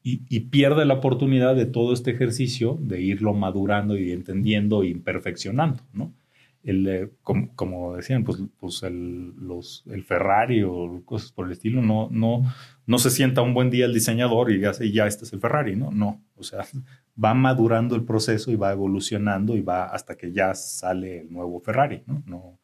Y, 0.01 0.39
pierde 0.39 0.85
la 0.85 0.95
oportunidad 0.95 1.55
de 1.55 1.67
todo 1.67 1.93
este 1.93 2.09
ejercicio 2.09 2.79
de 2.81 2.99
irlo 2.99 3.35
madurando 3.35 3.95
y 3.95 4.11
entendiendo 4.11 4.83
y 4.83 4.95
perfeccionando, 4.95 5.83
¿no? 5.93 6.15
El, 6.63 6.87
eh, 6.87 7.11
como, 7.21 7.53
como 7.55 7.95
decían, 7.95 8.23
pues, 8.23 8.39
pues 8.59 8.81
el, 8.81 9.35
los, 9.35 9.83
el 9.87 10.03
Ferrari 10.03 10.63
o 10.63 11.03
cosas 11.05 11.31
por 11.31 11.45
el 11.45 11.51
estilo, 11.51 11.83
no, 11.83 12.07
no, 12.11 12.41
no 12.87 12.97
se 12.97 13.11
sienta 13.11 13.43
un 13.43 13.53
buen 13.53 13.69
día 13.69 13.85
el 13.85 13.93
diseñador 13.93 14.51
y 14.51 14.59
ya, 14.59 14.71
ya 14.71 15.05
este 15.05 15.25
es 15.25 15.33
el 15.33 15.41
Ferrari, 15.41 15.75
¿no? 15.75 15.91
No, 15.91 16.23
o 16.35 16.43
sea, 16.43 16.65
va 17.23 17.35
madurando 17.35 17.95
el 17.95 18.03
proceso 18.03 18.51
y 18.51 18.55
va 18.55 18.71
evolucionando 18.71 19.55
y 19.55 19.61
va 19.61 19.85
hasta 19.85 20.15
que 20.15 20.31
ya 20.31 20.55
sale 20.55 21.21
el 21.21 21.31
nuevo 21.31 21.59
Ferrari, 21.59 22.01
¿no? 22.07 22.23
No, 22.25 22.59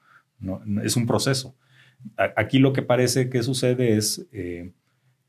no, 0.65 0.81
es 0.81 0.95
un 0.95 1.05
proceso. 1.05 1.55
Aquí 2.17 2.57
lo 2.57 2.73
que 2.73 2.81
parece 2.81 3.29
que 3.29 3.43
sucede 3.43 3.97
es 3.97 4.27
eh, 4.31 4.71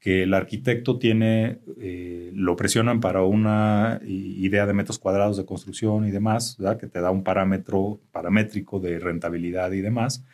que 0.00 0.22
el 0.22 0.34
arquitecto 0.34 0.98
tiene, 0.98 1.58
eh, 1.80 2.30
lo 2.34 2.54
presionan 2.56 3.00
para 3.00 3.22
una 3.22 4.00
idea 4.06 4.66
de 4.66 4.72
metros 4.72 4.98
cuadrados 4.98 5.36
de 5.36 5.44
construcción 5.44 6.06
y 6.06 6.10
demás, 6.10 6.56
¿verdad? 6.58 6.78
que 6.78 6.86
te 6.86 7.00
da 7.00 7.10
un 7.10 7.24
parámetro 7.24 8.00
paramétrico 8.12 8.78
de 8.78 8.98
rentabilidad 8.98 9.72
y 9.72 9.80
demás, 9.80 10.24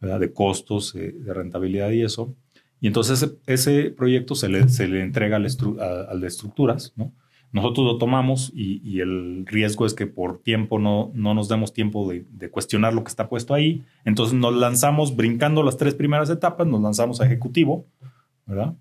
de 0.00 0.32
costos, 0.32 0.94
eh, 0.96 1.12
de 1.16 1.32
rentabilidad 1.32 1.90
y 1.90 2.02
eso. 2.02 2.34
Y 2.80 2.88
entonces 2.88 3.36
ese, 3.46 3.90
proyecto 3.90 4.34
se 4.34 4.48
le, 4.48 4.68
se 4.68 4.88
le 4.88 5.02
entrega 5.02 5.36
al, 5.36 5.46
a- 5.46 6.10
al 6.10 6.20
de 6.20 6.26
estructuras, 6.26 6.92
¿no? 6.96 7.12
Nosotros 7.52 7.86
lo 7.86 7.98
tomamos 7.98 8.50
y, 8.54 8.80
y 8.82 9.00
el 9.00 9.44
riesgo 9.46 9.84
es 9.84 9.92
que 9.92 10.06
por 10.06 10.38
tiempo 10.42 10.78
no, 10.78 11.12
no 11.14 11.34
nos 11.34 11.48
demos 11.50 11.74
tiempo 11.74 12.10
de, 12.10 12.24
de 12.30 12.48
cuestionar 12.50 12.94
lo 12.94 13.04
que 13.04 13.10
está 13.10 13.28
puesto 13.28 13.52
ahí. 13.52 13.84
Entonces 14.06 14.34
nos 14.34 14.54
lanzamos 14.56 15.14
brincando 15.14 15.62
las 15.62 15.76
tres 15.76 15.94
primeras 15.94 16.30
etapas, 16.30 16.66
nos 16.66 16.80
lanzamos 16.80 17.20
a 17.20 17.26
ejecutivo, 17.26 17.84
¿verdad? 18.46 18.74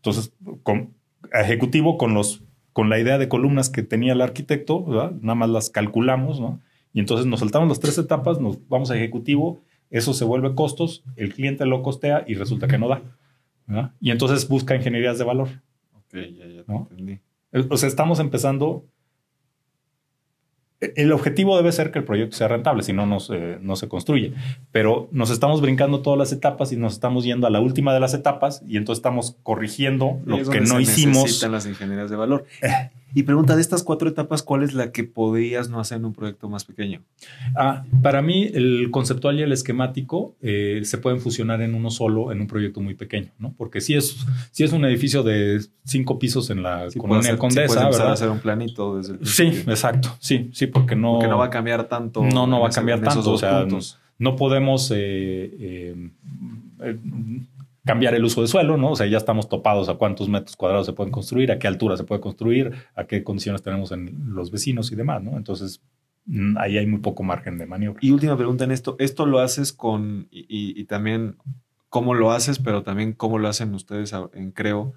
Entonces, 0.00 0.32
con, 0.62 0.94
ejecutivo 1.32 1.98
con, 1.98 2.14
los, 2.14 2.42
con 2.72 2.88
la 2.88 2.98
idea 2.98 3.18
de 3.18 3.28
columnas 3.28 3.68
que 3.68 3.82
tenía 3.82 4.14
el 4.14 4.22
arquitecto, 4.22 4.84
¿verdad? 4.84 5.12
Nada 5.20 5.34
más 5.34 5.50
las 5.50 5.70
calculamos, 5.70 6.40
¿no? 6.40 6.60
Y 6.92 7.00
entonces 7.00 7.26
nos 7.26 7.40
saltamos 7.40 7.68
las 7.68 7.80
tres 7.80 7.98
etapas, 7.98 8.40
nos 8.40 8.66
vamos 8.68 8.90
a 8.90 8.96
ejecutivo, 8.96 9.60
eso 9.90 10.14
se 10.14 10.24
vuelve 10.24 10.54
costos, 10.54 11.04
el 11.16 11.34
cliente 11.34 11.66
lo 11.66 11.82
costea 11.82 12.24
y 12.26 12.34
resulta 12.34 12.66
que 12.66 12.78
no 12.78 12.88
da. 12.88 13.02
¿verdad? 13.66 13.92
Y 14.00 14.10
entonces 14.10 14.48
busca 14.48 14.74
ingenierías 14.74 15.18
de 15.18 15.24
valor. 15.24 15.48
Ok, 15.94 16.14
ya, 16.14 16.46
ya 16.46 16.64
¿No? 16.66 16.88
entendí. 16.90 17.20
O 17.68 17.76
sea, 17.76 17.88
estamos 17.88 18.18
empezando. 18.20 18.84
El 20.80 21.12
objetivo 21.12 21.56
debe 21.56 21.72
ser 21.72 21.90
que 21.90 21.98
el 21.98 22.04
proyecto 22.04 22.36
sea 22.36 22.48
rentable, 22.48 22.82
si 22.82 22.94
no, 22.94 23.04
no 23.04 23.20
se, 23.20 23.58
no 23.60 23.76
se 23.76 23.88
construye. 23.88 24.32
Pero 24.72 25.08
nos 25.12 25.30
estamos 25.30 25.60
brincando 25.60 26.00
todas 26.00 26.18
las 26.18 26.32
etapas 26.32 26.72
y 26.72 26.76
nos 26.76 26.94
estamos 26.94 27.24
yendo 27.24 27.46
a 27.46 27.50
la 27.50 27.60
última 27.60 27.92
de 27.92 28.00
las 28.00 28.14
etapas 28.14 28.62
y 28.66 28.78
entonces 28.78 29.00
estamos 29.00 29.36
corrigiendo 29.42 30.20
lo 30.24 30.38
es 30.38 30.48
que 30.48 30.60
no 30.60 30.76
se 30.76 30.82
hicimos. 30.82 31.24
Necesitan 31.24 31.52
las 31.52 31.66
ingenierías 31.66 32.08
de 32.10 32.16
valor. 32.16 32.46
Y 33.14 33.24
pregunta, 33.24 33.56
de 33.56 33.62
estas 33.62 33.82
cuatro 33.82 34.08
etapas, 34.08 34.42
¿cuál 34.42 34.62
es 34.62 34.74
la 34.74 34.92
que 34.92 35.04
podrías 35.04 35.68
no 35.68 35.80
hacer 35.80 35.98
en 35.98 36.04
un 36.04 36.12
proyecto 36.12 36.48
más 36.48 36.64
pequeño? 36.64 37.02
Ah, 37.56 37.84
para 38.02 38.22
mí, 38.22 38.50
el 38.52 38.88
conceptual 38.90 39.38
y 39.38 39.42
el 39.42 39.52
esquemático 39.52 40.36
eh, 40.40 40.80
se 40.84 40.98
pueden 40.98 41.20
fusionar 41.20 41.60
en 41.62 41.74
uno 41.74 41.90
solo 41.90 42.32
en 42.32 42.40
un 42.40 42.46
proyecto 42.46 42.80
muy 42.80 42.94
pequeño, 42.94 43.32
¿no? 43.38 43.54
Porque 43.56 43.80
si 43.80 43.94
es, 43.94 44.24
si 44.52 44.64
es 44.64 44.72
un 44.72 44.84
edificio 44.84 45.22
de 45.22 45.60
cinco 45.84 46.18
pisos 46.18 46.50
en 46.50 46.62
la 46.62 46.86
colonia 46.96 47.36
Condesa, 47.36 47.68
sí 47.68 47.98
¿verdad? 47.98 48.12
hacer 48.12 48.30
un 48.30 48.40
planito 48.40 48.96
desde 48.96 49.14
el 49.14 49.26
Sí, 49.26 49.46
exacto. 49.66 50.16
Sí, 50.20 50.50
sí, 50.52 50.66
porque 50.66 50.94
no... 50.94 51.14
Porque 51.14 51.28
no 51.28 51.38
va 51.38 51.46
a 51.46 51.50
cambiar 51.50 51.88
tanto. 51.88 52.22
No, 52.24 52.46
no 52.46 52.60
va 52.60 52.68
a 52.68 52.70
cambiar 52.70 53.00
tanto. 53.00 53.32
O 53.32 53.38
sea, 53.38 53.66
no, 54.18 54.36
podemos... 54.36 54.90
Eh, 54.94 56.10
eh, 56.82 56.98
cambiar 57.84 58.14
el 58.14 58.24
uso 58.24 58.42
de 58.42 58.48
suelo, 58.48 58.76
¿no? 58.76 58.92
O 58.92 58.96
sea, 58.96 59.06
ya 59.06 59.16
estamos 59.16 59.48
topados 59.48 59.88
a 59.88 59.94
cuántos 59.94 60.28
metros 60.28 60.56
cuadrados 60.56 60.86
se 60.86 60.92
pueden 60.92 61.12
construir, 61.12 61.50
a 61.50 61.58
qué 61.58 61.66
altura 61.66 61.96
se 61.96 62.04
puede 62.04 62.20
construir, 62.20 62.72
a 62.94 63.06
qué 63.06 63.24
condiciones 63.24 63.62
tenemos 63.62 63.92
en 63.92 64.34
los 64.34 64.50
vecinos 64.50 64.92
y 64.92 64.96
demás, 64.96 65.22
¿no? 65.22 65.36
Entonces, 65.36 65.82
mm, 66.26 66.58
ahí 66.58 66.76
hay 66.78 66.86
muy 66.86 67.00
poco 67.00 67.22
margen 67.22 67.58
de 67.58 67.66
maniobra. 67.66 68.00
Y 68.02 68.10
última 68.10 68.36
pregunta 68.36 68.64
en 68.64 68.72
esto, 68.72 68.96
¿esto 68.98 69.26
lo 69.26 69.40
haces 69.40 69.72
con, 69.72 70.28
y, 70.30 70.84
también 70.84 71.36
cómo 71.88 72.14
lo 72.14 72.32
haces, 72.32 72.58
pero 72.58 72.82
también 72.82 73.12
cómo 73.12 73.38
lo 73.38 73.48
hacen 73.48 73.74
ustedes 73.74 74.14
en 74.34 74.52
Creo? 74.52 74.80
O 74.80 74.94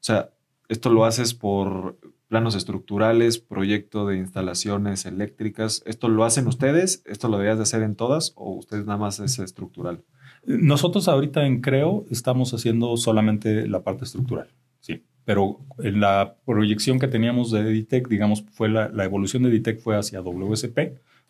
sea, 0.00 0.30
¿esto 0.68 0.90
lo 0.90 1.04
haces 1.04 1.32
por 1.34 1.98
planos 2.28 2.54
estructurales, 2.54 3.38
proyecto 3.38 4.06
de 4.06 4.18
instalaciones 4.18 5.06
eléctricas? 5.06 5.82
¿Esto 5.86 6.08
lo 6.08 6.24
hacen 6.24 6.46
ustedes? 6.48 7.02
¿Esto 7.06 7.28
lo 7.28 7.38
deberías 7.38 7.58
de 7.58 7.62
hacer 7.62 7.82
en 7.82 7.96
todas 7.96 8.32
o 8.36 8.52
ustedes 8.52 8.84
nada 8.84 8.98
más 8.98 9.20
es 9.20 9.38
estructural? 9.38 10.04
Nosotros 10.46 11.08
ahorita 11.08 11.46
en 11.46 11.60
Creo 11.60 12.06
estamos 12.10 12.54
haciendo 12.54 12.96
solamente 12.96 13.66
la 13.66 13.82
parte 13.82 14.04
estructural, 14.04 14.48
sí. 14.80 15.02
Pero 15.24 15.58
en 15.78 16.00
la 16.00 16.36
proyección 16.46 17.00
que 17.00 17.08
teníamos 17.08 17.50
de 17.50 17.60
Editec, 17.60 18.08
digamos, 18.08 18.44
fue 18.52 18.68
la, 18.68 18.90
evolución 19.04 19.42
de 19.42 19.48
Editec 19.48 19.80
fue 19.80 19.96
hacia 19.96 20.20
WSP, 20.20 20.78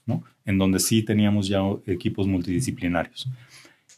¿no? 0.05 0.23
En 0.45 0.59
donde 0.59 0.81
sí 0.81 1.03
teníamos 1.03 1.49
ya 1.49 1.61
equipos 1.87 2.27
multidisciplinarios. 2.27 3.29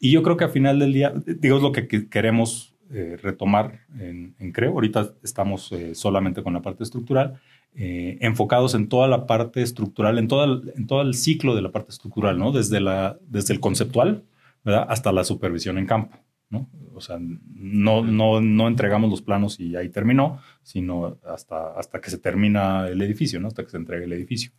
Y 0.00 0.12
yo 0.12 0.22
creo 0.22 0.36
que 0.36 0.44
al 0.44 0.50
final 0.50 0.78
del 0.78 0.92
día, 0.92 1.12
digo, 1.26 1.56
es 1.56 1.62
lo 1.62 1.72
que 1.72 2.08
queremos 2.08 2.76
eh, 2.90 3.18
retomar 3.20 3.80
en, 3.98 4.34
Creo. 4.52 4.72
Ahorita 4.72 5.12
estamos 5.22 5.72
eh, 5.72 5.94
solamente 5.94 6.42
con 6.44 6.54
la 6.54 6.62
parte 6.62 6.84
estructural, 6.84 7.40
eh, 7.74 8.16
enfocados 8.20 8.74
en 8.74 8.88
toda 8.88 9.08
la 9.08 9.26
parte 9.26 9.62
estructural, 9.62 10.16
en, 10.18 10.28
en 10.76 10.86
todo 10.86 11.02
el 11.02 11.14
ciclo 11.14 11.56
de 11.56 11.62
la 11.62 11.72
parte 11.72 11.90
estructural, 11.90 12.38
¿no? 12.38 12.52
Desde, 12.52 12.80
la, 12.80 13.18
desde 13.28 13.52
el 13.52 13.60
conceptual, 13.60 14.22
hasta 14.64 15.12
la 15.12 15.24
supervisión 15.24 15.78
en 15.78 15.86
campo. 15.86 16.18
¿no? 16.50 16.68
O 16.94 17.00
sea, 17.00 17.18
no, 17.20 18.02
no, 18.02 18.40
no 18.40 18.68
entregamos 18.68 19.10
los 19.10 19.22
planos 19.22 19.60
y 19.60 19.76
ahí 19.76 19.88
terminó, 19.88 20.40
sino 20.62 21.18
hasta, 21.26 21.78
hasta 21.78 22.00
que 22.00 22.10
se 22.10 22.18
termina 22.18 22.88
el 22.88 23.00
edificio, 23.02 23.40
¿no? 23.40 23.48
hasta 23.48 23.64
que 23.64 23.70
se 23.70 23.76
entregue 23.76 24.04
el 24.04 24.12
edificio. 24.12 24.52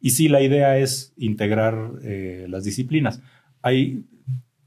Y 0.00 0.10
sí, 0.10 0.28
la 0.28 0.42
idea 0.42 0.76
es 0.78 1.14
integrar 1.16 1.92
eh, 2.02 2.46
las 2.48 2.64
disciplinas. 2.64 3.22
Hay, 3.62 4.04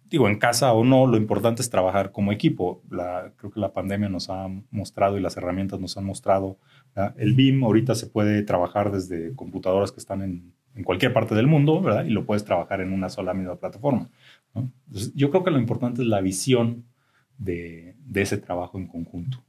digo, 0.06 0.28
en 0.28 0.40
casa 0.40 0.74
o 0.74 0.84
no, 0.84 1.06
lo 1.06 1.18
importante 1.18 1.62
es 1.62 1.70
trabajar 1.70 2.12
como 2.12 2.32
equipo. 2.32 2.82
La, 2.90 3.32
creo 3.38 3.52
que 3.52 3.60
la 3.60 3.74
pandemia 3.74 4.10
nos 4.10 4.30
ha 4.30 4.48
mostrado 4.72 5.18
y 5.18 5.22
las 5.22 5.38
herramientas 5.38 5.80
nos 5.80 5.98
han 5.98 6.06
mostrado. 6.06 6.58
El 7.18 7.36
BIM 7.36 7.64
ahorita 7.64 7.94
se 7.94 8.08
puede 8.08 8.42
trabajar 8.42 8.92
desde 8.92 9.36
computadoras 9.36 9.92
que 9.92 10.00
están 10.00 10.24
en, 10.24 10.54
en 10.76 10.84
cualquier 10.84 11.14
parte 11.14 11.36
del 11.36 11.48
mundo, 11.48 11.80
¿verdad? 11.82 12.06
Y 12.06 12.10
lo 12.10 12.26
puedes 12.26 12.44
trabajar 12.44 12.82
en 12.82 12.92
una 12.92 13.10
sola 13.10 13.34
misma 13.34 13.58
plataforma 13.58 14.10
yo 15.14 15.30
creo 15.30 15.44
que 15.44 15.52
lo 15.52 15.60
importante 15.60 16.02
es 16.02 16.08
la 16.08 16.22
visión 16.22 16.86
de, 17.38 17.96
ese 18.14 18.38
trabajo 18.38 18.78
en 18.78 18.88
conjunto. 18.88 19.44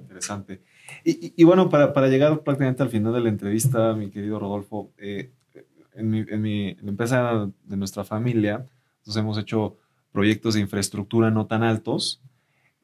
interesante. 0.00 0.62
Y, 1.04 1.44
bueno, 1.44 1.68
para, 1.68 2.08
llegar 2.08 2.42
prácticamente 2.42 2.82
al 2.82 2.90
final 2.90 3.12
de 3.12 3.20
la 3.20 3.28
entrevista, 3.28 3.94
mi 3.94 4.10
querido 4.10 4.38
Rodolfo, 4.38 4.92
eh, 4.98 5.32
en, 5.94 6.10
mi, 6.10 6.76
empresa 6.82 7.50
de 7.64 7.76
nuestra 7.76 8.04
familia, 8.04 8.66
nos 9.06 9.16
hemos 9.16 9.38
hecho 9.38 9.76
proyectos 10.12 10.54
de 10.54 10.60
infraestructura 10.60 11.30
no 11.30 11.46
tan 11.46 11.62
altos. 11.62 12.22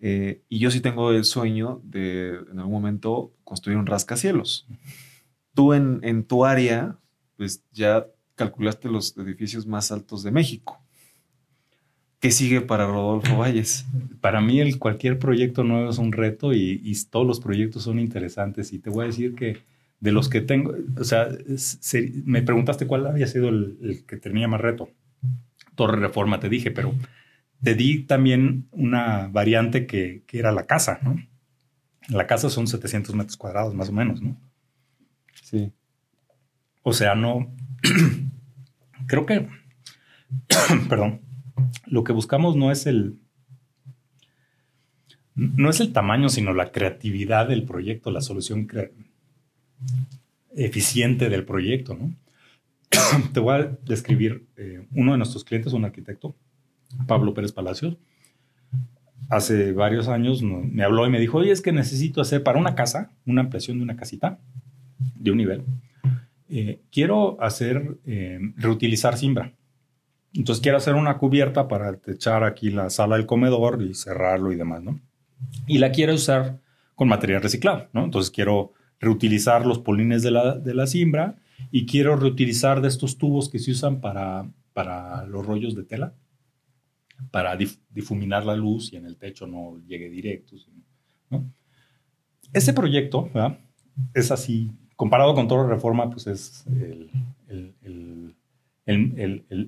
Eh, 0.00 0.42
y 0.48 0.58
yo 0.58 0.70
sí 0.70 0.80
tengo 0.80 1.12
el 1.12 1.24
sueño 1.24 1.80
de 1.84 2.38
en 2.50 2.58
algún 2.58 2.74
momento 2.74 3.32
construir 3.42 3.78
un 3.78 3.86
rascacielos. 3.86 4.66
Tú 5.54 5.72
en, 5.72 6.00
en 6.02 6.24
tu 6.24 6.44
área, 6.44 6.98
pues 7.36 7.64
ya 7.72 8.06
calculaste 8.34 8.88
los 8.88 9.16
edificios 9.16 9.66
más 9.66 9.92
altos 9.92 10.22
de 10.22 10.30
México. 10.30 10.80
¿Qué 12.20 12.30
sigue 12.30 12.62
para 12.62 12.86
Rodolfo 12.86 13.36
Valles? 13.38 13.84
Para 14.20 14.40
mí 14.40 14.60
el, 14.60 14.78
cualquier 14.78 15.18
proyecto 15.18 15.62
nuevo 15.62 15.90
es 15.90 15.98
un 15.98 16.12
reto 16.12 16.54
y, 16.54 16.96
todos 17.10 17.26
los 17.26 17.40
proyectos 17.40 17.82
son 17.82 17.98
interesantes. 17.98 18.72
Y 18.72 18.78
te 18.78 18.90
voy 18.90 19.04
a 19.04 19.08
decir 19.08 19.34
que 19.34 19.58
de 20.00 20.12
los 20.12 20.28
que 20.28 20.40
tengo, 20.40 20.74
o 20.98 21.04
sea, 21.04 21.28
me 22.24 22.42
preguntaste 22.42 22.86
cuál 22.86 23.06
había 23.06 23.26
sido 23.26 23.50
el, 23.50 24.04
que 24.06 24.16
tenía 24.16 24.48
más 24.48 24.60
reto. 24.60 24.88
Torre 25.74 25.98
Reforma 26.00 26.40
te 26.40 26.48
dije, 26.48 26.70
pero 26.70 26.94
te 27.62 27.74
di 27.74 28.04
también 28.04 28.68
una 28.70 29.28
variante 29.28 29.86
que, 29.86 30.22
que 30.26 30.38
era 30.38 30.50
la 30.52 30.66
casa, 30.66 31.00
¿no? 31.02 31.16
La 32.08 32.26
casa 32.26 32.50
son 32.50 32.66
700 32.66 33.14
metros 33.14 33.36
cuadrados 33.36 33.74
más 33.74 33.88
o 33.88 33.92
menos, 33.92 34.22
¿no? 34.22 34.36
Sí. 35.42 35.72
O 36.82 36.92
sea, 36.92 37.14
no, 37.14 37.54
creo 39.06 39.26
que, 39.26 39.48
perdón, 40.88 41.20
lo 41.86 42.04
que 42.04 42.12
buscamos 42.12 42.56
no 42.56 42.70
es 42.70 42.86
el, 42.86 43.18
no 45.34 45.70
es 45.70 45.80
el 45.80 45.92
tamaño, 45.92 46.28
sino 46.28 46.52
la 46.52 46.72
creatividad 46.72 47.48
del 47.48 47.64
proyecto, 47.64 48.10
la 48.10 48.20
solución 48.20 48.68
eficiente 50.56 51.28
del 51.28 51.44
proyecto, 51.44 51.94
¿no? 51.94 52.14
Te 53.32 53.40
voy 53.40 53.54
a 53.54 53.78
describir 53.84 54.46
eh, 54.56 54.86
uno 54.92 55.12
de 55.12 55.18
nuestros 55.18 55.44
clientes, 55.44 55.72
un 55.72 55.84
arquitecto, 55.84 56.34
Pablo 57.06 57.34
Pérez 57.34 57.52
Palacios. 57.52 57.96
Hace 59.30 59.72
varios 59.72 60.08
años 60.08 60.42
me 60.42 60.84
habló 60.84 61.06
y 61.06 61.10
me 61.10 61.18
dijo, 61.18 61.38
oye, 61.38 61.50
es 61.50 61.62
que 61.62 61.72
necesito 61.72 62.20
hacer 62.20 62.42
para 62.42 62.58
una 62.58 62.74
casa, 62.74 63.10
una 63.24 63.40
ampliación 63.40 63.78
de 63.78 63.84
una 63.84 63.96
casita 63.96 64.38
de 65.16 65.30
un 65.30 65.38
nivel 65.38 65.64
eh, 66.56 66.82
quiero 66.92 67.36
hacer, 67.42 67.98
eh, 68.06 68.38
reutilizar 68.54 69.18
Simbra. 69.18 69.52
Entonces 70.32 70.62
quiero 70.62 70.78
hacer 70.78 70.94
una 70.94 71.18
cubierta 71.18 71.66
para 71.66 71.96
techar 71.96 72.44
aquí 72.44 72.70
la 72.70 72.90
sala 72.90 73.16
del 73.16 73.26
comedor 73.26 73.82
y 73.82 73.92
cerrarlo 73.94 74.52
y 74.52 74.56
demás, 74.56 74.80
¿no? 74.80 75.00
Y 75.66 75.78
la 75.78 75.90
quiero 75.90 76.14
usar 76.14 76.60
con 76.94 77.08
material 77.08 77.42
reciclado, 77.42 77.88
¿no? 77.92 78.04
Entonces 78.04 78.30
quiero 78.30 78.72
reutilizar 79.00 79.66
los 79.66 79.80
polines 79.80 80.22
de 80.22 80.30
la, 80.30 80.54
de 80.54 80.74
la 80.74 80.86
Simbra 80.86 81.34
y 81.72 81.86
quiero 81.86 82.14
reutilizar 82.14 82.80
de 82.80 82.86
estos 82.86 83.18
tubos 83.18 83.48
que 83.48 83.58
se 83.58 83.72
usan 83.72 84.00
para, 84.00 84.48
para 84.72 85.26
los 85.26 85.44
rollos 85.44 85.74
de 85.74 85.82
tela, 85.82 86.14
para 87.32 87.58
difuminar 87.90 88.46
la 88.46 88.54
luz 88.54 88.92
y 88.92 88.96
en 88.96 89.06
el 89.06 89.16
techo 89.16 89.48
no 89.48 89.80
llegue 89.88 90.08
directo, 90.08 90.54
¿no? 91.30 91.52
Ese 92.52 92.72
proyecto 92.72 93.24
¿verdad? 93.24 93.58
es 94.14 94.30
así 94.30 94.70
comparado 94.96 95.34
con 95.34 95.48
Torre 95.48 95.68
Reforma, 95.68 96.10
pues 96.10 96.26
es 96.26 96.64
el, 96.66 98.34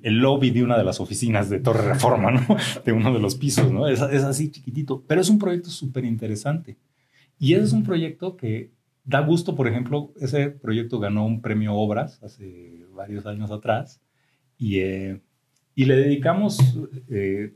lobby 0.03 0.51
de 0.51 0.63
una 0.63 0.77
de 0.77 0.83
las 0.83 0.99
oficinas 0.99 1.49
de 1.49 1.59
Torre 1.59 1.87
Reforma, 1.87 2.31
¿no? 2.31 2.41
De 2.85 2.91
uno 2.91 3.13
de 3.13 3.19
los 3.19 3.35
pisos, 3.35 3.71
¿no? 3.71 3.87
Es, 3.87 4.01
así 4.01 4.51
chiquitito, 4.51 5.03
pero 5.07 5.21
es 5.21 5.29
un 5.29 5.39
proyecto 5.39 5.69
súper 5.69 6.05
interesante. 6.05 6.77
Y 7.39 7.53
ese 7.53 7.65
es 7.65 7.73
un 7.73 7.83
proyecto 7.83 8.35
que 8.35 8.71
da 9.03 9.21
gusto, 9.21 9.55
por 9.55 9.67
ejemplo, 9.67 10.11
ese 10.19 10.49
proyecto 10.49 10.99
ganó 10.99 11.25
un 11.25 11.41
premio 11.41 11.73
Obras 11.75 12.21
hace 12.23 12.85
varios 12.93 13.25
años 13.25 13.51
atrás 13.51 14.01
y, 14.57 14.79
eh, 14.79 15.21
y 15.75 15.85
le 15.85 15.95
dedicamos, 15.95 16.59
eh, 17.09 17.53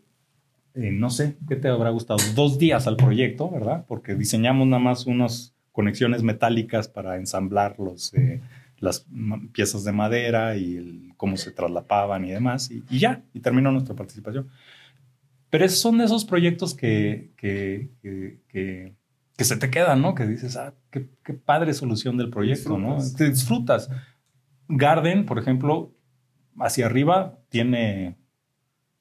eh, 0.76 0.92
no 0.92 1.10
sé, 1.10 1.38
¿qué 1.50 1.56
te 1.56 1.68
habrá 1.68 1.90
gustado? 1.90 2.20
Dos 2.36 2.58
días 2.58 2.88
al 2.88 2.96
proyecto, 2.96 3.50
¿verdad? 3.50 3.86
Porque 3.88 4.16
diseñamos 4.16 4.68
nada 4.68 4.82
más 4.82 5.06
unos 5.06 5.51
conexiones 5.72 6.24
metálicas 6.24 6.88
para 6.88 7.18
ensamblar 7.18 7.76
los, 7.80 8.14
eh, 8.14 8.42
las 8.80 9.06
piezas 9.54 9.84
de 9.84 9.92
madera 9.92 10.58
y 10.58 11.14
cómo 11.18 11.38
se 11.38 11.52
traslapaban 11.52 12.26
y 12.26 12.32
demás. 12.32 12.70
Y, 12.72 13.00
ya, 13.00 13.24
y 13.34 13.40
terminó 13.40 13.72
nuestra 13.72 13.96
participación. 13.96 14.50
Pero 15.50 15.66
esos 15.66 15.80
son 15.80 15.98
de 15.98 16.06
esos 16.06 16.26
proyectos 16.26 16.74
que, 16.74 17.32
que, 17.38 17.90
que, 18.02 18.96
que, 19.38 19.44
se 19.44 19.58
te 19.58 19.70
quedan, 19.70 20.02
¿no? 20.02 20.16
Que 20.16 20.26
dices, 20.26 20.56
ah, 20.56 20.74
qué, 20.92 21.10
qué 21.24 21.34
padre 21.34 21.74
solución 21.74 22.18
del 22.18 22.30
proyecto, 22.30 22.78
¿no? 22.78 22.98
Te 23.18 23.30
disfrutas. 23.30 23.90
Garden, 24.68 25.26
por 25.26 25.40
ejemplo, 25.40 25.94
hacia 26.60 26.86
arriba 26.86 27.40
tiene 27.50 28.18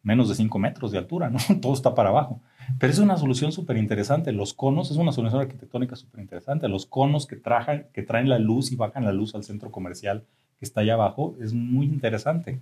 menos 0.03 0.29
de 0.29 0.35
5 0.35 0.59
metros 0.59 0.93
de 0.93 0.99
altura, 0.99 1.31
¿no? 1.31 1.39
Todo 1.61 1.75
está 1.75 1.95
para 1.95 2.09
abajo. 2.11 2.43
Pero 2.79 2.93
es 2.93 2.99
una 2.99 3.17
solución 3.17 3.53
súper 3.53 3.77
interesante. 3.77 4.33
Los 4.33 4.55
conos 4.55 4.91
es 4.91 4.97
una 4.97 5.13
solución 5.13 5.41
arquitectónica 5.41 5.97
súper 5.97 6.21
interesante. 6.21 6.69
Los 6.69 6.87
conos 6.87 7.27
que, 7.27 7.37
trajan, 7.37 7.87
que 7.93 8.03
traen 8.03 8.29
la 8.29 8.39
luz 8.39 8.73
y 8.73 8.77
bajan 8.77 9.05
la 9.05 9.13
luz 9.13 9.35
al 9.35 9.45
centro 9.45 9.71
comercial 9.71 10.25
que 10.59 10.65
está 10.65 10.83
allá 10.83 10.95
abajo 10.95 11.37
es 11.41 11.53
muy 11.53 11.87
interesante. 11.87 12.61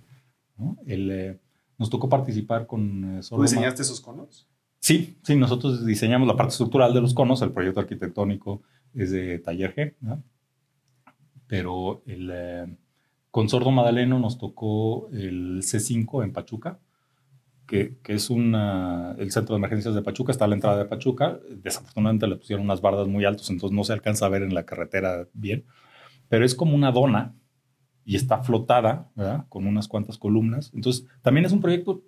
Eh, 0.87 1.37
nos 1.77 1.89
tocó 1.89 2.09
participar 2.09 2.67
con... 2.67 3.19
Eh, 3.19 3.21
¿Tú 3.27 3.41
diseñaste 3.41 3.81
esos 3.81 4.01
conos? 4.01 4.47
Sí, 4.79 5.17
sí, 5.23 5.35
nosotros 5.35 5.85
diseñamos 5.85 6.27
la 6.27 6.35
parte 6.35 6.51
estructural 6.51 6.93
de 6.93 7.01
los 7.01 7.13
conos, 7.13 7.41
el 7.41 7.51
proyecto 7.51 7.81
arquitectónico 7.81 8.61
es 8.93 9.11
de 9.11 9.39
Taller 9.39 9.75
G, 9.75 9.93
¿no? 9.99 10.23
pero 11.49 12.03
el, 12.05 12.29
eh, 12.31 12.67
con 13.31 13.49
Sordo 13.49 13.71
Madaleno 13.71 14.19
nos 14.19 14.37
tocó 14.37 15.09
el 15.09 15.63
C5 15.63 16.23
en 16.23 16.31
Pachuca, 16.31 16.79
que, 17.69 17.97
que, 18.01 18.13
es 18.13 18.31
una, 18.31 19.15
el 19.19 19.31
centro 19.31 19.53
de 19.53 19.59
emergencias 19.59 19.93
de 19.93 20.01
Pachuca, 20.01 20.31
está 20.31 20.45
a 20.45 20.47
la 20.47 20.55
entrada 20.55 20.79
de 20.79 20.85
Pachuca. 20.85 21.39
Desafortunadamente 21.61 22.27
le 22.27 22.35
pusieron 22.35 22.65
unas 22.65 22.81
bardas 22.81 23.07
muy 23.07 23.25
altas, 23.25 23.47
entonces 23.51 23.75
no 23.75 23.83
se 23.83 23.93
alcanza 23.93 24.25
a 24.25 24.29
ver 24.29 24.41
en 24.41 24.55
la 24.55 24.65
carretera 24.65 25.27
bien, 25.33 25.65
pero 26.29 26.45
es 26.45 26.55
como 26.55 26.73
una 26.73 26.91
dona 26.91 27.35
y 28.05 28.15
está 28.15 28.41
flotada, 28.41 29.11
¿verdad? 29.15 29.45
Con 29.49 29.67
unas 29.67 29.87
cuantas 29.87 30.17
columnas. 30.17 30.71
Entonces, 30.73 31.05
también 31.21 31.45
es 31.45 31.51
un 31.51 31.61
proyecto 31.61 32.01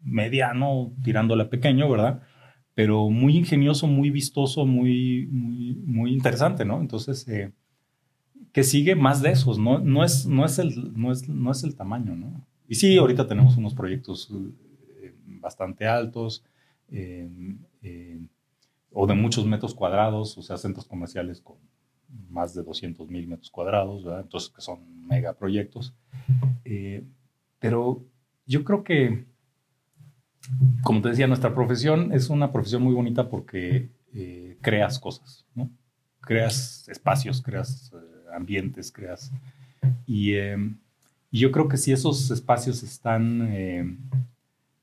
mediano, 0.00 0.92
tirándole 1.02 1.42
a 1.42 1.50
pequeño, 1.50 1.90
¿verdad? 1.90 2.22
Pero 2.74 3.10
muy 3.10 3.36
ingenioso, 3.36 3.88
muy 3.88 4.10
vistoso, 4.10 4.64
muy, 4.64 5.26
muy, 5.26 5.74
muy 5.84 6.12
interesante, 6.12 6.64
¿no? 6.64 6.80
Entonces, 6.80 7.26
eh, 7.26 7.52
que 8.52 8.62
sigue 8.62 8.94
más 8.94 9.22
de 9.22 9.32
esos, 9.32 9.58
no, 9.58 9.80
no, 9.80 10.04
es, 10.04 10.24
no, 10.26 10.44
es 10.44 10.60
el, 10.60 10.92
no, 10.94 11.10
es, 11.10 11.28
no 11.28 11.50
es 11.50 11.64
el 11.64 11.74
tamaño, 11.74 12.14
¿no? 12.14 12.46
Y 12.68 12.74
sí, 12.74 12.96
ahorita 12.96 13.26
tenemos 13.26 13.56
unos 13.56 13.74
proyectos 13.74 14.30
eh, 15.02 15.14
bastante 15.26 15.86
altos 15.86 16.44
eh, 16.90 17.28
o 18.92 19.06
de 19.06 19.14
muchos 19.14 19.46
metros 19.46 19.74
cuadrados, 19.74 20.36
o 20.38 20.42
sea, 20.42 20.56
centros 20.56 20.86
comerciales 20.86 21.40
con 21.40 21.56
más 22.28 22.54
de 22.54 22.62
200 22.62 23.08
mil 23.08 23.26
metros 23.26 23.50
cuadrados, 23.50 24.04
¿verdad? 24.04 24.20
Entonces, 24.22 24.50
que 24.50 24.60
son 24.60 25.06
megaproyectos. 25.06 25.94
pero 27.58 28.04
yo 28.46 28.64
creo 28.64 28.84
que 28.84 29.24
como 30.82 31.00
te 31.00 31.10
decía, 31.10 31.26
nuestra 31.26 31.54
profesión 31.54 32.12
es 32.12 32.28
una 32.28 32.52
profesión 32.52 32.82
muy 32.82 32.94
bonita 32.94 33.28
porque 33.28 33.90
eh, 34.14 34.58
creas 34.60 34.98
cosas, 34.98 35.46
¿no? 35.54 35.70
Creas 36.20 36.88
espacios, 36.88 37.42
creas 37.42 37.92
eh, 37.94 38.34
ambientes, 38.34 38.90
creas... 38.92 39.32
Y, 40.06 40.34
eh, 40.34 40.56
y, 41.32 41.40
yo 41.40 41.50
creo 41.50 41.68
que 41.68 41.78
si 41.78 41.92
esos 41.92 42.30
espacios 42.30 42.82
están... 42.82 43.98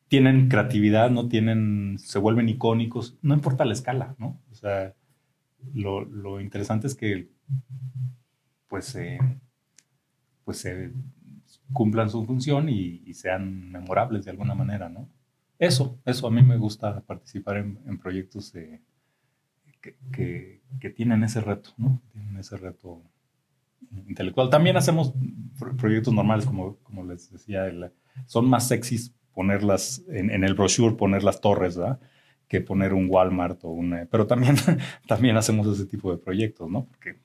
tienen 0.10 0.50
creatividad, 0.50 1.10
no 1.12 1.30
tienen... 1.30 1.98
se 2.00 2.20
vuelven 2.20 2.50
icónicos, 2.50 3.18
no 3.22 3.34
importa 3.34 3.64
la 3.64 3.74
escala, 3.74 4.16
¿no? 4.18 4.38
O 4.52 4.56
sea, 4.56 4.94
lo, 5.74 6.04
lo 6.04 6.42
interesante 6.42 6.88
es 6.88 6.96
que 6.96 7.30
pues, 8.70 8.98
pues 10.46 10.58
se 10.58 10.92
cumplan 11.74 12.10
su 12.10 12.26
función 12.26 12.70
y, 12.70 13.14
sean 13.14 13.72
memorables 13.72 14.26
de 14.26 14.32
alguna 14.32 14.56
manera, 14.56 14.88
¿no? 14.88 15.10
Eso, 15.58 16.00
eso 16.06 16.28
a 16.28 16.32
mí 16.32 16.42
me 16.42 16.58
gusta 16.58 17.02
participar 17.02 17.58
en, 17.58 17.98
proyectos 17.98 18.54
que, 20.12 20.62
tienen 20.96 21.24
ese 21.24 21.42
reto, 21.42 21.72
¿no? 21.78 22.02
Tienen 22.14 22.38
ese 22.38 22.58
reto 22.58 23.02
intelectual. 24.08 24.50
También 24.50 24.78
hacemos 24.78 25.14
proyectos 25.78 26.14
normales, 26.14 26.46
como, 26.46 26.78
como 26.78 27.04
les 27.06 27.32
decía, 27.32 27.66
son 28.26 28.50
más 28.50 28.68
sexys 28.68 29.14
ponerlas 29.34 30.04
en, 30.10 30.44
el 30.44 30.54
brochure, 30.54 30.96
poner 30.96 31.24
las 31.24 31.40
torres, 31.40 31.78
¿verdad? 31.78 32.00
Que 32.48 32.62
poner 32.62 32.94
un 32.94 33.08
Walmart 33.10 33.64
o 33.64 33.70
un... 33.70 34.08
Pero 34.10 34.28
también, 34.28 34.56
también 35.08 35.38
hacemos 35.38 35.68
ese 35.68 35.86
tipo 35.86 36.12
de 36.12 36.18
proyectos, 36.18 36.70
¿no? 36.70 36.86
Porque 36.86 37.20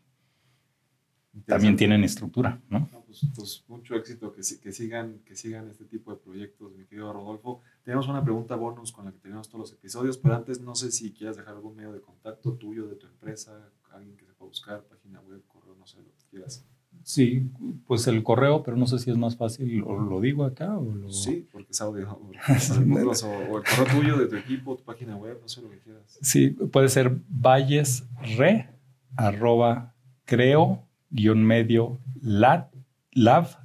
también 1.47 1.77
tienen 1.77 2.05
estructura, 2.05 2.61
¿no? 2.69 2.89
Pues, 3.07 3.27
pues, 3.35 3.65
mucho 3.69 3.97
éxito, 3.97 4.33
que, 4.33 4.43
que, 4.63 4.73
sigan, 4.73 5.21
que 5.25 5.35
sigan 5.35 5.69
este 5.69 5.85
tipo 5.85 6.13
de 6.13 6.19
proyectos, 6.19 6.73
mi 6.75 6.85
querido 6.85 7.13
Rodolfo. 7.13 7.61
Tenemos 7.83 8.09
una 8.09 8.23
pregunta 8.23 8.55
bonus 8.55 8.93
con 8.93 9.05
la 9.05 9.13
que 9.13 9.19
tenemos 9.19 9.49
todos 9.49 9.71
los 9.71 9.73
episodios, 9.73 10.19
pero 10.19 10.37
antes 10.37 10.61
no 10.61 10.75
sé 10.75 10.93
si 10.93 11.13
quieras 11.13 11.37
dejar 11.37 11.55
algún 11.55 11.77
medio 11.77 11.93
de 11.93 12.01
contacto 12.01 12.55
tuyo, 12.55 12.87
de 12.87 12.97
tu 12.97 13.07
empresa, 13.07 13.71
alguien 13.93 14.17
que 14.17 14.25
se 14.25 14.33
pueda 14.33 14.49
buscar, 14.49 14.85
página 14.85 15.21
web, 15.21 15.43
correo, 15.49 15.75
no 15.75 15.87
sé, 15.87 15.99
lo 15.99 16.14
quieras. 16.35 16.65
Sí, 17.05 17.51
pues 17.87 18.07
el 18.07 18.23
correo, 18.23 18.63
pero 18.63 18.79
no 18.79 18.87
sé 18.87 18.99
si 18.99 19.11
es 19.11 19.19
más 19.19 19.37
fácil, 19.37 19.83
o 19.87 19.99
lo 19.99 20.23
digo 20.23 20.45
acá 20.45 20.79
o 20.79 20.85
lo... 20.95 21.11
Sí, 21.11 21.47
porque 21.53 21.73
es 21.73 21.81
audio, 21.83 22.11
o, 22.11 22.15
o, 22.15 23.59
el 23.59 23.63
correo 23.63 23.87
tuyo, 23.95 24.17
de 24.17 24.27
tu 24.27 24.37
equipo, 24.37 24.75
tu 24.75 24.85
página 24.85 25.15
web, 25.15 25.39
no 25.41 25.47
sé 25.47 25.61
lo 25.61 25.69
que 25.69 25.79
quieras. 25.81 26.19
Sí, 26.23 26.51
puede 26.51 26.89
ser 26.89 27.15
vallesre, 27.29 28.71
arroba, 29.17 29.93
creo, 30.25 30.83
guion 31.11 31.45
medio, 31.45 31.99
lab 32.23 32.71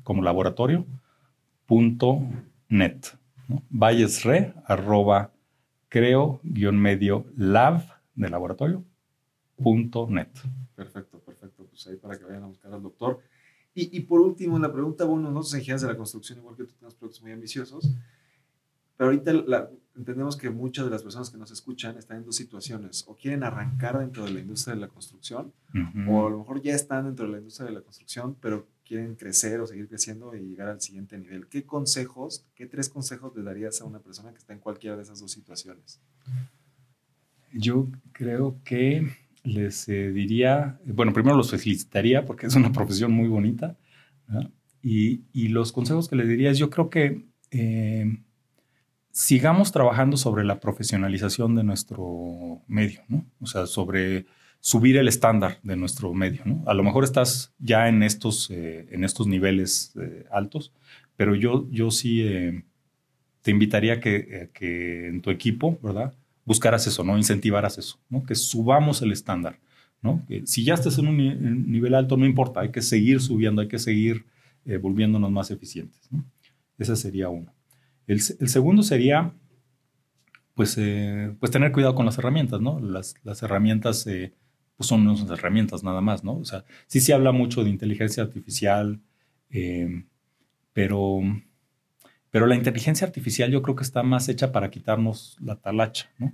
como 0.03 0.21
laboratorio, 0.21 0.85
punto 1.65 2.21
net. 2.67 3.05
¿no? 3.47 3.63
Vallesre, 3.69 4.53
arroba, 4.65 5.31
creo, 5.87 6.41
guion 6.43 6.77
medio, 6.77 7.25
lab 7.37 7.83
de 8.15 8.29
laboratorio, 8.29 8.83
punto 9.55 10.07
net. 10.09 10.29
Perfecto. 10.75 11.18
Pues 11.79 11.87
ahí 11.87 11.97
para 11.97 12.17
que 12.17 12.25
vayan 12.25 12.43
a 12.43 12.47
buscar 12.47 12.73
al 12.73 12.81
doctor. 12.81 13.19
Y, 13.73 13.95
y 13.95 14.01
por 14.01 14.19
último, 14.19 14.59
la 14.59 14.71
pregunta, 14.71 15.05
bueno, 15.05 15.31
nosotros 15.31 15.59
ingenieros 15.59 15.81
de 15.83 15.87
la 15.87 15.95
construcción, 15.95 16.39
igual 16.39 16.57
que 16.57 16.65
tú, 16.65 16.73
tenemos 16.73 16.95
proyectos 16.95 17.21
muy 17.21 17.31
ambiciosos, 17.31 17.89
pero 18.97 19.11
ahorita 19.11 19.31
la, 19.31 19.69
entendemos 19.95 20.35
que 20.35 20.49
muchas 20.49 20.83
de 20.83 20.91
las 20.91 21.03
personas 21.03 21.29
que 21.29 21.37
nos 21.37 21.51
escuchan 21.51 21.97
están 21.97 22.17
en 22.17 22.25
dos 22.25 22.35
situaciones, 22.35 23.05
o 23.07 23.15
quieren 23.15 23.43
arrancar 23.43 23.97
dentro 23.97 24.25
de 24.25 24.31
la 24.31 24.41
industria 24.41 24.75
de 24.75 24.81
la 24.81 24.89
construcción, 24.89 25.53
o 26.09 26.27
a 26.27 26.29
lo 26.29 26.39
mejor 26.39 26.61
ya 26.61 26.75
están 26.75 27.05
dentro 27.05 27.25
de 27.25 27.31
la 27.31 27.37
industria 27.37 27.67
de 27.67 27.73
la 27.73 27.81
construcción, 27.81 28.35
pero 28.41 28.67
quieren 28.83 29.15
crecer 29.15 29.61
o 29.61 29.67
seguir 29.67 29.87
creciendo 29.87 30.35
y 30.35 30.41
llegar 30.41 30.67
al 30.67 30.81
siguiente 30.81 31.17
nivel. 31.17 31.47
¿Qué 31.47 31.63
consejos, 31.65 32.45
qué 32.55 32.65
tres 32.65 32.89
consejos 32.89 33.33
le 33.37 33.43
darías 33.43 33.79
a 33.79 33.85
una 33.85 33.99
persona 33.99 34.31
que 34.31 34.39
está 34.39 34.51
en 34.51 34.59
cualquiera 34.59 34.97
de 34.97 35.03
esas 35.03 35.21
dos 35.21 35.31
situaciones? 35.31 36.01
Yo 37.53 37.87
creo 38.11 38.59
que 38.65 39.07
les 39.43 39.87
eh, 39.89 40.11
diría, 40.11 40.79
bueno, 40.85 41.13
primero 41.13 41.35
los 41.35 41.51
felicitaría 41.51 42.25
porque 42.25 42.47
es 42.47 42.55
una 42.55 42.71
profesión 42.71 43.11
muy 43.11 43.27
bonita. 43.27 43.77
Y, 44.81 45.47
los 45.49 45.71
consejos 45.71 46.07
que 46.07 46.15
les 46.15 46.27
diría 46.27 46.51
es, 46.51 46.57
yo 46.57 46.69
creo 46.69 46.89
que 46.89 47.25
eh, 47.51 48.17
sigamos 49.11 49.71
trabajando 49.71 50.17
sobre 50.17 50.43
la 50.43 50.59
profesionalización 50.59 51.55
de 51.55 51.63
nuestro 51.63 52.61
medio, 52.67 53.01
¿no? 53.07 53.25
O 53.41 53.47
sea, 53.47 53.65
sobre 53.65 54.25
subir 54.61 54.97
el 54.97 55.07
estándar 55.07 55.59
de 55.63 55.75
nuestro 55.75 56.13
medio. 56.13 56.41
¿no? 56.45 56.63
A 56.67 56.73
lo 56.73 56.83
mejor 56.83 57.05
estás 57.05 57.53
ya 57.59 57.87
en 57.87 58.03
estos, 58.03 58.49
eh, 58.51 58.87
en 58.91 59.05
estos 59.05 59.25
niveles 59.25 59.93
altos, 60.31 60.73
pero 61.15 61.33
yo, 61.33 61.67
yo 61.71 61.91
sí 61.91 62.25
te 63.41 63.51
invitaría 63.51 63.93
a 63.93 63.99
que, 63.99 64.49
que, 64.53 65.07
en 65.07 65.21
tu 65.21 65.29
equipo, 65.31 65.79
¿verdad? 65.81 66.13
Buscaras 66.49 66.85
eso, 66.87 67.03
¿no? 67.03 67.15
Incentivaras 67.15 67.77
eso, 67.77 67.99
¿no? 68.09 68.23
Que 68.23 68.33
subamos 68.33 69.01
el 69.03 69.11
estándar, 69.11 69.59
¿no? 70.01 70.25
Que 70.27 70.45
si 70.47 70.63
ya 70.63 70.73
estás 70.73 70.97
en 70.97 71.07
un 71.07 71.71
nivel 71.71 71.93
alto, 71.93 72.17
no 72.17 72.25
importa, 72.25 72.61
hay 72.61 72.71
que 72.71 72.81
seguir 72.81 73.21
subiendo, 73.21 73.61
hay 73.61 73.67
que 73.67 73.79
seguir 73.79 74.25
volviéndonos 74.81 75.31
más 75.31 75.51
eficientes, 75.51 76.11
¿no? 76.11 76.25
Ese 76.77 76.95
sería 76.95 77.29
uno. 77.29 77.53
El, 78.07 78.19
segundo 78.21 78.81
sería, 78.81 79.31
pues, 80.55 80.77
pues 81.39 81.51
tener 81.51 81.71
cuidado 81.71 81.93
con 81.93 82.05
las 82.07 82.17
herramientas, 82.17 82.59
¿no? 82.59 82.79
Las, 82.79 83.13
las 83.23 83.43
herramientas 83.43 84.07
pues 84.79 84.87
son 84.87 85.05
unas 85.05 85.29
herramientas 85.29 85.83
nada 85.83 85.99
más, 85.99 86.23
¿no? 86.23 86.37
O 86.37 86.45
sea, 86.45 86.63
sí 86.87 87.01
se 87.01 87.13
habla 87.13 87.33
mucho 87.33 87.65
de 87.65 87.69
inteligencia 87.69 88.23
artificial, 88.23 89.01
eh, 89.49 90.05
pero, 90.71 91.19
pero 92.31 92.45
la 92.45 92.55
inteligencia 92.55 93.07
artificial 93.07 93.51
yo 93.51 93.61
creo 93.61 93.75
que 93.75 93.83
está 93.83 94.03
más 94.03 94.29
hecha 94.29 94.51
para 94.51 94.69
quitarnos 94.69 95.37
la 95.41 95.55
talacha, 95.55 96.09
¿no? 96.17 96.33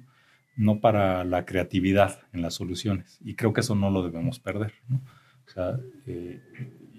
No 0.57 0.79
para 0.79 1.23
la 1.23 1.45
creatividad 1.45 2.19
en 2.33 2.41
las 2.41 2.53
soluciones. 2.53 3.19
Y 3.23 3.35
creo 3.35 3.53
que 3.53 3.61
eso 3.61 3.75
no 3.75 3.89
lo 3.89 4.03
debemos 4.03 4.39
perder. 4.39 4.73
O 4.89 5.49
sea, 5.49 5.79
eh, 6.05 6.41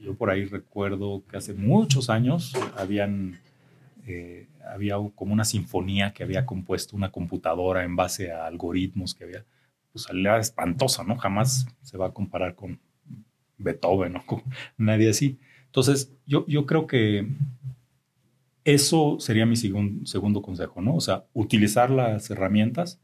yo 0.02 0.14
por 0.14 0.30
ahí 0.30 0.44
recuerdo 0.44 1.22
que 1.28 1.36
hace 1.36 1.54
muchos 1.54 2.10
años 2.10 2.54
habían, 2.76 3.38
eh, 4.06 4.46
había 4.72 4.96
como 5.14 5.32
una 5.32 5.44
sinfonía 5.44 6.12
que 6.12 6.22
había 6.22 6.46
compuesto 6.46 6.96
una 6.96 7.10
computadora 7.10 7.84
en 7.84 7.96
base 7.96 8.30
a 8.30 8.46
algoritmos 8.46 9.14
que 9.14 9.24
había 9.24 9.44
pues 9.92 10.06
espantosa, 10.40 11.04
¿no? 11.04 11.16
Jamás 11.16 11.66
se 11.82 11.96
va 11.96 12.08
a 12.08 12.12
comparar 12.12 12.54
con 12.54 12.78
Beethoven 13.58 14.16
o 14.16 14.26
con 14.26 14.42
nadie 14.76 15.10
así. 15.10 15.38
Entonces, 15.66 16.12
yo, 16.26 16.46
yo 16.46 16.66
creo 16.66 16.86
que 16.86 17.26
eso 18.66 19.18
sería 19.20 19.46
mi 19.46 19.54
segundo 19.54 20.42
consejo, 20.42 20.82
¿no? 20.82 20.96
O 20.96 21.00
sea, 21.00 21.24
utilizar 21.32 21.88
las 21.88 22.28
herramientas, 22.30 23.00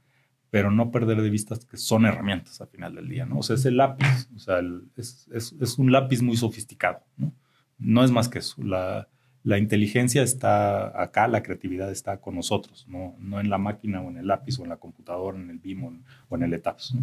pero 0.51 0.73
no 0.73 0.91
perder 0.91 1.23
de 1.23 1.31
vista 1.31 1.57
que 1.71 1.77
son 1.77 2.05
herramientas 2.05 2.61
al 2.61 2.67
final 2.67 2.97
del 2.97 3.09
día, 3.09 3.27
¿no? 3.27 3.39
O 3.39 3.43
sea, 3.45 3.55
es 3.55 3.65
el 3.65 3.77
lápiz, 3.77 4.29
o 4.35 4.41
sea, 4.41 4.61
es, 4.97 5.29
es, 5.33 5.79
un 5.79 5.93
lápiz 5.93 6.21
muy 6.21 6.37
sofisticado, 6.37 7.05
¿no? 7.17 7.33
No 7.79 8.05
es 8.05 8.11
más 8.11 8.29
que 8.29 8.41
eso. 8.41 8.61
La, 8.61 9.09
la 9.45 9.57
inteligencia 9.57 10.25
está 10.25 11.01
acá, 11.01 11.29
la 11.29 11.45
creatividad 11.45 11.93
está 11.93 12.17
con 12.21 12.35
nosotros, 12.35 12.85
no, 12.89 13.15
no 13.21 13.39
en 13.39 13.49
la 13.49 13.59
máquina 13.59 14.03
o 14.03 14.11
en 14.11 14.17
el 14.17 14.27
lápiz 14.27 14.59
o 14.59 14.65
en 14.65 14.71
la 14.71 14.79
computadora, 14.79 15.39
en 15.39 15.49
el 15.49 15.61
BIM 15.61 16.03
o 16.29 16.37
en, 16.37 16.43
el 16.43 16.55
ETAPS. 16.55 16.97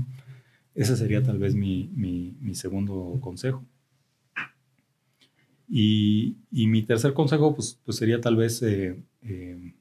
Ese 0.76 0.98
sería 0.98 1.24
tal 1.24 1.40
vez 1.40 1.56
mi, 1.56 1.90
mi, 1.96 2.56
segundo 2.56 3.18
consejo. 3.22 3.64
Y, 5.70 6.38
y, 6.52 6.66
mi 6.66 6.82
tercer 6.82 7.14
consejo 7.14 7.54
pues, 7.54 7.80
pues 7.86 7.98
sería 7.98 8.20
tal 8.20 8.36
vez 8.36 8.64
eh, 8.64 9.00
eh, 9.22 9.74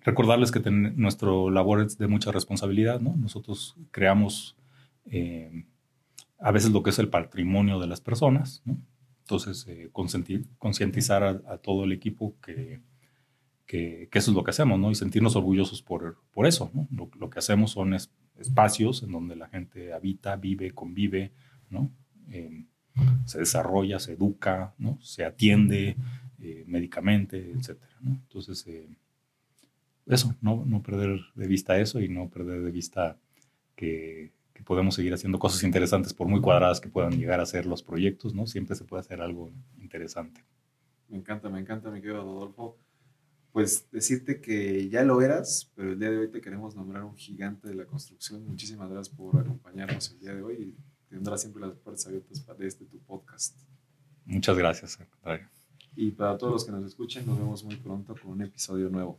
recordarles 0.00 0.50
que 0.50 0.60
nuestro 0.70 1.50
labor 1.50 1.82
es 1.82 1.98
de 1.98 2.06
mucha 2.06 2.32
responsabilidad. 2.32 2.98
¿no? 3.00 3.14
Nosotros 3.16 3.76
creamos 3.90 4.56
eh, 5.04 5.66
a 6.38 6.50
veces 6.50 6.70
lo 6.70 6.82
que 6.82 6.90
es 6.90 6.98
el 6.98 7.10
patrimonio 7.10 7.78
de 7.78 7.88
las 7.88 8.00
personas. 8.00 8.62
¿no? 8.64 8.78
Entonces, 9.20 9.66
concientizar 9.92 11.22
a, 11.22 11.58
todo 11.58 11.84
el 11.84 11.92
equipo 11.92 12.34
que, 12.40 12.80
que, 13.66 14.08
eso 14.12 14.30
es 14.30 14.36
lo 14.36 14.44
que 14.44 14.50
hacemos, 14.50 14.78
¿no? 14.78 14.90
Y 14.90 14.94
sentirnos 14.94 15.36
orgullosos 15.36 15.80
por, 15.80 16.18
por 16.32 16.46
eso, 16.46 16.70
¿no? 16.74 16.88
Lo, 17.18 17.30
que 17.30 17.38
hacemos 17.38 17.70
son 17.70 17.94
espacios 17.94 19.02
en 19.04 19.12
donde 19.12 19.36
la 19.36 19.48
gente 19.48 19.92
habita, 19.92 20.36
vive, 20.36 20.72
convive, 20.72 21.32
¿no? 21.70 21.90
Se 23.24 23.38
desarrolla, 23.38 23.98
se 23.98 24.12
educa, 24.12 24.74
¿no? 24.78 24.98
Se 25.02 25.24
atiende 25.24 25.96
eh, 26.40 26.64
médicamente, 26.66 27.54
¿no? 28.00 28.10
Entonces, 28.10 28.66
eh, 28.66 28.88
eso, 30.06 30.34
no, 30.40 30.64
no 30.66 30.82
perder 30.82 31.20
de 31.34 31.46
vista 31.46 31.78
eso 31.78 32.00
y 32.00 32.08
no 32.08 32.28
perder 32.28 32.62
de 32.62 32.70
vista 32.70 33.16
que 33.74 34.32
podemos 34.64 34.94
seguir 34.94 35.12
haciendo 35.12 35.38
cosas 35.38 35.62
interesantes, 35.64 36.14
por 36.14 36.28
muy 36.28 36.40
cuadradas 36.40 36.80
que 36.80 36.88
puedan 36.88 37.18
llegar 37.18 37.40
a 37.40 37.46
ser 37.46 37.66
los 37.66 37.82
proyectos, 37.82 38.34
¿no? 38.34 38.46
Siempre 38.46 38.76
se 38.76 38.84
puede 38.84 39.00
hacer 39.00 39.20
algo 39.20 39.50
interesante. 39.80 40.42
Me 41.08 41.18
encanta, 41.18 41.48
me 41.48 41.60
encanta, 41.60 41.90
mi 41.90 42.00
querido 42.00 42.22
Rodolfo. 42.22 42.78
Pues 43.52 43.90
decirte 43.90 44.40
que 44.40 44.88
ya 44.88 45.04
lo 45.04 45.20
eras, 45.20 45.70
pero 45.74 45.92
el 45.92 45.98
día 45.98 46.10
de 46.10 46.18
hoy 46.18 46.30
te 46.30 46.40
queremos 46.40 46.74
nombrar 46.74 47.04
un 47.04 47.16
gigante 47.16 47.68
de 47.68 47.74
la 47.74 47.84
construcción. 47.84 48.46
Muchísimas 48.46 48.88
gracias 48.88 49.14
por 49.14 49.38
acompañarnos 49.38 50.10
el 50.12 50.20
día 50.20 50.34
de 50.34 50.42
hoy 50.42 50.74
tendrás 51.12 51.42
siempre 51.42 51.60
las 51.62 51.72
puertas 51.76 52.06
abiertas 52.06 52.40
para 52.40 52.66
este 52.66 52.84
tu 52.86 52.98
podcast. 53.00 53.56
Muchas 54.24 54.56
gracias, 54.56 54.98
Y 55.94 56.10
para 56.10 56.38
todos 56.38 56.54
los 56.54 56.64
que 56.64 56.72
nos 56.72 56.84
escuchen, 56.84 57.26
nos 57.26 57.38
vemos 57.38 57.62
muy 57.64 57.76
pronto 57.76 58.14
con 58.14 58.32
un 58.32 58.42
episodio 58.42 58.88
nuevo. 58.88 59.18